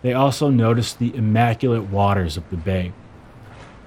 They 0.02 0.12
also 0.12 0.50
noticed 0.50 1.00
the 1.00 1.12
immaculate 1.16 1.90
waters 1.90 2.36
of 2.36 2.48
the 2.48 2.56
bay. 2.56 2.92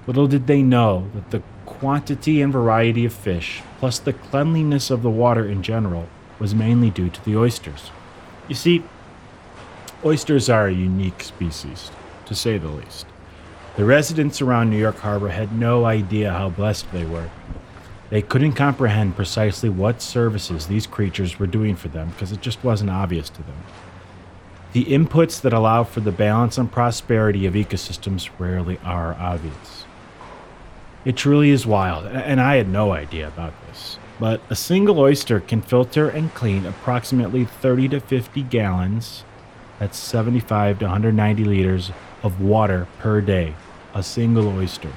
Little 0.06 0.28
did 0.28 0.48
they 0.48 0.62
know 0.62 1.10
that 1.16 1.32
the 1.32 1.44
quantity 1.66 2.42
and 2.42 2.52
variety 2.52 3.06
of 3.06 3.14
fish, 3.14 3.62
plus 3.80 4.00
the 4.00 4.12
cleanliness 4.12 4.90
of 4.90 5.02
the 5.02 5.10
water 5.10 5.48
in 5.48 5.64
general, 5.64 6.10
was 6.44 6.54
mainly 6.54 6.90
due 6.90 7.10
to 7.10 7.24
the 7.24 7.38
oysters. 7.38 7.90
You 8.50 8.56
see, 8.56 8.84
oysters 10.04 10.50
are 10.50 10.68
a 10.68 10.74
unique 10.74 11.24
species, 11.24 11.90
to 12.26 12.36
say 12.36 12.58
the 12.58 12.68
least. 12.68 13.06
The 13.78 13.86
residents 13.86 14.42
around 14.42 14.70
New 14.70 14.78
York 14.78 14.98
Harbor 14.98 15.30
had 15.30 15.58
no 15.58 15.86
idea 15.86 16.34
how 16.34 16.50
blessed 16.50 16.92
they 16.92 17.06
were. 17.06 17.30
They 18.10 18.22
couldn't 18.22 18.56
comprehend 18.56 19.16
precisely 19.16 19.70
what 19.70 20.02
services 20.02 20.68
these 20.68 20.86
creatures 20.86 21.40
were 21.40 21.48
doing 21.48 21.78
for 21.78 21.88
them 21.88 22.10
because 22.10 22.34
it 22.34 22.42
just 22.42 22.62
wasn't 22.62 22.90
obvious 22.90 23.30
to 23.30 23.42
them. 23.42 23.64
The 24.74 24.84
inputs 24.84 25.40
that 25.40 25.54
allow 25.54 25.86
for 25.86 26.02
the 26.02 26.12
balance 26.12 26.58
and 26.58 26.70
prosperity 26.70 27.46
of 27.46 27.54
ecosystems 27.54 28.30
rarely 28.38 28.80
are 28.84 29.14
obvious. 29.14 29.86
It 31.06 31.16
truly 31.16 31.52
is 31.52 31.66
wild, 31.66 32.06
and 32.06 32.42
I 32.42 32.58
had 32.58 32.68
no 32.68 32.92
idea 32.92 33.30
about 33.30 33.54
this. 33.68 33.98
But 34.24 34.40
a 34.50 34.56
single 34.56 35.02
oyster 35.02 35.42
can 35.42 35.62
filter 35.62 36.08
and 36.08 36.34
clean 36.34 36.66
approximately 36.66 37.44
30 37.44 37.90
to 37.90 38.00
50 38.00 38.44
gallons, 38.44 39.26
that's 39.80 39.98
75 39.98 40.80
to 40.80 40.86
190 40.86 41.44
liters, 41.44 41.92
of 42.24 42.40
water 42.40 42.88
per 43.00 43.20
day. 43.20 43.54
A 43.94 44.02
single 44.02 44.48
oyster. 44.48 44.94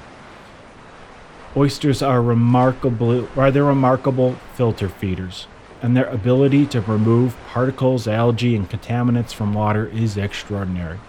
Oysters 1.57 2.01
are 2.01 2.21
remarkable 2.21 3.27
are 3.35 3.51
they 3.51 3.59
remarkable 3.59 4.37
filter 4.55 4.87
feeders, 4.87 5.47
and 5.81 5.97
their 5.97 6.07
ability 6.07 6.65
to 6.67 6.79
remove 6.79 7.35
particles, 7.49 8.07
algae, 8.07 8.55
and 8.55 8.69
contaminants 8.69 9.33
from 9.33 9.53
water 9.53 9.87
is 9.87 10.15
extraordinary. 10.15 11.01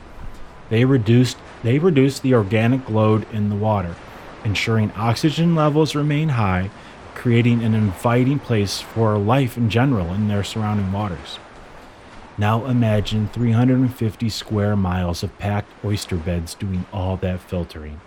They 0.71 0.85
reduce 0.85 1.37
they 1.63 1.79
reduce 1.79 2.19
the 2.19 2.35
organic 2.35 2.91
load 2.91 3.33
in 3.33 3.49
the 3.49 3.55
water, 3.55 3.95
ensuring 4.45 4.91
oxygen 4.97 5.55
levels 5.55 5.95
remain 5.95 6.31
high, 6.31 6.71
creating 7.19 7.63
an 7.63 7.75
inviting 7.75 8.39
place 8.39 8.81
for 8.81 9.19
life 9.19 9.57
in 9.57 9.69
general 9.69 10.15
in 10.15 10.29
their 10.29 10.45
surrounding 10.45 10.91
waters. 10.93 11.39
Now 12.39 12.65
imagine 12.67 13.29
350 13.29 14.29
square 14.29 14.77
miles 14.77 15.25
of 15.25 15.37
packed 15.39 15.73
oyster 15.85 16.17
beds 16.17 16.55
doing 16.55 16.87
all 16.93 17.17
that 17.17 17.41
filtering. 17.41 18.01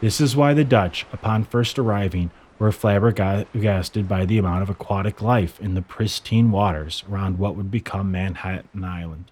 This 0.00 0.20
is 0.20 0.34
why 0.34 0.52
the 0.52 0.64
Dutch, 0.64 1.06
upon 1.12 1.44
first 1.44 1.78
arriving, 1.78 2.32
were 2.58 2.72
flabbergasted 2.72 4.08
by 4.08 4.24
the 4.24 4.38
amount 4.38 4.62
of 4.62 4.70
aquatic 4.70 5.22
life 5.22 5.60
in 5.60 5.74
the 5.74 5.82
pristine 5.82 6.50
waters 6.50 7.04
around 7.08 7.38
what 7.38 7.54
would 7.54 7.70
become 7.70 8.10
Manhattan 8.10 8.84
Island. 8.84 9.30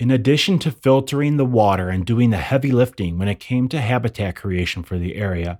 In 0.00 0.10
addition 0.10 0.58
to 0.60 0.70
filtering 0.70 1.36
the 1.36 1.44
water 1.44 1.90
and 1.90 2.06
doing 2.06 2.30
the 2.30 2.38
heavy 2.38 2.72
lifting 2.72 3.18
when 3.18 3.28
it 3.28 3.38
came 3.38 3.68
to 3.68 3.82
habitat 3.82 4.34
creation 4.34 4.82
for 4.82 4.96
the 4.96 5.14
area, 5.14 5.58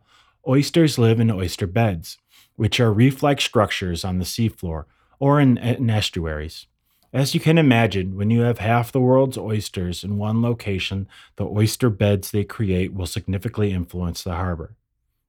oysters 0.49 0.97
live 0.97 1.21
in 1.21 1.31
oyster 1.31 1.67
beds, 1.67 2.17
which 2.57 2.81
are 2.81 2.91
reef 2.91 3.23
like 3.23 3.39
structures 3.39 4.03
on 4.03 4.17
the 4.17 4.25
seafloor 4.25 4.87
or 5.19 5.41
in, 5.41 5.59
in 5.59 5.91
estuaries. 5.91 6.67
As 7.13 7.35
you 7.35 7.41
can 7.41 7.59
imagine, 7.59 8.17
when 8.17 8.31
you 8.31 8.41
have 8.41 8.61
half 8.61 8.91
the 8.91 8.99
world's 8.99 9.37
oysters 9.37 10.03
in 10.03 10.17
one 10.17 10.41
location, 10.41 11.07
the 11.37 11.45
oyster 11.45 11.91
beds 11.91 12.31
they 12.31 12.45
create 12.45 12.95
will 12.95 13.05
significantly 13.05 13.75
influence 13.75 14.23
the 14.23 14.37
harbor. 14.37 14.75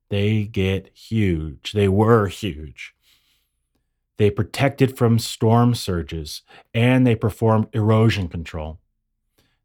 They 0.08 0.46
get 0.46 0.90
huge. 0.96 1.74
They 1.74 1.90
were 1.90 2.28
huge. 2.28 2.96
They 4.16 4.32
protected 4.32 4.98
from 4.98 5.20
storm 5.20 5.76
surges 5.76 6.44
and 6.74 7.06
they 7.06 7.16
performed 7.16 7.68
erosion 7.74 8.30
control. 8.30 8.81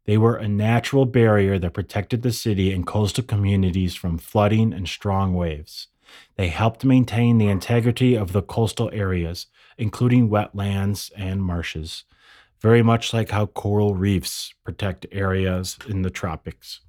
They 0.07 0.17
were 0.17 0.37
a 0.37 0.47
natural 0.47 1.05
barrier 1.05 1.59
that 1.59 1.73
protected 1.73 2.21
the 2.21 2.31
city 2.31 2.71
and 2.71 2.87
coastal 2.87 3.25
communities 3.25 3.93
from 3.93 4.17
flooding 4.17 4.73
and 4.73 4.87
strong 4.87 5.33
waves. 5.33 5.87
They 6.37 6.47
helped 6.47 6.85
maintain 6.85 7.37
the 7.37 7.49
integrity 7.49 8.15
of 8.15 8.31
the 8.31 8.41
coastal 8.41 8.89
areas, 8.93 9.47
including 9.77 10.29
wetlands 10.29 11.11
and 11.17 11.43
marshes, 11.43 12.05
very 12.61 12.81
much 12.81 13.13
like 13.13 13.31
how 13.31 13.47
coral 13.47 13.95
reefs 13.95 14.53
protect 14.63 15.05
areas 15.11 15.77
in 15.89 16.03
the 16.03 16.09
tropics. 16.09 16.79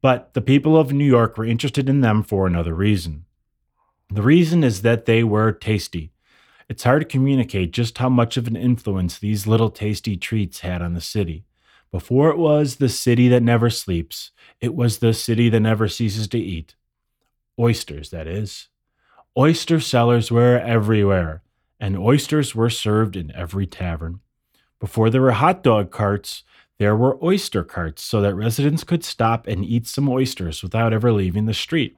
But 0.00 0.34
the 0.34 0.40
people 0.40 0.76
of 0.76 0.92
New 0.92 1.04
York 1.04 1.36
were 1.36 1.44
interested 1.44 1.88
in 1.88 2.00
them 2.00 2.22
for 2.22 2.46
another 2.46 2.74
reason. 2.74 3.24
The 4.08 4.22
reason 4.22 4.62
is 4.62 4.82
that 4.82 5.06
they 5.06 5.24
were 5.24 5.50
tasty. 5.50 6.12
It's 6.68 6.84
hard 6.84 7.00
to 7.00 7.08
communicate 7.08 7.72
just 7.72 7.96
how 7.96 8.10
much 8.10 8.36
of 8.36 8.46
an 8.46 8.56
influence 8.56 9.18
these 9.18 9.46
little 9.46 9.70
tasty 9.70 10.16
treats 10.16 10.60
had 10.60 10.82
on 10.82 10.92
the 10.92 11.00
city. 11.00 11.44
Before 11.90 12.28
it 12.28 12.36
was 12.36 12.76
the 12.76 12.90
city 12.90 13.28
that 13.28 13.42
never 13.42 13.70
sleeps, 13.70 14.32
it 14.60 14.74
was 14.74 14.98
the 14.98 15.14
city 15.14 15.48
that 15.48 15.60
never 15.60 15.88
ceases 15.88 16.28
to 16.28 16.38
eat. 16.38 16.74
Oysters, 17.58 18.10
that 18.10 18.26
is. 18.26 18.68
Oyster 19.36 19.80
sellers 19.80 20.30
were 20.30 20.58
everywhere, 20.58 21.42
and 21.80 21.96
oysters 21.96 22.54
were 22.54 22.68
served 22.68 23.16
in 23.16 23.34
every 23.34 23.66
tavern. 23.66 24.20
Before 24.78 25.08
there 25.08 25.22
were 25.22 25.32
hot 25.32 25.62
dog 25.62 25.90
carts, 25.90 26.44
there 26.78 26.94
were 26.94 27.22
oyster 27.24 27.64
carts 27.64 28.02
so 28.02 28.20
that 28.20 28.34
residents 28.34 28.84
could 28.84 29.04
stop 29.04 29.46
and 29.46 29.64
eat 29.64 29.86
some 29.86 30.08
oysters 30.08 30.62
without 30.62 30.92
ever 30.92 31.12
leaving 31.12 31.46
the 31.46 31.54
street. 31.54 31.96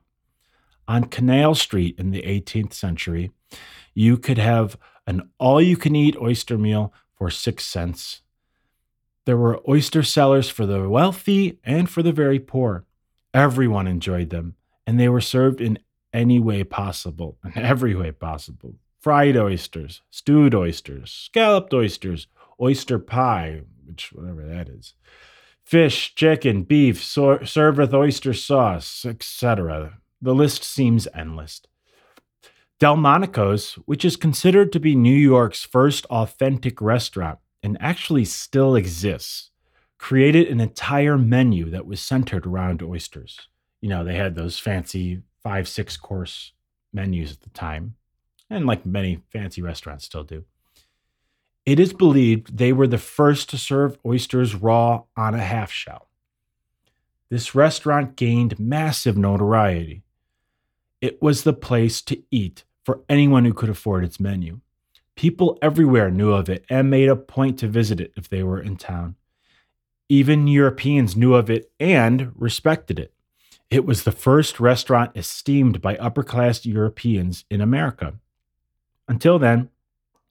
On 0.86 1.04
Canal 1.04 1.56
Street 1.56 1.98
in 1.98 2.12
the 2.12 2.22
18th 2.22 2.72
century, 2.72 3.32
you 3.94 4.16
could 4.16 4.38
have 4.38 4.76
an 5.06 5.30
all 5.38 5.60
you 5.60 5.76
can 5.76 5.96
eat 5.96 6.16
oyster 6.16 6.56
meal 6.56 6.92
for 7.14 7.30
six 7.30 7.64
cents. 7.64 8.22
There 9.26 9.36
were 9.36 9.60
oyster 9.68 10.02
sellers 10.02 10.48
for 10.48 10.66
the 10.66 10.88
wealthy 10.88 11.58
and 11.64 11.88
for 11.88 12.02
the 12.02 12.12
very 12.12 12.38
poor. 12.38 12.84
Everyone 13.34 13.86
enjoyed 13.86 14.30
them, 14.30 14.56
and 14.86 14.98
they 14.98 15.08
were 15.08 15.20
served 15.20 15.60
in 15.60 15.78
any 16.12 16.40
way 16.40 16.64
possible, 16.64 17.38
in 17.44 17.62
every 17.62 17.94
way 17.94 18.12
possible. 18.12 18.74
Fried 18.98 19.36
oysters, 19.36 20.02
stewed 20.10 20.54
oysters, 20.54 21.10
scalloped 21.10 21.72
oysters, 21.72 22.26
oyster 22.60 22.98
pie, 22.98 23.62
which 23.86 24.12
whatever 24.12 24.46
that 24.46 24.68
is, 24.68 24.94
fish, 25.64 26.14
chicken, 26.14 26.62
beef, 26.64 27.02
so- 27.02 27.44
served 27.44 27.78
with 27.78 27.94
oyster 27.94 28.34
sauce, 28.34 29.04
etc. 29.04 29.98
The 30.20 30.34
list 30.34 30.64
seems 30.64 31.08
endless. 31.14 31.62
Delmonico's, 32.80 33.74
which 33.84 34.06
is 34.06 34.16
considered 34.16 34.72
to 34.72 34.80
be 34.80 34.96
New 34.96 35.14
York's 35.14 35.62
first 35.62 36.06
authentic 36.06 36.80
restaurant 36.80 37.38
and 37.62 37.76
actually 37.78 38.24
still 38.24 38.74
exists, 38.74 39.50
created 39.98 40.48
an 40.48 40.60
entire 40.60 41.18
menu 41.18 41.68
that 41.68 41.84
was 41.84 42.00
centered 42.00 42.46
around 42.46 42.82
oysters. 42.82 43.38
You 43.82 43.90
know, 43.90 44.02
they 44.02 44.14
had 44.14 44.34
those 44.34 44.58
fancy 44.58 45.20
five, 45.42 45.68
six 45.68 45.98
course 45.98 46.52
menus 46.90 47.32
at 47.32 47.42
the 47.42 47.50
time, 47.50 47.96
and 48.48 48.64
like 48.64 48.86
many 48.86 49.20
fancy 49.30 49.60
restaurants 49.60 50.06
still 50.06 50.24
do. 50.24 50.44
It 51.66 51.78
is 51.78 51.92
believed 51.92 52.56
they 52.56 52.72
were 52.72 52.86
the 52.86 52.96
first 52.96 53.50
to 53.50 53.58
serve 53.58 53.98
oysters 54.06 54.54
raw 54.54 55.02
on 55.18 55.34
a 55.34 55.44
half 55.44 55.70
shell. 55.70 56.08
This 57.28 57.54
restaurant 57.54 58.16
gained 58.16 58.58
massive 58.58 59.18
notoriety. 59.18 60.02
It 61.02 61.20
was 61.20 61.42
the 61.42 61.52
place 61.52 62.00
to 62.02 62.22
eat 62.30 62.64
for 62.84 63.00
anyone 63.08 63.44
who 63.44 63.54
could 63.54 63.68
afford 63.68 64.04
its 64.04 64.20
menu. 64.20 64.60
People 65.16 65.58
everywhere 65.60 66.10
knew 66.10 66.32
of 66.32 66.48
it 66.48 66.64
and 66.70 66.90
made 66.90 67.08
a 67.08 67.16
point 67.16 67.58
to 67.58 67.68
visit 67.68 68.00
it 68.00 68.12
if 68.16 68.28
they 68.28 68.42
were 68.42 68.60
in 68.60 68.76
town. 68.76 69.16
Even 70.08 70.46
Europeans 70.46 71.16
knew 71.16 71.34
of 71.34 71.50
it 71.50 71.70
and 71.78 72.32
respected 72.34 72.98
it. 72.98 73.12
It 73.70 73.84
was 73.84 74.02
the 74.02 74.12
first 74.12 74.58
restaurant 74.58 75.12
esteemed 75.14 75.80
by 75.80 75.96
upper 75.96 76.24
class 76.24 76.66
Europeans 76.66 77.44
in 77.50 77.60
America. 77.60 78.14
Until 79.06 79.38
then, 79.38 79.68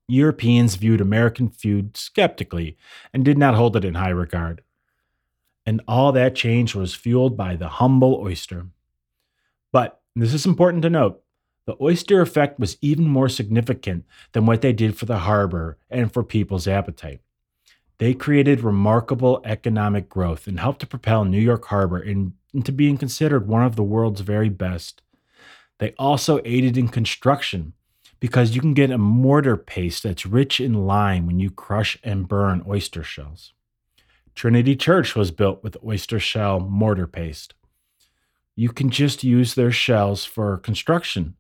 Europeans 0.08 0.76
viewed 0.76 1.00
American 1.00 1.50
food 1.50 1.96
skeptically 1.96 2.76
and 3.14 3.24
did 3.24 3.38
not 3.38 3.56
hold 3.56 3.76
it 3.76 3.86
in 3.86 3.94
high 3.94 4.10
regard. 4.10 4.64
And 5.66 5.82
all 5.88 6.12
that 6.12 6.36
change 6.36 6.74
was 6.74 6.96
fueled 6.96 7.38
by 7.38 7.56
the 7.56 7.70
humble 7.70 8.16
oyster. 8.16 8.66
But 9.72 10.02
this 10.16 10.34
is 10.34 10.46
important 10.46 10.82
to 10.82 10.90
note 10.90 11.22
the 11.70 11.78
oyster 11.80 12.20
effect 12.20 12.60
was 12.60 12.80
even 12.82 13.08
more 13.08 13.30
significant 13.30 14.04
than 14.32 14.48
what 14.48 14.62
they 14.62 14.74
did 14.74 14.98
for 14.98 15.06
the 15.06 15.20
harbor 15.20 15.78
and 15.88 16.12
for 16.12 16.24
people's 16.24 16.68
appetite. 16.68 17.22
They 18.00 18.16
created 18.16 18.62
remarkable 18.62 19.40
economic 19.46 20.10
growth 20.10 20.48
and 20.48 20.60
helped 20.60 20.80
to 20.80 20.88
propel 20.88 21.26
New 21.26 21.38
York 21.38 21.66
Harbor 21.66 22.00
in, 22.00 22.34
into 22.56 22.72
being 22.72 22.98
considered 22.98 23.48
one 23.48 23.64
of 23.64 23.76
the 23.76 23.84
world's 23.84 24.22
very 24.22 24.50
best. 24.50 25.04
They 25.78 25.94
also 26.00 26.42
aided 26.44 26.76
in 26.76 26.88
construction 26.88 27.74
because 28.20 28.56
you 28.56 28.62
can 28.62 28.74
get 28.74 28.90
a 28.90 28.98
mortar 28.98 29.56
paste 29.56 30.02
that's 30.02 30.26
rich 30.26 30.60
in 30.60 30.88
lime 30.88 31.28
when 31.28 31.40
you 31.40 31.52
crush 31.52 32.00
and 32.04 32.28
burn 32.28 32.64
oyster 32.68 33.04
shells. 33.04 33.54
Trinity 34.34 34.76
Church 34.76 35.16
was 35.16 35.30
built 35.30 35.64
with 35.64 35.78
oyster 35.86 36.20
shell 36.20 36.60
mortar 36.60 37.06
paste. 37.06 37.54
You 38.56 38.70
can 38.70 38.90
just 38.90 39.24
use 39.24 39.54
their 39.54 39.72
shells 39.72 40.26
for 40.26 40.58
construction. 40.58 41.36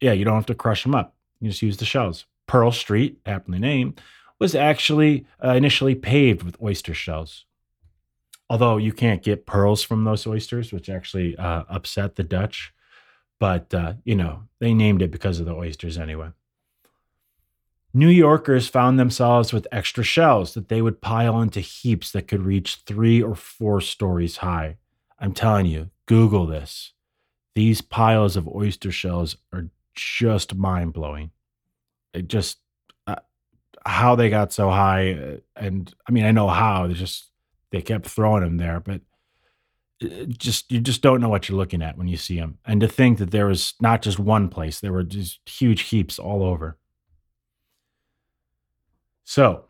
Yeah, 0.00 0.12
you 0.12 0.24
don't 0.24 0.34
have 0.34 0.46
to 0.46 0.54
crush 0.54 0.82
them 0.82 0.94
up. 0.94 1.14
You 1.40 1.50
just 1.50 1.62
use 1.62 1.76
the 1.76 1.84
shells. 1.84 2.26
Pearl 2.46 2.72
Street, 2.72 3.18
aptly 3.26 3.58
named, 3.58 4.00
was 4.38 4.54
actually 4.54 5.26
uh, 5.44 5.50
initially 5.50 5.94
paved 5.94 6.42
with 6.42 6.60
oyster 6.62 6.94
shells. 6.94 7.44
Although 8.48 8.78
you 8.78 8.92
can't 8.92 9.22
get 9.22 9.46
pearls 9.46 9.82
from 9.82 10.04
those 10.04 10.26
oysters, 10.26 10.72
which 10.72 10.88
actually 10.88 11.36
uh, 11.36 11.64
upset 11.68 12.16
the 12.16 12.24
Dutch. 12.24 12.72
But, 13.38 13.72
uh, 13.72 13.94
you 14.04 14.16
know, 14.16 14.44
they 14.58 14.74
named 14.74 15.02
it 15.02 15.10
because 15.10 15.38
of 15.38 15.46
the 15.46 15.54
oysters 15.54 15.96
anyway. 15.96 16.30
New 17.92 18.08
Yorkers 18.08 18.68
found 18.68 18.98
themselves 18.98 19.52
with 19.52 19.66
extra 19.72 20.04
shells 20.04 20.54
that 20.54 20.68
they 20.68 20.82
would 20.82 21.00
pile 21.00 21.40
into 21.40 21.60
heaps 21.60 22.12
that 22.12 22.28
could 22.28 22.42
reach 22.42 22.82
three 22.86 23.22
or 23.22 23.34
four 23.34 23.80
stories 23.80 24.38
high. 24.38 24.76
I'm 25.18 25.32
telling 25.32 25.66
you, 25.66 25.90
Google 26.06 26.46
this. 26.46 26.92
These 27.54 27.82
piles 27.82 28.36
of 28.36 28.48
oyster 28.48 28.92
shells 28.92 29.36
are 29.52 29.70
just 29.94 30.54
mind 30.54 30.92
blowing. 30.92 31.30
It 32.12 32.28
just 32.28 32.58
uh, 33.06 33.16
how 33.84 34.14
they 34.16 34.30
got 34.30 34.52
so 34.52 34.70
high, 34.70 35.12
uh, 35.12 35.36
and 35.56 35.92
I 36.08 36.12
mean, 36.12 36.24
I 36.24 36.32
know 36.32 36.48
how. 36.48 36.86
They 36.86 36.94
just 36.94 37.30
they 37.70 37.82
kept 37.82 38.06
throwing 38.06 38.42
them 38.42 38.56
there, 38.56 38.80
but 38.80 39.00
just 40.28 40.70
you 40.72 40.80
just 40.80 41.02
don't 41.02 41.20
know 41.20 41.28
what 41.28 41.48
you're 41.48 41.58
looking 41.58 41.82
at 41.82 41.98
when 41.98 42.08
you 42.08 42.16
see 42.16 42.38
them. 42.38 42.58
And 42.64 42.80
to 42.80 42.88
think 42.88 43.18
that 43.18 43.30
there 43.30 43.46
was 43.46 43.74
not 43.80 44.02
just 44.02 44.18
one 44.18 44.48
place, 44.48 44.80
there 44.80 44.92
were 44.92 45.02
just 45.02 45.40
huge 45.48 45.82
heaps 45.82 46.18
all 46.18 46.42
over. 46.42 46.78
So 49.24 49.66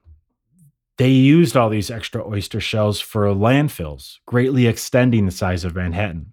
they 0.97 1.09
used 1.09 1.57
all 1.57 1.69
these 1.69 1.91
extra 1.91 2.27
oyster 2.27 2.61
shells 2.61 3.01
for 3.01 3.27
landfills, 3.27 4.19
greatly 4.27 4.67
extending 4.67 5.27
the 5.27 5.33
size 5.33 5.65
of 5.65 5.75
Manhattan. 5.75 6.33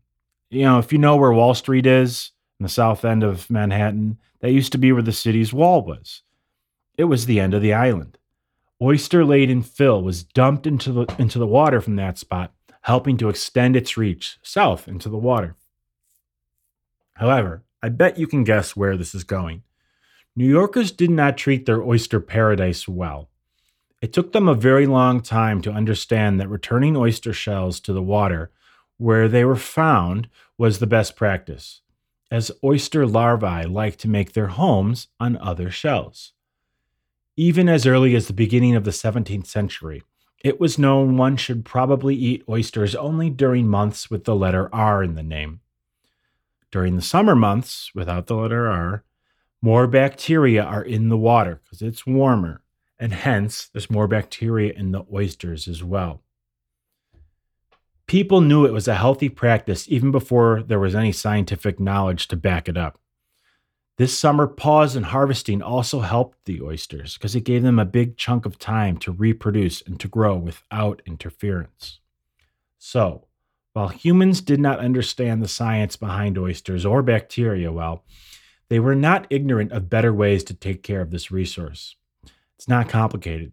You 0.50 0.64
know, 0.64 0.80
if 0.80 0.94
you 0.94 1.00
know 1.00 1.18
where 1.18 1.34
Wall 1.34 1.54
Street 1.54 1.86
is 1.86 2.32
in 2.60 2.64
the 2.64 2.70
south 2.70 3.06
end 3.06 3.24
of 3.24 3.50
Manhattan, 3.50 4.18
that 4.40 4.52
used 4.52 4.72
to 4.72 4.78
be 4.78 4.92
where 4.92 5.02
the 5.02 5.12
city's 5.12 5.54
wall 5.54 5.84
was. 5.84 6.24
It 6.98 7.06
was 7.06 7.26
the 7.26 7.40
end 7.40 7.54
of 7.54 7.62
the 7.62 7.74
island. 7.74 8.18
Oyster 8.82 9.26
laden 9.26 9.62
fill 9.62 10.02
was 10.02 10.24
dumped 10.24 10.68
into 10.68 10.92
the, 10.92 11.16
into 11.18 11.40
the 11.40 11.48
water 11.48 11.82
from 11.82 11.96
that 11.96 12.18
spot 12.18 12.54
helping 12.88 13.18
to 13.18 13.28
extend 13.28 13.76
its 13.76 13.98
reach 13.98 14.38
south 14.42 14.88
into 14.88 15.10
the 15.10 15.18
water. 15.18 15.58
However, 17.16 17.64
I 17.84 17.90
bet 17.90 18.18
you 18.18 18.28
can 18.28 18.46
guess 18.46 18.78
where 18.78 18.96
this 18.96 19.14
is 19.14 19.26
going. 19.26 19.64
New 20.38 20.48
Yorkers 20.48 20.92
did 20.92 21.10
not 21.10 21.38
treat 21.38 21.66
their 21.66 21.82
oyster 21.82 22.22
paradise 22.22 22.88
well. 22.88 23.30
It 24.02 24.14
took 24.14 24.32
them 24.32 24.48
a 24.48 24.56
very 24.56 24.88
long 24.88 25.20
time 25.20 25.62
to 25.64 25.72
understand 25.72 26.40
that 26.40 26.48
returning 26.48 26.96
oyster 26.96 27.34
shells 27.34 27.82
to 27.82 27.92
the 27.92 28.02
water 28.02 28.52
where 28.98 29.28
they 29.28 29.44
were 29.44 29.58
found 29.58 30.30
was 30.58 30.80
the 30.80 30.88
best 30.88 31.18
practice, 31.18 31.82
as 32.30 32.52
oyster 32.64 33.06
larvae 33.06 33.66
like 33.66 33.98
to 33.98 34.08
make 34.08 34.34
their 34.34 34.48
homes 34.48 35.08
on 35.20 35.38
other 35.38 35.72
shells. 35.72 36.34
Even 37.36 37.70
as 37.70 37.86
early 37.86 38.16
as 38.16 38.28
the 38.28 38.34
beginning 38.34 38.76
of 38.76 38.84
the 38.84 38.91
17th 38.91 39.45
century, 39.45 40.04
it 40.44 40.60
was 40.60 40.78
known 40.78 41.18
one 41.18 41.38
should 41.38 41.66
probably 41.66 42.16
eat 42.16 42.44
oysters 42.49 42.95
only 42.95 43.30
during 43.30 43.68
months 43.68 44.10
with 44.10 44.26
the 44.26 44.36
letter 44.36 44.74
R 44.74 45.04
in 45.04 45.16
the 45.16 45.24
name. 45.24 45.62
During 46.72 46.95
the 46.95 47.02
summer 47.02 47.36
months, 47.36 47.91
without 47.95 48.28
the 48.28 48.36
letter 48.36 48.68
R, 48.68 49.04
more 49.62 49.88
bacteria 49.88 50.64
are 50.64 50.84
in 50.84 51.10
the 51.10 51.18
water 51.18 51.62
because 51.64 51.82
it's 51.82 52.06
warmer, 52.06 52.62
and 52.99 53.14
hence 53.14 53.70
there's 53.70 53.90
more 53.90 54.08
bacteria 54.08 54.74
in 54.74 54.91
the 54.91 55.04
oysters 55.12 55.68
as 55.68 55.84
well. 55.84 56.24
People 58.08 58.40
knew 58.40 58.66
it 58.66 58.72
was 58.72 58.88
a 58.88 58.96
healthy 58.96 59.28
practice 59.28 59.86
even 59.90 60.12
before 60.12 60.64
there 60.64 60.80
was 60.80 60.96
any 60.96 61.12
scientific 61.12 61.78
knowledge 61.78 62.30
to 62.30 62.38
back 62.38 62.70
it 62.70 62.78
up. 62.78 62.98
This 63.98 64.18
summer 64.18 64.48
pause 64.48 64.96
in 64.96 65.04
harvesting 65.04 65.62
also 65.62 66.00
helped 66.00 66.46
the 66.46 66.62
oysters 66.62 67.16
because 67.16 67.36
it 67.36 67.44
gave 67.44 67.64
them 67.64 67.80
a 67.80 67.86
big 67.86 68.16
chunk 68.16 68.46
of 68.46 68.58
time 68.58 68.98
to 69.00 69.12
reproduce 69.12 69.82
and 69.82 70.00
to 70.00 70.08
grow 70.08 70.38
without 70.38 71.02
interference. 71.06 72.00
So, 72.78 73.28
while 73.74 73.90
humans 73.90 74.40
did 74.40 74.62
not 74.62 74.80
understand 74.80 75.42
the 75.44 75.48
science 75.48 75.98
behind 75.98 76.38
oysters 76.38 76.86
or 76.86 77.04
bacteria 77.04 77.72
well, 77.72 78.06
they 78.70 78.80
were 78.80 78.96
not 78.96 79.28
ignorant 79.30 79.72
of 79.74 79.90
better 79.90 80.14
ways 80.14 80.46
to 80.46 80.54
take 80.54 80.82
care 80.82 81.02
of 81.02 81.12
this 81.12 81.30
resource. 81.30 81.96
It's 82.56 82.70
not 82.70 82.88
complicated. 82.88 83.52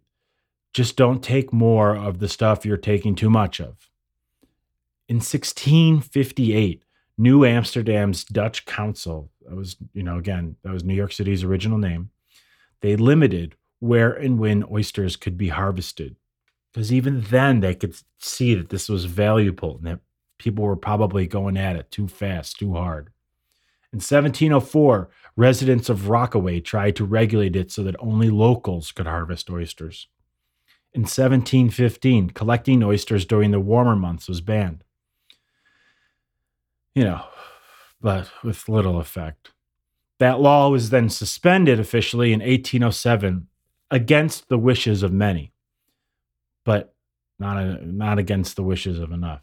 Just 0.72 0.96
don't 0.96 1.24
take 1.24 1.52
more 1.52 1.96
of 1.96 2.20
the 2.20 2.28
stuff 2.28 2.64
you're 2.64 2.76
taking 2.76 3.14
too 3.14 3.30
much 3.30 3.60
of. 3.60 3.90
In 5.06 5.16
1658, 5.16 6.82
New 7.18 7.44
Amsterdam's 7.44 8.24
Dutch 8.24 8.64
Council, 8.64 9.30
that 9.46 9.54
was, 9.54 9.76
you 9.92 10.02
know, 10.02 10.16
again, 10.16 10.56
that 10.62 10.72
was 10.72 10.82
New 10.82 10.94
York 10.94 11.12
City's 11.12 11.44
original 11.44 11.76
name, 11.76 12.08
they 12.80 12.96
limited 12.96 13.54
where 13.80 14.12
and 14.12 14.38
when 14.38 14.64
oysters 14.70 15.16
could 15.16 15.36
be 15.36 15.48
harvested. 15.48 16.16
Because 16.72 16.90
even 16.90 17.20
then 17.20 17.60
they 17.60 17.74
could 17.74 17.94
see 18.18 18.54
that 18.54 18.70
this 18.70 18.88
was 18.88 19.04
valuable 19.04 19.76
and 19.76 19.86
that 19.86 20.00
people 20.38 20.64
were 20.64 20.74
probably 20.74 21.26
going 21.26 21.58
at 21.58 21.76
it 21.76 21.90
too 21.90 22.08
fast, 22.08 22.58
too 22.58 22.72
hard. 22.72 23.10
In 23.92 23.98
1704, 23.98 25.10
residents 25.36 25.90
of 25.90 26.08
Rockaway 26.08 26.60
tried 26.60 26.96
to 26.96 27.04
regulate 27.04 27.54
it 27.54 27.70
so 27.70 27.82
that 27.82 27.94
only 27.98 28.30
locals 28.30 28.90
could 28.90 29.06
harvest 29.06 29.50
oysters. 29.50 30.08
In 30.94 31.02
1715, 31.02 32.30
collecting 32.30 32.82
oysters 32.82 33.26
during 33.26 33.50
the 33.50 33.60
warmer 33.60 33.96
months 33.96 34.28
was 34.28 34.40
banned 34.40 34.83
you 36.94 37.04
know, 37.04 37.24
but 38.00 38.30
with 38.42 38.68
little 38.68 39.00
effect. 39.00 39.50
That 40.18 40.40
law 40.40 40.68
was 40.68 40.90
then 40.90 41.08
suspended 41.08 41.80
officially 41.80 42.32
in 42.32 42.40
1807 42.40 43.48
against 43.90 44.48
the 44.48 44.58
wishes 44.58 45.02
of 45.02 45.12
many, 45.12 45.52
but 46.64 46.94
not, 47.38 47.56
a, 47.56 47.84
not 47.84 48.18
against 48.18 48.56
the 48.56 48.62
wishes 48.62 48.98
of 48.98 49.10
enough. 49.10 49.42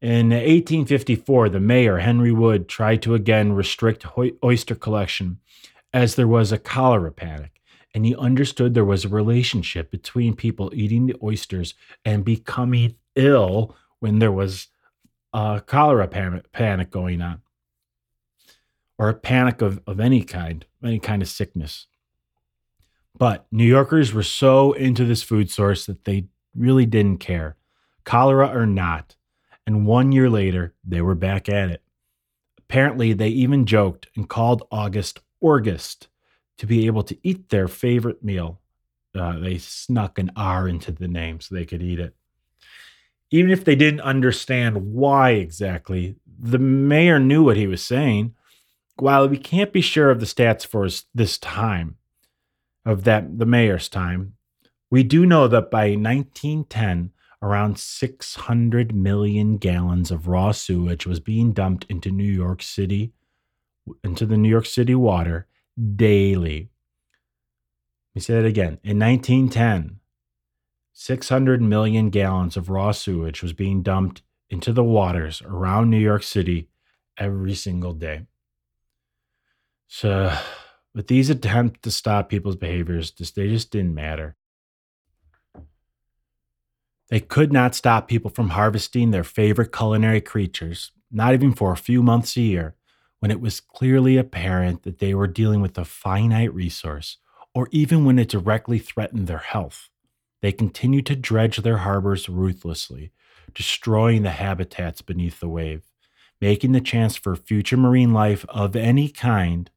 In 0.00 0.28
1854, 0.28 1.48
the 1.48 1.60
mayor, 1.60 1.98
Henry 1.98 2.30
Wood, 2.30 2.68
tried 2.68 3.02
to 3.02 3.14
again 3.14 3.52
restrict 3.52 4.06
oyster 4.44 4.74
collection 4.74 5.38
as 5.92 6.14
there 6.14 6.28
was 6.28 6.52
a 6.52 6.58
cholera 6.58 7.10
panic, 7.10 7.60
and 7.94 8.04
he 8.04 8.14
understood 8.14 8.74
there 8.74 8.84
was 8.84 9.04
a 9.04 9.08
relationship 9.08 9.90
between 9.90 10.36
people 10.36 10.70
eating 10.74 11.06
the 11.06 11.16
oysters 11.22 11.74
and 12.04 12.24
becoming 12.24 12.94
ill 13.14 13.74
when 13.98 14.18
there 14.18 14.32
was 14.32 14.68
a 15.32 15.62
cholera 15.64 16.08
panic, 16.08 16.50
panic 16.52 16.90
going 16.90 17.20
on 17.20 17.42
or 18.98 19.08
a 19.08 19.14
panic 19.14 19.60
of, 19.60 19.80
of 19.86 20.00
any 20.00 20.22
kind, 20.22 20.64
any 20.82 20.98
kind 20.98 21.22
of 21.22 21.28
sickness. 21.28 21.86
But 23.18 23.46
New 23.50 23.64
Yorkers 23.64 24.12
were 24.12 24.22
so 24.22 24.72
into 24.72 25.04
this 25.04 25.22
food 25.22 25.50
source 25.50 25.86
that 25.86 26.04
they 26.04 26.26
really 26.54 26.86
didn't 26.86 27.18
care, 27.18 27.56
cholera 28.04 28.48
or 28.48 28.66
not. 28.66 29.16
And 29.66 29.86
one 29.86 30.12
year 30.12 30.30
later, 30.30 30.74
they 30.84 31.00
were 31.00 31.14
back 31.14 31.48
at 31.48 31.70
it. 31.70 31.82
Apparently, 32.58 33.12
they 33.12 33.28
even 33.28 33.66
joked 33.66 34.08
and 34.16 34.28
called 34.28 34.66
August 34.70 35.20
August 35.40 36.08
to 36.58 36.66
be 36.66 36.86
able 36.86 37.02
to 37.04 37.16
eat 37.22 37.50
their 37.50 37.68
favorite 37.68 38.24
meal. 38.24 38.60
Uh, 39.14 39.38
they 39.38 39.58
snuck 39.58 40.18
an 40.18 40.30
R 40.36 40.68
into 40.68 40.92
the 40.92 41.08
name 41.08 41.40
so 41.40 41.54
they 41.54 41.66
could 41.66 41.82
eat 41.82 42.00
it 42.00 42.14
even 43.30 43.50
if 43.50 43.64
they 43.64 43.76
didn't 43.76 44.00
understand 44.00 44.92
why 44.92 45.30
exactly, 45.30 46.16
the 46.38 46.58
mayor 46.58 47.18
knew 47.18 47.42
what 47.42 47.56
he 47.56 47.66
was 47.66 47.82
saying. 47.82 48.34
While 48.96 49.28
we 49.28 49.38
can't 49.38 49.72
be 49.72 49.80
sure 49.80 50.10
of 50.10 50.20
the 50.20 50.26
stats 50.26 50.66
for 50.66 50.88
this 51.14 51.38
time, 51.38 51.96
of 52.84 53.04
that 53.04 53.38
the 53.38 53.46
mayor's 53.46 53.88
time, 53.88 54.34
we 54.90 55.02
do 55.02 55.26
know 55.26 55.48
that 55.48 55.70
by 55.70 55.90
1910, 55.90 57.10
around 57.42 57.78
600 57.78 58.94
million 58.94 59.58
gallons 59.58 60.10
of 60.10 60.28
raw 60.28 60.52
sewage 60.52 61.06
was 61.06 61.20
being 61.20 61.52
dumped 61.52 61.84
into 61.88 62.10
New 62.10 62.24
York 62.24 62.62
City, 62.62 63.12
into 64.02 64.24
the 64.24 64.36
New 64.36 64.48
York 64.48 64.66
City 64.66 64.94
water 64.94 65.46
daily. 65.96 66.70
Let 68.14 68.14
me 68.14 68.20
say 68.20 68.34
that 68.34 68.46
again. 68.46 68.78
In 68.82 68.98
1910, 68.98 70.00
600 70.98 71.60
million 71.60 72.08
gallons 72.08 72.56
of 72.56 72.70
raw 72.70 72.90
sewage 72.90 73.42
was 73.42 73.52
being 73.52 73.82
dumped 73.82 74.22
into 74.48 74.72
the 74.72 74.82
waters 74.82 75.42
around 75.42 75.90
New 75.90 75.98
York 75.98 76.22
City 76.22 76.70
every 77.18 77.52
single 77.52 77.92
day. 77.92 78.22
So, 79.88 80.34
with 80.94 81.08
these 81.08 81.28
attempts 81.28 81.80
to 81.82 81.90
stop 81.90 82.30
people's 82.30 82.56
behaviors, 82.56 83.10
they 83.10 83.46
just 83.46 83.70
didn't 83.70 83.94
matter. 83.94 84.36
They 87.10 87.20
could 87.20 87.52
not 87.52 87.74
stop 87.74 88.08
people 88.08 88.30
from 88.30 88.48
harvesting 88.48 89.10
their 89.10 89.22
favorite 89.22 89.72
culinary 89.72 90.22
creatures, 90.22 90.92
not 91.12 91.34
even 91.34 91.52
for 91.52 91.72
a 91.72 91.76
few 91.76 92.02
months 92.02 92.38
a 92.38 92.40
year, 92.40 92.74
when 93.18 93.30
it 93.30 93.42
was 93.42 93.60
clearly 93.60 94.16
apparent 94.16 94.84
that 94.84 94.98
they 94.98 95.12
were 95.12 95.26
dealing 95.26 95.60
with 95.60 95.76
a 95.76 95.84
finite 95.84 96.54
resource, 96.54 97.18
or 97.54 97.68
even 97.70 98.06
when 98.06 98.18
it 98.18 98.30
directly 98.30 98.78
threatened 98.78 99.26
their 99.26 99.36
health. 99.36 99.90
They 100.42 100.52
continued 100.52 101.06
to 101.06 101.16
dredge 101.16 101.58
their 101.58 101.78
harbors 101.78 102.28
ruthlessly, 102.28 103.12
destroying 103.54 104.22
the 104.22 104.30
habitats 104.30 105.02
beneath 105.02 105.40
the 105.40 105.48
wave, 105.48 105.82
making 106.40 106.72
the 106.72 106.80
chance 106.80 107.16
for 107.16 107.36
future 107.36 107.76
marine 107.76 108.12
life 108.12 108.44
of 108.48 108.76
any 108.76 109.08
kind, 109.08 109.70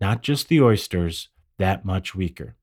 not 0.00 0.22
just 0.22 0.48
the 0.48 0.60
oysters, 0.60 1.28
that 1.58 1.84
much 1.84 2.14
weaker. 2.14 2.56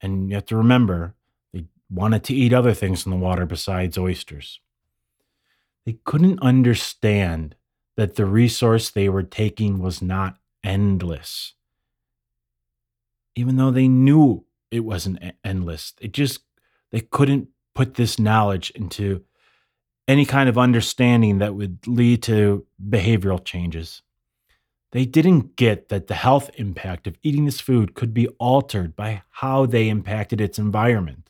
And 0.00 0.28
you 0.28 0.34
have 0.34 0.46
to 0.46 0.56
remember, 0.56 1.14
they 1.52 1.66
wanted 1.90 2.24
to 2.24 2.34
eat 2.34 2.52
other 2.52 2.74
things 2.74 3.06
in 3.06 3.10
the 3.10 3.16
water 3.16 3.46
besides 3.46 3.98
oysters. 3.98 4.60
They 5.84 5.98
couldn't 6.04 6.40
understand 6.42 7.54
that 7.96 8.16
the 8.16 8.26
resource 8.26 8.90
they 8.90 9.08
were 9.08 9.22
taking 9.22 9.78
was 9.80 10.02
not 10.02 10.38
endless. 10.62 11.54
Even 13.34 13.56
though 13.56 13.70
they 13.70 13.88
knew 13.88 14.44
it 14.70 14.80
wasn't 14.80 15.22
endless, 15.42 15.94
it 16.00 16.12
just 16.12 16.40
they 16.90 17.00
couldn't 17.00 17.48
put 17.74 17.94
this 17.94 18.18
knowledge 18.18 18.70
into 18.70 19.24
any 20.06 20.24
kind 20.24 20.48
of 20.48 20.56
understanding 20.56 21.38
that 21.38 21.54
would 21.54 21.86
lead 21.86 22.22
to 22.24 22.66
behavioral 22.88 23.44
changes. 23.44 24.02
They 24.92 25.04
didn't 25.04 25.56
get 25.56 25.90
that 25.90 26.06
the 26.06 26.14
health 26.14 26.50
impact 26.54 27.06
of 27.06 27.18
eating 27.22 27.44
this 27.44 27.60
food 27.60 27.94
could 27.94 28.14
be 28.14 28.28
altered 28.38 28.96
by 28.96 29.22
how 29.30 29.66
they 29.66 29.88
impacted 29.88 30.40
its 30.40 30.58
environment. 30.58 31.28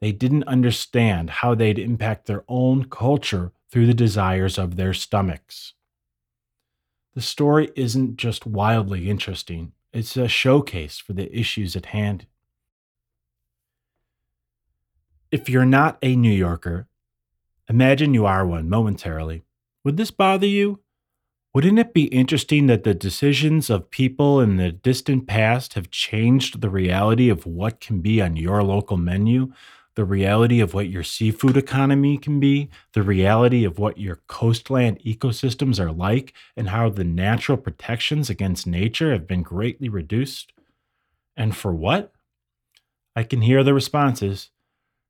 They 0.00 0.12
didn't 0.12 0.44
understand 0.44 1.30
how 1.30 1.54
they'd 1.54 1.78
impact 1.78 2.26
their 2.26 2.44
own 2.48 2.84
culture 2.88 3.52
through 3.70 3.86
the 3.86 3.94
desires 3.94 4.58
of 4.58 4.76
their 4.76 4.94
stomachs. 4.94 5.74
The 7.14 7.20
story 7.20 7.70
isn't 7.76 8.16
just 8.16 8.46
wildly 8.46 9.10
interesting, 9.10 9.72
it's 9.92 10.16
a 10.16 10.28
showcase 10.28 10.98
for 10.98 11.14
the 11.14 11.34
issues 11.34 11.76
at 11.76 11.86
hand. 11.86 12.26
If 15.32 15.48
you're 15.48 15.64
not 15.64 15.98
a 16.02 16.14
New 16.14 16.32
Yorker, 16.32 16.86
imagine 17.68 18.14
you 18.14 18.26
are 18.26 18.46
one 18.46 18.68
momentarily. 18.68 19.42
Would 19.84 19.96
this 19.96 20.12
bother 20.12 20.46
you? 20.46 20.80
Wouldn't 21.52 21.78
it 21.78 21.92
be 21.92 22.04
interesting 22.04 22.66
that 22.66 22.84
the 22.84 22.94
decisions 22.94 23.68
of 23.68 23.90
people 23.90 24.40
in 24.40 24.56
the 24.56 24.70
distant 24.70 25.26
past 25.26 25.74
have 25.74 25.90
changed 25.90 26.60
the 26.60 26.70
reality 26.70 27.28
of 27.28 27.44
what 27.44 27.80
can 27.80 28.00
be 28.00 28.20
on 28.20 28.36
your 28.36 28.62
local 28.62 28.96
menu, 28.96 29.52
the 29.96 30.04
reality 30.04 30.60
of 30.60 30.74
what 30.74 30.90
your 30.90 31.02
seafood 31.02 31.56
economy 31.56 32.18
can 32.18 32.38
be, 32.38 32.68
the 32.92 33.02
reality 33.02 33.64
of 33.64 33.78
what 33.78 33.98
your 33.98 34.20
coastland 34.28 35.00
ecosystems 35.04 35.80
are 35.80 35.92
like, 35.92 36.34
and 36.56 36.68
how 36.68 36.88
the 36.88 37.04
natural 37.04 37.56
protections 37.56 38.30
against 38.30 38.66
nature 38.66 39.10
have 39.10 39.26
been 39.26 39.42
greatly 39.42 39.88
reduced? 39.88 40.52
And 41.36 41.56
for 41.56 41.74
what? 41.74 42.12
I 43.16 43.24
can 43.24 43.40
hear 43.40 43.64
the 43.64 43.74
responses. 43.74 44.50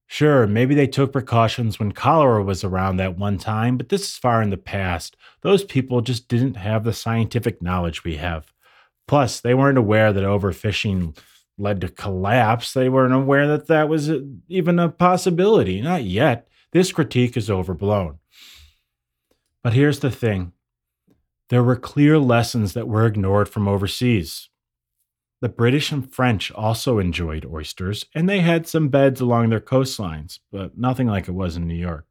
Sure, 0.06 0.46
maybe 0.46 0.74
they 0.74 0.86
took 0.86 1.12
precautions 1.12 1.78
when 1.78 1.90
cholera 1.92 2.42
was 2.42 2.62
around 2.62 2.96
that 2.96 3.18
one 3.18 3.38
time, 3.38 3.76
but 3.76 3.88
this 3.88 4.02
is 4.02 4.16
far 4.16 4.40
in 4.40 4.50
the 4.50 4.56
past. 4.56 5.16
Those 5.42 5.64
people 5.64 6.00
just 6.00 6.28
didn't 6.28 6.54
have 6.54 6.84
the 6.84 6.92
scientific 6.92 7.60
knowledge 7.60 8.04
we 8.04 8.16
have. 8.16 8.52
Plus, 9.08 9.40
they 9.40 9.54
weren't 9.54 9.78
aware 9.78 10.12
that 10.12 10.22
overfishing 10.22 11.16
led 11.58 11.80
to 11.80 11.88
collapse. 11.88 12.72
They 12.72 12.88
weren't 12.88 13.14
aware 13.14 13.48
that 13.48 13.66
that 13.66 13.88
was 13.88 14.10
uh, 14.10 14.20
even 14.48 14.78
a 14.78 14.88
possibility. 14.88 15.80
Not 15.80 16.04
yet. 16.04 16.48
This 16.72 16.92
critique 16.92 17.36
is 17.36 17.50
overblown. 17.50 18.18
But 19.62 19.72
here's 19.72 20.00
the 20.00 20.10
thing 20.10 20.52
there 21.48 21.62
were 21.62 21.76
clear 21.76 22.18
lessons 22.18 22.74
that 22.74 22.88
were 22.88 23.06
ignored 23.06 23.48
from 23.48 23.68
overseas. 23.68 24.48
The 25.42 25.48
British 25.50 25.92
and 25.92 26.10
French 26.10 26.50
also 26.52 26.98
enjoyed 26.98 27.44
oysters, 27.44 28.06
and 28.14 28.28
they 28.28 28.40
had 28.40 28.66
some 28.66 28.88
beds 28.88 29.20
along 29.20 29.50
their 29.50 29.60
coastlines, 29.60 30.38
but 30.50 30.78
nothing 30.78 31.08
like 31.08 31.28
it 31.28 31.32
was 31.32 31.56
in 31.56 31.68
New 31.68 31.74
York. 31.74 32.06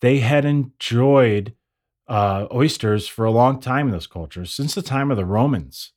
They 0.00 0.20
had 0.20 0.44
enjoyed 0.44 1.54
uh, 2.08 2.46
oysters 2.52 3.06
for 3.06 3.26
a 3.26 3.30
long 3.30 3.60
time 3.60 3.88
in 3.88 3.92
those 3.92 4.06
cultures, 4.06 4.54
since 4.54 4.74
the 4.74 4.80
time 4.80 5.10
of 5.10 5.18
the 5.18 5.26
Romans. 5.26 5.92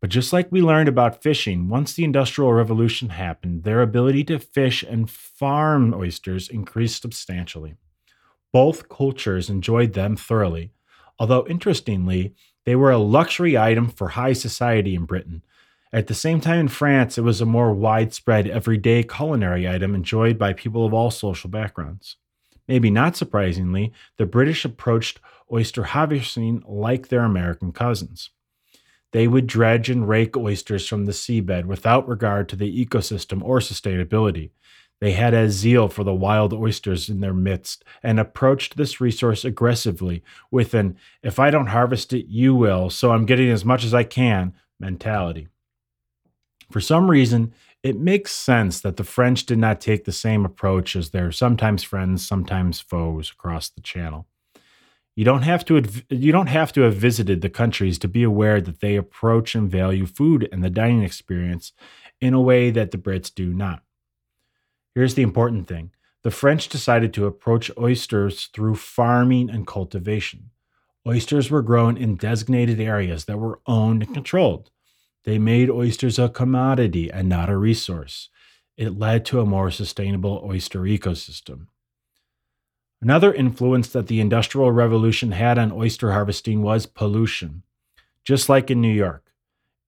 But 0.00 0.10
just 0.10 0.32
like 0.32 0.50
we 0.50 0.60
learned 0.60 0.88
about 0.88 1.22
fishing, 1.22 1.68
once 1.68 1.94
the 1.94 2.02
Industrial 2.02 2.52
Revolution 2.52 3.10
happened, 3.10 3.62
their 3.62 3.82
ability 3.82 4.24
to 4.24 4.40
fish 4.40 4.82
and 4.82 5.08
farm 5.08 5.94
oysters 5.94 6.48
increased 6.48 7.00
substantially. 7.00 7.76
Both 8.52 8.88
cultures 8.88 9.48
enjoyed 9.48 9.92
them 9.92 10.16
thoroughly, 10.16 10.72
although 11.20 11.46
interestingly, 11.46 12.34
they 12.64 12.74
were 12.74 12.90
a 12.90 12.98
luxury 12.98 13.56
item 13.56 13.88
for 13.88 14.08
high 14.08 14.32
society 14.32 14.96
in 14.96 15.04
Britain, 15.04 15.42
at 15.92 16.06
the 16.06 16.14
same 16.14 16.40
time, 16.40 16.58
in 16.58 16.68
France, 16.68 17.18
it 17.18 17.22
was 17.22 17.40
a 17.40 17.46
more 17.46 17.74
widespread, 17.74 18.46
everyday 18.46 19.02
culinary 19.02 19.68
item 19.68 19.94
enjoyed 19.94 20.38
by 20.38 20.54
people 20.54 20.86
of 20.86 20.94
all 20.94 21.10
social 21.10 21.50
backgrounds. 21.50 22.16
Maybe 22.66 22.90
not 22.90 23.16
surprisingly, 23.16 23.92
the 24.16 24.24
British 24.24 24.64
approached 24.64 25.20
oyster 25.52 25.84
harvesting 25.84 26.62
like 26.66 27.08
their 27.08 27.24
American 27.24 27.72
cousins. 27.72 28.30
They 29.12 29.28
would 29.28 29.46
dredge 29.46 29.90
and 29.90 30.08
rake 30.08 30.34
oysters 30.36 30.88
from 30.88 31.04
the 31.04 31.12
seabed 31.12 31.66
without 31.66 32.08
regard 32.08 32.48
to 32.48 32.56
the 32.56 32.86
ecosystem 32.86 33.42
or 33.42 33.58
sustainability. 33.58 34.52
They 35.00 35.12
had 35.12 35.34
a 35.34 35.50
zeal 35.50 35.88
for 35.88 36.04
the 36.04 36.14
wild 36.14 36.54
oysters 36.54 37.10
in 37.10 37.20
their 37.20 37.34
midst 37.34 37.84
and 38.02 38.18
approached 38.18 38.76
this 38.76 39.00
resource 39.00 39.44
aggressively 39.44 40.22
with 40.50 40.72
an 40.72 40.96
if 41.22 41.38
I 41.38 41.50
don't 41.50 41.66
harvest 41.66 42.14
it, 42.14 42.26
you 42.26 42.54
will, 42.54 42.88
so 42.88 43.10
I'm 43.10 43.26
getting 43.26 43.50
as 43.50 43.64
much 43.64 43.84
as 43.84 43.92
I 43.92 44.04
can 44.04 44.54
mentality. 44.80 45.48
For 46.72 46.80
some 46.80 47.10
reason, 47.10 47.52
it 47.82 47.98
makes 47.98 48.32
sense 48.32 48.80
that 48.80 48.96
the 48.96 49.04
French 49.04 49.44
did 49.44 49.58
not 49.58 49.80
take 49.80 50.04
the 50.04 50.12
same 50.12 50.44
approach 50.44 50.96
as 50.96 51.10
their 51.10 51.30
sometimes 51.30 51.82
friends, 51.82 52.26
sometimes 52.26 52.80
foes 52.80 53.30
across 53.30 53.68
the 53.68 53.82
channel. 53.82 54.26
You 55.14 55.26
don't 55.26 55.42
have 55.42 55.64
to 55.66 55.82
you 56.08 56.32
don't 56.32 56.46
have 56.46 56.72
to 56.72 56.80
have 56.82 56.94
visited 56.94 57.42
the 57.42 57.50
countries 57.50 57.98
to 57.98 58.08
be 58.08 58.22
aware 58.22 58.62
that 58.62 58.80
they 58.80 58.96
approach 58.96 59.54
and 59.54 59.70
value 59.70 60.06
food 60.06 60.48
and 60.50 60.64
the 60.64 60.70
dining 60.70 61.02
experience 61.02 61.72
in 62.20 62.32
a 62.32 62.40
way 62.40 62.70
that 62.70 62.90
the 62.90 62.98
Brits 62.98 63.32
do 63.32 63.52
not. 63.52 63.82
Here's 64.94 65.14
the 65.14 65.22
important 65.22 65.68
thing. 65.68 65.90
The 66.22 66.30
French 66.30 66.68
decided 66.68 67.12
to 67.14 67.26
approach 67.26 67.70
oysters 67.76 68.46
through 68.54 68.76
farming 68.76 69.50
and 69.50 69.66
cultivation. 69.66 70.50
Oysters 71.06 71.50
were 71.50 71.62
grown 71.62 71.98
in 71.98 72.16
designated 72.16 72.80
areas 72.80 73.26
that 73.26 73.38
were 73.38 73.60
owned 73.66 74.04
and 74.04 74.14
controlled. 74.14 74.70
They 75.24 75.38
made 75.38 75.70
oysters 75.70 76.18
a 76.18 76.28
commodity 76.28 77.10
and 77.10 77.28
not 77.28 77.48
a 77.48 77.56
resource. 77.56 78.28
It 78.76 78.98
led 78.98 79.24
to 79.26 79.40
a 79.40 79.46
more 79.46 79.70
sustainable 79.70 80.42
oyster 80.44 80.80
ecosystem. 80.80 81.66
Another 83.00 83.32
influence 83.32 83.88
that 83.88 84.06
the 84.06 84.20
Industrial 84.20 84.70
Revolution 84.70 85.32
had 85.32 85.58
on 85.58 85.72
oyster 85.72 86.12
harvesting 86.12 86.62
was 86.62 86.86
pollution, 86.86 87.62
just 88.24 88.48
like 88.48 88.70
in 88.70 88.80
New 88.80 88.92
York. 88.92 89.32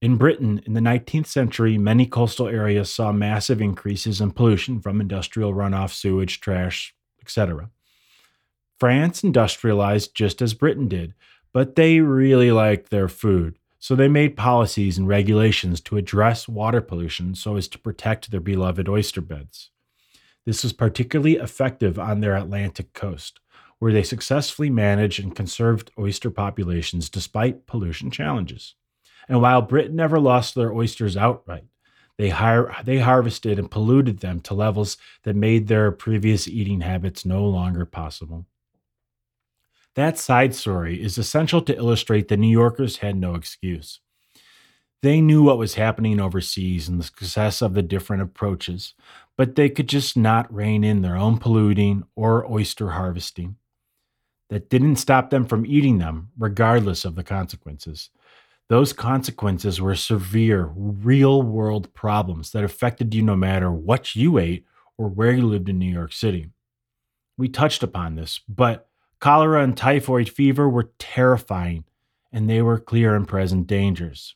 In 0.03 0.17
Britain, 0.17 0.61
in 0.67 0.75
the 0.75 0.81
19th 0.81 1.27
century, 1.27 1.79
many 1.79 2.07
coastal 2.07 2.49
areas 2.49 2.93
saw 2.93 3.13
massive 3.13 3.63
increases 3.63 4.21
in 4.21 4.33
pollution 4.33 4.81
from 4.81 5.01
industrial 5.01 5.55
runoff, 5.55 5.93
sewage, 5.93 6.41
trash, 6.41 6.95
etc. 7.23 7.71
France 8.79 9.25
industrialized 9.25 10.15
just 10.15 10.43
as 10.43 10.53
Britain 10.53 10.89
did, 10.89 11.15
but 11.53 11.77
they 11.77 12.01
really 12.01 12.53
liked 12.53 12.91
their 12.91 13.09
food. 13.09 13.57
So 13.85 13.95
they 13.95 14.09
made 14.09 14.35
policies 14.35 14.97
and 14.97 15.07
regulations 15.07 15.79
to 15.83 15.99
address 15.99 16.49
water 16.49 16.81
pollution 16.81 17.35
so 17.35 17.57
as 17.57 17.69
to 17.69 17.79
protect 17.79 18.31
their 18.31 18.41
beloved 18.41 18.89
oyster 18.89 19.21
beds. 19.21 19.73
This 20.47 20.63
was 20.63 20.73
particularly 20.73 21.35
effective 21.35 21.99
on 21.99 22.21
their 22.21 22.35
Atlantic 22.35 22.95
coast, 22.95 23.41
where 23.81 23.93
they 23.93 24.03
successfully 24.03 24.71
managed 24.71 25.23
and 25.23 25.37
conserved 25.37 25.91
oyster 25.99 26.31
populations 26.31 27.11
despite 27.11 27.67
pollution 27.67 28.11
challenges. 28.11 28.75
And 29.29 29.43
while 29.43 29.61
Britain 29.61 29.97
never 29.97 30.19
lost 30.19 30.55
their 30.55 30.73
oysters 30.73 31.15
outright, 31.15 31.67
they, 32.17 32.31
har- 32.31 32.75
they 32.85 33.01
harvested 33.01 33.59
and 33.59 33.71
polluted 33.71 34.21
them 34.21 34.41
to 34.41 34.55
levels 34.55 34.97
that 35.25 35.37
made 35.37 35.69
their 35.69 35.93
previous 35.93 36.49
eating 36.49 36.81
habits 36.81 37.27
no 37.27 37.45
longer 37.45 37.85
possible. 37.85 38.47
That 39.97 40.19
side 40.19 40.55
story 40.55 41.01
is 41.01 41.19
essential 41.19 41.63
to 41.63 41.77
illustrate 41.77 42.29
that 42.29 42.39
New 42.39 42.49
Yorkers 42.49 42.99
had 42.99 43.17
no 43.17 43.35
excuse. 43.35 44.01
They 45.03 45.21
knew 45.21 45.43
what 45.43 45.59
was 45.59 45.75
happening 45.75 46.19
overseas 46.19 46.89
and 46.89 46.99
the 46.99 47.05
success 47.05 47.61
of 47.61 47.75
the 47.75 47.83
different 47.83 48.23
approaches, 48.23 48.95
but 49.37 49.55
they 49.55 49.69
could 49.69 49.89
just 49.89 50.17
not 50.17 50.53
rein 50.53 50.83
in 50.83 51.03
their 51.03 51.17
own 51.17 51.39
polluting 51.39 52.05
or 52.17 52.51
oyster 52.51 52.91
harvesting. 52.91 53.57
That 54.51 54.71
didn't 54.71 54.97
stop 54.97 55.31
them 55.31 55.45
from 55.45 55.67
eating 55.67 55.99
them, 55.99 56.31
regardless 56.39 57.05
of 57.05 57.15
the 57.15 57.23
consequences. 57.23 58.11
Those 58.69 58.93
consequences 58.93 59.81
were 59.81 59.95
severe, 59.95 60.73
real 60.75 61.43
world 61.43 61.93
problems 61.93 62.51
that 62.53 62.65
affected 62.65 63.15
you 63.15 63.23
no 63.23 63.37
matter 63.37 63.71
what 63.71 64.17
you 64.17 64.39
ate 64.39 64.65
or 64.97 65.09
where 65.09 65.33
you 65.33 65.47
lived 65.47 65.69
in 65.69 65.79
New 65.79 65.93
York 65.93 66.13
City. 66.13 66.49
We 67.37 67.49
touched 67.49 67.83
upon 67.83 68.15
this, 68.15 68.41
but 68.49 68.89
Cholera 69.25 69.65
and 69.65 69.75
typhoid 69.75 70.29
fever 70.29 70.69
were 70.69 70.91
terrifying, 70.99 71.85
and 72.31 72.47
they 72.47 72.61
were 72.61 72.79
clear 72.79 73.17
and 73.17 73.27
present 73.27 73.67
dangers. 73.67 74.35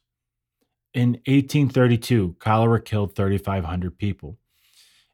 In 0.95 1.21
1832, 1.27 2.37
cholera 2.39 2.81
killed 2.81 3.15
3,500 3.15 3.99
people. 3.99 4.39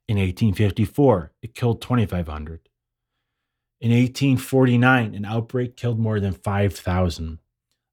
In 0.07 0.17
1854, 0.17 1.33
it 1.43 1.57
killed 1.57 1.83
2,500. 1.83 2.69
In 3.81 3.91
1849, 3.91 5.13
an 5.13 5.25
outbreak 5.25 5.77
killed 5.77 5.99
more 5.99 6.21
than 6.21 6.35
5,000. 6.35 7.41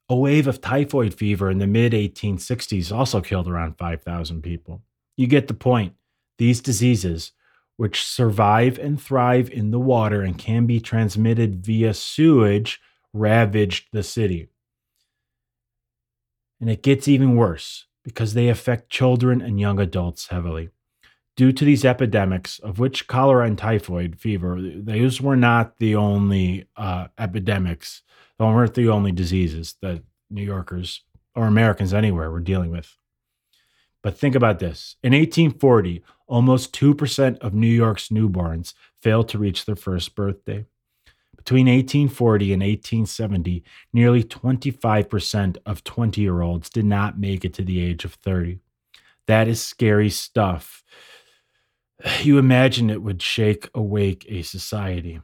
A 0.08 0.16
wave 0.16 0.46
of 0.46 0.62
typhoid 0.62 1.16
fever 1.16 1.50
in 1.50 1.58
the 1.58 1.66
mid 1.66 1.94
1860s 1.94 2.96
also 2.96 3.22
killed 3.22 3.48
around 3.48 3.80
5,000 3.80 4.44
people. 4.44 4.84
You 5.18 5.26
get 5.26 5.48
the 5.48 5.56
point. 5.56 5.96
These 6.38 6.62
diseases, 6.62 7.32
which 7.82 8.06
survive 8.06 8.78
and 8.78 9.02
thrive 9.02 9.50
in 9.50 9.72
the 9.72 9.80
water 9.80 10.22
and 10.22 10.38
can 10.38 10.68
be 10.68 10.80
transmitted 10.80 11.66
via 11.66 11.92
sewage, 11.96 12.80
ravaged 13.12 13.88
the 13.92 14.04
city. 14.04 14.48
And 16.60 16.70
it 16.70 16.84
gets 16.84 17.08
even 17.08 17.36
worse 17.36 17.88
because 18.04 18.36
they 18.36 18.50
affect 18.50 18.92
children 18.92 19.42
and 19.42 19.60
young 19.60 19.80
adults 19.80 20.28
heavily. 20.28 20.70
Due 21.36 21.52
to 21.52 21.66
these 21.66 21.84
epidemics, 21.84 22.60
of 22.60 22.78
which 22.78 23.08
cholera 23.08 23.48
and 23.48 23.58
typhoid 23.58 24.20
fever, 24.20 24.60
those 24.62 25.20
were 25.20 25.36
not 25.36 25.80
the 25.80 25.96
only 25.96 26.68
uh, 26.78 27.08
epidemics, 27.18 28.04
they 28.38 28.46
weren't 28.46 28.76
the 28.76 28.90
only 28.90 29.12
diseases 29.12 29.74
that 29.82 30.04
New 30.30 30.44
Yorkers 30.44 31.02
or 31.34 31.48
Americans 31.48 31.96
anywhere 31.96 32.30
were 32.30 32.42
dealing 32.42 32.70
with. 32.70 32.96
But 34.04 34.18
think 34.18 34.36
about 34.36 34.60
this. 34.60 34.96
In 35.04 35.14
1840, 35.14 36.04
almost 36.28 36.74
2% 36.74 37.38
of 37.40 37.54
New 37.54 37.68
York's 37.68 38.10
newborns 38.10 38.74
failed 39.02 39.30
to 39.30 39.38
reach 39.38 39.66
their 39.66 39.76
first 39.76 40.16
birthday. 40.16 40.66
Between 41.36 41.66
1840 41.66 42.54
and 42.54 42.62
1870, 42.62 43.64
nearly 43.94 44.24
25% 44.24 45.58
of 45.66 45.84
20 45.84 46.22
year 46.22 46.42
olds 46.42 46.70
did 46.70 46.86
not 46.86 47.20
make 47.20 47.44
it 47.44 47.54
to 47.56 47.64
the 47.64 47.84
age 47.84 48.06
of 48.06 48.14
30. 48.14 48.60
That 49.28 49.48
is 49.48 49.62
scary 49.62 50.10
stuff. 50.10 50.84
You 52.24 52.40
imagine 52.40 52.90
it 52.90 53.04
would 53.04 53.22
shake 53.22 53.70
awake 53.76 54.26
a 54.28 54.42
society. 54.42 55.22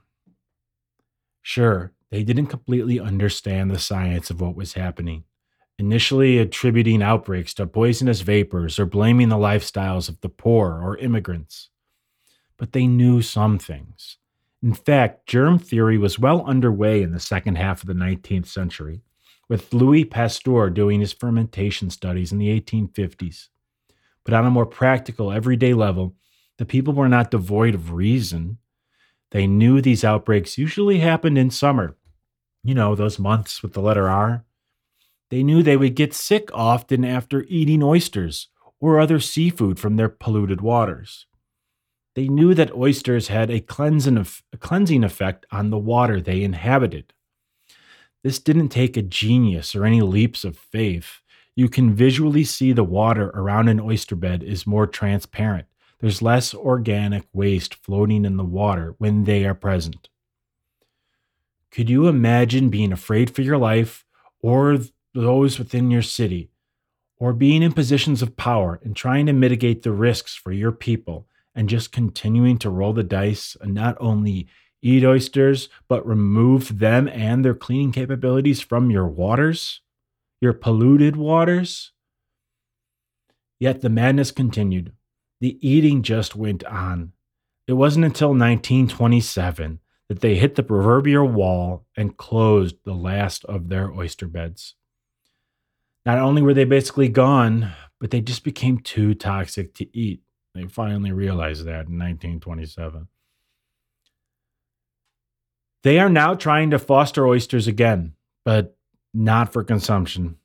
Sure, 1.42 1.92
they 2.12 2.24
didn't 2.24 2.48
completely 2.48 3.00
understand 3.00 3.72
the 3.72 3.80
science 3.80 4.30
of 4.30 4.40
what 4.40 4.56
was 4.56 4.74
happening, 4.74 5.24
initially 5.80 6.40
attributing 6.40 7.04
outbreaks 7.04 7.54
to 7.56 7.68
poisonous 7.68 8.22
vapors 8.22 8.80
or 8.80 8.86
blaming 8.86 9.30
the 9.30 9.36
lifestyles 9.36 10.10
of 10.10 10.20
the 10.22 10.30
poor 10.30 10.82
or 10.82 10.98
immigrants. 10.98 11.70
But 12.58 12.72
they 12.72 12.88
knew 12.88 13.22
some 13.22 13.60
things. 13.60 14.18
In 14.64 14.74
fact, 14.74 15.28
germ 15.28 15.60
theory 15.60 16.00
was 16.00 16.18
well 16.18 16.44
underway 16.46 17.04
in 17.04 17.12
the 17.12 17.20
second 17.20 17.58
half 17.58 17.82
of 17.82 17.88
the 17.88 17.94
19th 17.94 18.48
century, 18.48 19.02
with 19.48 19.72
Louis 19.72 20.04
Pasteur 20.04 20.72
doing 20.72 21.00
his 21.00 21.14
fermentation 21.14 21.92
studies 21.92 22.32
in 22.32 22.40
the 22.40 22.60
1850s. 22.60 23.50
But 24.24 24.34
on 24.34 24.46
a 24.46 24.50
more 24.50 24.66
practical, 24.66 25.32
everyday 25.32 25.74
level, 25.74 26.16
the 26.58 26.66
people 26.66 26.94
were 26.94 27.08
not 27.08 27.30
devoid 27.30 27.76
of 27.76 27.94
reason. 27.94 28.58
They 29.30 29.46
knew 29.46 29.80
these 29.80 30.04
outbreaks 30.04 30.58
usually 30.58 31.00
happened 31.00 31.38
in 31.38 31.52
summer. 31.52 31.96
You 32.64 32.74
know, 32.74 32.96
those 32.96 33.20
months 33.20 33.62
with 33.62 33.74
the 33.74 33.82
letter 33.82 34.10
R. 34.10 34.44
They 35.30 35.44
knew 35.44 35.62
they 35.62 35.78
would 35.78 35.96
get 35.96 36.14
sick 36.14 36.50
often 36.54 37.04
after 37.04 37.46
eating 37.50 37.84
oysters 37.84 38.48
or 38.80 39.00
other 39.00 39.20
seafood 39.20 39.80
from 39.80 39.96
their 39.96 40.10
polluted 40.10 40.62
waters. 40.62 41.26
They 42.16 42.28
knew 42.28 42.54
that 42.54 42.74
oysters 42.74 43.28
had 43.28 43.52
a 43.52 43.60
cleansing, 43.60 44.18
a 44.18 44.58
cleansing 44.58 45.04
effect 45.04 45.46
on 45.52 45.70
the 45.70 45.78
water 45.78 46.20
they 46.20 46.44
inhabited. 46.44 47.14
This 48.24 48.40
didn't 48.40 48.70
take 48.70 48.98
a 48.98 49.02
genius 49.02 49.76
or 49.76 49.86
any 49.86 50.02
leaps 50.02 50.44
of 50.44 50.58
faith. 50.58 51.22
You 51.56 51.70
can 51.70 51.94
visually 51.94 52.44
see 52.44 52.72
the 52.72 52.84
water 52.84 53.30
around 53.30 53.68
an 53.68 53.80
oyster 53.80 54.16
bed 54.16 54.44
is 54.44 54.66
more 54.66 54.88
transparent. 54.88 55.68
There's 56.00 56.22
less 56.22 56.54
organic 56.54 57.24
waste 57.34 57.76
floating 57.76 58.26
in 58.26 58.38
the 58.38 58.44
water 58.44 58.96
when 58.98 59.24
they 59.24 59.46
are 59.46 59.56
present. 59.56 60.10
Could 61.72 61.90
you 61.90 62.08
imagine 62.08 62.70
being 62.70 62.92
afraid 62.92 63.30
for 63.30 63.42
your 63.42 63.58
life 63.58 64.06
or 64.42 64.80
those 65.22 65.58
within 65.58 65.90
your 65.92 66.02
city, 66.02 66.50
or 67.18 67.34
being 67.34 67.64
in 67.64 67.74
positions 67.74 68.22
of 68.22 68.38
power 68.38 68.80
and 68.84 68.96
trying 68.96 69.26
to 69.26 69.34
mitigate 69.34 69.82
the 69.82 69.92
risks 69.92 70.36
for 70.36 70.52
your 70.52 70.72
people 70.72 71.28
and 71.56 71.68
just 71.68 71.92
continuing 71.92 72.58
to 72.60 72.70
roll 72.70 72.94
the 72.94 73.04
dice 73.04 73.58
and 73.60 73.74
not 73.74 73.98
only 74.00 74.48
eat 74.82 75.04
oysters, 75.04 75.70
but 75.88 76.08
remove 76.08 76.80
them 76.80 77.08
and 77.08 77.44
their 77.44 77.56
cleaning 77.56 77.92
capabilities 77.92 78.62
from 78.62 78.92
your 78.92 79.08
waters, 79.08 79.82
your 80.40 80.54
polluted 80.54 81.16
waters? 81.16 81.92
Yet 83.60 83.82
the 83.82 83.90
madness 83.90 84.30
continued. 84.30 84.94
The 85.42 85.58
eating 85.68 86.04
just 86.04 86.36
went 86.36 86.64
on. 86.66 87.14
It 87.68 87.74
wasn't 87.74 88.06
until 88.06 88.30
1927 88.30 89.80
that 90.10 90.22
they 90.22 90.36
hit 90.36 90.56
the 90.56 90.64
proverbial 90.64 91.28
wall 91.28 91.86
and 91.98 92.16
closed 92.16 92.76
the 92.86 92.94
last 92.94 93.44
of 93.46 93.70
their 93.70 93.92
oyster 93.92 94.28
beds. 94.28 94.76
Not 96.08 96.20
only 96.20 96.42
were 96.42 96.54
they 96.54 96.64
basically 96.64 97.10
gone, 97.10 97.74
but 98.00 98.12
they 98.12 98.22
just 98.22 98.46
became 98.46 98.80
too 98.80 99.14
toxic 99.14 99.74
to 99.74 99.86
eat. 99.94 100.22
They 100.56 100.64
finally 100.64 101.12
realized 101.12 101.66
that 101.66 101.90
in 101.90 102.00
1927. 102.00 103.10
They 105.84 106.00
are 106.00 106.08
now 106.08 106.34
trying 106.34 106.72
to 106.72 106.80
foster 106.80 107.28
oysters 107.28 107.68
again, 107.68 108.14
but 108.46 108.78
not 109.14 109.52
for 109.52 109.66
consumption. 109.66 110.38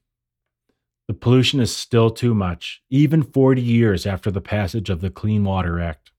The 1.06 1.14
pollution 1.14 1.60
is 1.60 1.74
still 1.74 2.10
too 2.10 2.34
much, 2.34 2.82
even 2.90 3.22
40 3.22 3.62
years 3.62 4.04
after 4.04 4.32
the 4.32 4.40
passage 4.40 4.90
of 4.90 5.00
the 5.00 5.10
Clean 5.10 5.44
Water 5.44 5.78
Act. 5.78 6.10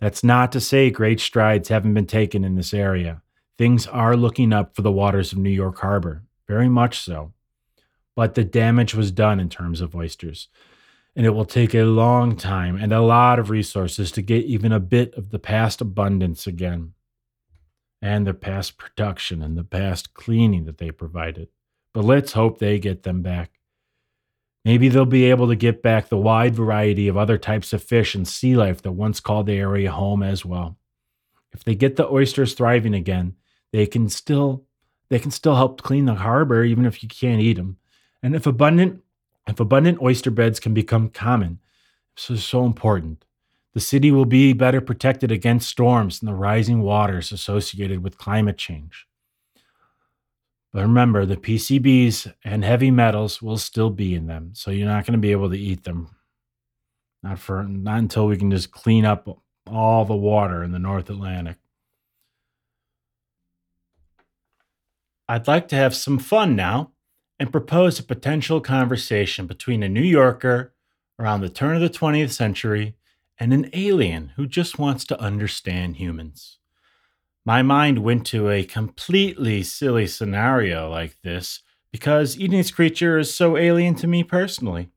That's 0.00 0.24
not 0.24 0.52
to 0.52 0.60
say 0.60 0.90
great 0.90 1.20
strides 1.20 1.68
haven't 1.68 1.92
been 1.92 2.06
taken 2.06 2.44
in 2.44 2.54
this 2.54 2.72
area. 2.72 3.20
Things 3.58 3.86
are 3.86 4.16
looking 4.16 4.54
up 4.54 4.74
for 4.74 4.80
the 4.80 4.90
waters 4.90 5.32
of 5.32 5.38
New 5.38 5.50
York 5.50 5.80
Harbor, 5.80 6.24
very 6.48 6.70
much 6.70 7.00
so. 7.00 7.33
But 8.16 8.34
the 8.34 8.44
damage 8.44 8.94
was 8.94 9.10
done 9.10 9.40
in 9.40 9.48
terms 9.48 9.80
of 9.80 9.94
oysters 9.94 10.48
and 11.16 11.24
it 11.24 11.30
will 11.30 11.44
take 11.44 11.74
a 11.74 11.84
long 11.84 12.36
time 12.36 12.76
and 12.76 12.92
a 12.92 13.00
lot 13.00 13.38
of 13.38 13.50
resources 13.50 14.10
to 14.12 14.22
get 14.22 14.44
even 14.44 14.72
a 14.72 14.80
bit 14.80 15.14
of 15.14 15.30
the 15.30 15.38
past 15.38 15.80
abundance 15.80 16.46
again 16.46 16.92
and 18.02 18.26
the 18.26 18.34
past 18.34 18.76
production 18.76 19.42
and 19.42 19.56
the 19.56 19.64
past 19.64 20.12
cleaning 20.14 20.64
that 20.64 20.78
they 20.78 20.90
provided. 20.90 21.48
But 21.92 22.04
let's 22.04 22.32
hope 22.32 22.58
they 22.58 22.78
get 22.78 23.04
them 23.04 23.22
back. 23.22 23.52
Maybe 24.64 24.88
they'll 24.88 25.04
be 25.04 25.30
able 25.30 25.48
to 25.48 25.56
get 25.56 25.82
back 25.82 26.08
the 26.08 26.16
wide 26.16 26.54
variety 26.54 27.06
of 27.06 27.16
other 27.16 27.38
types 27.38 27.72
of 27.72 27.82
fish 27.82 28.14
and 28.14 28.26
sea 28.26 28.56
life 28.56 28.82
that 28.82 28.92
once 28.92 29.20
called 29.20 29.46
the 29.46 29.54
area 29.54 29.92
home 29.92 30.22
as 30.22 30.44
well. 30.44 30.78
If 31.52 31.62
they 31.62 31.74
get 31.74 31.96
the 31.96 32.08
oysters 32.08 32.54
thriving 32.54 32.94
again, 32.94 33.36
they 33.72 33.86
can 33.86 34.08
still 34.08 34.64
they 35.10 35.18
can 35.18 35.30
still 35.30 35.54
help 35.54 35.82
clean 35.82 36.06
the 36.06 36.14
harbor 36.14 36.64
even 36.64 36.86
if 36.86 37.02
you 37.02 37.08
can't 37.08 37.40
eat 37.40 37.54
them. 37.54 37.76
And 38.24 38.34
if 38.34 38.46
abundant 38.46 39.02
if 39.46 39.60
abundant 39.60 40.00
oyster 40.00 40.30
beds 40.30 40.58
can 40.58 40.72
become 40.72 41.10
common, 41.10 41.60
this 42.16 42.30
is 42.30 42.42
so 42.42 42.64
important. 42.64 43.26
The 43.74 43.80
city 43.80 44.10
will 44.10 44.24
be 44.24 44.54
better 44.54 44.80
protected 44.80 45.30
against 45.30 45.68
storms 45.68 46.22
and 46.22 46.28
the 46.28 46.34
rising 46.34 46.80
waters 46.80 47.32
associated 47.32 48.02
with 48.02 48.16
climate 48.16 48.56
change. 48.56 49.06
But 50.72 50.84
remember, 50.84 51.26
the 51.26 51.36
PCBs 51.36 52.32
and 52.42 52.64
heavy 52.64 52.90
metals 52.90 53.42
will 53.42 53.58
still 53.58 53.90
be 53.90 54.14
in 54.14 54.26
them, 54.26 54.52
so 54.54 54.70
you're 54.70 54.88
not 54.88 55.04
going 55.04 55.12
to 55.12 55.18
be 55.18 55.32
able 55.32 55.50
to 55.50 55.58
eat 55.58 55.84
them. 55.84 56.08
Not 57.22 57.38
for 57.38 57.62
not 57.64 57.98
until 57.98 58.26
we 58.26 58.38
can 58.38 58.50
just 58.50 58.70
clean 58.70 59.04
up 59.04 59.28
all 59.66 60.06
the 60.06 60.16
water 60.16 60.64
in 60.64 60.72
the 60.72 60.78
North 60.78 61.10
Atlantic. 61.10 61.58
I'd 65.28 65.46
like 65.46 65.68
to 65.68 65.76
have 65.76 65.94
some 65.94 66.18
fun 66.18 66.56
now 66.56 66.93
and 67.38 67.52
propose 67.52 67.98
a 67.98 68.04
potential 68.04 68.60
conversation 68.60 69.46
between 69.46 69.82
a 69.82 69.88
New 69.88 70.02
Yorker 70.02 70.72
around 71.18 71.40
the 71.40 71.48
turn 71.48 71.76
of 71.76 71.82
the 71.82 71.90
20th 71.90 72.30
century 72.30 72.96
and 73.38 73.52
an 73.52 73.68
alien 73.72 74.32
who 74.36 74.46
just 74.46 74.78
wants 74.78 75.04
to 75.04 75.20
understand 75.20 75.96
humans. 75.96 76.58
My 77.44 77.62
mind 77.62 77.98
went 77.98 78.26
to 78.28 78.48
a 78.48 78.64
completely 78.64 79.62
silly 79.62 80.06
scenario 80.06 80.88
like 80.88 81.16
this 81.22 81.60
because 81.92 82.36
this 82.36 82.70
creature 82.70 83.18
is 83.18 83.34
so 83.34 83.56
alien 83.56 83.94
to 83.96 84.06
me 84.06 84.24
personally. 84.24 84.90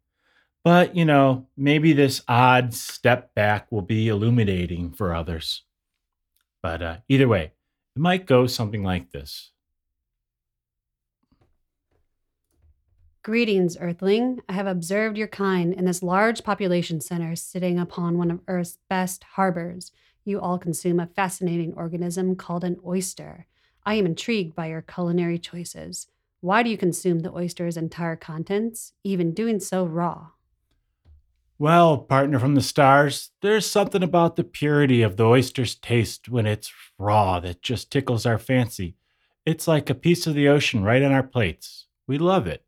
But, 0.64 0.96
you 0.96 1.06
know, 1.06 1.48
maybe 1.56 1.94
this 1.94 2.22
odd 2.28 2.74
step 2.74 3.34
back 3.34 3.72
will 3.72 3.82
be 3.82 4.08
illuminating 4.08 4.92
for 4.92 5.14
others. 5.14 5.64
But 6.62 6.82
uh, 6.82 6.98
either 7.08 7.28
way, 7.28 7.52
it 7.96 8.00
might 8.00 8.26
go 8.26 8.48
something 8.48 8.84
like 8.84 9.12
this. 9.12 9.52
Greetings, 13.28 13.76
Earthling. 13.78 14.40
I 14.48 14.54
have 14.54 14.68
observed 14.68 15.18
your 15.18 15.28
kind 15.28 15.74
in 15.74 15.84
this 15.84 16.02
large 16.02 16.46
population 16.46 17.02
center 17.02 17.36
sitting 17.36 17.78
upon 17.78 18.18
one 18.18 18.32
of 18.32 18.40
Earth's 18.48 18.78
best 18.90 19.26
harbors. 19.36 19.92
You 20.24 20.40
all 20.40 20.58
consume 20.58 20.98
a 20.98 21.08
fascinating 21.08 21.74
organism 21.74 22.38
called 22.38 22.64
an 22.64 22.78
oyster. 22.86 23.46
I 23.86 23.96
am 23.96 24.06
intrigued 24.06 24.56
by 24.56 24.68
your 24.68 24.82
culinary 24.82 25.38
choices. 25.40 26.08
Why 26.40 26.64
do 26.64 26.70
you 26.70 26.78
consume 26.78 27.20
the 27.20 27.34
oyster's 27.34 27.76
entire 27.76 28.16
contents, 28.16 28.94
even 29.04 29.34
doing 29.34 29.60
so 29.60 29.84
raw? 29.84 30.28
Well, 31.60 31.98
partner 31.98 32.40
from 32.40 32.56
the 32.56 32.62
stars, 32.62 33.32
there's 33.42 33.66
something 33.66 34.04
about 34.04 34.38
the 34.38 34.46
purity 34.46 35.02
of 35.02 35.18
the 35.18 35.26
oyster's 35.26 35.76
taste 35.76 36.30
when 36.30 36.46
it's 36.46 36.72
raw 36.98 37.42
that 37.42 37.62
just 37.62 37.92
tickles 37.92 38.26
our 38.26 38.38
fancy. 38.38 38.96
It's 39.46 39.68
like 39.68 39.90
a 39.90 39.96
piece 39.96 40.28
of 40.28 40.34
the 40.34 40.48
ocean 40.48 40.86
right 40.86 41.04
on 41.04 41.12
our 41.12 41.24
plates. 41.24 41.88
We 42.08 42.18
love 42.18 42.48
it. 42.48 42.64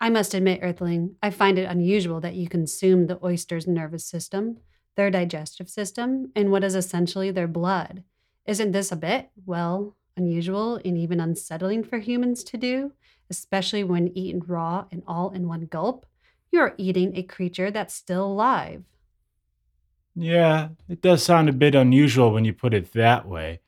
I 0.00 0.08
must 0.08 0.32
admit, 0.32 0.60
Earthling, 0.62 1.16
I 1.22 1.30
find 1.30 1.58
it 1.58 1.68
unusual 1.68 2.20
that 2.20 2.34
you 2.34 2.48
consume 2.48 3.06
the 3.06 3.18
oyster's 3.22 3.66
nervous 3.66 4.06
system, 4.06 4.56
their 4.96 5.10
digestive 5.10 5.68
system, 5.68 6.32
and 6.34 6.50
what 6.50 6.64
is 6.64 6.74
essentially 6.74 7.30
their 7.30 7.46
blood. 7.46 8.02
Isn't 8.46 8.72
this 8.72 8.90
a 8.90 8.96
bit, 8.96 9.28
well, 9.44 9.96
unusual 10.16 10.80
and 10.84 10.96
even 10.96 11.20
unsettling 11.20 11.84
for 11.84 11.98
humans 11.98 12.42
to 12.44 12.56
do, 12.56 12.92
especially 13.28 13.84
when 13.84 14.16
eaten 14.16 14.42
raw 14.46 14.86
and 14.90 15.02
all 15.06 15.30
in 15.30 15.46
one 15.46 15.66
gulp? 15.66 16.06
You're 16.50 16.74
eating 16.78 17.16
a 17.16 17.22
creature 17.22 17.70
that's 17.70 17.94
still 17.94 18.24
alive. 18.24 18.84
Yeah, 20.16 20.70
it 20.88 21.02
does 21.02 21.22
sound 21.22 21.48
a 21.48 21.52
bit 21.52 21.74
unusual 21.74 22.32
when 22.32 22.44
you 22.44 22.52
put 22.52 22.74
it 22.74 22.92
that 22.92 23.28
way. 23.28 23.60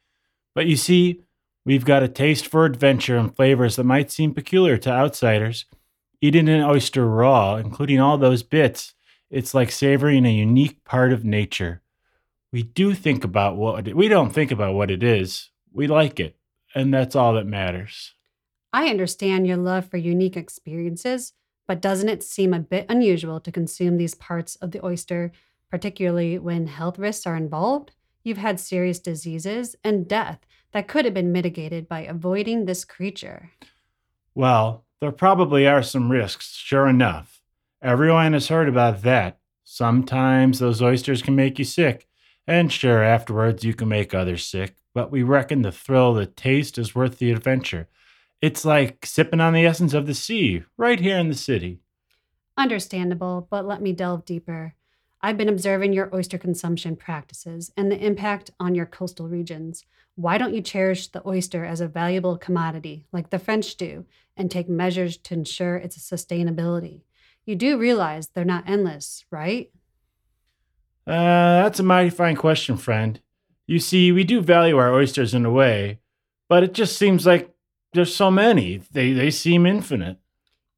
But 0.54 0.66
you 0.66 0.76
see, 0.76 1.22
we've 1.64 1.84
got 1.84 2.02
a 2.02 2.08
taste 2.08 2.46
for 2.46 2.64
adventure 2.64 3.16
and 3.18 3.34
flavors 3.34 3.76
that 3.76 3.84
might 3.84 4.10
seem 4.10 4.34
peculiar 4.34 4.78
to 4.78 4.90
outsiders. 4.90 5.66
Eating 6.24 6.48
an 6.48 6.62
oyster 6.62 7.08
raw, 7.08 7.56
including 7.56 7.98
all 7.98 8.16
those 8.16 8.44
bits, 8.44 8.94
it's 9.28 9.54
like 9.54 9.72
savoring 9.72 10.24
a 10.24 10.32
unique 10.32 10.84
part 10.84 11.12
of 11.12 11.24
nature. 11.24 11.82
We 12.52 12.62
do 12.62 12.94
think 12.94 13.24
about 13.24 13.56
what 13.56 13.88
it, 13.88 13.96
we 13.96 14.06
don't 14.06 14.30
think 14.30 14.52
about 14.52 14.74
what 14.74 14.88
it 14.88 15.02
is. 15.02 15.50
We 15.72 15.88
like 15.88 16.20
it, 16.20 16.36
and 16.76 16.94
that's 16.94 17.16
all 17.16 17.34
that 17.34 17.46
matters. 17.46 18.14
I 18.72 18.86
understand 18.86 19.48
your 19.48 19.56
love 19.56 19.90
for 19.90 19.96
unique 19.96 20.36
experiences, 20.36 21.32
but 21.66 21.82
doesn't 21.82 22.08
it 22.08 22.22
seem 22.22 22.54
a 22.54 22.60
bit 22.60 22.86
unusual 22.88 23.40
to 23.40 23.50
consume 23.50 23.96
these 23.96 24.14
parts 24.14 24.54
of 24.56 24.70
the 24.70 24.84
oyster, 24.86 25.32
particularly 25.70 26.38
when 26.38 26.68
health 26.68 27.00
risks 27.00 27.26
are 27.26 27.34
involved? 27.34 27.90
You've 28.22 28.38
had 28.38 28.60
serious 28.60 29.00
diseases 29.00 29.74
and 29.82 30.06
death 30.06 30.46
that 30.70 30.86
could 30.86 31.04
have 31.04 31.14
been 31.14 31.32
mitigated 31.32 31.88
by 31.88 32.02
avoiding 32.02 32.66
this 32.66 32.84
creature. 32.84 33.50
Well, 34.36 34.84
there 35.02 35.10
probably 35.10 35.66
are 35.66 35.82
some 35.82 36.12
risks, 36.12 36.54
sure 36.54 36.86
enough. 36.86 37.42
Everyone 37.82 38.34
has 38.34 38.46
heard 38.46 38.68
about 38.68 39.02
that. 39.02 39.40
Sometimes 39.64 40.60
those 40.60 40.80
oysters 40.80 41.22
can 41.22 41.34
make 41.34 41.58
you 41.58 41.64
sick, 41.64 42.06
and 42.46 42.72
sure, 42.72 43.02
afterwards 43.02 43.64
you 43.64 43.74
can 43.74 43.88
make 43.88 44.14
others 44.14 44.46
sick, 44.46 44.76
but 44.94 45.10
we 45.10 45.24
reckon 45.24 45.62
the 45.62 45.72
thrill 45.72 46.14
the 46.14 46.26
taste 46.26 46.78
is 46.78 46.94
worth 46.94 47.18
the 47.18 47.32
adventure. 47.32 47.88
It's 48.40 48.64
like 48.64 49.04
sipping 49.04 49.40
on 49.40 49.54
the 49.54 49.66
essence 49.66 49.92
of 49.92 50.06
the 50.06 50.14
sea 50.14 50.62
right 50.76 51.00
here 51.00 51.18
in 51.18 51.28
the 51.28 51.34
city. 51.34 51.80
Understandable, 52.56 53.48
but 53.50 53.66
let 53.66 53.82
me 53.82 53.92
delve 53.92 54.24
deeper. 54.24 54.76
I've 55.24 55.36
been 55.36 55.48
observing 55.48 55.92
your 55.92 56.10
oyster 56.12 56.36
consumption 56.36 56.96
practices 56.96 57.70
and 57.76 57.90
the 57.92 58.04
impact 58.04 58.50
on 58.58 58.74
your 58.74 58.86
coastal 58.86 59.28
regions. 59.28 59.84
Why 60.16 60.36
don't 60.36 60.52
you 60.52 60.60
cherish 60.60 61.06
the 61.08 61.26
oyster 61.26 61.64
as 61.64 61.80
a 61.80 61.86
valuable 61.86 62.36
commodity, 62.36 63.06
like 63.12 63.30
the 63.30 63.38
French 63.38 63.76
do, 63.76 64.04
and 64.36 64.50
take 64.50 64.68
measures 64.68 65.16
to 65.18 65.34
ensure 65.34 65.76
its 65.76 65.96
sustainability? 65.96 67.02
You 67.46 67.54
do 67.54 67.78
realize 67.78 68.28
they're 68.28 68.44
not 68.44 68.68
endless, 68.68 69.24
right? 69.30 69.70
Uh, 71.06 71.62
that's 71.62 71.78
a 71.78 71.84
mighty 71.84 72.10
fine 72.10 72.36
question, 72.36 72.76
friend. 72.76 73.20
You 73.66 73.78
see, 73.78 74.10
we 74.10 74.24
do 74.24 74.40
value 74.40 74.76
our 74.76 74.92
oysters 74.92 75.34
in 75.34 75.46
a 75.46 75.50
way, 75.50 76.00
but 76.48 76.64
it 76.64 76.74
just 76.74 76.96
seems 76.96 77.26
like 77.26 77.52
there's 77.92 78.14
so 78.14 78.30
many. 78.30 78.82
They 78.90 79.12
they 79.12 79.30
seem 79.30 79.66
infinite. 79.66 80.18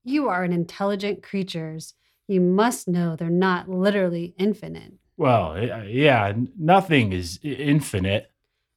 You 0.04 0.28
are 0.28 0.44
an 0.44 0.52
intelligent 0.52 1.22
creatures. 1.22 1.94
You 2.26 2.40
must 2.40 2.88
know 2.88 3.16
they're 3.16 3.28
not 3.30 3.68
literally 3.68 4.34
infinite. 4.38 4.94
Well, 5.16 5.52
uh, 5.52 5.82
yeah, 5.82 6.32
nothing 6.58 7.12
is 7.12 7.38
infinite. 7.42 8.30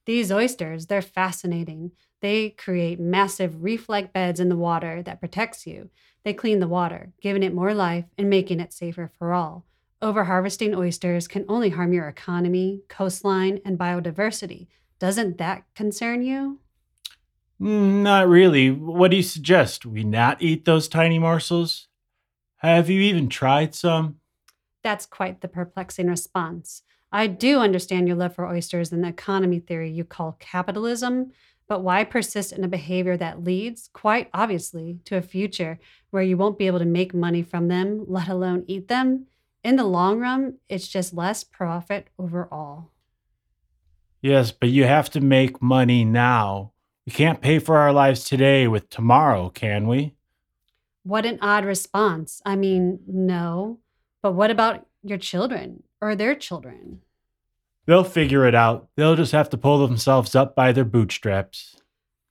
These 0.06 0.32
oysters, 0.32 0.88
they're 0.88 1.02
fascinating. 1.02 1.92
They 2.22 2.52
create 2.52 3.00
massive 3.00 3.64
reef-like 3.64 4.14
beds 4.14 4.40
in 4.40 4.50
the 4.50 4.56
water 4.56 5.02
that 5.04 5.20
protects 5.20 5.66
you. 5.68 5.90
They 6.24 6.34
clean 6.34 6.60
the 6.60 6.68
water, 6.68 7.14
giving 7.22 7.44
it 7.44 7.54
more 7.54 7.74
life 7.74 8.06
and 8.18 8.30
making 8.30 8.60
it 8.60 8.74
safer 8.74 9.12
for 9.18 9.34
all. 9.34 9.66
Overharvesting 10.02 10.76
oysters 10.78 11.28
can 11.28 11.46
only 11.48 11.70
harm 11.70 11.94
your 11.94 12.08
economy, 12.08 12.82
coastline, 12.88 13.60
and 13.66 13.80
biodiversity. 13.80 14.68
Doesn't 15.00 15.38
that 15.38 15.64
concern 15.76 16.22
you? 16.22 16.60
Mm, 17.62 18.04
Not 18.04 18.28
really. 18.28 18.70
What 18.72 19.12
do 19.12 19.18
you 19.18 19.24
suggest? 19.24 19.86
We 19.86 20.04
not 20.04 20.42
eat 20.42 20.66
those 20.66 20.88
tiny 20.88 21.18
morsels? 21.18 21.87
Have 22.58 22.90
you 22.90 23.02
even 23.02 23.30
tried 23.30 23.76
some? 23.76 24.18
That's 24.84 25.06
quite 25.06 25.42
the 25.42 25.48
perplexing 25.48 26.08
response. 26.08 26.82
I 27.12 27.28
do 27.28 27.60
understand 27.60 28.08
your 28.08 28.18
love 28.18 28.36
for 28.36 28.48
oysters 28.48 28.92
and 28.92 29.04
the 29.04 29.10
economy 29.10 29.60
theory 29.60 29.92
you 29.92 30.04
call 30.04 30.38
capitalism, 30.40 31.32
but 31.68 31.82
why 31.82 32.04
persist 32.04 32.52
in 32.52 32.64
a 32.64 32.68
behavior 32.68 33.16
that 33.18 33.44
leads, 33.44 33.90
quite 33.94 34.30
obviously, 34.34 35.00
to 35.06 35.18
a 35.18 35.22
future 35.22 35.80
where 36.10 36.24
you 36.24 36.36
won't 36.36 36.58
be 36.58 36.68
able 36.68 36.80
to 36.80 36.86
make 36.86 37.14
money 37.14 37.44
from 37.44 37.68
them, 37.68 38.06
let 38.08 38.28
alone 38.28 38.64
eat 38.68 38.88
them? 38.88 39.28
In 39.64 39.76
the 39.76 39.84
long 39.84 40.20
run, 40.20 40.56
it's 40.68 40.88
just 40.88 41.14
less 41.14 41.44
profit 41.44 42.08
overall. 42.18 42.92
Yes, 44.22 44.52
but 44.52 44.70
you 44.70 44.86
have 44.86 45.10
to 45.12 45.22
make 45.22 45.62
money 45.62 46.04
now. 46.04 46.72
We 47.06 47.12
can't 47.14 47.42
pay 47.42 47.60
for 47.60 47.78
our 47.78 47.94
lives 47.94 48.24
today 48.24 48.68
with 48.68 48.90
tomorrow, 48.90 49.50
can 49.50 49.88
we? 49.88 50.17
What 51.08 51.26
an 51.26 51.40
odd 51.42 51.64
response. 51.64 52.42
I 52.46 52.58
mean, 52.58 53.00
no. 53.08 53.80
But 54.22 54.34
what 54.34 54.52
about 54.52 54.88
your 55.02 55.18
children 55.18 55.84
or 56.02 56.16
their 56.16 56.36
children? 56.36 57.00
They'll 57.86 58.04
figure 58.04 58.46
it 58.46 58.54
out. 58.54 58.90
They'll 58.98 59.16
just 59.16 59.32
have 59.32 59.50
to 59.52 59.58
pull 59.58 59.88
themselves 59.88 60.36
up 60.36 60.54
by 60.54 60.74
their 60.74 60.84
bootstraps. 60.84 61.78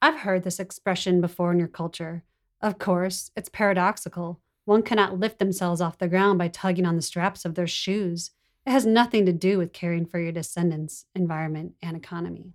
I've 0.03 0.19
heard 0.19 0.43
this 0.43 0.61
expression 0.61 1.23
before 1.23 1.53
in 1.53 1.59
your 1.59 1.69
culture. 1.69 2.23
Of 2.61 2.79
course, 2.79 3.31
it's 3.35 3.49
paradoxical. 3.49 4.41
One 4.67 4.83
cannot 4.83 5.19
lift 5.19 5.39
themselves 5.39 5.81
off 5.81 5.97
the 5.97 6.07
ground 6.07 6.39
by 6.39 6.49
tugging 6.49 6.85
on 6.85 6.97
the 6.97 7.03
straps 7.03 7.47
of 7.47 7.55
their 7.55 7.67
shoes. 7.67 8.33
It 8.67 8.73
has 8.73 8.85
nothing 8.85 9.25
to 9.25 9.33
do 9.33 9.57
with 9.57 9.73
caring 9.73 10.05
for 10.05 10.21
your 10.21 10.33
descendants, 10.33 11.07
environment, 11.15 11.73
and 11.81 11.97
economy. 11.97 12.53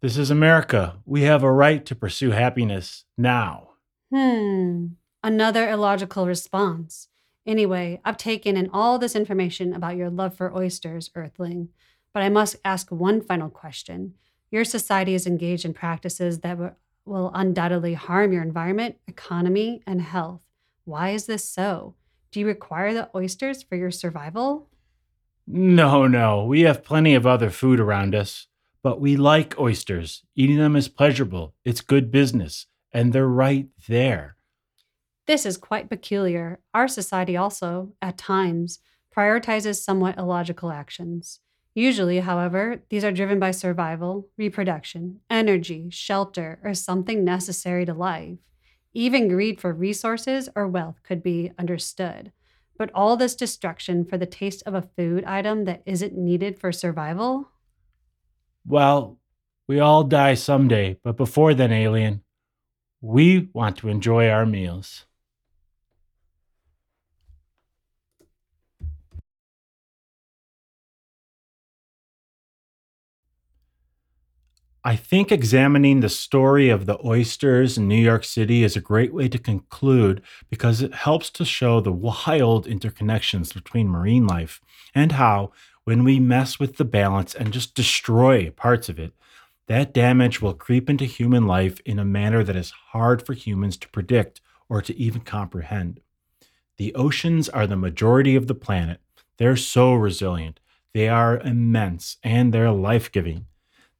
This 0.00 0.16
is 0.16 0.32
America. 0.32 0.96
We 1.06 1.22
have 1.22 1.44
a 1.44 1.52
right 1.52 1.86
to 1.86 1.94
pursue 1.94 2.32
happiness 2.32 3.04
now. 3.16 3.68
Hmm, 4.12 4.86
another 5.24 5.68
illogical 5.68 6.26
response. 6.26 7.08
Anyway, 7.46 7.98
I've 8.04 8.18
taken 8.18 8.56
in 8.58 8.68
all 8.72 8.98
this 8.98 9.16
information 9.16 9.72
about 9.72 9.96
your 9.96 10.10
love 10.10 10.34
for 10.34 10.54
oysters, 10.54 11.10
Earthling, 11.14 11.70
but 12.12 12.22
I 12.22 12.28
must 12.28 12.56
ask 12.64 12.90
one 12.90 13.22
final 13.22 13.48
question. 13.48 14.14
Your 14.50 14.64
society 14.64 15.14
is 15.14 15.26
engaged 15.26 15.64
in 15.64 15.72
practices 15.72 16.40
that 16.40 16.76
will 17.06 17.30
undoubtedly 17.34 17.94
harm 17.94 18.32
your 18.32 18.42
environment, 18.42 18.96
economy, 19.08 19.82
and 19.86 20.02
health. 20.02 20.42
Why 20.84 21.10
is 21.10 21.24
this 21.24 21.48
so? 21.48 21.94
Do 22.30 22.40
you 22.40 22.46
require 22.46 22.92
the 22.92 23.08
oysters 23.14 23.62
for 23.62 23.76
your 23.76 23.90
survival? 23.90 24.68
No, 25.46 26.06
no, 26.06 26.44
we 26.44 26.62
have 26.62 26.84
plenty 26.84 27.14
of 27.14 27.26
other 27.26 27.48
food 27.48 27.80
around 27.80 28.14
us, 28.14 28.46
but 28.82 29.00
we 29.00 29.16
like 29.16 29.58
oysters. 29.58 30.22
Eating 30.36 30.58
them 30.58 30.76
is 30.76 30.88
pleasurable, 30.88 31.54
it's 31.64 31.80
good 31.80 32.10
business, 32.10 32.66
and 32.92 33.12
they're 33.12 33.26
right 33.26 33.68
there. 33.88 34.36
This 35.26 35.46
is 35.46 35.56
quite 35.56 35.88
peculiar. 35.88 36.60
Our 36.74 36.86
society 36.86 37.36
also, 37.36 37.94
at 38.02 38.18
times, 38.18 38.80
prioritizes 39.16 39.82
somewhat 39.82 40.18
illogical 40.18 40.70
actions. 40.70 41.40
Usually, 41.74 42.20
however, 42.20 42.82
these 42.90 43.04
are 43.04 43.12
driven 43.12 43.40
by 43.40 43.50
survival, 43.50 44.28
reproduction, 44.36 45.20
energy, 45.30 45.88
shelter, 45.90 46.60
or 46.62 46.74
something 46.74 47.24
necessary 47.24 47.86
to 47.86 47.94
life. 47.94 48.38
Even 48.92 49.28
greed 49.28 49.60
for 49.60 49.72
resources 49.72 50.48
or 50.54 50.68
wealth 50.68 51.00
could 51.02 51.22
be 51.22 51.50
understood. 51.58 52.30
But 52.76 52.90
all 52.94 53.16
this 53.16 53.34
destruction 53.34 54.04
for 54.04 54.18
the 54.18 54.26
taste 54.26 54.62
of 54.66 54.74
a 54.74 54.88
food 54.96 55.24
item 55.24 55.64
that 55.64 55.82
isn't 55.86 56.16
needed 56.16 56.58
for 56.58 56.70
survival? 56.70 57.48
Well, 58.66 59.18
we 59.66 59.80
all 59.80 60.04
die 60.04 60.34
someday, 60.34 60.98
but 61.02 61.16
before 61.16 61.54
then, 61.54 61.72
alien, 61.72 62.22
we 63.00 63.48
want 63.52 63.78
to 63.78 63.88
enjoy 63.88 64.28
our 64.28 64.46
meals. 64.46 65.06
I 74.86 74.96
think 74.96 75.32
examining 75.32 76.00
the 76.00 76.10
story 76.10 76.68
of 76.68 76.84
the 76.84 76.98
oysters 77.02 77.78
in 77.78 77.88
New 77.88 77.96
York 77.96 78.22
City 78.22 78.62
is 78.62 78.76
a 78.76 78.82
great 78.82 79.14
way 79.14 79.28
to 79.28 79.38
conclude 79.38 80.20
because 80.50 80.82
it 80.82 80.92
helps 80.92 81.30
to 81.30 81.44
show 81.46 81.80
the 81.80 81.90
wild 81.90 82.66
interconnections 82.66 83.54
between 83.54 83.88
marine 83.88 84.26
life 84.26 84.60
and 84.94 85.12
how, 85.12 85.52
when 85.84 86.04
we 86.04 86.20
mess 86.20 86.60
with 86.60 86.76
the 86.76 86.84
balance 86.84 87.34
and 87.34 87.50
just 87.50 87.74
destroy 87.74 88.50
parts 88.50 88.90
of 88.90 88.98
it, 88.98 89.14
that 89.68 89.94
damage 89.94 90.42
will 90.42 90.52
creep 90.52 90.90
into 90.90 91.06
human 91.06 91.46
life 91.46 91.80
in 91.86 91.98
a 91.98 92.04
manner 92.04 92.44
that 92.44 92.54
is 92.54 92.70
hard 92.90 93.24
for 93.24 93.32
humans 93.32 93.78
to 93.78 93.88
predict 93.88 94.42
or 94.68 94.82
to 94.82 94.94
even 94.98 95.22
comprehend. 95.22 96.00
The 96.76 96.94
oceans 96.94 97.48
are 97.48 97.66
the 97.66 97.74
majority 97.74 98.36
of 98.36 98.48
the 98.48 98.54
planet. 98.54 99.00
They're 99.38 99.56
so 99.56 99.94
resilient. 99.94 100.60
They 100.92 101.08
are 101.08 101.40
immense 101.40 102.18
and 102.22 102.52
they're 102.52 102.70
life 102.70 103.10
giving. 103.10 103.46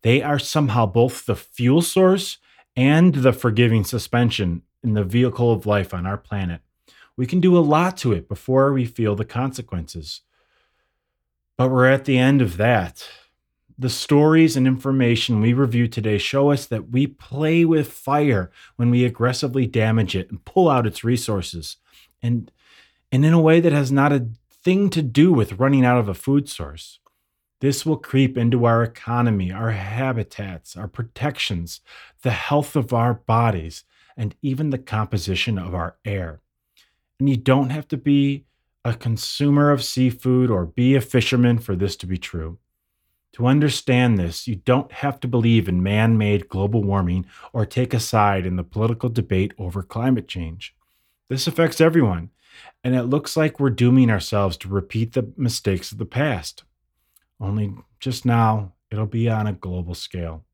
They 0.04 0.20
are 0.22 0.38
somehow 0.38 0.84
both 0.84 1.24
the 1.24 1.34
fuel 1.34 1.80
source 1.80 2.36
and 2.76 3.14
the 3.14 3.32
forgiving 3.32 3.84
suspension 3.84 4.60
in 4.82 4.92
the 4.92 5.02
vehicle 5.02 5.50
of 5.50 5.64
life 5.64 5.94
on 5.94 6.04
our 6.04 6.18
planet. 6.18 6.60
We 7.16 7.26
can 7.26 7.40
do 7.40 7.56
a 7.56 7.60
lot 7.60 7.96
to 7.98 8.12
it 8.12 8.28
before 8.28 8.70
we 8.74 8.84
feel 8.84 9.16
the 9.16 9.24
consequences. 9.24 10.20
But 11.56 11.70
we're 11.70 11.88
at 11.88 12.04
the 12.04 12.18
end 12.18 12.42
of 12.42 12.58
that. 12.58 13.08
The 13.78 13.88
stories 13.88 14.58
and 14.58 14.66
information 14.66 15.40
we 15.40 15.54
review 15.54 15.88
today 15.88 16.18
show 16.18 16.52
us 16.52 16.66
that 16.66 16.90
we 16.90 17.06
play 17.06 17.64
with 17.64 17.90
fire 17.90 18.50
when 18.76 18.90
we 18.90 19.06
aggressively 19.06 19.66
damage 19.66 20.14
it 20.14 20.30
and 20.30 20.44
pull 20.44 20.68
out 20.68 20.86
its 20.86 21.02
resources, 21.02 21.78
and, 22.22 22.52
and 23.10 23.24
in 23.24 23.32
a 23.32 23.40
way 23.40 23.58
that 23.58 23.72
has 23.72 23.90
not 23.90 24.12
a 24.12 24.28
thing 24.50 24.90
to 24.90 25.00
do 25.00 25.32
with 25.32 25.58
running 25.58 25.84
out 25.84 25.98
of 25.98 26.10
a 26.10 26.14
food 26.14 26.46
source. 26.46 26.98
This 27.64 27.86
will 27.86 27.96
creep 27.96 28.36
into 28.36 28.66
our 28.66 28.82
economy, 28.82 29.50
our 29.50 29.70
habitats, 29.70 30.76
our 30.76 30.86
protections, 30.86 31.80
the 32.20 32.30
health 32.30 32.76
of 32.76 32.92
our 32.92 33.14
bodies, 33.14 33.84
and 34.18 34.34
even 34.42 34.68
the 34.68 34.76
composition 34.76 35.58
of 35.58 35.74
our 35.74 35.96
air. 36.04 36.42
And 37.18 37.26
you 37.26 37.38
don't 37.38 37.70
have 37.70 37.88
to 37.88 37.96
be 37.96 38.44
a 38.84 38.92
consumer 38.92 39.70
of 39.70 39.82
seafood 39.82 40.50
or 40.50 40.66
be 40.66 40.94
a 40.94 41.00
fisherman 41.00 41.58
for 41.58 41.74
this 41.74 41.96
to 41.96 42.06
be 42.06 42.18
true. 42.18 42.58
To 43.32 43.46
understand 43.46 44.18
this, 44.18 44.46
you 44.46 44.56
don't 44.56 44.92
have 44.92 45.18
to 45.20 45.26
believe 45.26 45.66
in 45.66 45.82
man 45.82 46.18
made 46.18 46.50
global 46.50 46.82
warming 46.82 47.24
or 47.54 47.64
take 47.64 47.94
a 47.94 47.98
side 47.98 48.44
in 48.44 48.56
the 48.56 48.62
political 48.62 49.08
debate 49.08 49.54
over 49.56 49.82
climate 49.82 50.28
change. 50.28 50.76
This 51.30 51.46
affects 51.46 51.80
everyone, 51.80 52.28
and 52.84 52.94
it 52.94 53.04
looks 53.04 53.38
like 53.38 53.58
we're 53.58 53.70
dooming 53.70 54.10
ourselves 54.10 54.58
to 54.58 54.68
repeat 54.68 55.14
the 55.14 55.32
mistakes 55.38 55.92
of 55.92 55.96
the 55.96 56.04
past. 56.04 56.64
Only 57.40 57.74
just 58.00 58.24
now, 58.24 58.72
it'll 58.90 59.06
be 59.06 59.28
on 59.28 59.46
a 59.46 59.52
global 59.52 59.94
scale. 59.94 60.44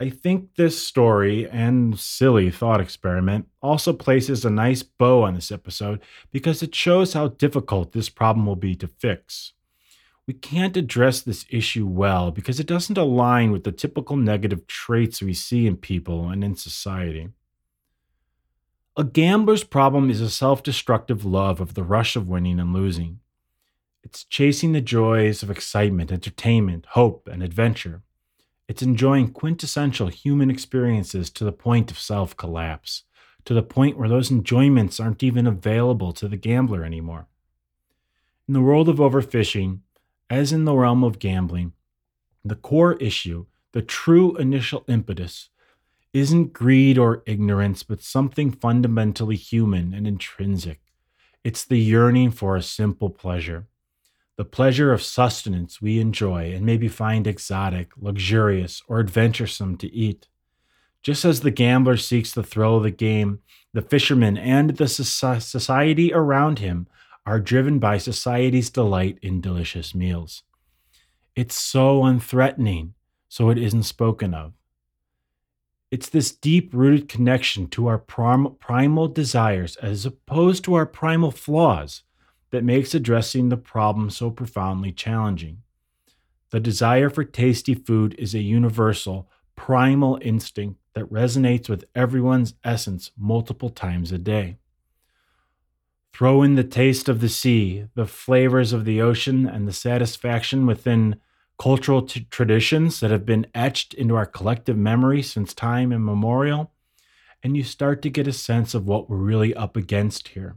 I 0.00 0.10
think 0.10 0.54
this 0.54 0.84
story 0.84 1.48
and 1.50 1.98
silly 1.98 2.52
thought 2.52 2.80
experiment 2.80 3.48
also 3.60 3.92
places 3.92 4.44
a 4.44 4.50
nice 4.50 4.84
bow 4.84 5.24
on 5.24 5.34
this 5.34 5.50
episode 5.50 6.00
because 6.30 6.62
it 6.62 6.72
shows 6.72 7.14
how 7.14 7.28
difficult 7.28 7.92
this 7.92 8.08
problem 8.08 8.46
will 8.46 8.54
be 8.54 8.76
to 8.76 8.86
fix. 8.86 9.54
We 10.28 10.34
can't 10.34 10.76
address 10.76 11.20
this 11.20 11.46
issue 11.50 11.86
well 11.86 12.30
because 12.30 12.60
it 12.60 12.66
doesn't 12.66 12.98
align 12.98 13.50
with 13.50 13.64
the 13.64 13.72
typical 13.72 14.14
negative 14.14 14.68
traits 14.68 15.20
we 15.20 15.34
see 15.34 15.66
in 15.66 15.76
people 15.76 16.28
and 16.28 16.44
in 16.44 16.54
society. 16.54 17.30
A 18.96 19.04
gambler's 19.04 19.64
problem 19.64 20.10
is 20.10 20.20
a 20.20 20.30
self 20.30 20.62
destructive 20.62 21.24
love 21.24 21.60
of 21.60 21.74
the 21.74 21.82
rush 21.82 22.14
of 22.14 22.28
winning 22.28 22.60
and 22.60 22.72
losing. 22.72 23.18
It's 24.04 24.24
chasing 24.24 24.72
the 24.72 24.80
joys 24.80 25.42
of 25.42 25.50
excitement, 25.50 26.12
entertainment, 26.12 26.86
hope, 26.90 27.28
and 27.28 27.42
adventure. 27.42 28.02
It's 28.68 28.82
enjoying 28.82 29.32
quintessential 29.32 30.08
human 30.08 30.50
experiences 30.50 31.30
to 31.30 31.44
the 31.44 31.52
point 31.52 31.90
of 31.90 31.98
self 31.98 32.36
collapse, 32.36 33.02
to 33.44 33.54
the 33.54 33.62
point 33.62 33.98
where 33.98 34.08
those 34.08 34.30
enjoyments 34.30 35.00
aren't 35.00 35.22
even 35.22 35.46
available 35.46 36.12
to 36.12 36.28
the 36.28 36.36
gambler 36.36 36.84
anymore. 36.84 37.26
In 38.46 38.54
the 38.54 38.60
world 38.60 38.88
of 38.88 38.96
overfishing, 38.96 39.80
as 40.30 40.52
in 40.52 40.64
the 40.64 40.74
realm 40.74 41.02
of 41.02 41.18
gambling, 41.18 41.72
the 42.44 42.56
core 42.56 42.94
issue, 42.94 43.46
the 43.72 43.82
true 43.82 44.36
initial 44.36 44.84
impetus, 44.86 45.48
isn't 46.12 46.52
greed 46.52 46.98
or 46.98 47.22
ignorance, 47.26 47.82
but 47.82 48.02
something 48.02 48.52
fundamentally 48.52 49.36
human 49.36 49.92
and 49.92 50.06
intrinsic. 50.06 50.80
It's 51.44 51.64
the 51.64 51.78
yearning 51.78 52.30
for 52.30 52.56
a 52.56 52.62
simple 52.62 53.10
pleasure 53.10 53.66
the 54.38 54.44
pleasure 54.44 54.92
of 54.92 55.02
sustenance 55.02 55.82
we 55.82 55.98
enjoy 55.98 56.54
and 56.54 56.64
maybe 56.64 56.86
find 56.86 57.26
exotic, 57.26 57.90
luxurious, 57.98 58.80
or 58.86 59.00
adventuresome 59.00 59.76
to 59.76 59.92
eat. 59.92 60.28
Just 61.02 61.24
as 61.24 61.40
the 61.40 61.50
gambler 61.50 61.96
seeks 61.96 62.32
the 62.32 62.44
thrill 62.44 62.76
of 62.76 62.84
the 62.84 62.92
game, 62.92 63.40
the 63.72 63.82
fisherman 63.82 64.38
and 64.38 64.70
the 64.70 64.86
society 64.86 66.14
around 66.14 66.60
him 66.60 66.86
are 67.26 67.40
driven 67.40 67.80
by 67.80 67.98
society's 67.98 68.70
delight 68.70 69.18
in 69.22 69.40
delicious 69.40 69.92
meals. 69.92 70.44
It's 71.34 71.56
so 71.56 72.02
unthreatening, 72.02 72.92
so 73.28 73.50
it 73.50 73.58
isn't 73.58 73.82
spoken 73.82 74.34
of. 74.34 74.52
It's 75.90 76.08
this 76.08 76.30
deep 76.30 76.70
rooted 76.72 77.08
connection 77.08 77.66
to 77.70 77.88
our 77.88 77.98
prim- 77.98 78.54
primal 78.60 79.08
desires 79.08 79.74
as 79.76 80.06
opposed 80.06 80.62
to 80.64 80.74
our 80.74 80.86
primal 80.86 81.32
flaws 81.32 82.04
that 82.50 82.64
makes 82.64 82.94
addressing 82.94 83.48
the 83.48 83.56
problem 83.56 84.10
so 84.10 84.30
profoundly 84.30 84.92
challenging. 84.92 85.62
The 86.50 86.60
desire 86.60 87.10
for 87.10 87.24
tasty 87.24 87.74
food 87.74 88.14
is 88.18 88.34
a 88.34 88.40
universal, 88.40 89.28
primal 89.54 90.18
instinct 90.22 90.80
that 90.94 91.12
resonates 91.12 91.68
with 91.68 91.84
everyone's 91.94 92.54
essence 92.64 93.10
multiple 93.18 93.70
times 93.70 94.12
a 94.12 94.18
day. 94.18 94.56
Throw 96.12 96.42
in 96.42 96.54
the 96.54 96.64
taste 96.64 97.08
of 97.08 97.20
the 97.20 97.28
sea, 97.28 97.86
the 97.94 98.06
flavors 98.06 98.72
of 98.72 98.84
the 98.84 99.00
ocean, 99.00 99.46
and 99.46 99.68
the 99.68 99.72
satisfaction 99.72 100.66
within 100.66 101.16
cultural 101.58 102.02
t- 102.02 102.26
traditions 102.30 103.00
that 103.00 103.10
have 103.10 103.26
been 103.26 103.46
etched 103.54 103.94
into 103.94 104.16
our 104.16 104.26
collective 104.26 104.76
memory 104.76 105.22
since 105.22 105.52
time 105.52 105.92
immemorial, 105.92 106.72
and 107.42 107.56
you 107.56 107.62
start 107.62 108.00
to 108.02 108.10
get 108.10 108.26
a 108.26 108.32
sense 108.32 108.74
of 108.74 108.86
what 108.86 109.08
we're 109.08 109.16
really 109.16 109.54
up 109.54 109.76
against 109.76 110.28
here. 110.28 110.56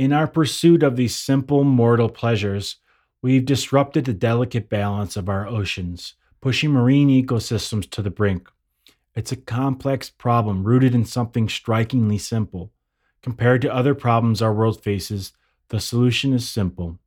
In 0.00 0.14
our 0.14 0.26
pursuit 0.26 0.82
of 0.82 0.96
these 0.96 1.14
simple 1.14 1.62
mortal 1.62 2.08
pleasures, 2.08 2.76
we've 3.20 3.44
disrupted 3.44 4.06
the 4.06 4.14
delicate 4.14 4.70
balance 4.70 5.14
of 5.14 5.28
our 5.28 5.46
oceans, 5.46 6.14
pushing 6.40 6.70
marine 6.70 7.10
ecosystems 7.10 7.90
to 7.90 8.00
the 8.00 8.08
brink. 8.08 8.48
It's 9.14 9.30
a 9.30 9.36
complex 9.36 10.08
problem 10.08 10.64
rooted 10.64 10.94
in 10.94 11.04
something 11.04 11.50
strikingly 11.50 12.16
simple. 12.16 12.72
Compared 13.20 13.60
to 13.60 13.74
other 13.74 13.94
problems 13.94 14.40
our 14.40 14.54
world 14.54 14.82
faces, 14.82 15.34
the 15.68 15.80
solution 15.80 16.32
is 16.32 16.48
simple. 16.48 16.98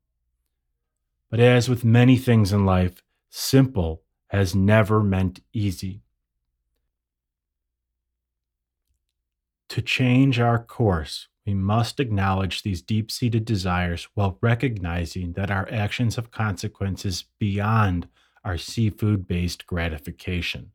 But 1.31 1.39
as 1.39 1.67
with 1.67 1.83
many 1.83 2.15
things 2.15 2.53
in 2.53 2.63
life, 2.63 3.01
simple 3.31 4.03
has 4.27 4.53
never 4.53 5.01
meant 5.01 5.39
easy. 5.51 6.03
To 9.73 9.81
change 9.81 10.39
our 10.39 10.63
course, 10.63 11.29
we 11.47 11.55
must 11.55 11.99
acknowledge 11.99 12.61
these 12.61 12.83
deep 12.83 13.09
seated 13.09 13.43
desires 13.43 14.07
while 14.13 14.37
recognizing 14.39 15.33
that 15.33 15.49
our 15.49 15.67
actions 15.71 16.15
have 16.15 16.29
consequences 16.29 17.25
beyond 17.39 18.07
our 18.45 18.55
seafood 18.55 19.27
based 19.27 19.65
gratification. 19.65 20.73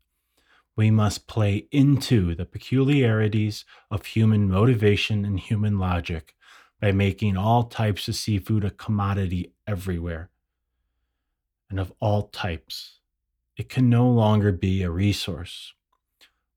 We 0.74 0.90
must 0.90 1.28
play 1.28 1.68
into 1.70 2.34
the 2.34 2.44
peculiarities 2.44 3.64
of 3.88 4.04
human 4.04 4.50
motivation 4.50 5.24
and 5.24 5.38
human 5.38 5.78
logic 5.78 6.34
by 6.80 6.90
making 6.90 7.36
all 7.36 7.62
types 7.62 8.08
of 8.08 8.16
seafood 8.16 8.64
a 8.64 8.70
commodity 8.72 9.52
everywhere 9.64 10.28
and 11.70 11.78
of 11.78 11.92
all 12.00 12.24
types. 12.30 12.98
It 13.56 13.68
can 13.68 13.88
no 13.88 14.10
longer 14.10 14.50
be 14.50 14.82
a 14.82 14.90
resource. 14.90 15.72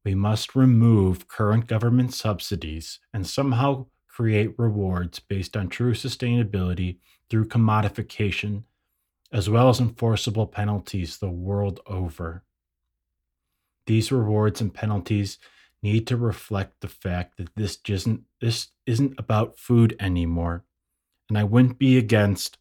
We 0.03 0.15
must 0.15 0.55
remove 0.55 1.27
current 1.27 1.67
government 1.67 2.13
subsidies 2.13 2.99
and 3.13 3.27
somehow 3.27 3.87
create 4.07 4.57
rewards 4.57 5.19
based 5.19 5.55
on 5.55 5.69
true 5.69 5.93
sustainability 5.93 6.97
through 7.29 7.47
commodification, 7.47 8.63
as 9.31 9.49
well 9.49 9.69
as 9.69 9.79
enforceable 9.79 10.47
penalties 10.47 11.17
the 11.17 11.29
world 11.29 11.79
over. 11.85 12.43
These 13.85 14.11
rewards 14.11 14.59
and 14.59 14.73
penalties 14.73 15.37
need 15.83 16.07
to 16.07 16.17
reflect 16.17 16.81
the 16.81 16.87
fact 16.87 17.37
that 17.37 17.55
this 17.55 17.79
isn't 17.87 18.21
this 18.39 18.69
isn't 18.85 19.13
about 19.17 19.57
food 19.57 19.95
anymore. 19.99 20.63
And 21.29 21.37
I 21.37 21.43
wouldn't 21.43 21.79
be 21.79 21.97
against 21.97 22.57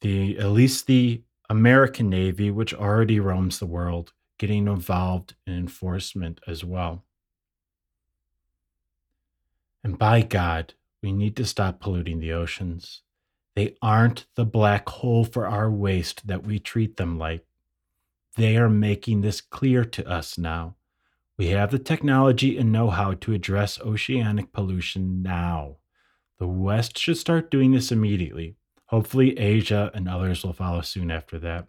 the 0.00 0.38
at 0.38 0.50
least 0.50 0.86
the 0.86 1.22
American 1.48 2.10
Navy, 2.10 2.50
which 2.50 2.74
already 2.74 3.20
roams 3.20 3.58
the 3.58 3.66
world, 3.66 4.12
getting 4.38 4.66
involved 4.66 5.34
in 5.46 5.54
enforcement 5.54 6.40
as 6.46 6.64
well. 6.64 7.04
And 9.82 9.98
by 9.98 10.22
God, 10.22 10.74
we 11.02 11.12
need 11.12 11.36
to 11.36 11.44
stop 11.44 11.80
polluting 11.80 12.20
the 12.20 12.32
oceans. 12.32 13.02
They 13.54 13.76
aren't 13.80 14.26
the 14.34 14.44
black 14.44 14.88
hole 14.88 15.24
for 15.24 15.46
our 15.46 15.70
waste 15.70 16.26
that 16.26 16.44
we 16.44 16.58
treat 16.58 16.96
them 16.96 17.18
like. 17.18 17.44
They 18.36 18.56
are 18.56 18.68
making 18.68 19.20
this 19.20 19.40
clear 19.40 19.84
to 19.84 20.06
us 20.06 20.36
now. 20.36 20.76
We 21.38 21.48
have 21.48 21.70
the 21.70 21.78
technology 21.78 22.58
and 22.58 22.72
know 22.72 22.90
how 22.90 23.14
to 23.14 23.32
address 23.32 23.80
oceanic 23.80 24.52
pollution 24.52 25.22
now. 25.22 25.76
The 26.38 26.46
West 26.46 26.98
should 26.98 27.16
start 27.16 27.50
doing 27.50 27.72
this 27.72 27.92
immediately. 27.92 28.56
Hopefully, 28.86 29.38
Asia 29.38 29.90
and 29.94 30.08
others 30.08 30.44
will 30.44 30.52
follow 30.52 30.80
soon 30.82 31.10
after 31.10 31.38
that. 31.38 31.66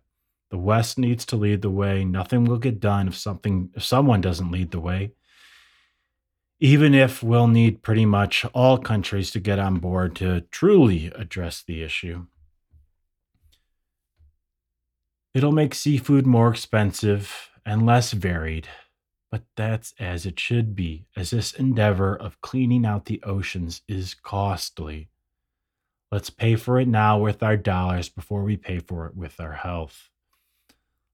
The 0.49 0.57
West 0.57 0.97
needs 0.97 1.25
to 1.27 1.35
lead 1.35 1.61
the 1.61 1.69
way. 1.69 2.05
Nothing 2.05 2.45
will 2.45 2.57
get 2.57 2.79
done 2.79 3.07
if 3.07 3.17
something 3.17 3.69
if 3.75 3.83
someone 3.83 4.21
doesn't 4.21 4.51
lead 4.51 4.71
the 4.71 4.79
way. 4.79 5.11
Even 6.59 6.93
if 6.93 7.21
we'll 7.21 7.47
need 7.47 7.83
pretty 7.83 8.05
much 8.05 8.45
all 8.53 8.77
countries 8.77 9.29
to 9.31 9.39
get 9.39 9.59
on 9.59 9.77
board 9.77 10.15
to 10.15 10.41
truly 10.51 11.11
address 11.15 11.61
the 11.61 11.83
issue. 11.83 12.25
It'll 15.33 15.51
make 15.51 15.75
seafood 15.75 16.25
more 16.25 16.49
expensive 16.49 17.51
and 17.63 17.85
less 17.85 18.11
varied, 18.13 18.67
but 19.29 19.43
that's 19.55 19.93
as 19.99 20.25
it 20.25 20.39
should 20.39 20.75
be, 20.75 21.05
as 21.15 21.29
this 21.29 21.53
endeavor 21.53 22.15
of 22.15 22.41
cleaning 22.41 22.85
out 22.85 23.05
the 23.05 23.21
oceans 23.21 23.81
is 23.87 24.15
costly. 24.15 25.09
Let's 26.11 26.29
pay 26.31 26.55
for 26.55 26.79
it 26.79 26.87
now 26.87 27.19
with 27.19 27.43
our 27.43 27.57
dollars 27.57 28.09
before 28.09 28.41
we 28.41 28.55
pay 28.57 28.79
for 28.79 29.05
it 29.05 29.15
with 29.15 29.39
our 29.39 29.51
health. 29.51 30.09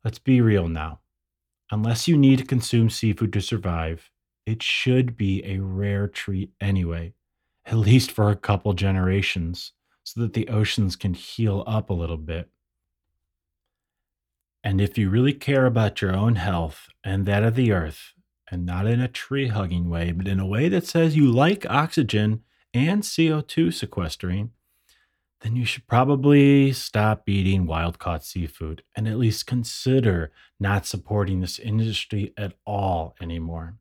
Let's 0.04 0.20
be 0.20 0.42
real 0.42 0.68
now. 0.68 1.00
Unless 1.72 2.08
you 2.08 2.18
need 2.18 2.40
to 2.40 2.46
consume 2.46 2.90
seafood 2.90 3.32
to 3.34 3.42
survive, 3.42 4.12
it 4.46 4.62
should 4.62 5.16
be 5.16 5.44
a 5.46 5.60
rare 5.60 6.08
treat 6.08 6.52
anyway, 6.60 7.14
at 7.66 7.78
least 7.78 8.12
for 8.12 8.30
a 8.30 8.36
couple 8.36 8.74
generations, 8.74 9.72
so 10.04 10.22
that 10.22 10.34
the 10.34 10.50
oceans 10.50 10.96
can 10.96 11.14
heal 11.14 11.64
up 11.66 11.90
a 11.90 11.94
little 11.94 12.18
bit. 12.18 12.50
And 14.64 14.82
if 14.82 14.98
you 14.98 15.10
really 15.10 15.34
care 15.34 15.66
about 15.66 16.02
your 16.02 16.16
own 16.16 16.36
health 16.36 16.88
and 17.04 17.26
that 17.26 17.44
of 17.44 17.56
the 17.56 17.72
earth, 17.72 18.14
and 18.52 18.66
not 18.66 18.86
in 18.86 19.00
a 19.00 19.08
tree 19.08 19.48
hugging 19.48 19.90
way, 19.90 20.12
but 20.12 20.28
in 20.28 20.40
a 20.40 20.46
way 20.46 20.70
that 20.70 20.86
says 20.86 21.16
you 21.16 21.32
like 21.32 21.66
oxygen 21.70 22.44
and 22.74 23.04
CO2 23.04 23.74
sequestering, 23.74 24.52
then 25.44 25.58
you 25.58 25.66
should 25.66 25.86
probably 25.88 26.72
stop 26.72 27.28
eating 27.28 27.66
wild 27.66 28.00
caught 28.00 28.24
seafood 28.24 28.82
and 28.96 29.08
at 29.08 29.18
least 29.18 29.46
consider 29.46 30.32
not 30.58 30.86
supporting 30.86 31.42
this 31.42 31.60
industry 31.60 32.34
at 32.38 32.54
all 32.66 33.14
anymore. 33.22 33.76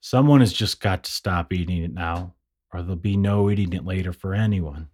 Someone 0.00 0.40
has 0.40 0.54
just 0.54 0.80
got 0.80 1.04
to 1.04 1.10
stop 1.10 1.52
eating 1.52 1.82
it 1.82 1.92
now, 1.92 2.34
or 2.72 2.80
there'll 2.80 2.96
be 2.96 3.18
no 3.18 3.50
eating 3.50 3.74
it 3.74 3.84
later 3.84 4.14
for 4.14 4.32
anyone. 4.32 4.88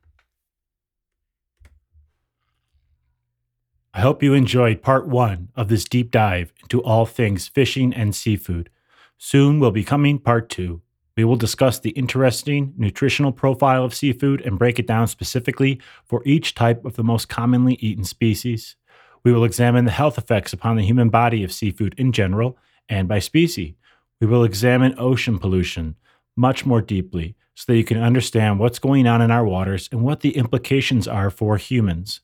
I 3.94 4.00
hope 4.00 4.22
you 4.22 4.34
enjoyed 4.34 4.82
part 4.82 5.06
one 5.06 5.50
of 5.54 5.68
this 5.68 5.84
deep 5.84 6.10
dive 6.10 6.52
into 6.62 6.82
all 6.82 7.06
things 7.06 7.46
fishing 7.46 7.92
and 7.92 8.16
seafood. 8.16 8.68
Soon 9.16 9.60
will 9.60 9.70
be 9.70 9.84
coming 9.84 10.18
part 10.18 10.48
two. 10.48 10.81
We 11.16 11.24
will 11.24 11.36
discuss 11.36 11.78
the 11.78 11.90
interesting 11.90 12.72
nutritional 12.76 13.32
profile 13.32 13.84
of 13.84 13.94
seafood 13.94 14.40
and 14.40 14.58
break 14.58 14.78
it 14.78 14.86
down 14.86 15.08
specifically 15.08 15.80
for 16.04 16.22
each 16.24 16.54
type 16.54 16.84
of 16.84 16.96
the 16.96 17.04
most 17.04 17.28
commonly 17.28 17.74
eaten 17.74 18.04
species. 18.04 18.76
We 19.24 19.32
will 19.32 19.44
examine 19.44 19.84
the 19.84 19.90
health 19.90 20.18
effects 20.18 20.52
upon 20.52 20.76
the 20.76 20.84
human 20.84 21.10
body 21.10 21.44
of 21.44 21.52
seafood 21.52 21.94
in 21.98 22.12
general 22.12 22.56
and 22.88 23.08
by 23.08 23.18
species. 23.18 23.74
We 24.20 24.26
will 24.26 24.44
examine 24.44 24.94
ocean 24.98 25.38
pollution 25.38 25.96
much 26.36 26.64
more 26.64 26.80
deeply 26.80 27.34
so 27.54 27.72
that 27.72 27.76
you 27.76 27.84
can 27.84 28.02
understand 28.02 28.58
what's 28.58 28.78
going 28.78 29.06
on 29.06 29.20
in 29.20 29.30
our 29.30 29.44
waters 29.44 29.88
and 29.92 30.02
what 30.02 30.20
the 30.20 30.36
implications 30.36 31.06
are 31.06 31.30
for 31.30 31.56
humans. 31.56 32.20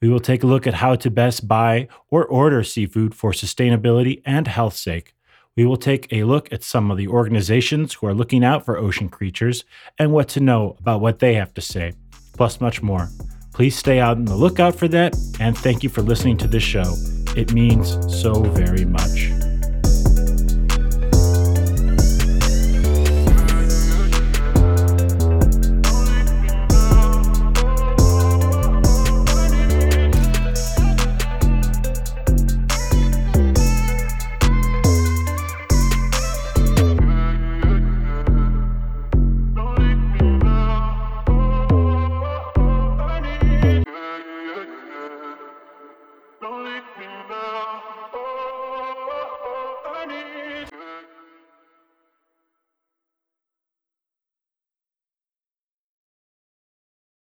We 0.00 0.08
will 0.08 0.20
take 0.20 0.42
a 0.42 0.48
look 0.48 0.66
at 0.66 0.74
how 0.74 0.96
to 0.96 1.10
best 1.10 1.46
buy 1.46 1.86
or 2.10 2.24
order 2.24 2.64
seafood 2.64 3.14
for 3.14 3.30
sustainability 3.30 4.20
and 4.26 4.48
health 4.48 4.74
sake. 4.74 5.14
We 5.54 5.66
will 5.66 5.76
take 5.76 6.10
a 6.10 6.24
look 6.24 6.50
at 6.50 6.64
some 6.64 6.90
of 6.90 6.96
the 6.96 7.08
organizations 7.08 7.92
who 7.92 8.06
are 8.06 8.14
looking 8.14 8.42
out 8.42 8.64
for 8.64 8.78
ocean 8.78 9.10
creatures 9.10 9.64
and 9.98 10.10
what 10.10 10.28
to 10.30 10.40
know 10.40 10.76
about 10.80 11.02
what 11.02 11.18
they 11.18 11.34
have 11.34 11.52
to 11.54 11.60
say, 11.60 11.92
plus 12.32 12.60
much 12.60 12.82
more. 12.82 13.10
Please 13.52 13.76
stay 13.76 14.00
out 14.00 14.16
on 14.16 14.24
the 14.24 14.34
lookout 14.34 14.74
for 14.74 14.88
that, 14.88 15.14
and 15.40 15.56
thank 15.58 15.82
you 15.82 15.90
for 15.90 16.00
listening 16.00 16.38
to 16.38 16.48
this 16.48 16.62
show. 16.62 16.94
It 17.36 17.52
means 17.52 17.98
so 18.08 18.42
very 18.42 18.86
much. 18.86 19.30